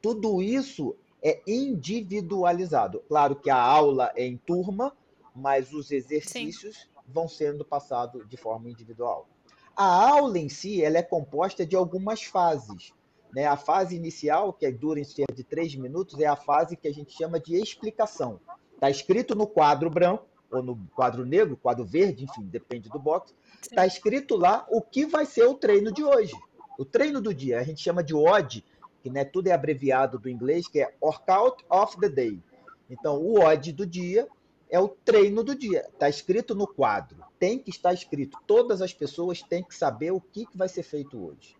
Tudo 0.00 0.40
isso 0.40 0.96
é 1.22 1.42
individualizado. 1.46 3.02
Claro 3.06 3.36
que 3.36 3.50
a 3.50 3.60
aula 3.60 4.10
é 4.16 4.24
em 4.24 4.38
turma, 4.38 4.96
mas 5.34 5.72
os 5.72 5.90
exercícios 5.90 6.76
Sim. 6.76 6.88
vão 7.06 7.28
sendo 7.28 7.64
passados 7.64 8.26
de 8.28 8.36
forma 8.36 8.70
individual. 8.70 9.28
A 9.76 10.10
aula 10.10 10.38
em 10.38 10.48
si 10.48 10.82
ela 10.82 10.98
é 10.98 11.02
composta 11.02 11.66
de 11.66 11.76
algumas 11.76 12.22
fases. 12.22 12.92
Né? 13.32 13.46
A 13.46 13.56
fase 13.56 13.94
inicial, 13.94 14.52
que 14.52 14.70
dura 14.72 14.98
em 14.98 15.04
cerca 15.04 15.34
de 15.34 15.44
três 15.44 15.74
minutos, 15.74 16.18
é 16.18 16.26
a 16.26 16.36
fase 16.36 16.76
que 16.76 16.88
a 16.88 16.92
gente 16.92 17.12
chama 17.12 17.38
de 17.38 17.54
explicação. 17.54 18.40
Está 18.74 18.90
escrito 18.90 19.34
no 19.34 19.46
quadro 19.46 19.90
branco, 19.90 20.24
ou 20.50 20.62
no 20.62 20.76
quadro 20.96 21.24
negro, 21.24 21.56
quadro 21.56 21.84
verde, 21.84 22.24
enfim, 22.24 22.42
depende 22.42 22.88
do 22.88 22.98
box. 22.98 23.34
Está 23.62 23.86
escrito 23.86 24.36
lá 24.36 24.66
o 24.68 24.82
que 24.82 25.06
vai 25.06 25.24
ser 25.24 25.44
o 25.44 25.54
treino 25.54 25.92
de 25.92 26.02
hoje. 26.02 26.34
O 26.80 26.84
treino 26.86 27.20
do 27.20 27.34
dia, 27.34 27.60
a 27.60 27.62
gente 27.62 27.82
chama 27.82 28.02
de 28.02 28.14
OD, 28.14 28.64
que 29.02 29.10
né, 29.10 29.22
tudo 29.22 29.48
é 29.48 29.52
abreviado 29.52 30.18
do 30.18 30.30
inglês, 30.30 30.66
que 30.66 30.80
é 30.80 30.94
Workout 30.98 31.62
of 31.68 32.00
the 32.00 32.08
Day. 32.08 32.42
Então, 32.88 33.18
o 33.18 33.38
OD 33.38 33.70
do 33.74 33.84
dia 33.84 34.26
é 34.70 34.80
o 34.80 34.88
treino 34.88 35.44
do 35.44 35.54
dia. 35.54 35.86
Está 35.92 36.08
escrito 36.08 36.54
no 36.54 36.66
quadro. 36.66 37.18
Tem 37.38 37.58
que 37.58 37.68
estar 37.68 37.92
escrito. 37.92 38.38
Todas 38.46 38.80
as 38.80 38.94
pessoas 38.94 39.42
têm 39.42 39.62
que 39.62 39.74
saber 39.74 40.10
o 40.10 40.22
que, 40.22 40.46
que 40.46 40.56
vai 40.56 40.70
ser 40.70 40.82
feito 40.82 41.22
hoje. 41.22 41.54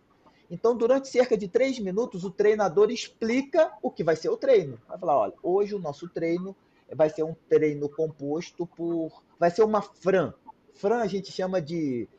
Então, 0.49 0.75
durante 0.75 1.07
cerca 1.07 1.37
de 1.37 1.47
três 1.47 1.77
minutos, 1.77 2.23
o 2.23 2.31
treinador 2.31 2.89
explica 2.89 3.71
o 3.79 3.91
que 3.91 4.03
vai 4.03 4.15
ser 4.15 4.29
o 4.29 4.37
treino. 4.37 4.79
Vai 4.87 4.97
falar: 4.97 5.19
olha, 5.19 5.33
hoje 5.43 5.75
o 5.75 5.79
nosso 5.79 6.09
treino 6.09 6.55
vai 6.95 7.11
ser 7.11 7.21
um 7.21 7.35
treino 7.47 7.87
composto 7.87 8.65
por. 8.65 9.21
Vai 9.39 9.51
ser 9.51 9.61
uma 9.61 9.83
Fran. 9.83 10.33
Fran 10.73 10.97
a 10.97 11.05
gente 11.05 11.31
chama 11.31 11.61
de. 11.61 12.09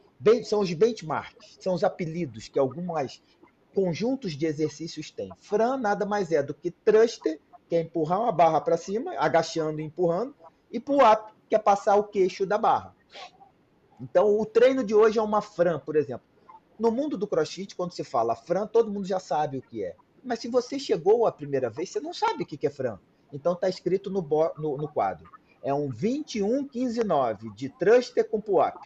São 0.45 0.61
os 0.61 0.73
benchmarks, 0.73 1.59
são 1.61 1.75
os 1.75 1.83
apelidos 1.83 2.49
que 2.49 2.59
algumas 2.59 3.23
conjuntos 3.75 4.33
de 4.33 4.47
exercícios 4.47 5.11
têm. 5.11 5.31
Fran 5.41 5.77
nada 5.77 6.05
mais 6.05 6.31
é 6.31 6.43
do 6.43 6.55
que 6.55 6.71
thruster, 6.71 7.41
que 7.69 7.77
é 7.77 7.81
empurrar 7.81 8.21
uma 8.21 8.33
barra 8.33 8.61
para 8.61 8.77
cima, 8.77 9.15
agachando 9.19 9.81
e 9.81 9.85
empurrando, 9.85 10.35
e 10.71 10.79
pull-up, 10.79 11.33
que 11.49 11.55
é 11.55 11.59
passar 11.59 11.97
o 11.97 12.05
queixo 12.05 12.47
da 12.47 12.59
barra. 12.59 12.95
Então, 14.01 14.39
o 14.39 14.45
treino 14.45 14.83
de 14.83 14.95
hoje 14.95 15.19
é 15.19 15.23
uma 15.23 15.41
Fran, 15.41 15.79
por 15.79 15.97
exemplo. 15.97 16.27
No 16.79 16.91
mundo 16.91 17.17
do 17.17 17.27
crossfit, 17.27 17.77
quando 17.77 17.93
se 17.93 18.03
fala 18.03 18.35
Fran, 18.35 18.67
todo 18.67 18.91
mundo 18.91 19.07
já 19.07 19.21
sabe 19.21 19.59
o 19.59 19.63
que 19.63 19.85
é. 19.85 19.95
Mas 20.25 20.41
se 20.41 20.49
você 20.49 20.79
chegou 20.79 21.27
a 21.27 21.33
primeira 21.33 21.71
vez, 21.71 21.91
você 21.91 22.01
não 22.01 22.13
sabe 22.13 22.43
o 22.43 22.47
que 22.47 22.67
é 22.67 22.71
Fran. 22.71 22.99
Então, 23.33 23.53
está 23.53 23.69
escrito 23.69 24.11
no, 24.11 24.21
no, 24.59 24.77
no, 24.77 24.89
quadro. 24.89 25.31
É 25.63 25.73
um 25.73 25.89
21, 25.89 26.67
15, 26.67 27.05
9 27.05 27.51
de 27.55 27.69
thruster 27.69 28.29
com 28.29 28.41
pull-up. 28.41 28.79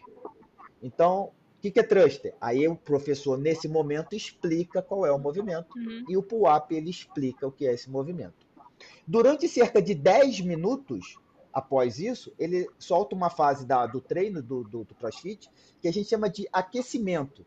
Então, 0.87 1.33
o 1.59 1.61
que, 1.61 1.71
que 1.73 1.81
é 1.81 1.83
thruster? 1.83 2.35
Aí 2.41 2.67
o 2.69 2.77
professor, 2.77 3.37
nesse 3.37 3.67
momento, 3.67 4.15
explica 4.15 4.81
qual 4.81 5.05
é 5.05 5.11
o 5.11 5.19
movimento 5.19 5.77
uhum. 5.77 6.05
e 6.09 6.17
o 6.17 6.23
pull-up 6.23 6.73
ele 6.73 6.91
explica 6.91 7.47
o 7.47 7.51
que 7.51 7.67
é 7.67 7.75
esse 7.75 7.91
movimento. 7.91 8.47
Durante 9.07 9.49
cerca 9.49 9.83
de 9.83 9.95
10 9.95 10.43
minutos, 10.43 11.19
após 11.53 11.99
isso, 11.99 12.33
ele 12.39 12.69
solta 12.79 13.17
uma 13.17 13.31
fase 13.31 13.67
da, 13.67 13.85
do 13.87 14.01
treino 14.01 14.41
do, 14.41 14.63
do, 14.63 14.85
do 14.85 14.95
CrossFit 14.95 15.51
que 15.81 15.89
a 15.89 15.93
gente 15.93 16.09
chama 16.09 16.31
de 16.31 16.49
aquecimento. 16.53 17.45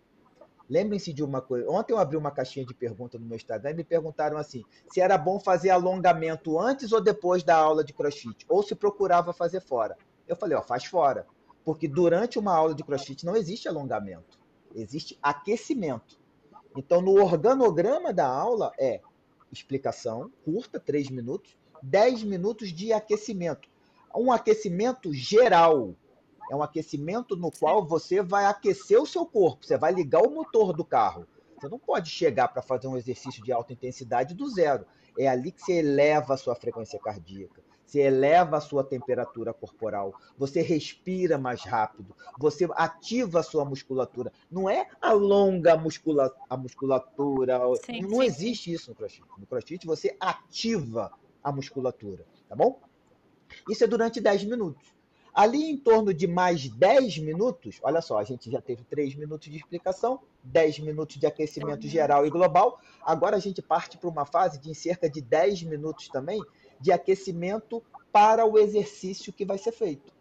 Lembrem-se 0.69 1.13
de 1.13 1.23
uma 1.23 1.41
coisa. 1.41 1.69
Ontem 1.69 1.93
eu 1.93 1.97
abri 1.97 2.17
uma 2.17 2.29
caixinha 2.29 2.65
de 2.65 2.73
perguntas 2.73 3.19
no 3.19 3.25
meu 3.25 3.37
Instagram 3.37 3.71
e 3.71 3.75
me 3.75 3.83
perguntaram 3.83 4.37
assim: 4.37 4.63
se 4.91 4.99
era 4.99 5.17
bom 5.17 5.39
fazer 5.39 5.69
alongamento 5.69 6.59
antes 6.59 6.91
ou 6.91 7.01
depois 7.01 7.41
da 7.41 7.55
aula 7.55 7.83
de 7.83 7.93
crossfit, 7.93 8.45
ou 8.49 8.61
se 8.61 8.75
procurava 8.75 9.33
fazer 9.33 9.61
fora. 9.61 9.97
Eu 10.27 10.35
falei: 10.35 10.57
ó, 10.57 10.61
faz 10.61 10.85
fora. 10.85 11.25
Porque 11.63 11.87
durante 11.87 12.39
uma 12.39 12.55
aula 12.55 12.73
de 12.73 12.83
crossfit 12.83 13.25
não 13.25 13.35
existe 13.35 13.67
alongamento, 13.67 14.39
existe 14.73 15.17
aquecimento. 15.21 16.17
Então, 16.75 17.01
no 17.01 17.21
organograma 17.21 18.13
da 18.13 18.27
aula 18.27 18.71
é 18.79 19.01
explicação 19.51 20.31
curta, 20.45 20.79
3 20.79 21.09
minutos, 21.09 21.57
10 21.81 22.23
minutos 22.23 22.71
de 22.71 22.93
aquecimento. 22.93 23.67
Um 24.15 24.31
aquecimento 24.31 25.13
geral. 25.13 25.95
É 26.51 26.55
um 26.55 26.63
aquecimento 26.63 27.35
no 27.35 27.51
qual 27.51 27.85
você 27.85 28.23
vai 28.23 28.45
aquecer 28.45 28.99
o 28.99 29.05
seu 29.05 29.25
corpo, 29.25 29.65
você 29.65 29.77
vai 29.77 29.93
ligar 29.93 30.21
o 30.21 30.31
motor 30.31 30.73
do 30.73 30.83
carro. 30.83 31.27
Você 31.59 31.67
não 31.67 31.77
pode 31.77 32.09
chegar 32.09 32.47
para 32.47 32.61
fazer 32.61 32.87
um 32.87 32.97
exercício 32.97 33.43
de 33.43 33.51
alta 33.51 33.73
intensidade 33.73 34.33
do 34.33 34.49
zero. 34.49 34.85
É 35.17 35.27
ali 35.27 35.51
que 35.51 35.61
você 35.61 35.73
eleva 35.73 36.33
a 36.33 36.37
sua 36.37 36.55
frequência 36.55 36.99
cardíaca 36.99 37.61
você 37.89 38.01
eleva 38.01 38.57
a 38.57 38.61
sua 38.61 38.83
temperatura 38.83 39.51
corporal, 39.51 40.13
você 40.37 40.61
respira 40.61 41.39
mais 41.39 41.63
rápido, 41.63 42.15
você 42.37 42.67
ativa 42.73 43.39
a 43.39 43.43
sua 43.43 43.65
musculatura. 43.65 44.31
Não 44.51 44.69
é 44.69 44.87
alonga 45.01 45.73
a, 45.73 45.77
muscula 45.77 46.31
a 46.47 46.55
musculatura. 46.55 47.59
Sim, 47.83 48.01
não 48.01 48.19
sim. 48.19 48.25
existe 48.25 48.71
isso 48.71 48.91
no 48.91 48.95
crossfit. 48.95 49.25
No 49.39 49.47
crossfit 49.47 49.87
você 49.87 50.15
ativa 50.19 51.11
a 51.43 51.51
musculatura, 51.51 52.25
tá 52.47 52.55
bom? 52.55 52.79
Isso 53.67 53.83
é 53.83 53.87
durante 53.87 54.21
10 54.21 54.43
minutos. 54.43 54.93
Ali 55.33 55.71
em 55.71 55.77
torno 55.77 56.13
de 56.13 56.27
mais 56.27 56.67
10 56.67 57.19
minutos, 57.19 57.79
olha 57.81 58.01
só, 58.01 58.19
a 58.19 58.23
gente 58.23 58.51
já 58.51 58.61
teve 58.61 58.83
3 58.83 59.15
minutos 59.15 59.49
de 59.49 59.57
explicação, 59.57 60.19
10 60.43 60.79
minutos 60.79 61.17
de 61.17 61.25
aquecimento 61.25 61.83
uhum. 61.83 61.89
geral 61.89 62.25
e 62.25 62.29
global. 62.29 62.79
Agora 63.01 63.37
a 63.37 63.39
gente 63.39 63.61
parte 63.61 63.97
para 63.97 64.09
uma 64.09 64.25
fase 64.25 64.59
de 64.59 64.69
em 64.69 64.73
cerca 64.73 65.09
de 65.09 65.21
10 65.21 65.63
minutos 65.63 66.07
também, 66.09 66.41
de 66.79 66.91
aquecimento 66.91 67.83
para 68.11 68.45
o 68.45 68.57
exercício 68.57 69.33
que 69.33 69.45
vai 69.45 69.57
ser 69.57 69.71
feito. 69.71 70.13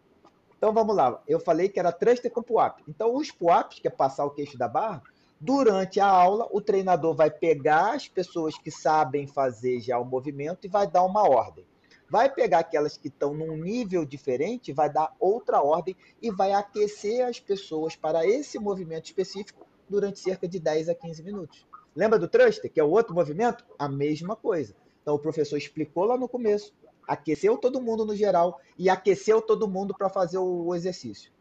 Então 0.57 0.73
vamos 0.73 0.95
lá, 0.95 1.21
eu 1.27 1.39
falei 1.39 1.69
que 1.69 1.79
era 1.79 1.91
thruster 1.91 2.29
com 2.29 2.43
pull-up. 2.43 2.83
Então 2.87 3.15
os 3.15 3.31
pull-ups, 3.31 3.79
que 3.79 3.87
é 3.87 3.91
passar 3.91 4.25
o 4.25 4.31
queixo 4.31 4.57
da 4.57 4.67
barra, 4.67 5.01
durante 5.39 6.01
a 6.01 6.07
aula 6.07 6.49
o 6.51 6.59
treinador 6.59 7.15
vai 7.15 7.31
pegar 7.31 7.93
as 7.93 8.07
pessoas 8.07 8.57
que 8.57 8.69
sabem 8.69 9.25
fazer 9.25 9.79
já 9.79 9.97
o 9.97 10.03
movimento 10.03 10.65
e 10.65 10.69
vai 10.69 10.85
dar 10.85 11.03
uma 11.03 11.23
ordem. 11.27 11.65
Vai 12.09 12.29
pegar 12.29 12.59
aquelas 12.59 12.97
que 12.97 13.07
estão 13.07 13.33
num 13.33 13.55
nível 13.55 14.03
diferente, 14.03 14.73
vai 14.73 14.91
dar 14.91 15.15
outra 15.19 15.61
ordem 15.61 15.95
e 16.21 16.31
vai 16.31 16.51
aquecer 16.51 17.25
as 17.25 17.39
pessoas 17.39 17.95
para 17.95 18.25
esse 18.25 18.59
movimento 18.59 19.05
específico 19.05 19.65
durante 19.87 20.19
cerca 20.19 20.47
de 20.47 20.59
10 20.59 20.89
a 20.89 20.95
15 20.95 21.23
minutos. 21.23 21.65
Lembra 21.95 22.19
do 22.19 22.27
thruster, 22.27 22.71
que 22.71 22.79
é 22.79 22.83
o 22.83 22.89
outro 22.89 23.13
movimento? 23.13 23.65
A 23.77 23.87
mesma 23.87 24.35
coisa. 24.35 24.75
Então 25.09 25.15
o 25.15 25.19
professor 25.19 25.57
explicou 25.57 26.05
lá 26.05 26.15
no 26.15 26.29
começo, 26.29 26.71
aqueceu 27.07 27.57
todo 27.57 27.81
mundo 27.81 28.05
no 28.05 28.15
geral 28.15 28.61
e 28.77 28.91
aqueceu 28.91 29.41
todo 29.41 29.67
mundo 29.67 29.91
para 29.91 30.07
fazer 30.07 30.37
o 30.37 30.75
exercício. 30.75 31.31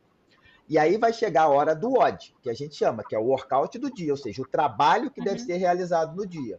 E 0.67 0.79
aí 0.79 0.97
vai 0.97 1.13
chegar 1.13 1.43
a 1.43 1.49
hora 1.49 1.77
do 1.77 1.93
OD, 1.93 2.35
que 2.41 2.49
a 2.49 2.55
gente 2.55 2.75
chama, 2.75 3.05
que 3.07 3.15
é 3.15 3.19
o 3.19 3.25
workout 3.25 3.79
do 3.79 3.93
dia, 3.93 4.11
ou 4.11 4.17
seja, 4.17 4.41
o 4.41 4.49
trabalho 4.49 5.11
que 5.11 5.21
uhum. 5.21 5.27
deve 5.27 5.41
ser 5.41 5.59
realizado 5.59 6.17
no 6.17 6.27
dia. 6.27 6.59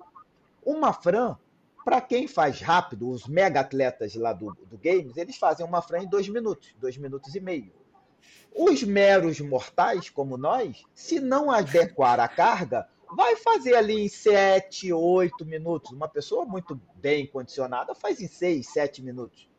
Uma 0.64 0.93
Fran, 0.93 1.36
para 1.84 1.99
quem 1.99 2.28
faz 2.28 2.62
rápido, 2.62 3.10
os 3.10 3.26
mega 3.26 3.62
atletas 3.62 4.14
lá 4.14 4.32
do, 4.32 4.55
do 4.70 4.78
Games, 4.78 5.18
eles 5.18 5.36
fazem 5.36 5.66
uma 5.66 5.82
Fran 5.82 6.03
em 6.03 6.07
dois 6.07 6.30
minutos, 6.30 6.76
dois 6.80 6.95
minutos 6.95 7.34
e 7.34 7.39
meio. 7.39 7.74
Os 8.55 8.84
meros 8.84 9.39
mortais, 9.39 10.12
como 10.12 10.38
nós, 10.38 10.86
se 10.93 11.20
não 11.20 11.49
adequar 11.49 12.20
a 12.20 12.28
carga, 12.28 12.88
vai 13.15 13.36
fazer 13.36 13.76
ali 13.76 14.06
em 14.06 14.07
7, 14.07 14.94
8 14.94 15.45
minutos. 15.45 15.91
Uma 15.91 16.07
pessoa 16.07 16.45
muito 16.45 16.80
bem 16.95 17.27
condicionada 17.27 17.95
faz 17.95 18.22
em 18.22 18.27
6, 18.27 18.68
7 18.68 19.02
minutos. 19.02 19.49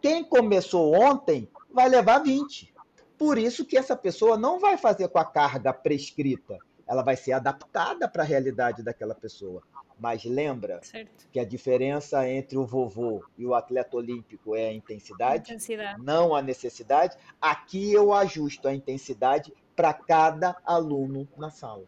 Quem 0.00 0.24
começou 0.24 0.94
ontem 0.94 1.48
vai 1.70 1.88
levar 1.88 2.18
20. 2.20 2.72
Por 3.18 3.36
isso 3.36 3.64
que 3.64 3.76
essa 3.76 3.94
pessoa 3.94 4.38
não 4.38 4.58
vai 4.58 4.78
fazer 4.78 5.08
com 5.08 5.18
a 5.18 5.24
carga 5.24 5.72
prescrita. 5.72 6.58
Ela 6.86 7.02
vai 7.02 7.16
ser 7.16 7.32
adaptada 7.32 8.08
para 8.08 8.22
a 8.22 8.26
realidade 8.26 8.82
daquela 8.82 9.14
pessoa. 9.14 9.62
Mas 9.98 10.24
lembra 10.24 10.80
certo. 10.82 11.28
que 11.30 11.38
a 11.38 11.44
diferença 11.44 12.26
entre 12.26 12.56
o 12.56 12.64
vovô 12.64 13.22
e 13.36 13.46
o 13.46 13.54
atleta 13.54 13.98
olímpico 13.98 14.56
é 14.56 14.68
a 14.68 14.72
intensidade, 14.72 15.52
intensidade. 15.52 16.02
não 16.02 16.34
a 16.34 16.40
necessidade. 16.40 17.14
Aqui 17.38 17.92
eu 17.92 18.14
ajusto 18.14 18.66
a 18.66 18.74
intensidade 18.74 19.52
para 19.76 19.92
cada 19.92 20.56
aluno 20.64 21.28
na 21.36 21.50
sala. 21.50 21.84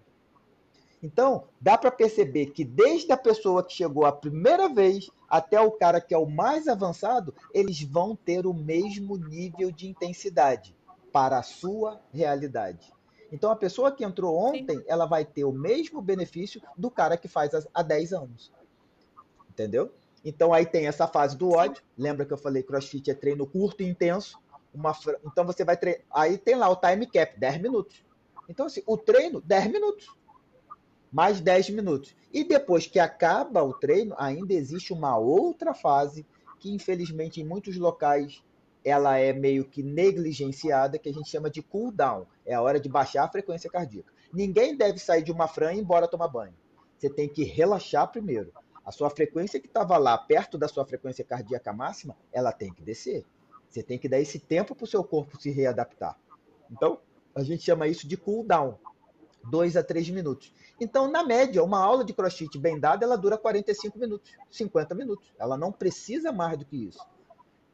Então, 1.02 1.48
dá 1.60 1.76
para 1.76 1.90
perceber 1.90 2.46
que 2.46 2.64
desde 2.64 3.10
a 3.10 3.16
pessoa 3.16 3.64
que 3.64 3.72
chegou 3.72 4.06
a 4.06 4.12
primeira 4.12 4.68
vez 4.68 5.10
até 5.28 5.60
o 5.60 5.72
cara 5.72 6.00
que 6.00 6.14
é 6.14 6.18
o 6.18 6.30
mais 6.30 6.68
avançado, 6.68 7.34
eles 7.52 7.82
vão 7.82 8.14
ter 8.14 8.46
o 8.46 8.54
mesmo 8.54 9.16
nível 9.16 9.72
de 9.72 9.88
intensidade 9.88 10.76
para 11.12 11.38
a 11.38 11.42
sua 11.42 12.00
realidade. 12.12 12.92
Então, 13.32 13.50
a 13.50 13.56
pessoa 13.56 13.90
que 13.90 14.04
entrou 14.04 14.36
ontem, 14.36 14.78
Sim. 14.78 14.84
ela 14.86 15.06
vai 15.06 15.24
ter 15.24 15.44
o 15.44 15.52
mesmo 15.52 16.00
benefício 16.00 16.62
do 16.76 16.90
cara 16.90 17.16
que 17.16 17.26
faz 17.26 17.50
há 17.74 17.82
10 17.82 18.12
anos. 18.12 18.52
Entendeu? 19.50 19.92
Então, 20.24 20.52
aí 20.52 20.64
tem 20.64 20.86
essa 20.86 21.08
fase 21.08 21.36
do 21.36 21.50
ódio. 21.50 21.82
Lembra 21.98 22.24
que 22.24 22.32
eu 22.32 22.38
falei 22.38 22.62
crossfit 22.62 23.10
é 23.10 23.14
treino 23.14 23.46
curto 23.46 23.82
e 23.82 23.88
intenso? 23.88 24.38
Uma... 24.72 24.96
Então, 25.24 25.44
você 25.44 25.64
vai 25.64 25.76
treinar. 25.76 26.02
Aí 26.10 26.38
tem 26.38 26.54
lá 26.54 26.68
o 26.68 26.76
time 26.76 27.06
cap, 27.06 27.40
10 27.40 27.60
minutos. 27.60 28.04
Então, 28.48 28.66
assim, 28.66 28.82
o 28.86 28.96
treino, 28.96 29.40
10 29.40 29.66
minutos 29.68 30.22
mais 31.12 31.40
10 31.40 31.70
minutos. 31.70 32.16
E 32.32 32.43
depois 32.43 32.86
que 32.86 32.98
acaba 32.98 33.62
o 33.62 33.74
treino, 33.74 34.14
ainda 34.18 34.55
existe 34.55 34.93
uma 34.93 35.18
outra 35.18 35.74
fase 35.74 36.26
que, 36.59 36.72
infelizmente, 36.72 37.40
em 37.40 37.44
muitos 37.44 37.76
locais 37.76 38.43
ela 38.84 39.16
é 39.16 39.32
meio 39.32 39.64
que 39.64 39.82
negligenciada, 39.82 40.98
que 40.98 41.09
a 41.09 41.12
gente 41.12 41.30
chama 41.30 41.48
de 41.48 41.62
cool 41.62 41.93
down. 41.93 42.26
É 42.44 42.55
a 42.55 42.62
hora 42.62 42.80
de 42.80 42.89
baixar 42.89 43.24
a 43.24 43.28
frequência 43.28 43.70
cardíaca. 43.70 44.12
Ninguém 44.32 44.76
deve 44.76 44.98
sair 44.98 45.22
de 45.22 45.30
uma 45.30 45.47
fran 45.47 45.72
e 45.72 45.76
ir 45.76 45.80
embora 45.80 46.09
tomar 46.09 46.28
banho. 46.28 46.55
Você 46.98 47.09
tem 47.09 47.28
que 47.28 47.44
relaxar 47.44 48.10
primeiro. 48.10 48.52
A 48.84 48.90
sua 48.90 49.09
frequência 49.10 49.60
que 49.60 49.68
estava 49.68 49.97
lá, 49.98 50.18
perto 50.18 50.59
da 50.59 50.66
sua 50.66 50.84
frequência 50.84 51.24
cardíaca 51.24 51.72
máxima, 51.72 52.16
ela 52.32 52.51
tem 52.51 52.72
que 52.72 52.82
descer. 52.82 53.24
Você 53.68 53.82
tem 53.82 53.98
que 53.98 54.09
dar 54.09 54.18
esse 54.18 54.40
tempo 54.40 54.74
para 54.74 54.84
o 54.84 54.89
seu 54.89 55.05
corpo 55.05 55.40
se 55.40 55.51
readaptar. 55.51 56.18
Então, 56.70 56.98
a 57.34 57.43
gente 57.43 57.62
chama 57.62 57.86
isso 57.86 58.09
de 58.09 58.16
cool 58.16 58.44
down. 58.44 58.76
2 59.51 59.77
a 59.77 59.82
3 59.82 60.10
minutos. 60.10 60.52
Então, 60.81 61.10
na 61.10 61.24
média, 61.24 61.62
uma 61.62 61.78
aula 61.78 62.05
de 62.05 62.12
crossfit 62.12 62.59
bem 62.59 62.78
dada, 62.78 63.05
ela 63.05 63.16
dura 63.16 63.39
45 63.39 63.98
minutos, 63.98 64.32
50 64.51 64.94
minutos. 64.94 65.32
Ela 65.39 65.56
não 65.56 65.73
precisa 65.73 66.32
mais 66.32 66.59
do 66.59 66.64
que 66.64 66.77
isso. 66.77 67.05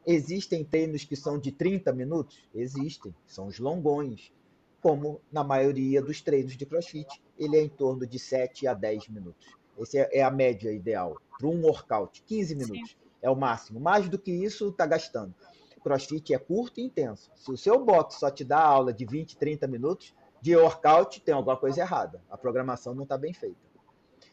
Existem 0.06 0.64
treinos 0.64 1.04
que 1.04 1.16
são 1.16 1.38
de 1.38 1.52
30 1.52 1.92
minutos? 1.92 2.48
Existem, 2.54 3.14
são 3.26 3.46
os 3.46 3.58
longões, 3.58 4.32
como 4.80 5.20
na 5.30 5.44
maioria 5.44 6.00
dos 6.00 6.22
treinos 6.22 6.56
de 6.56 6.64
crossfit, 6.64 7.22
ele 7.38 7.56
é 7.56 7.62
em 7.62 7.68
torno 7.68 8.06
de 8.06 8.18
7 8.18 8.66
a 8.66 8.74
10 8.74 9.08
minutos. 9.08 9.48
Essa 9.78 9.98
é, 9.98 10.18
é 10.18 10.22
a 10.22 10.30
média 10.30 10.72
ideal 10.72 11.16
para 11.38 11.48
um 11.48 11.62
workout, 11.62 12.22
15 12.26 12.54
minutos 12.54 12.90
Sim. 12.90 12.96
é 13.22 13.30
o 13.30 13.36
máximo. 13.36 13.78
Mais 13.78 14.08
do 14.08 14.18
que 14.18 14.32
isso, 14.32 14.68
está 14.68 14.86
gastando. 14.86 15.34
Crossfit 15.82 16.34
é 16.34 16.38
curto 16.38 16.80
e 16.80 16.84
intenso. 16.84 17.30
Se 17.36 17.52
o 17.52 17.56
seu 17.56 17.82
box 17.84 18.16
só 18.16 18.30
te 18.30 18.44
dá 18.44 18.60
aula 18.60 18.92
de 18.92 19.04
20, 19.04 19.36
30 19.36 19.66
minutos, 19.68 20.14
de 20.40 20.56
workout 20.56 21.20
tem 21.20 21.34
alguma 21.34 21.56
coisa 21.56 21.80
errada. 21.80 22.22
A 22.30 22.36
programação 22.36 22.94
não 22.94 23.02
está 23.02 23.18
bem 23.18 23.32
feita. 23.32 23.56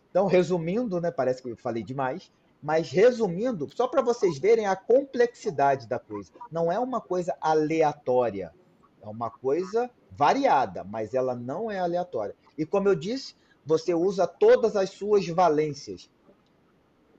Então, 0.10 0.28
resumindo, 0.28 1.02
né, 1.02 1.12
parece 1.12 1.42
que 1.42 1.50
eu 1.50 1.58
falei 1.58 1.84
demais, 1.84 2.32
mas 2.62 2.90
resumindo, 2.90 3.70
só 3.76 3.88
para 3.88 4.02
vocês 4.02 4.40
verem 4.40 4.66
a 4.66 4.76
complexidade 4.76 5.88
da 5.88 6.00
coisa. 6.00 6.32
Não 6.52 6.72
é 6.72 6.80
uma 6.80 7.02
coisa 7.02 7.36
aleatória, 7.42 8.54
é 9.02 9.08
uma 9.08 9.30
coisa 9.30 9.90
variada, 10.12 10.84
mas 10.84 11.14
ela 11.14 11.36
não 11.36 11.70
é 11.70 11.80
aleatória. 11.80 12.36
E 12.58 12.66
como 12.66 12.88
eu 12.88 12.96
disse, 12.96 13.36
você 13.66 13.94
usa 13.94 14.26
todas 14.26 14.76
as 14.76 14.90
suas 14.92 15.28
valências. 15.28 16.10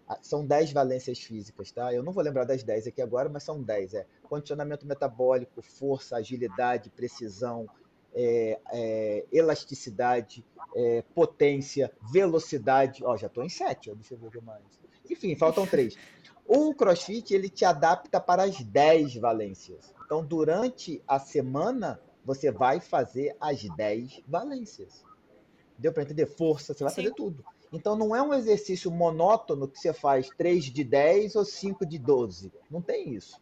Ah, 0.08 0.18
são 0.22 0.46
10 0.46 0.72
valências 0.72 1.18
físicas, 1.18 1.72
tá? 1.72 1.92
Eu 1.92 2.02
não 2.02 2.12
vou 2.12 2.22
lembrar 2.22 2.44
das 2.44 2.62
10 2.62 2.86
aqui 2.86 3.02
agora, 3.02 3.28
mas 3.28 3.42
são 3.42 3.60
10. 3.62 3.94
É 3.94 4.06
condicionamento 4.22 4.86
metabólico, 4.86 5.60
força, 5.60 6.16
agilidade, 6.16 6.90
precisão, 6.90 7.68
é, 8.16 8.58
é, 8.72 9.24
elasticidade, 9.30 10.42
é, 10.74 11.04
potência, 11.14 11.92
velocidade. 12.10 13.04
Ó, 13.04 13.16
já 13.16 13.26
estou 13.26 13.44
em 13.44 13.48
sete, 13.48 13.94
deixa 13.94 14.14
eu 14.14 14.30
ver 14.30 14.42
mais. 14.42 14.64
Enfim, 15.08 15.36
faltam 15.36 15.66
três. 15.66 15.96
O 16.48 16.74
CrossFit 16.74 17.34
ele 17.34 17.48
te 17.48 17.64
adapta 17.64 18.20
para 18.20 18.44
as 18.44 18.60
10 18.62 19.16
valências. 19.16 19.94
Então, 20.04 20.24
durante 20.24 21.02
a 21.06 21.18
semana, 21.18 22.00
você 22.24 22.50
vai 22.50 22.80
fazer 22.80 23.36
as 23.40 23.62
10 23.76 24.22
valências. 24.26 25.04
Deu 25.76 25.92
para 25.92 26.04
entender? 26.04 26.26
Força, 26.26 26.72
você 26.72 26.84
vai 26.84 26.92
Sim. 26.92 27.02
fazer 27.02 27.14
tudo. 27.14 27.44
Então, 27.72 27.96
não 27.96 28.14
é 28.14 28.22
um 28.22 28.32
exercício 28.32 28.90
monótono 28.90 29.68
que 29.68 29.78
você 29.78 29.92
faz 29.92 30.28
3 30.38 30.64
de 30.64 30.84
10 30.84 31.34
ou 31.34 31.44
5 31.44 31.84
de 31.84 31.98
12. 31.98 32.52
Não 32.70 32.80
tem 32.80 33.12
isso. 33.12 33.40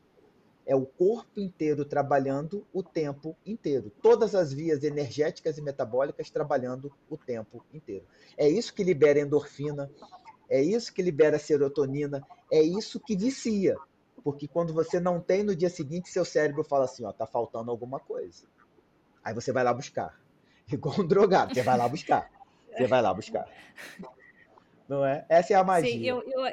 É 0.67 0.75
o 0.75 0.87
corpo 0.87 1.41
inteiro 1.41 1.85
trabalhando 1.85 2.67
o 2.73 2.83
tempo 2.83 3.37
inteiro. 3.45 3.93
Todas 4.03 4.35
as 4.35 4.53
vias 4.53 4.83
energéticas 4.83 5.59
e 5.59 5.63
metabólicas 5.63 6.31
trabalhando 6.31 6.93
o 7.09 7.17
tempo 7.19 7.65
inteiro. 7.73 8.05
É 8.37 8.49
isso 8.49 8.73
que 8.73 8.83
libera 8.83 9.21
endorfina, 9.21 9.91
é 10.49 10.63
isso 10.63 10.93
que 10.93 11.03
libera 11.03 11.39
serotonina, 11.39 12.27
é 12.51 12.63
isso 12.63 12.99
que 12.99 13.15
vicia. 13.15 13.77
Porque 14.23 14.49
quando 14.49 14.73
você 14.73 14.99
não 14.99 15.21
tem, 15.21 15.43
no 15.43 15.55
dia 15.55 15.69
seguinte, 15.69 16.09
seu 16.09 16.25
cérebro 16.25 16.65
fala 16.65 16.87
assim: 16.87 17.05
ó, 17.05 17.13
tá 17.13 17.27
faltando 17.27 17.71
alguma 17.71 18.01
coisa. 18.01 18.47
Aí 19.23 19.35
você 19.35 19.53
vai 19.53 19.63
lá 19.63 19.75
buscar. 19.75 20.19
Igual 20.73 21.01
um 21.01 21.07
drogado, 21.07 21.55
você 21.55 21.63
vai 21.63 21.77
lá 21.77 21.87
buscar. 21.87 22.31
Você 22.73 22.87
vai 22.87 23.03
lá 23.03 23.13
buscar. 23.13 23.47
Não 24.89 25.05
é? 25.05 25.25
Essa 25.29 25.53
é 25.53 25.57
a 25.57 25.65
magia. 25.65 25.93
Sim, 25.93 26.05
eu, 26.05 26.23
eu... 26.23 26.53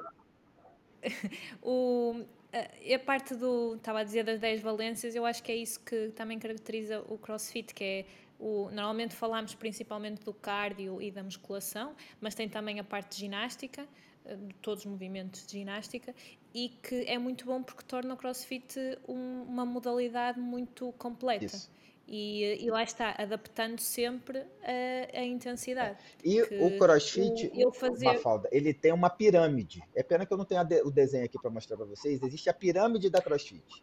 o, 1.62 2.26
a 2.54 3.00
parte 3.00 3.34
do, 3.34 3.76
estava 3.76 4.00
a 4.00 4.04
dizer 4.04 4.24
das 4.24 4.40
10 4.40 4.62
valências, 4.62 5.16
eu 5.16 5.26
acho 5.26 5.42
que 5.42 5.52
é 5.52 5.56
isso 5.56 5.80
que 5.80 6.10
também 6.10 6.38
caracteriza 6.38 7.04
o 7.08 7.18
CrossFit, 7.18 7.74
que 7.74 7.84
é 7.84 8.06
o, 8.40 8.70
normalmente 8.72 9.16
falamos 9.16 9.54
principalmente 9.54 10.24
do 10.24 10.34
cardio 10.34 11.02
e 11.02 11.12
da 11.12 11.24
musculação, 11.24 11.96
mas 12.20 12.36
tem 12.36 12.50
também 12.50 12.80
a 12.80 12.84
parte 12.84 13.12
de 13.12 13.20
ginástica, 13.20 13.88
eh, 14.26 14.36
de 14.36 14.54
todos 14.56 14.84
os 14.84 14.92
movimentos 14.92 15.46
de 15.46 15.60
ginástica, 15.60 16.14
e 16.54 16.70
que 16.70 17.06
é 17.08 17.18
muito 17.18 17.46
bom 17.46 17.64
porque 17.64 17.84
torna 17.84 18.14
o 18.14 18.18
CrossFit 18.18 18.78
um, 19.08 19.44
uma 19.44 19.66
modalidade 19.66 20.40
muito 20.40 20.92
completa. 20.94 21.46
Isso. 21.46 21.72
E, 22.14 22.66
e, 22.66 22.70
lá 22.70 22.84
está, 22.84 23.16
adaptando 23.18 23.80
sempre 23.80 24.40
a, 24.62 25.20
a 25.20 25.24
intensidade. 25.24 25.98
E 26.22 26.42
o 26.42 26.78
crossfit, 26.78 27.50
o, 27.66 27.72
fazer... 27.72 28.04
Mafalda, 28.04 28.50
ele 28.52 28.74
tem 28.74 28.92
uma 28.92 29.10
pirâmide. 29.10 29.82
É 29.96 30.04
pena 30.04 30.26
que 30.26 30.34
eu 30.34 30.38
não 30.38 30.44
tenho 30.44 30.62
o 30.86 30.92
desenho 30.92 31.24
aqui 31.24 31.40
para 31.42 31.50
mostrar 31.50 31.78
para 31.78 31.86
vocês. 31.86 32.22
Existe 32.22 32.50
a 32.50 32.54
pirâmide 32.54 33.10
da 33.10 33.22
crossfit. 33.22 33.82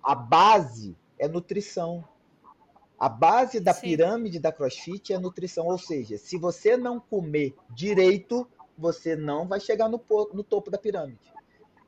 A 0.00 0.14
base 0.14 0.96
é 1.18 1.26
nutrição. 1.26 2.06
A 2.96 3.08
base 3.08 3.58
da 3.58 3.74
Sim. 3.74 3.80
pirâmide 3.80 4.38
da 4.38 4.52
crossfit 4.52 5.12
é 5.12 5.18
nutrição. 5.18 5.66
Ou 5.66 5.76
seja, 5.76 6.16
se 6.16 6.38
você 6.38 6.76
não 6.76 7.00
comer 7.00 7.52
direito, 7.70 8.48
você 8.78 9.16
não 9.16 9.44
vai 9.48 9.58
chegar 9.58 9.88
no, 9.88 10.00
no 10.32 10.44
topo 10.44 10.70
da 10.70 10.78
pirâmide. 10.78 11.32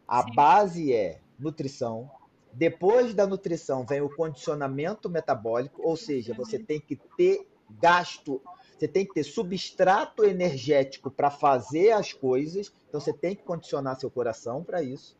A 0.09 0.25
Sim. 0.25 0.35
base 0.35 0.93
é 0.93 1.21
nutrição, 1.39 2.11
depois 2.53 3.15
da 3.15 3.27
nutrição 3.27 3.85
vem 3.85 4.01
o 4.01 4.15
condicionamento 4.15 5.09
metabólico, 5.09 5.83
ou 5.83 5.97
seja, 5.97 6.35
você 6.35 6.59
tem 6.59 6.81
que 6.81 6.97
ter 7.17 7.47
gasto, 7.81 8.41
você 8.77 8.89
tem 8.89 9.05
que 9.05 9.15
ter 9.15 9.25
substrato 9.25 10.25
energético 10.25 11.11
para 11.11 11.31
fazer 11.31 11.93
as 11.93 12.13
coisas, 12.13 12.73
então 12.89 13.01
você 13.01 13.13
tem 13.13 13.35
que 13.35 13.43
condicionar 13.43 13.99
seu 13.99 14.11
coração 14.11 14.65
para 14.65 14.83
isso. 14.83 15.17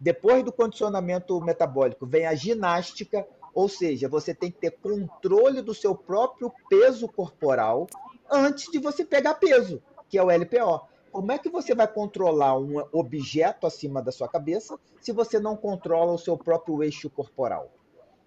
Depois 0.00 0.42
do 0.42 0.52
condicionamento 0.52 1.40
metabólico 1.40 2.06
vem 2.06 2.26
a 2.26 2.34
ginástica, 2.34 3.26
ou 3.54 3.68
seja, 3.68 4.08
você 4.08 4.34
tem 4.34 4.50
que 4.50 4.58
ter 4.58 4.72
controle 4.72 5.62
do 5.62 5.72
seu 5.72 5.94
próprio 5.94 6.52
peso 6.68 7.06
corporal 7.08 7.86
antes 8.30 8.70
de 8.70 8.78
você 8.78 9.04
pegar 9.04 9.34
peso, 9.34 9.80
que 10.08 10.18
é 10.18 10.22
o 10.22 10.30
LPO. 10.30 10.93
Como 11.14 11.30
é 11.30 11.38
que 11.38 11.48
você 11.48 11.76
vai 11.76 11.86
controlar 11.86 12.58
um 12.58 12.84
objeto 12.90 13.68
acima 13.68 14.02
da 14.02 14.10
sua 14.10 14.28
cabeça 14.28 14.76
se 15.00 15.12
você 15.12 15.38
não 15.38 15.56
controla 15.56 16.12
o 16.12 16.18
seu 16.18 16.36
próprio 16.36 16.82
eixo 16.82 17.08
corporal? 17.08 17.72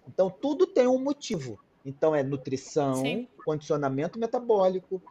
Então, 0.08 0.30
tudo 0.30 0.66
tem 0.66 0.86
um 0.86 0.98
motivo. 0.98 1.60
Então, 1.84 2.14
é 2.14 2.22
nutrição, 2.22 2.94
Sim. 2.94 3.28
condicionamento 3.44 4.18
metabólico, 4.18 5.02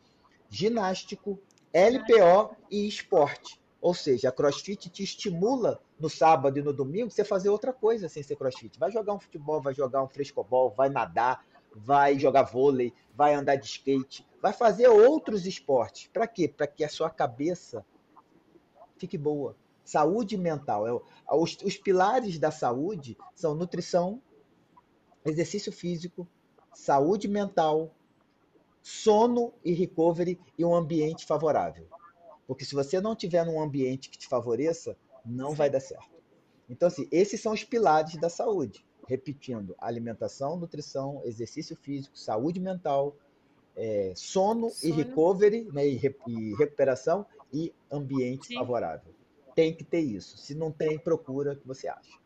ginástico, 0.50 1.40
LPO 1.72 2.56
e 2.72 2.88
esporte. 2.88 3.62
Ou 3.80 3.94
seja, 3.94 4.30
a 4.30 4.32
CrossFit 4.32 4.90
te 4.90 5.04
estimula 5.04 5.80
no 6.00 6.10
sábado 6.10 6.58
e 6.58 6.64
no 6.64 6.74
domingo 6.74 7.12
você 7.12 7.24
fazer 7.24 7.50
outra 7.50 7.72
coisa 7.72 8.10
sem 8.10 8.24
ser 8.24 8.38
CrossFit. 8.38 8.80
Vai 8.80 8.92
jogar 8.92 9.14
um 9.14 9.20
futebol, 9.20 9.62
vai 9.62 9.76
jogar 9.76 10.02
um 10.02 10.08
frescobol, 10.08 10.74
vai 10.76 10.90
nadar, 10.90 11.46
vai 11.76 12.18
jogar 12.18 12.42
vôlei, 12.42 12.92
vai 13.14 13.36
andar 13.36 13.56
de 13.56 13.68
skate, 13.68 14.27
vai 14.42 14.54
fazer 14.54 14.88
outros 14.88 15.46
esportes. 15.46 16.08
Para 16.08 16.28
quê? 16.28 16.48
Para 16.48 16.68
que 16.68 16.84
a 16.84 16.90
sua 16.90 17.10
cabeça 17.10 17.86
fique 18.98 19.18
boa. 19.18 19.56
Saúde 19.84 20.38
mental. 20.38 20.88
É 20.88 21.36
os, 21.36 21.58
os 21.64 21.78
pilares 21.78 22.38
da 22.38 22.52
saúde 22.52 23.18
são 23.34 23.56
nutrição, 23.56 24.22
exercício 25.26 25.72
físico, 25.72 26.28
saúde 26.74 27.28
mental, 27.28 27.94
sono 28.82 29.54
e 29.64 29.74
recovery 29.74 30.40
e 30.58 30.64
um 30.64 30.76
ambiente 30.76 31.26
favorável. 31.26 31.88
Porque 32.46 32.64
se 32.64 32.76
você 32.76 33.02
não 33.02 33.16
tiver 33.16 33.46
num 33.46 33.62
ambiente 33.62 34.10
que 34.10 34.18
te 34.18 34.28
favoreça, 34.28 34.98
não 35.26 35.54
vai 35.54 35.70
dar 35.70 35.82
certo. 35.82 36.16
Então, 36.70 36.88
assim, 36.88 37.08
esses 37.12 37.42
são 37.42 37.54
os 37.54 37.64
pilares 37.64 38.16
da 38.18 38.30
saúde. 38.30 38.86
Repetindo, 39.08 39.76
alimentação, 39.78 40.58
nutrição, 40.58 41.22
exercício 41.26 41.76
físico, 41.78 42.18
saúde 42.18 42.60
mental, 42.60 43.16
é, 43.78 44.12
sono, 44.16 44.72
sono, 44.72 44.94
e 44.94 44.98
recovery, 44.98 45.70
né, 45.72 45.88
e, 45.88 45.96
re, 45.96 46.16
e 46.28 46.56
recuperação 46.56 47.26
e 47.54 47.72
ambiente 47.92 48.48
Sim. 48.48 48.56
favorável. 48.56 49.14
Tem 49.56 49.74
que 49.74 49.84
ter 49.84 50.00
isso. 50.00 50.38
Se 50.38 50.56
não 50.56 50.72
tem, 50.72 50.98
procura 50.98 51.54
o 51.54 51.56
que 51.56 51.68
você 51.68 51.88
acha. 51.88 52.18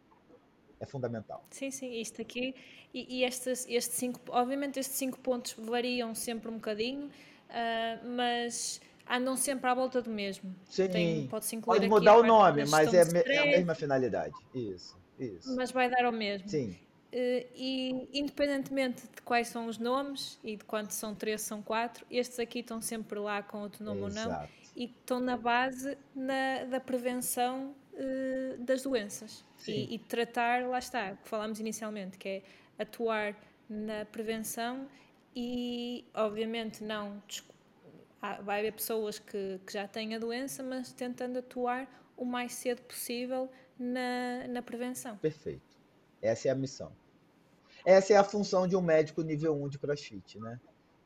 É 0.80 0.86
fundamental. 0.86 1.46
Sim, 1.52 1.70
sim, 1.70 1.92
isto 2.00 2.22
aqui. 2.22 2.56
E, 2.94 3.20
e 3.20 3.24
estes, 3.24 3.68
estes 3.70 3.98
cinco, 3.98 4.20
obviamente 4.30 4.80
estes 4.80 4.98
cinco 4.98 5.20
pontos 5.20 5.54
variam 5.58 6.16
sempre 6.16 6.50
um 6.50 6.56
bocadinho, 6.56 7.06
uh, 7.08 8.08
mas 8.16 8.82
andam 9.08 9.36
sempre 9.36 9.70
à 9.70 9.74
volta 9.74 10.02
do 10.02 10.10
mesmo. 10.10 10.56
Sim, 10.66 10.88
Tem, 10.88 11.28
pode, 11.28 11.58
pode 11.58 11.88
mudar 11.88 12.18
o 12.18 12.24
nome, 12.24 12.66
mas 12.66 12.94
é, 12.94 13.04
é, 13.26 13.38
a 13.38 13.46
mesma 13.46 13.76
finalidade. 13.76 14.34
Isso, 14.56 14.98
isso. 15.20 15.56
Mas 15.56 15.72
vai 15.72 15.90
dar 15.90 16.06
ao 16.06 16.12
mesmo. 16.12 16.50
Sim. 16.50 16.76
Uh, 17.14 17.46
e 17.56 18.08
independentemente 18.14 19.02
de 19.04 19.22
quais 19.24 19.50
são 19.50 19.68
os 19.68 19.78
nomes 19.78 20.40
e 20.44 20.56
de 20.56 20.64
quantos 20.64 20.96
são 20.96 21.14
três, 21.14 21.42
são 21.42 21.62
quatro, 21.62 22.06
estes 22.10 22.40
aqui 22.40 22.60
estão 22.60 22.82
sempre 22.82 23.20
lá 23.20 23.44
com 23.44 23.60
outro 23.60 23.84
nome 23.84 24.06
Exato. 24.06 24.30
ou 24.30 24.34
não 24.34 24.48
e 24.76 24.86
estão 24.86 25.20
na 25.20 25.36
base 25.36 25.98
na, 26.16 26.64
da 26.66 26.80
prevenção 26.80 27.76
uh, 27.94 28.58
das 28.64 28.84
doenças 28.84 29.44
e, 29.68 29.96
e, 29.96 30.00
tratar, 30.00 30.66
lá 30.66 30.80
está, 30.80 31.16
que 31.18 31.28
falámos 31.28 31.60
inicialmente, 31.60 32.18
que 32.18 32.30
é 32.30 32.44
atuar 32.80 33.36
na 33.70 34.06
prevenção 34.06 34.88
e 35.36 36.06
obviamente 36.14 36.84
não 36.84 37.22
vai 38.44 38.60
haver 38.60 38.74
pessoas 38.74 39.20
que, 39.20 39.60
que 39.66 39.74
já 39.74 39.88
têm 39.88 40.16
a 40.16 40.20
doença, 40.20 40.62
mas 40.64 40.94
tentando 40.94 41.40
atuar 41.40 41.88
o 42.16 42.24
mais 42.26 42.54
cedo 42.54 42.82
possível 42.84 43.50
na, 43.78 44.48
na 44.48 44.62
prevenção. 44.62 45.18
Perfeito. 45.18 45.80
Essa 46.22 46.50
é 46.50 46.52
a 46.52 46.56
missão. 46.56 46.92
Essa 47.86 48.14
é 48.14 48.18
a 48.18 48.24
função 48.24 48.68
de 48.68 48.76
um 48.76 48.82
médico 48.82 49.22
nível 49.22 49.56
1 49.56 49.70
de 49.70 49.80
CrossFit, 49.80 50.40
né? 50.40 50.60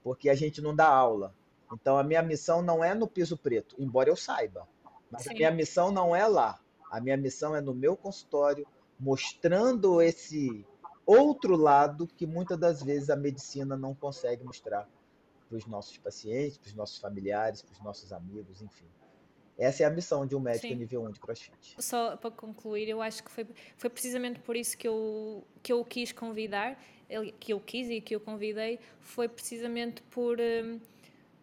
Porque 0.03 0.29
a 0.29 0.35
gente 0.35 0.61
não 0.61 0.75
dá 0.75 0.87
aula. 0.87 1.33
Então 1.73 1.97
a 1.97 2.03
minha 2.03 2.21
missão 2.21 2.61
não 2.61 2.83
é 2.83 2.93
no 2.93 3.07
piso 3.07 3.37
preto, 3.37 3.75
embora 3.79 4.09
eu 4.09 4.15
saiba. 4.15 4.67
Mas 5.09 5.23
Sim. 5.23 5.31
a 5.31 5.33
minha 5.33 5.51
missão 5.51 5.91
não 5.91 6.15
é 6.15 6.27
lá. 6.27 6.59
A 6.91 6.99
minha 7.01 7.17
missão 7.17 7.55
é 7.55 7.61
no 7.61 7.73
meu 7.73 7.97
consultório, 7.97 8.67
mostrando 8.99 10.01
esse 10.01 10.65
outro 11.05 11.55
lado 11.55 12.07
que 12.07 12.25
muitas 12.25 12.57
das 12.57 12.81
vezes 12.81 13.09
a 13.09 13.15
medicina 13.15 13.77
não 13.77 13.93
consegue 13.93 14.43
mostrar 14.43 14.87
para 15.47 15.57
os 15.57 15.65
nossos 15.65 15.97
pacientes, 15.97 16.57
para 16.57 16.69
os 16.69 16.73
nossos 16.73 16.97
familiares, 16.97 17.61
para 17.61 17.73
os 17.73 17.83
nossos 17.83 18.11
amigos, 18.11 18.61
enfim. 18.61 18.87
Essa 19.57 19.83
é 19.83 19.85
a 19.85 19.89
missão 19.89 20.25
de 20.25 20.35
um 20.35 20.39
médico 20.39 20.67
Sim. 20.67 20.75
nível 20.75 21.03
1 21.03 21.11
de 21.11 21.19
crossfit. 21.19 21.75
Só 21.79 22.17
para 22.17 22.31
concluir, 22.31 22.89
eu 22.89 23.01
acho 23.01 23.23
que 23.23 23.31
foi, 23.31 23.47
foi 23.77 23.89
precisamente 23.89 24.39
por 24.39 24.55
isso 24.55 24.77
que 24.77 24.87
eu, 24.87 25.45
que 25.63 25.71
eu 25.71 25.83
quis 25.85 26.11
convidar, 26.11 26.77
que 27.39 27.53
eu 27.53 27.59
quis 27.59 27.89
e 27.89 28.01
que 28.01 28.15
eu 28.15 28.19
convidei, 28.19 28.79
foi 28.99 29.29
precisamente 29.29 30.01
por, 30.03 30.39
um, 30.39 30.79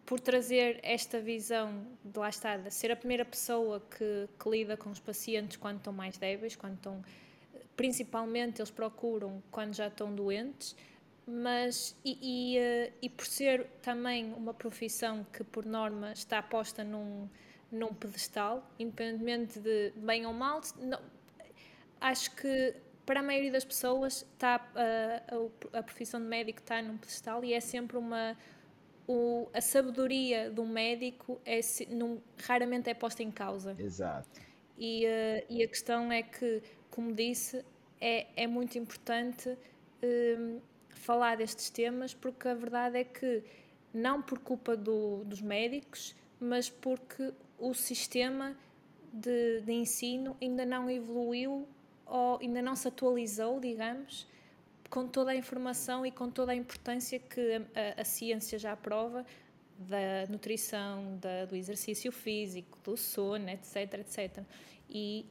por 0.05 0.19
trazer 0.19 0.79
esta 0.83 1.19
visão 1.19 1.87
de 2.03 2.19
lá 2.19 2.29
está, 2.29 2.57
de 2.57 2.71
ser 2.71 2.91
a 2.91 2.95
primeira 2.95 3.25
pessoa 3.25 3.81
que, 3.97 4.29
que 4.39 4.49
lida 4.49 4.77
com 4.77 4.91
os 4.91 4.99
pacientes 4.99 5.57
quando 5.57 5.77
estão 5.77 5.93
mais 5.93 6.17
débeis, 6.17 6.55
quando 6.55 6.75
estão. 6.75 7.03
Principalmente 7.75 8.61
eles 8.61 8.69
procuram 8.69 9.41
quando 9.49 9.73
já 9.73 9.87
estão 9.87 10.13
doentes, 10.13 10.75
mas 11.25 11.95
e, 12.05 12.17
e, 12.21 12.59
uh, 12.59 12.93
e 13.01 13.09
por 13.09 13.25
ser 13.25 13.65
também 13.81 14.31
uma 14.33 14.53
profissão 14.53 15.25
que 15.33 15.43
por 15.43 15.65
norma 15.65 16.11
está 16.11 16.43
posta 16.43 16.83
num 16.83 17.27
num 17.73 17.93
pedestal, 17.93 18.69
independentemente 18.77 19.59
de 19.59 19.91
bem 19.97 20.25
ou 20.25 20.33
mal. 20.33 20.61
Não, 20.79 20.99
acho 21.99 22.33
que 22.35 22.75
para 23.05 23.19
a 23.19 23.23
maioria 23.23 23.51
das 23.51 23.65
pessoas 23.65 24.25
está, 24.33 24.55
a, 24.75 25.75
a, 25.75 25.79
a 25.79 25.83
profissão 25.83 26.21
de 26.21 26.27
médico 26.27 26.59
está 26.59 26.81
num 26.81 26.97
pedestal 26.97 27.43
e 27.43 27.53
é 27.53 27.59
sempre 27.59 27.97
uma. 27.97 28.37
O, 29.05 29.49
a 29.53 29.59
sabedoria 29.59 30.49
do 30.49 30.63
médico 30.63 31.41
é, 31.45 31.59
num, 31.89 32.21
raramente 32.37 32.89
é 32.89 32.93
posta 32.93 33.21
em 33.21 33.31
causa. 33.31 33.75
Exato. 33.77 34.39
E, 34.77 35.05
uh, 35.05 35.45
e 35.49 35.61
a 35.61 35.67
questão 35.67 36.09
é 36.09 36.23
que, 36.23 36.63
como 36.89 37.11
disse, 37.11 37.65
é, 37.99 38.27
é 38.35 38.47
muito 38.47 38.77
importante 38.77 39.49
uh, 39.49 40.61
falar 40.89 41.35
destes 41.35 41.69
temas 41.69 42.13
porque 42.13 42.47
a 42.47 42.53
verdade 42.53 42.97
é 42.97 43.03
que, 43.03 43.43
não 43.93 44.21
por 44.21 44.39
culpa 44.39 44.77
do, 44.77 45.25
dos 45.25 45.41
médicos, 45.41 46.15
mas 46.39 46.69
porque 46.69 47.33
o 47.63 47.73
sistema 47.73 48.57
de, 49.13 49.61
de 49.61 49.71
ensino 49.71 50.35
ainda 50.41 50.65
não 50.65 50.89
evoluiu 50.89 51.65
ou 52.05 52.37
ainda 52.39 52.61
não 52.61 52.75
se 52.75 52.89
atualizou, 52.89 53.59
digamos, 53.59 54.27
com 54.89 55.07
toda 55.07 55.31
a 55.31 55.35
informação 55.35 56.05
e 56.05 56.11
com 56.11 56.29
toda 56.29 56.51
a 56.51 56.55
importância 56.55 57.17
que 57.17 57.61
a, 57.73 58.01
a 58.01 58.03
ciência 58.03 58.59
já 58.59 58.75
prova 58.75 59.25
da 59.77 60.27
nutrição, 60.29 61.17
da, 61.17 61.45
do 61.45 61.55
exercício 61.55 62.11
físico, 62.11 62.77
do 62.83 62.97
sono, 62.97 63.49
etc, 63.49 63.93
etc. 63.93 64.43
E, 64.89 65.25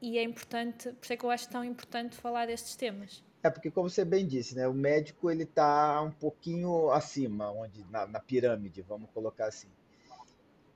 e 0.00 0.16
é 0.16 0.22
importante, 0.22 0.90
por 0.92 1.04
isso 1.04 1.12
é 1.12 1.16
que 1.16 1.24
eu 1.24 1.30
acho 1.30 1.48
tão 1.50 1.62
importante 1.62 2.16
falar 2.16 2.46
destes 2.46 2.74
temas. 2.76 3.22
É 3.42 3.50
porque, 3.50 3.70
como 3.70 3.90
você 3.90 4.04
bem 4.04 4.26
disse, 4.26 4.54
né, 4.54 4.66
o 4.66 4.72
médico 4.72 5.30
ele 5.30 5.42
está 5.42 6.00
um 6.00 6.12
pouquinho 6.12 6.90
acima, 6.90 7.50
onde 7.50 7.84
na, 7.90 8.06
na 8.06 8.20
pirâmide, 8.20 8.80
vamos 8.82 9.10
colocar 9.10 9.46
assim. 9.46 9.68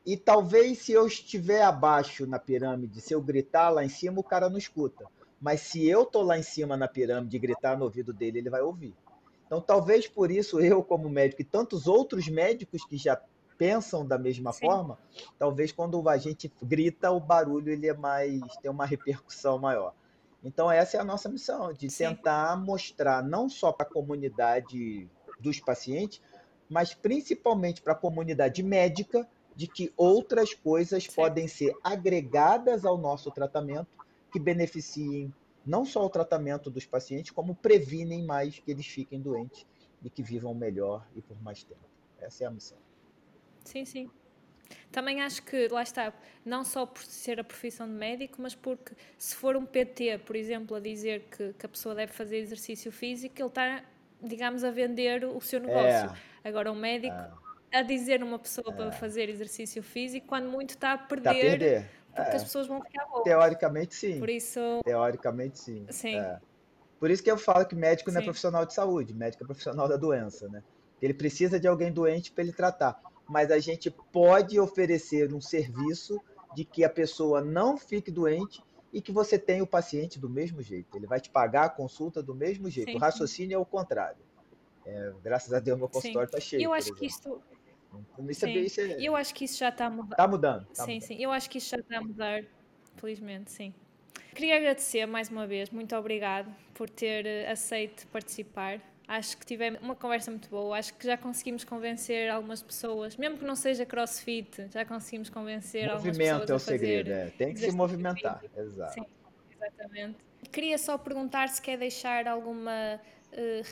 E 0.07 0.17
talvez 0.17 0.79
se 0.79 0.93
eu 0.93 1.05
estiver 1.05 1.63
abaixo 1.63 2.29
na 2.29 2.39
pirâmide, 2.39 3.01
se 3.01 3.13
eu 3.13 3.21
gritar 3.21 3.71
lá 3.71 3.85
em 3.85 3.89
cima, 3.89 4.21
o 4.21 4.25
cara 4.25 4.49
não 4.49 4.57
escuta. 4.57 5.05
Mas 5.41 5.63
se 5.63 5.85
eu 5.85 6.07
tô 6.07 6.23
lá 6.23 6.39
em 6.39 6.45
cima 6.45 6.77
na 6.77 6.87
pirâmide 6.87 7.37
e 7.37 7.41
gritar 7.41 7.77
no 7.77 7.85
ouvido 7.85 8.13
dele, 8.13 8.39
ele 8.39 8.49
vai 8.49 8.63
ouvir. 8.63 8.95
Então, 9.47 9.61
talvez 9.61 10.07
por 10.07 10.31
isso 10.31 10.61
eu, 10.61 10.81
como 10.81 11.09
médico, 11.09 11.43
e 11.43 11.45
tantos 11.45 11.89
outros 11.89 12.29
médicos 12.29 12.85
que 12.85 12.97
já 12.97 13.21
pensam 13.59 14.07
da 14.07 14.17
mesma 14.17 14.53
Sim. 14.53 14.61
forma, 14.61 14.97
talvez 15.39 15.73
quando 15.73 16.09
a 16.09 16.17
gente 16.17 16.53
grita, 16.63 17.11
o 17.11 17.19
barulho 17.19 17.73
ele 17.73 17.89
é 17.89 17.95
mais 17.95 18.57
tem 18.59 18.71
uma 18.71 18.87
repercussão 18.87 19.59
maior. 19.59 19.93
Então, 20.45 20.71
essa 20.71 20.97
é 20.97 21.01
a 21.01 21.05
nossa 21.05 21.29
missão, 21.29 21.73
de 21.73 21.91
Sim. 21.91 22.05
tentar 22.05 22.57
mostrar 22.57 23.25
não 23.25 23.49
só 23.49 23.73
para 23.73 23.87
a 23.87 23.91
comunidade 23.91 25.09
dos 25.41 25.59
pacientes, 25.59 26.21
mas 26.69 26.95
principalmente 26.95 27.83
para 27.83 27.93
a 27.93 27.97
comunidade 27.97 28.63
médica 28.63 29.27
de 29.57 29.67
que 29.67 29.91
outras 29.97 30.53
coisas 30.53 31.05
Sim. 31.05 31.13
podem 31.13 31.49
ser 31.49 31.75
agregadas 31.83 32.85
ao 32.85 32.99
nosso 32.99 33.31
tratamento 33.31 33.89
que 34.31 34.39
beneficiem 34.39 35.33
não 35.65 35.85
só 35.85 36.05
o 36.05 36.11
tratamento 36.11 36.71
dos 36.71 36.85
pacientes, 36.85 37.31
como 37.33 37.55
previnem 37.55 38.25
mais 38.25 38.59
que 38.59 38.71
eles 38.71 38.87
fiquem 38.87 39.21
doentes 39.21 39.67
e 40.05 40.11
que 40.11 40.23
vivam 40.23 40.55
melhor 40.55 41.05
e 41.17 41.23
por 41.23 41.43
mais 41.43 41.65
tempo. 41.65 41.81
Essa 42.21 42.45
é 42.45 42.47
a 42.47 42.51
missão. 42.51 42.79
Sim, 43.65 43.85
sim. 43.85 44.11
Também 44.93 45.23
acho 45.23 45.43
que, 45.43 45.69
lá 45.69 45.83
está, 45.83 46.13
não 46.45 46.65
só 46.65 46.87
por 46.87 47.03
ser 47.03 47.41
a 47.41 47.45
profissão 47.45 47.87
de 47.87 47.95
médico, 47.95 48.41
mas 48.41 48.55
porque 48.55 48.95
se 49.17 49.35
for 49.35 49.57
um 49.57 49.65
PT, 49.65 50.19
por 50.19 50.37
exemplo, 50.37 50.77
a 50.77 50.81
dizer 50.81 51.29
que, 51.31 51.53
que 51.55 51.67
a 51.67 51.69
pessoa 51.69 51.95
deve 51.95 52.13
fazer 52.13 52.37
exercício 52.39 52.93
físico, 52.93 53.35
ele 53.39 53.49
está, 53.49 53.83
digamos, 54.23 54.65
a 54.65 54.71
vender 54.71 55.25
o 55.25 55.41
seu 55.41 55.61
negócio. 55.61 56.11
É. 56.45 56.49
Agora, 56.49 56.71
um 56.71 56.77
médico. 56.77 57.15
É 57.15 57.46
a 57.79 57.83
dizer 57.83 58.23
uma 58.23 58.39
pessoa 58.39 58.73
é. 58.73 58.73
para 58.73 58.93
fazer 58.93 59.29
exercício 59.29 59.83
físico 59.83 60.27
quando 60.27 60.49
muito 60.49 60.71
está 60.71 60.93
a 60.93 60.99
perder, 60.99 61.31
está 61.31 61.31
a 61.31 61.51
perder. 61.51 61.91
porque 62.15 62.31
é. 62.31 62.37
as 62.37 62.43
pessoas 62.43 62.67
vão 62.67 62.83
ficar 62.83 63.07
boas. 63.07 63.25
Teoricamente 63.25 63.95
sim. 63.95 64.19
Por 64.19 64.29
isso. 64.29 64.61
Teoricamente 64.85 65.59
sim. 65.59 65.87
Sim. 65.91 66.17
É. 66.17 66.39
Por 66.99 67.11
isso 67.11 67.23
que 67.23 67.31
eu 67.31 67.37
falo 67.37 67.67
que 67.67 67.75
médico 67.75 68.11
sim. 68.11 68.15
não 68.15 68.23
é 68.23 68.25
profissional 68.25 68.65
de 68.65 68.75
saúde, 68.75 69.15
médico 69.15 69.45
é 69.45 69.47
profissional 69.47 69.89
da 69.89 69.97
doença, 69.97 70.49
né? 70.49 70.63
Ele 71.01 71.13
precisa 71.13 71.61
de 71.61 71.69
alguém 71.69 71.93
doente 71.93 72.33
para 72.33 72.43
ele 72.43 72.53
tratar. 72.53 73.01
Mas 73.29 73.51
a 73.51 73.59
gente 73.59 73.91
pode 73.91 74.59
oferecer 74.59 75.33
um 75.35 75.41
serviço 75.41 76.21
de 76.55 76.65
que 76.65 76.85
a 76.85 76.89
pessoa 76.89 77.43
não 77.43 77.77
fique 77.77 78.11
doente 78.11 78.63
e 78.93 79.03
que 79.03 79.13
você 79.13 79.39
tenha 79.39 79.63
o 79.63 79.67
paciente 79.67 80.19
do 80.19 80.31
mesmo 80.31 80.63
jeito. 80.63 80.97
Ele 80.97 81.07
vai 81.07 81.21
te 81.21 81.29
pagar 81.29 81.65
a 81.65 81.69
consulta 81.69 82.23
do 82.23 82.35
mesmo 82.35 82.71
jeito. 82.71 82.93
Sim, 82.93 82.97
o 82.97 83.01
raciocínio 83.01 83.57
é 83.57 83.59
o 83.59 83.67
contrário. 83.67 84.25
É, 84.87 85.13
graças 85.23 85.53
a 85.53 85.59
Deus, 85.59 85.77
meu 85.77 85.89
consultório 85.89 86.27
está 86.27 86.41
cheio. 86.41 86.63
Eu 86.63 86.73
acho 86.73 86.95
que 86.95 87.07
isso, 88.29 88.31
isso 88.31 88.47
é, 88.47 88.51
isso 88.51 88.81
é... 88.81 89.01
Eu 89.01 89.17
acho 89.17 89.35
que 89.35 89.45
isso 89.45 89.59
já 89.59 89.69
está 89.69 89.87
a 89.87 89.91
mudar. 89.91 90.15
Está 90.15 90.29
mudando. 90.29 90.67
Tá 90.67 90.85
sim, 90.85 90.95
mudando. 90.95 91.09
sim. 91.09 91.17
Eu 91.23 91.33
acho 91.33 91.51
que 91.51 91.59
isso 91.59 91.71
já 91.71 91.79
está 91.79 91.99
a 91.99 92.01
mudar, 92.01 92.45
felizmente, 92.97 93.51
sim. 93.51 93.75
Queria 94.35 94.57
agradecer 94.57 95.07
mais 95.07 95.31
uma 95.31 95.47
vez, 95.47 95.71
muito 95.71 95.97
obrigado 95.97 96.55
por 96.75 96.91
ter 96.91 97.25
eh, 97.25 97.51
aceito 97.51 98.07
participar. 98.09 98.81
Acho 99.09 99.39
que 99.39 99.47
tivemos 99.47 99.81
uma 99.81 99.95
conversa 99.95 100.31
muito 100.31 100.49
boa. 100.51 100.77
Acho 100.77 100.93
que 100.95 101.07
já 101.07 101.17
conseguimos 101.17 101.65
convencer 101.65 102.29
algumas 102.31 102.61
pessoas, 102.63 103.17
mesmo 103.17 103.39
que 103.39 103.45
não 103.45 103.57
seja 103.57 103.87
crossfit, 103.87 104.69
já 104.71 104.85
conseguimos 104.85 105.31
convencer 105.31 105.89
Movimento 105.89 105.97
algumas 105.97 106.19
pessoas. 106.19 106.33
Movimento 106.33 106.53
é 106.53 106.55
o 106.55 106.59
segredo, 106.59 107.11
é. 107.13 107.31
tem 107.31 107.55
que 107.55 107.61
se 107.61 107.73
movimentar. 107.73 108.45
Exato. 108.57 108.95
Sim, 108.95 109.07
exatamente. 109.55 110.19
Queria 110.53 110.77
só 110.77 110.99
perguntar 110.99 111.49
se 111.49 111.63
quer 111.63 111.79
deixar 111.79 112.29
alguma 112.29 113.01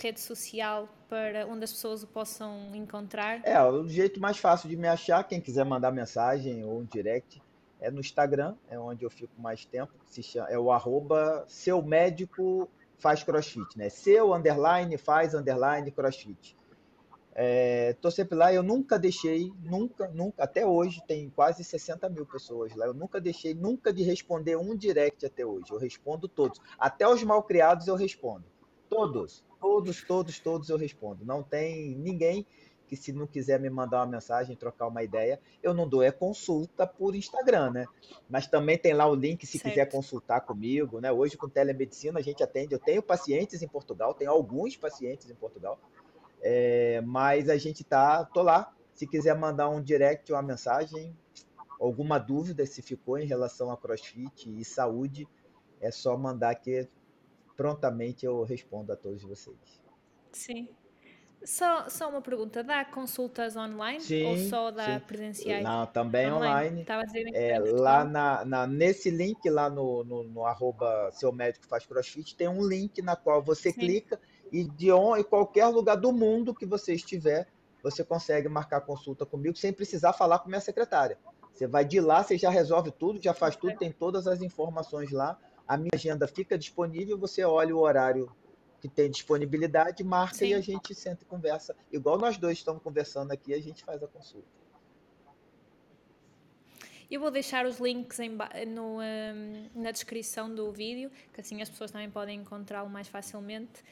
rede 0.01 0.21
social 0.21 0.89
para 1.09 1.47
onde 1.47 1.65
as 1.65 1.73
pessoas 1.73 2.03
o 2.03 2.07
possam 2.07 2.75
encontrar? 2.75 3.41
É, 3.45 3.63
o 3.63 3.89
jeito 3.89 4.21
mais 4.21 4.39
fácil 4.39 4.69
de 4.69 4.77
me 4.77 4.89
achar, 4.89 5.25
quem 5.25 5.41
quiser 5.41 5.65
mandar 5.65 5.91
mensagem 5.91 6.65
ou 6.65 6.81
um 6.81 6.85
direct, 6.85 7.43
é 7.81 7.91
no 7.91 8.01
Instagram, 8.01 8.55
é 8.69 8.79
onde 8.79 9.05
eu 9.05 9.11
fico 9.11 9.41
mais 9.41 9.65
tempo, 9.65 9.93
se 10.07 10.23
chama, 10.23 10.49
é 10.49 10.59
o 10.59 10.73
arroba 10.73 11.45
seu 11.47 11.83
médico 11.83 12.69
faz 12.99 13.23
crossfit, 13.23 13.77
né? 13.77 13.89
Seu 13.89 14.33
underline 14.33 14.97
faz 14.97 15.35
underline 15.35 15.91
crossfit. 15.91 16.57
É, 17.37 17.93
tô 18.01 18.11
sempre 18.13 18.37
lá, 18.37 18.55
eu 18.55 18.63
nunca 18.63 18.97
deixei, 18.97 19.53
nunca, 19.65 20.07
nunca, 20.09 20.45
até 20.45 20.65
hoje 20.65 21.03
tem 21.05 21.29
quase 21.31 21.65
60 21.65 22.09
mil 22.09 22.25
pessoas 22.25 22.75
lá, 22.77 22.87
eu 22.87 22.95
nunca 22.95 23.21
deixei, 23.21 23.53
nunca 23.53 23.93
de 23.93 24.05
responder 24.05 24.57
um 24.57 24.77
direct 24.77 25.27
até 25.27 25.45
hoje, 25.45 25.73
eu 25.73 25.79
respondo 25.79 26.29
todos, 26.29 26.61
até 26.79 27.09
os 27.09 27.25
mal 27.25 27.43
criados 27.43 27.89
eu 27.89 27.97
respondo, 27.97 28.45
todos, 28.95 29.45
Todos, 29.61 30.03
todos, 30.03 30.39
todos 30.39 30.69
eu 30.69 30.77
respondo. 30.77 31.25
Não 31.25 31.43
tem 31.43 31.95
ninguém 31.97 32.47
que 32.87 32.97
se 32.97 33.13
não 33.13 33.27
quiser 33.27 33.59
me 33.59 33.71
mandar 33.71 34.01
uma 34.01 34.07
mensagem, 34.07 34.55
trocar 34.55 34.87
uma 34.87 35.03
ideia, 35.03 35.41
eu 35.63 35.73
não 35.73 35.89
dou 35.89 36.03
é 36.03 36.11
consulta 36.11 36.87
por 36.87 37.15
Instagram, 37.15 37.71
né? 37.71 37.87
Mas 38.29 38.47
também 38.47 38.77
tem 38.77 38.93
lá 38.93 39.07
o 39.07 39.15
link 39.15 39.47
se 39.47 39.59
certo. 39.59 39.73
quiser 39.73 39.91
consultar 39.91 40.43
comigo, 40.43 41.01
né? 41.01 41.11
Hoje 41.11 41.37
com 41.37 41.49
telemedicina 41.49 42.19
a 42.19 42.23
gente 42.23 42.43
atende, 42.43 42.75
eu 42.75 42.79
tenho 42.79 43.03
pacientes 43.03 43.63
em 43.63 43.69
Portugal, 43.69 44.13
tenho 44.13 44.31
alguns 44.31 44.77
pacientes 44.77 45.31
em 45.31 45.35
Portugal, 45.35 45.79
é, 46.43 47.01
mas 47.01 47.49
a 47.49 47.57
gente 47.57 47.83
tá, 47.83 48.25
tô 48.25 48.43
lá. 48.43 48.73
Se 48.95 49.07
quiser 49.07 49.37
mandar 49.37 49.71
um 49.71 49.83
direct, 49.83 50.31
uma 50.31 50.43
mensagem, 50.43 51.17
alguma 51.81 52.19
dúvida 52.19 52.65
se 52.67 52.83
ficou 52.83 53.19
em 53.19 53.27
relação 53.27 53.71
a 53.71 53.77
CrossFit 53.77 54.55
e 54.57 54.65
saúde, 54.65 55.27
é 55.81 55.91
só 55.91 56.17
mandar 56.17 56.55
que 56.57 56.87
prontamente 57.57 58.27
eu 58.27 58.43
respondo 58.43 58.93
a 58.93 58.97
todos 58.97 59.23
vocês. 59.23 59.83
Sim. 60.33 60.69
Só, 61.45 61.89
só 61.91 62.09
uma 62.09 62.23
pergunta: 62.23 62.65
dá 62.65 62.85
consultas 62.85 63.55
online 63.55 64.01
sim, 64.01 64.25
ou 64.25 64.37
só 64.49 64.71
dá 64.71 64.99
sim. 64.99 65.07
presenciais? 65.07 65.63
Não, 65.63 65.87
também 65.87 66.33
online. 66.33 66.85
Dizer 66.85 67.35
é, 67.35 67.59
lá 67.59 68.05
na, 68.05 68.45
na, 68.45 68.67
nesse 68.67 69.11
link, 69.11 69.49
lá 69.51 69.69
no, 69.69 70.03
no, 70.05 70.25
no, 70.25 70.47
arroba 70.47 71.11
seu 71.13 71.31
médico 71.31 71.67
faz 71.67 71.85
crossfit, 71.85 72.35
tem 72.35 72.49
um 72.49 72.67
link 72.67 73.03
na 73.03 73.15
qual 73.15 73.43
você 73.43 73.71
sim. 73.71 73.81
clica 73.81 74.19
e 74.51 74.65
de 74.65 74.91
onde, 74.91 75.21
em 75.21 75.25
qualquer 75.25 75.67
lugar 75.67 75.97
do 75.97 76.13
mundo 76.13 76.55
que 76.55 76.65
você 76.65 76.95
estiver, 76.95 77.47
você 77.83 78.03
consegue 78.03 78.49
marcar 78.49 78.81
consulta 78.81 79.27
comigo 79.27 79.57
sem 79.59 79.73
precisar 79.73 80.15
falar 80.15 80.39
com 80.39 80.49
minha 80.49 80.61
secretária. 80.61 81.19
Você 81.53 81.67
vai 81.67 81.85
de 81.85 82.01
lá, 82.01 82.23
você 82.23 82.39
já 82.39 82.49
resolve 82.51 82.91
tudo, 82.91 83.23
já 83.23 83.35
faz 83.35 83.55
tudo, 83.55 83.77
tem 83.77 83.93
todas 83.93 84.27
as 84.27 84.41
informações 84.41 85.11
lá. 85.11 85.39
A 85.67 85.77
minha 85.77 85.91
agenda 85.95 86.27
fica 86.29 86.59
disponível, 86.59 87.17
você 87.17 87.43
olha 87.43 87.75
o 87.75 87.81
horário 87.81 88.31
que 88.81 88.89
tem 88.89 89.11
disponibilidade, 89.11 90.05
marca 90.05 90.37
Sim. 90.37 90.49
e 90.49 90.55
a 90.55 90.61
gente 90.61 90.95
senta 90.95 91.23
e 91.23 91.27
conversa. 91.27 91.75
Igual 91.91 92.19
nós 92.19 92.37
dois 92.37 92.59
estamos 92.59 92.83
conversando 92.83 93.33
aqui, 93.33 93.55
a 93.55 93.61
gente 93.61 93.83
faz 93.83 94.03
a 94.03 94.07
consulta. 94.07 94.47
Eu 97.11 97.21
vou 97.21 97.31
deixar 97.31 97.65
os 97.65 97.79
links 97.79 98.19
em, 98.21 98.31
no, 98.67 98.99
um, 99.01 99.71
na 99.75 99.91
descrição 99.91 100.55
do 100.55 100.71
vídeo, 100.71 101.11
que 101.33 101.41
assim 101.41 101.63
as 101.63 101.71
pessoas 101.71 101.91
também 101.91 102.11
podem 102.11 102.41
encontrá-lo 102.41 102.91
mais 102.91 103.09
facilmente. 103.09 103.83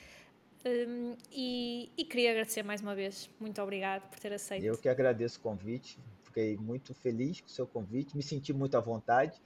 Um, 0.65 1.17
e, 1.31 1.91
e, 1.97 2.05
queria 2.05 2.31
agradecer 2.31 2.63
mais 2.63 2.81
uma 2.81 2.95
vez. 2.95 3.31
Muito 3.41 3.61
obrigado 3.63 4.09
por 4.09 4.19
ter 4.19 4.33
aceito. 4.33 4.65
Eu 4.65 4.77
que 4.77 4.89
agradeço 4.89 5.39
o 5.39 5.43
convite. 5.43 5.99
Fiquei 6.23 6.57
muito 6.57 6.95
feliz 6.95 7.41
com 7.41 7.47
o 7.47 7.51
seu 7.51 7.67
convite. 7.67 8.17
Me 8.17 8.23
senti 8.23 8.53
muito 8.53 8.77
à 8.77 8.81
vontade 8.81 9.41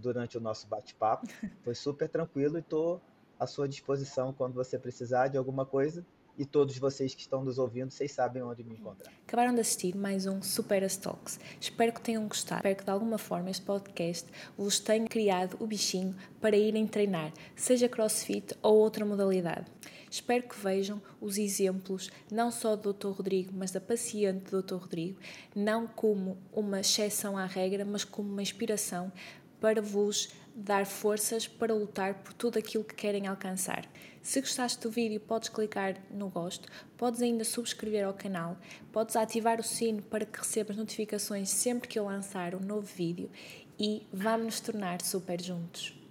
durante 0.00 0.36
o 0.38 0.40
nosso 0.40 0.66
bate-papo. 0.66 1.26
Foi 1.62 1.74
super 1.74 2.08
tranquilo 2.08 2.56
e 2.56 2.60
estou 2.60 3.00
à 3.38 3.46
sua 3.46 3.68
disposição 3.68 4.32
quando 4.32 4.54
você 4.54 4.78
precisar 4.78 5.28
de 5.28 5.36
alguma 5.36 5.64
coisa. 5.64 6.04
E 6.38 6.44
todos 6.44 6.78
vocês 6.78 7.16
que 7.16 7.20
estão 7.20 7.42
nos 7.44 7.58
ouvindo, 7.58 7.90
vocês 7.90 8.12
sabem 8.12 8.44
onde 8.44 8.62
me 8.62 8.74
encontrar. 8.74 9.12
Acabaram 9.26 9.52
de 9.52 9.60
assistir 9.60 9.96
mais 9.96 10.24
um 10.24 10.40
Super 10.40 10.88
Talks. 10.88 11.40
Espero 11.60 11.92
que 11.92 12.00
tenham 12.00 12.28
gostado. 12.28 12.60
Espero 12.60 12.76
que 12.76 12.84
de 12.84 12.90
alguma 12.90 13.18
forma 13.18 13.50
este 13.50 13.64
podcast 13.64 14.30
vos 14.56 14.78
tenha 14.78 15.08
criado 15.08 15.56
o 15.58 15.66
bichinho 15.66 16.14
para 16.40 16.56
irem 16.56 16.86
treinar, 16.86 17.32
seja 17.56 17.88
crossfit 17.88 18.56
ou 18.62 18.76
outra 18.76 19.04
modalidade. 19.04 19.66
Espero 20.10 20.44
que 20.44 20.58
vejam 20.58 21.02
os 21.20 21.36
exemplos, 21.36 22.10
não 22.30 22.50
só 22.50 22.74
do 22.74 22.92
Dr. 22.92 23.08
Rodrigo, 23.08 23.52
mas 23.54 23.70
da 23.70 23.80
paciente 23.80 24.50
do 24.50 24.62
Dr. 24.62 24.76
Rodrigo, 24.76 25.18
não 25.54 25.86
como 25.86 26.38
uma 26.52 26.80
exceção 26.80 27.36
à 27.36 27.44
regra, 27.44 27.84
mas 27.84 28.04
como 28.04 28.30
uma 28.30 28.40
inspiração 28.40 29.12
para 29.60 29.82
vos 29.82 30.28
dar 30.54 30.86
forças 30.86 31.46
para 31.46 31.72
lutar 31.72 32.14
por 32.14 32.32
tudo 32.32 32.58
aquilo 32.58 32.84
que 32.84 32.94
querem 32.94 33.26
alcançar. 33.26 33.84
Se 34.20 34.40
gostaste 34.40 34.82
do 34.82 34.90
vídeo, 34.90 35.20
podes 35.20 35.48
clicar 35.48 35.96
no 36.10 36.28
gosto, 36.28 36.68
podes 36.96 37.22
ainda 37.22 37.44
subscrever 37.44 38.04
ao 38.04 38.14
canal, 38.14 38.56
podes 38.92 39.14
ativar 39.14 39.60
o 39.60 39.62
sino 39.62 40.02
para 40.02 40.26
que 40.26 40.38
recebas 40.38 40.76
notificações 40.76 41.48
sempre 41.48 41.88
que 41.88 41.98
eu 41.98 42.04
lançar 42.04 42.54
um 42.54 42.60
novo 42.60 42.86
vídeo 42.86 43.30
e 43.78 44.06
vamos 44.12 44.46
nos 44.46 44.60
tornar 44.60 45.00
super 45.02 45.40
juntos. 45.40 46.07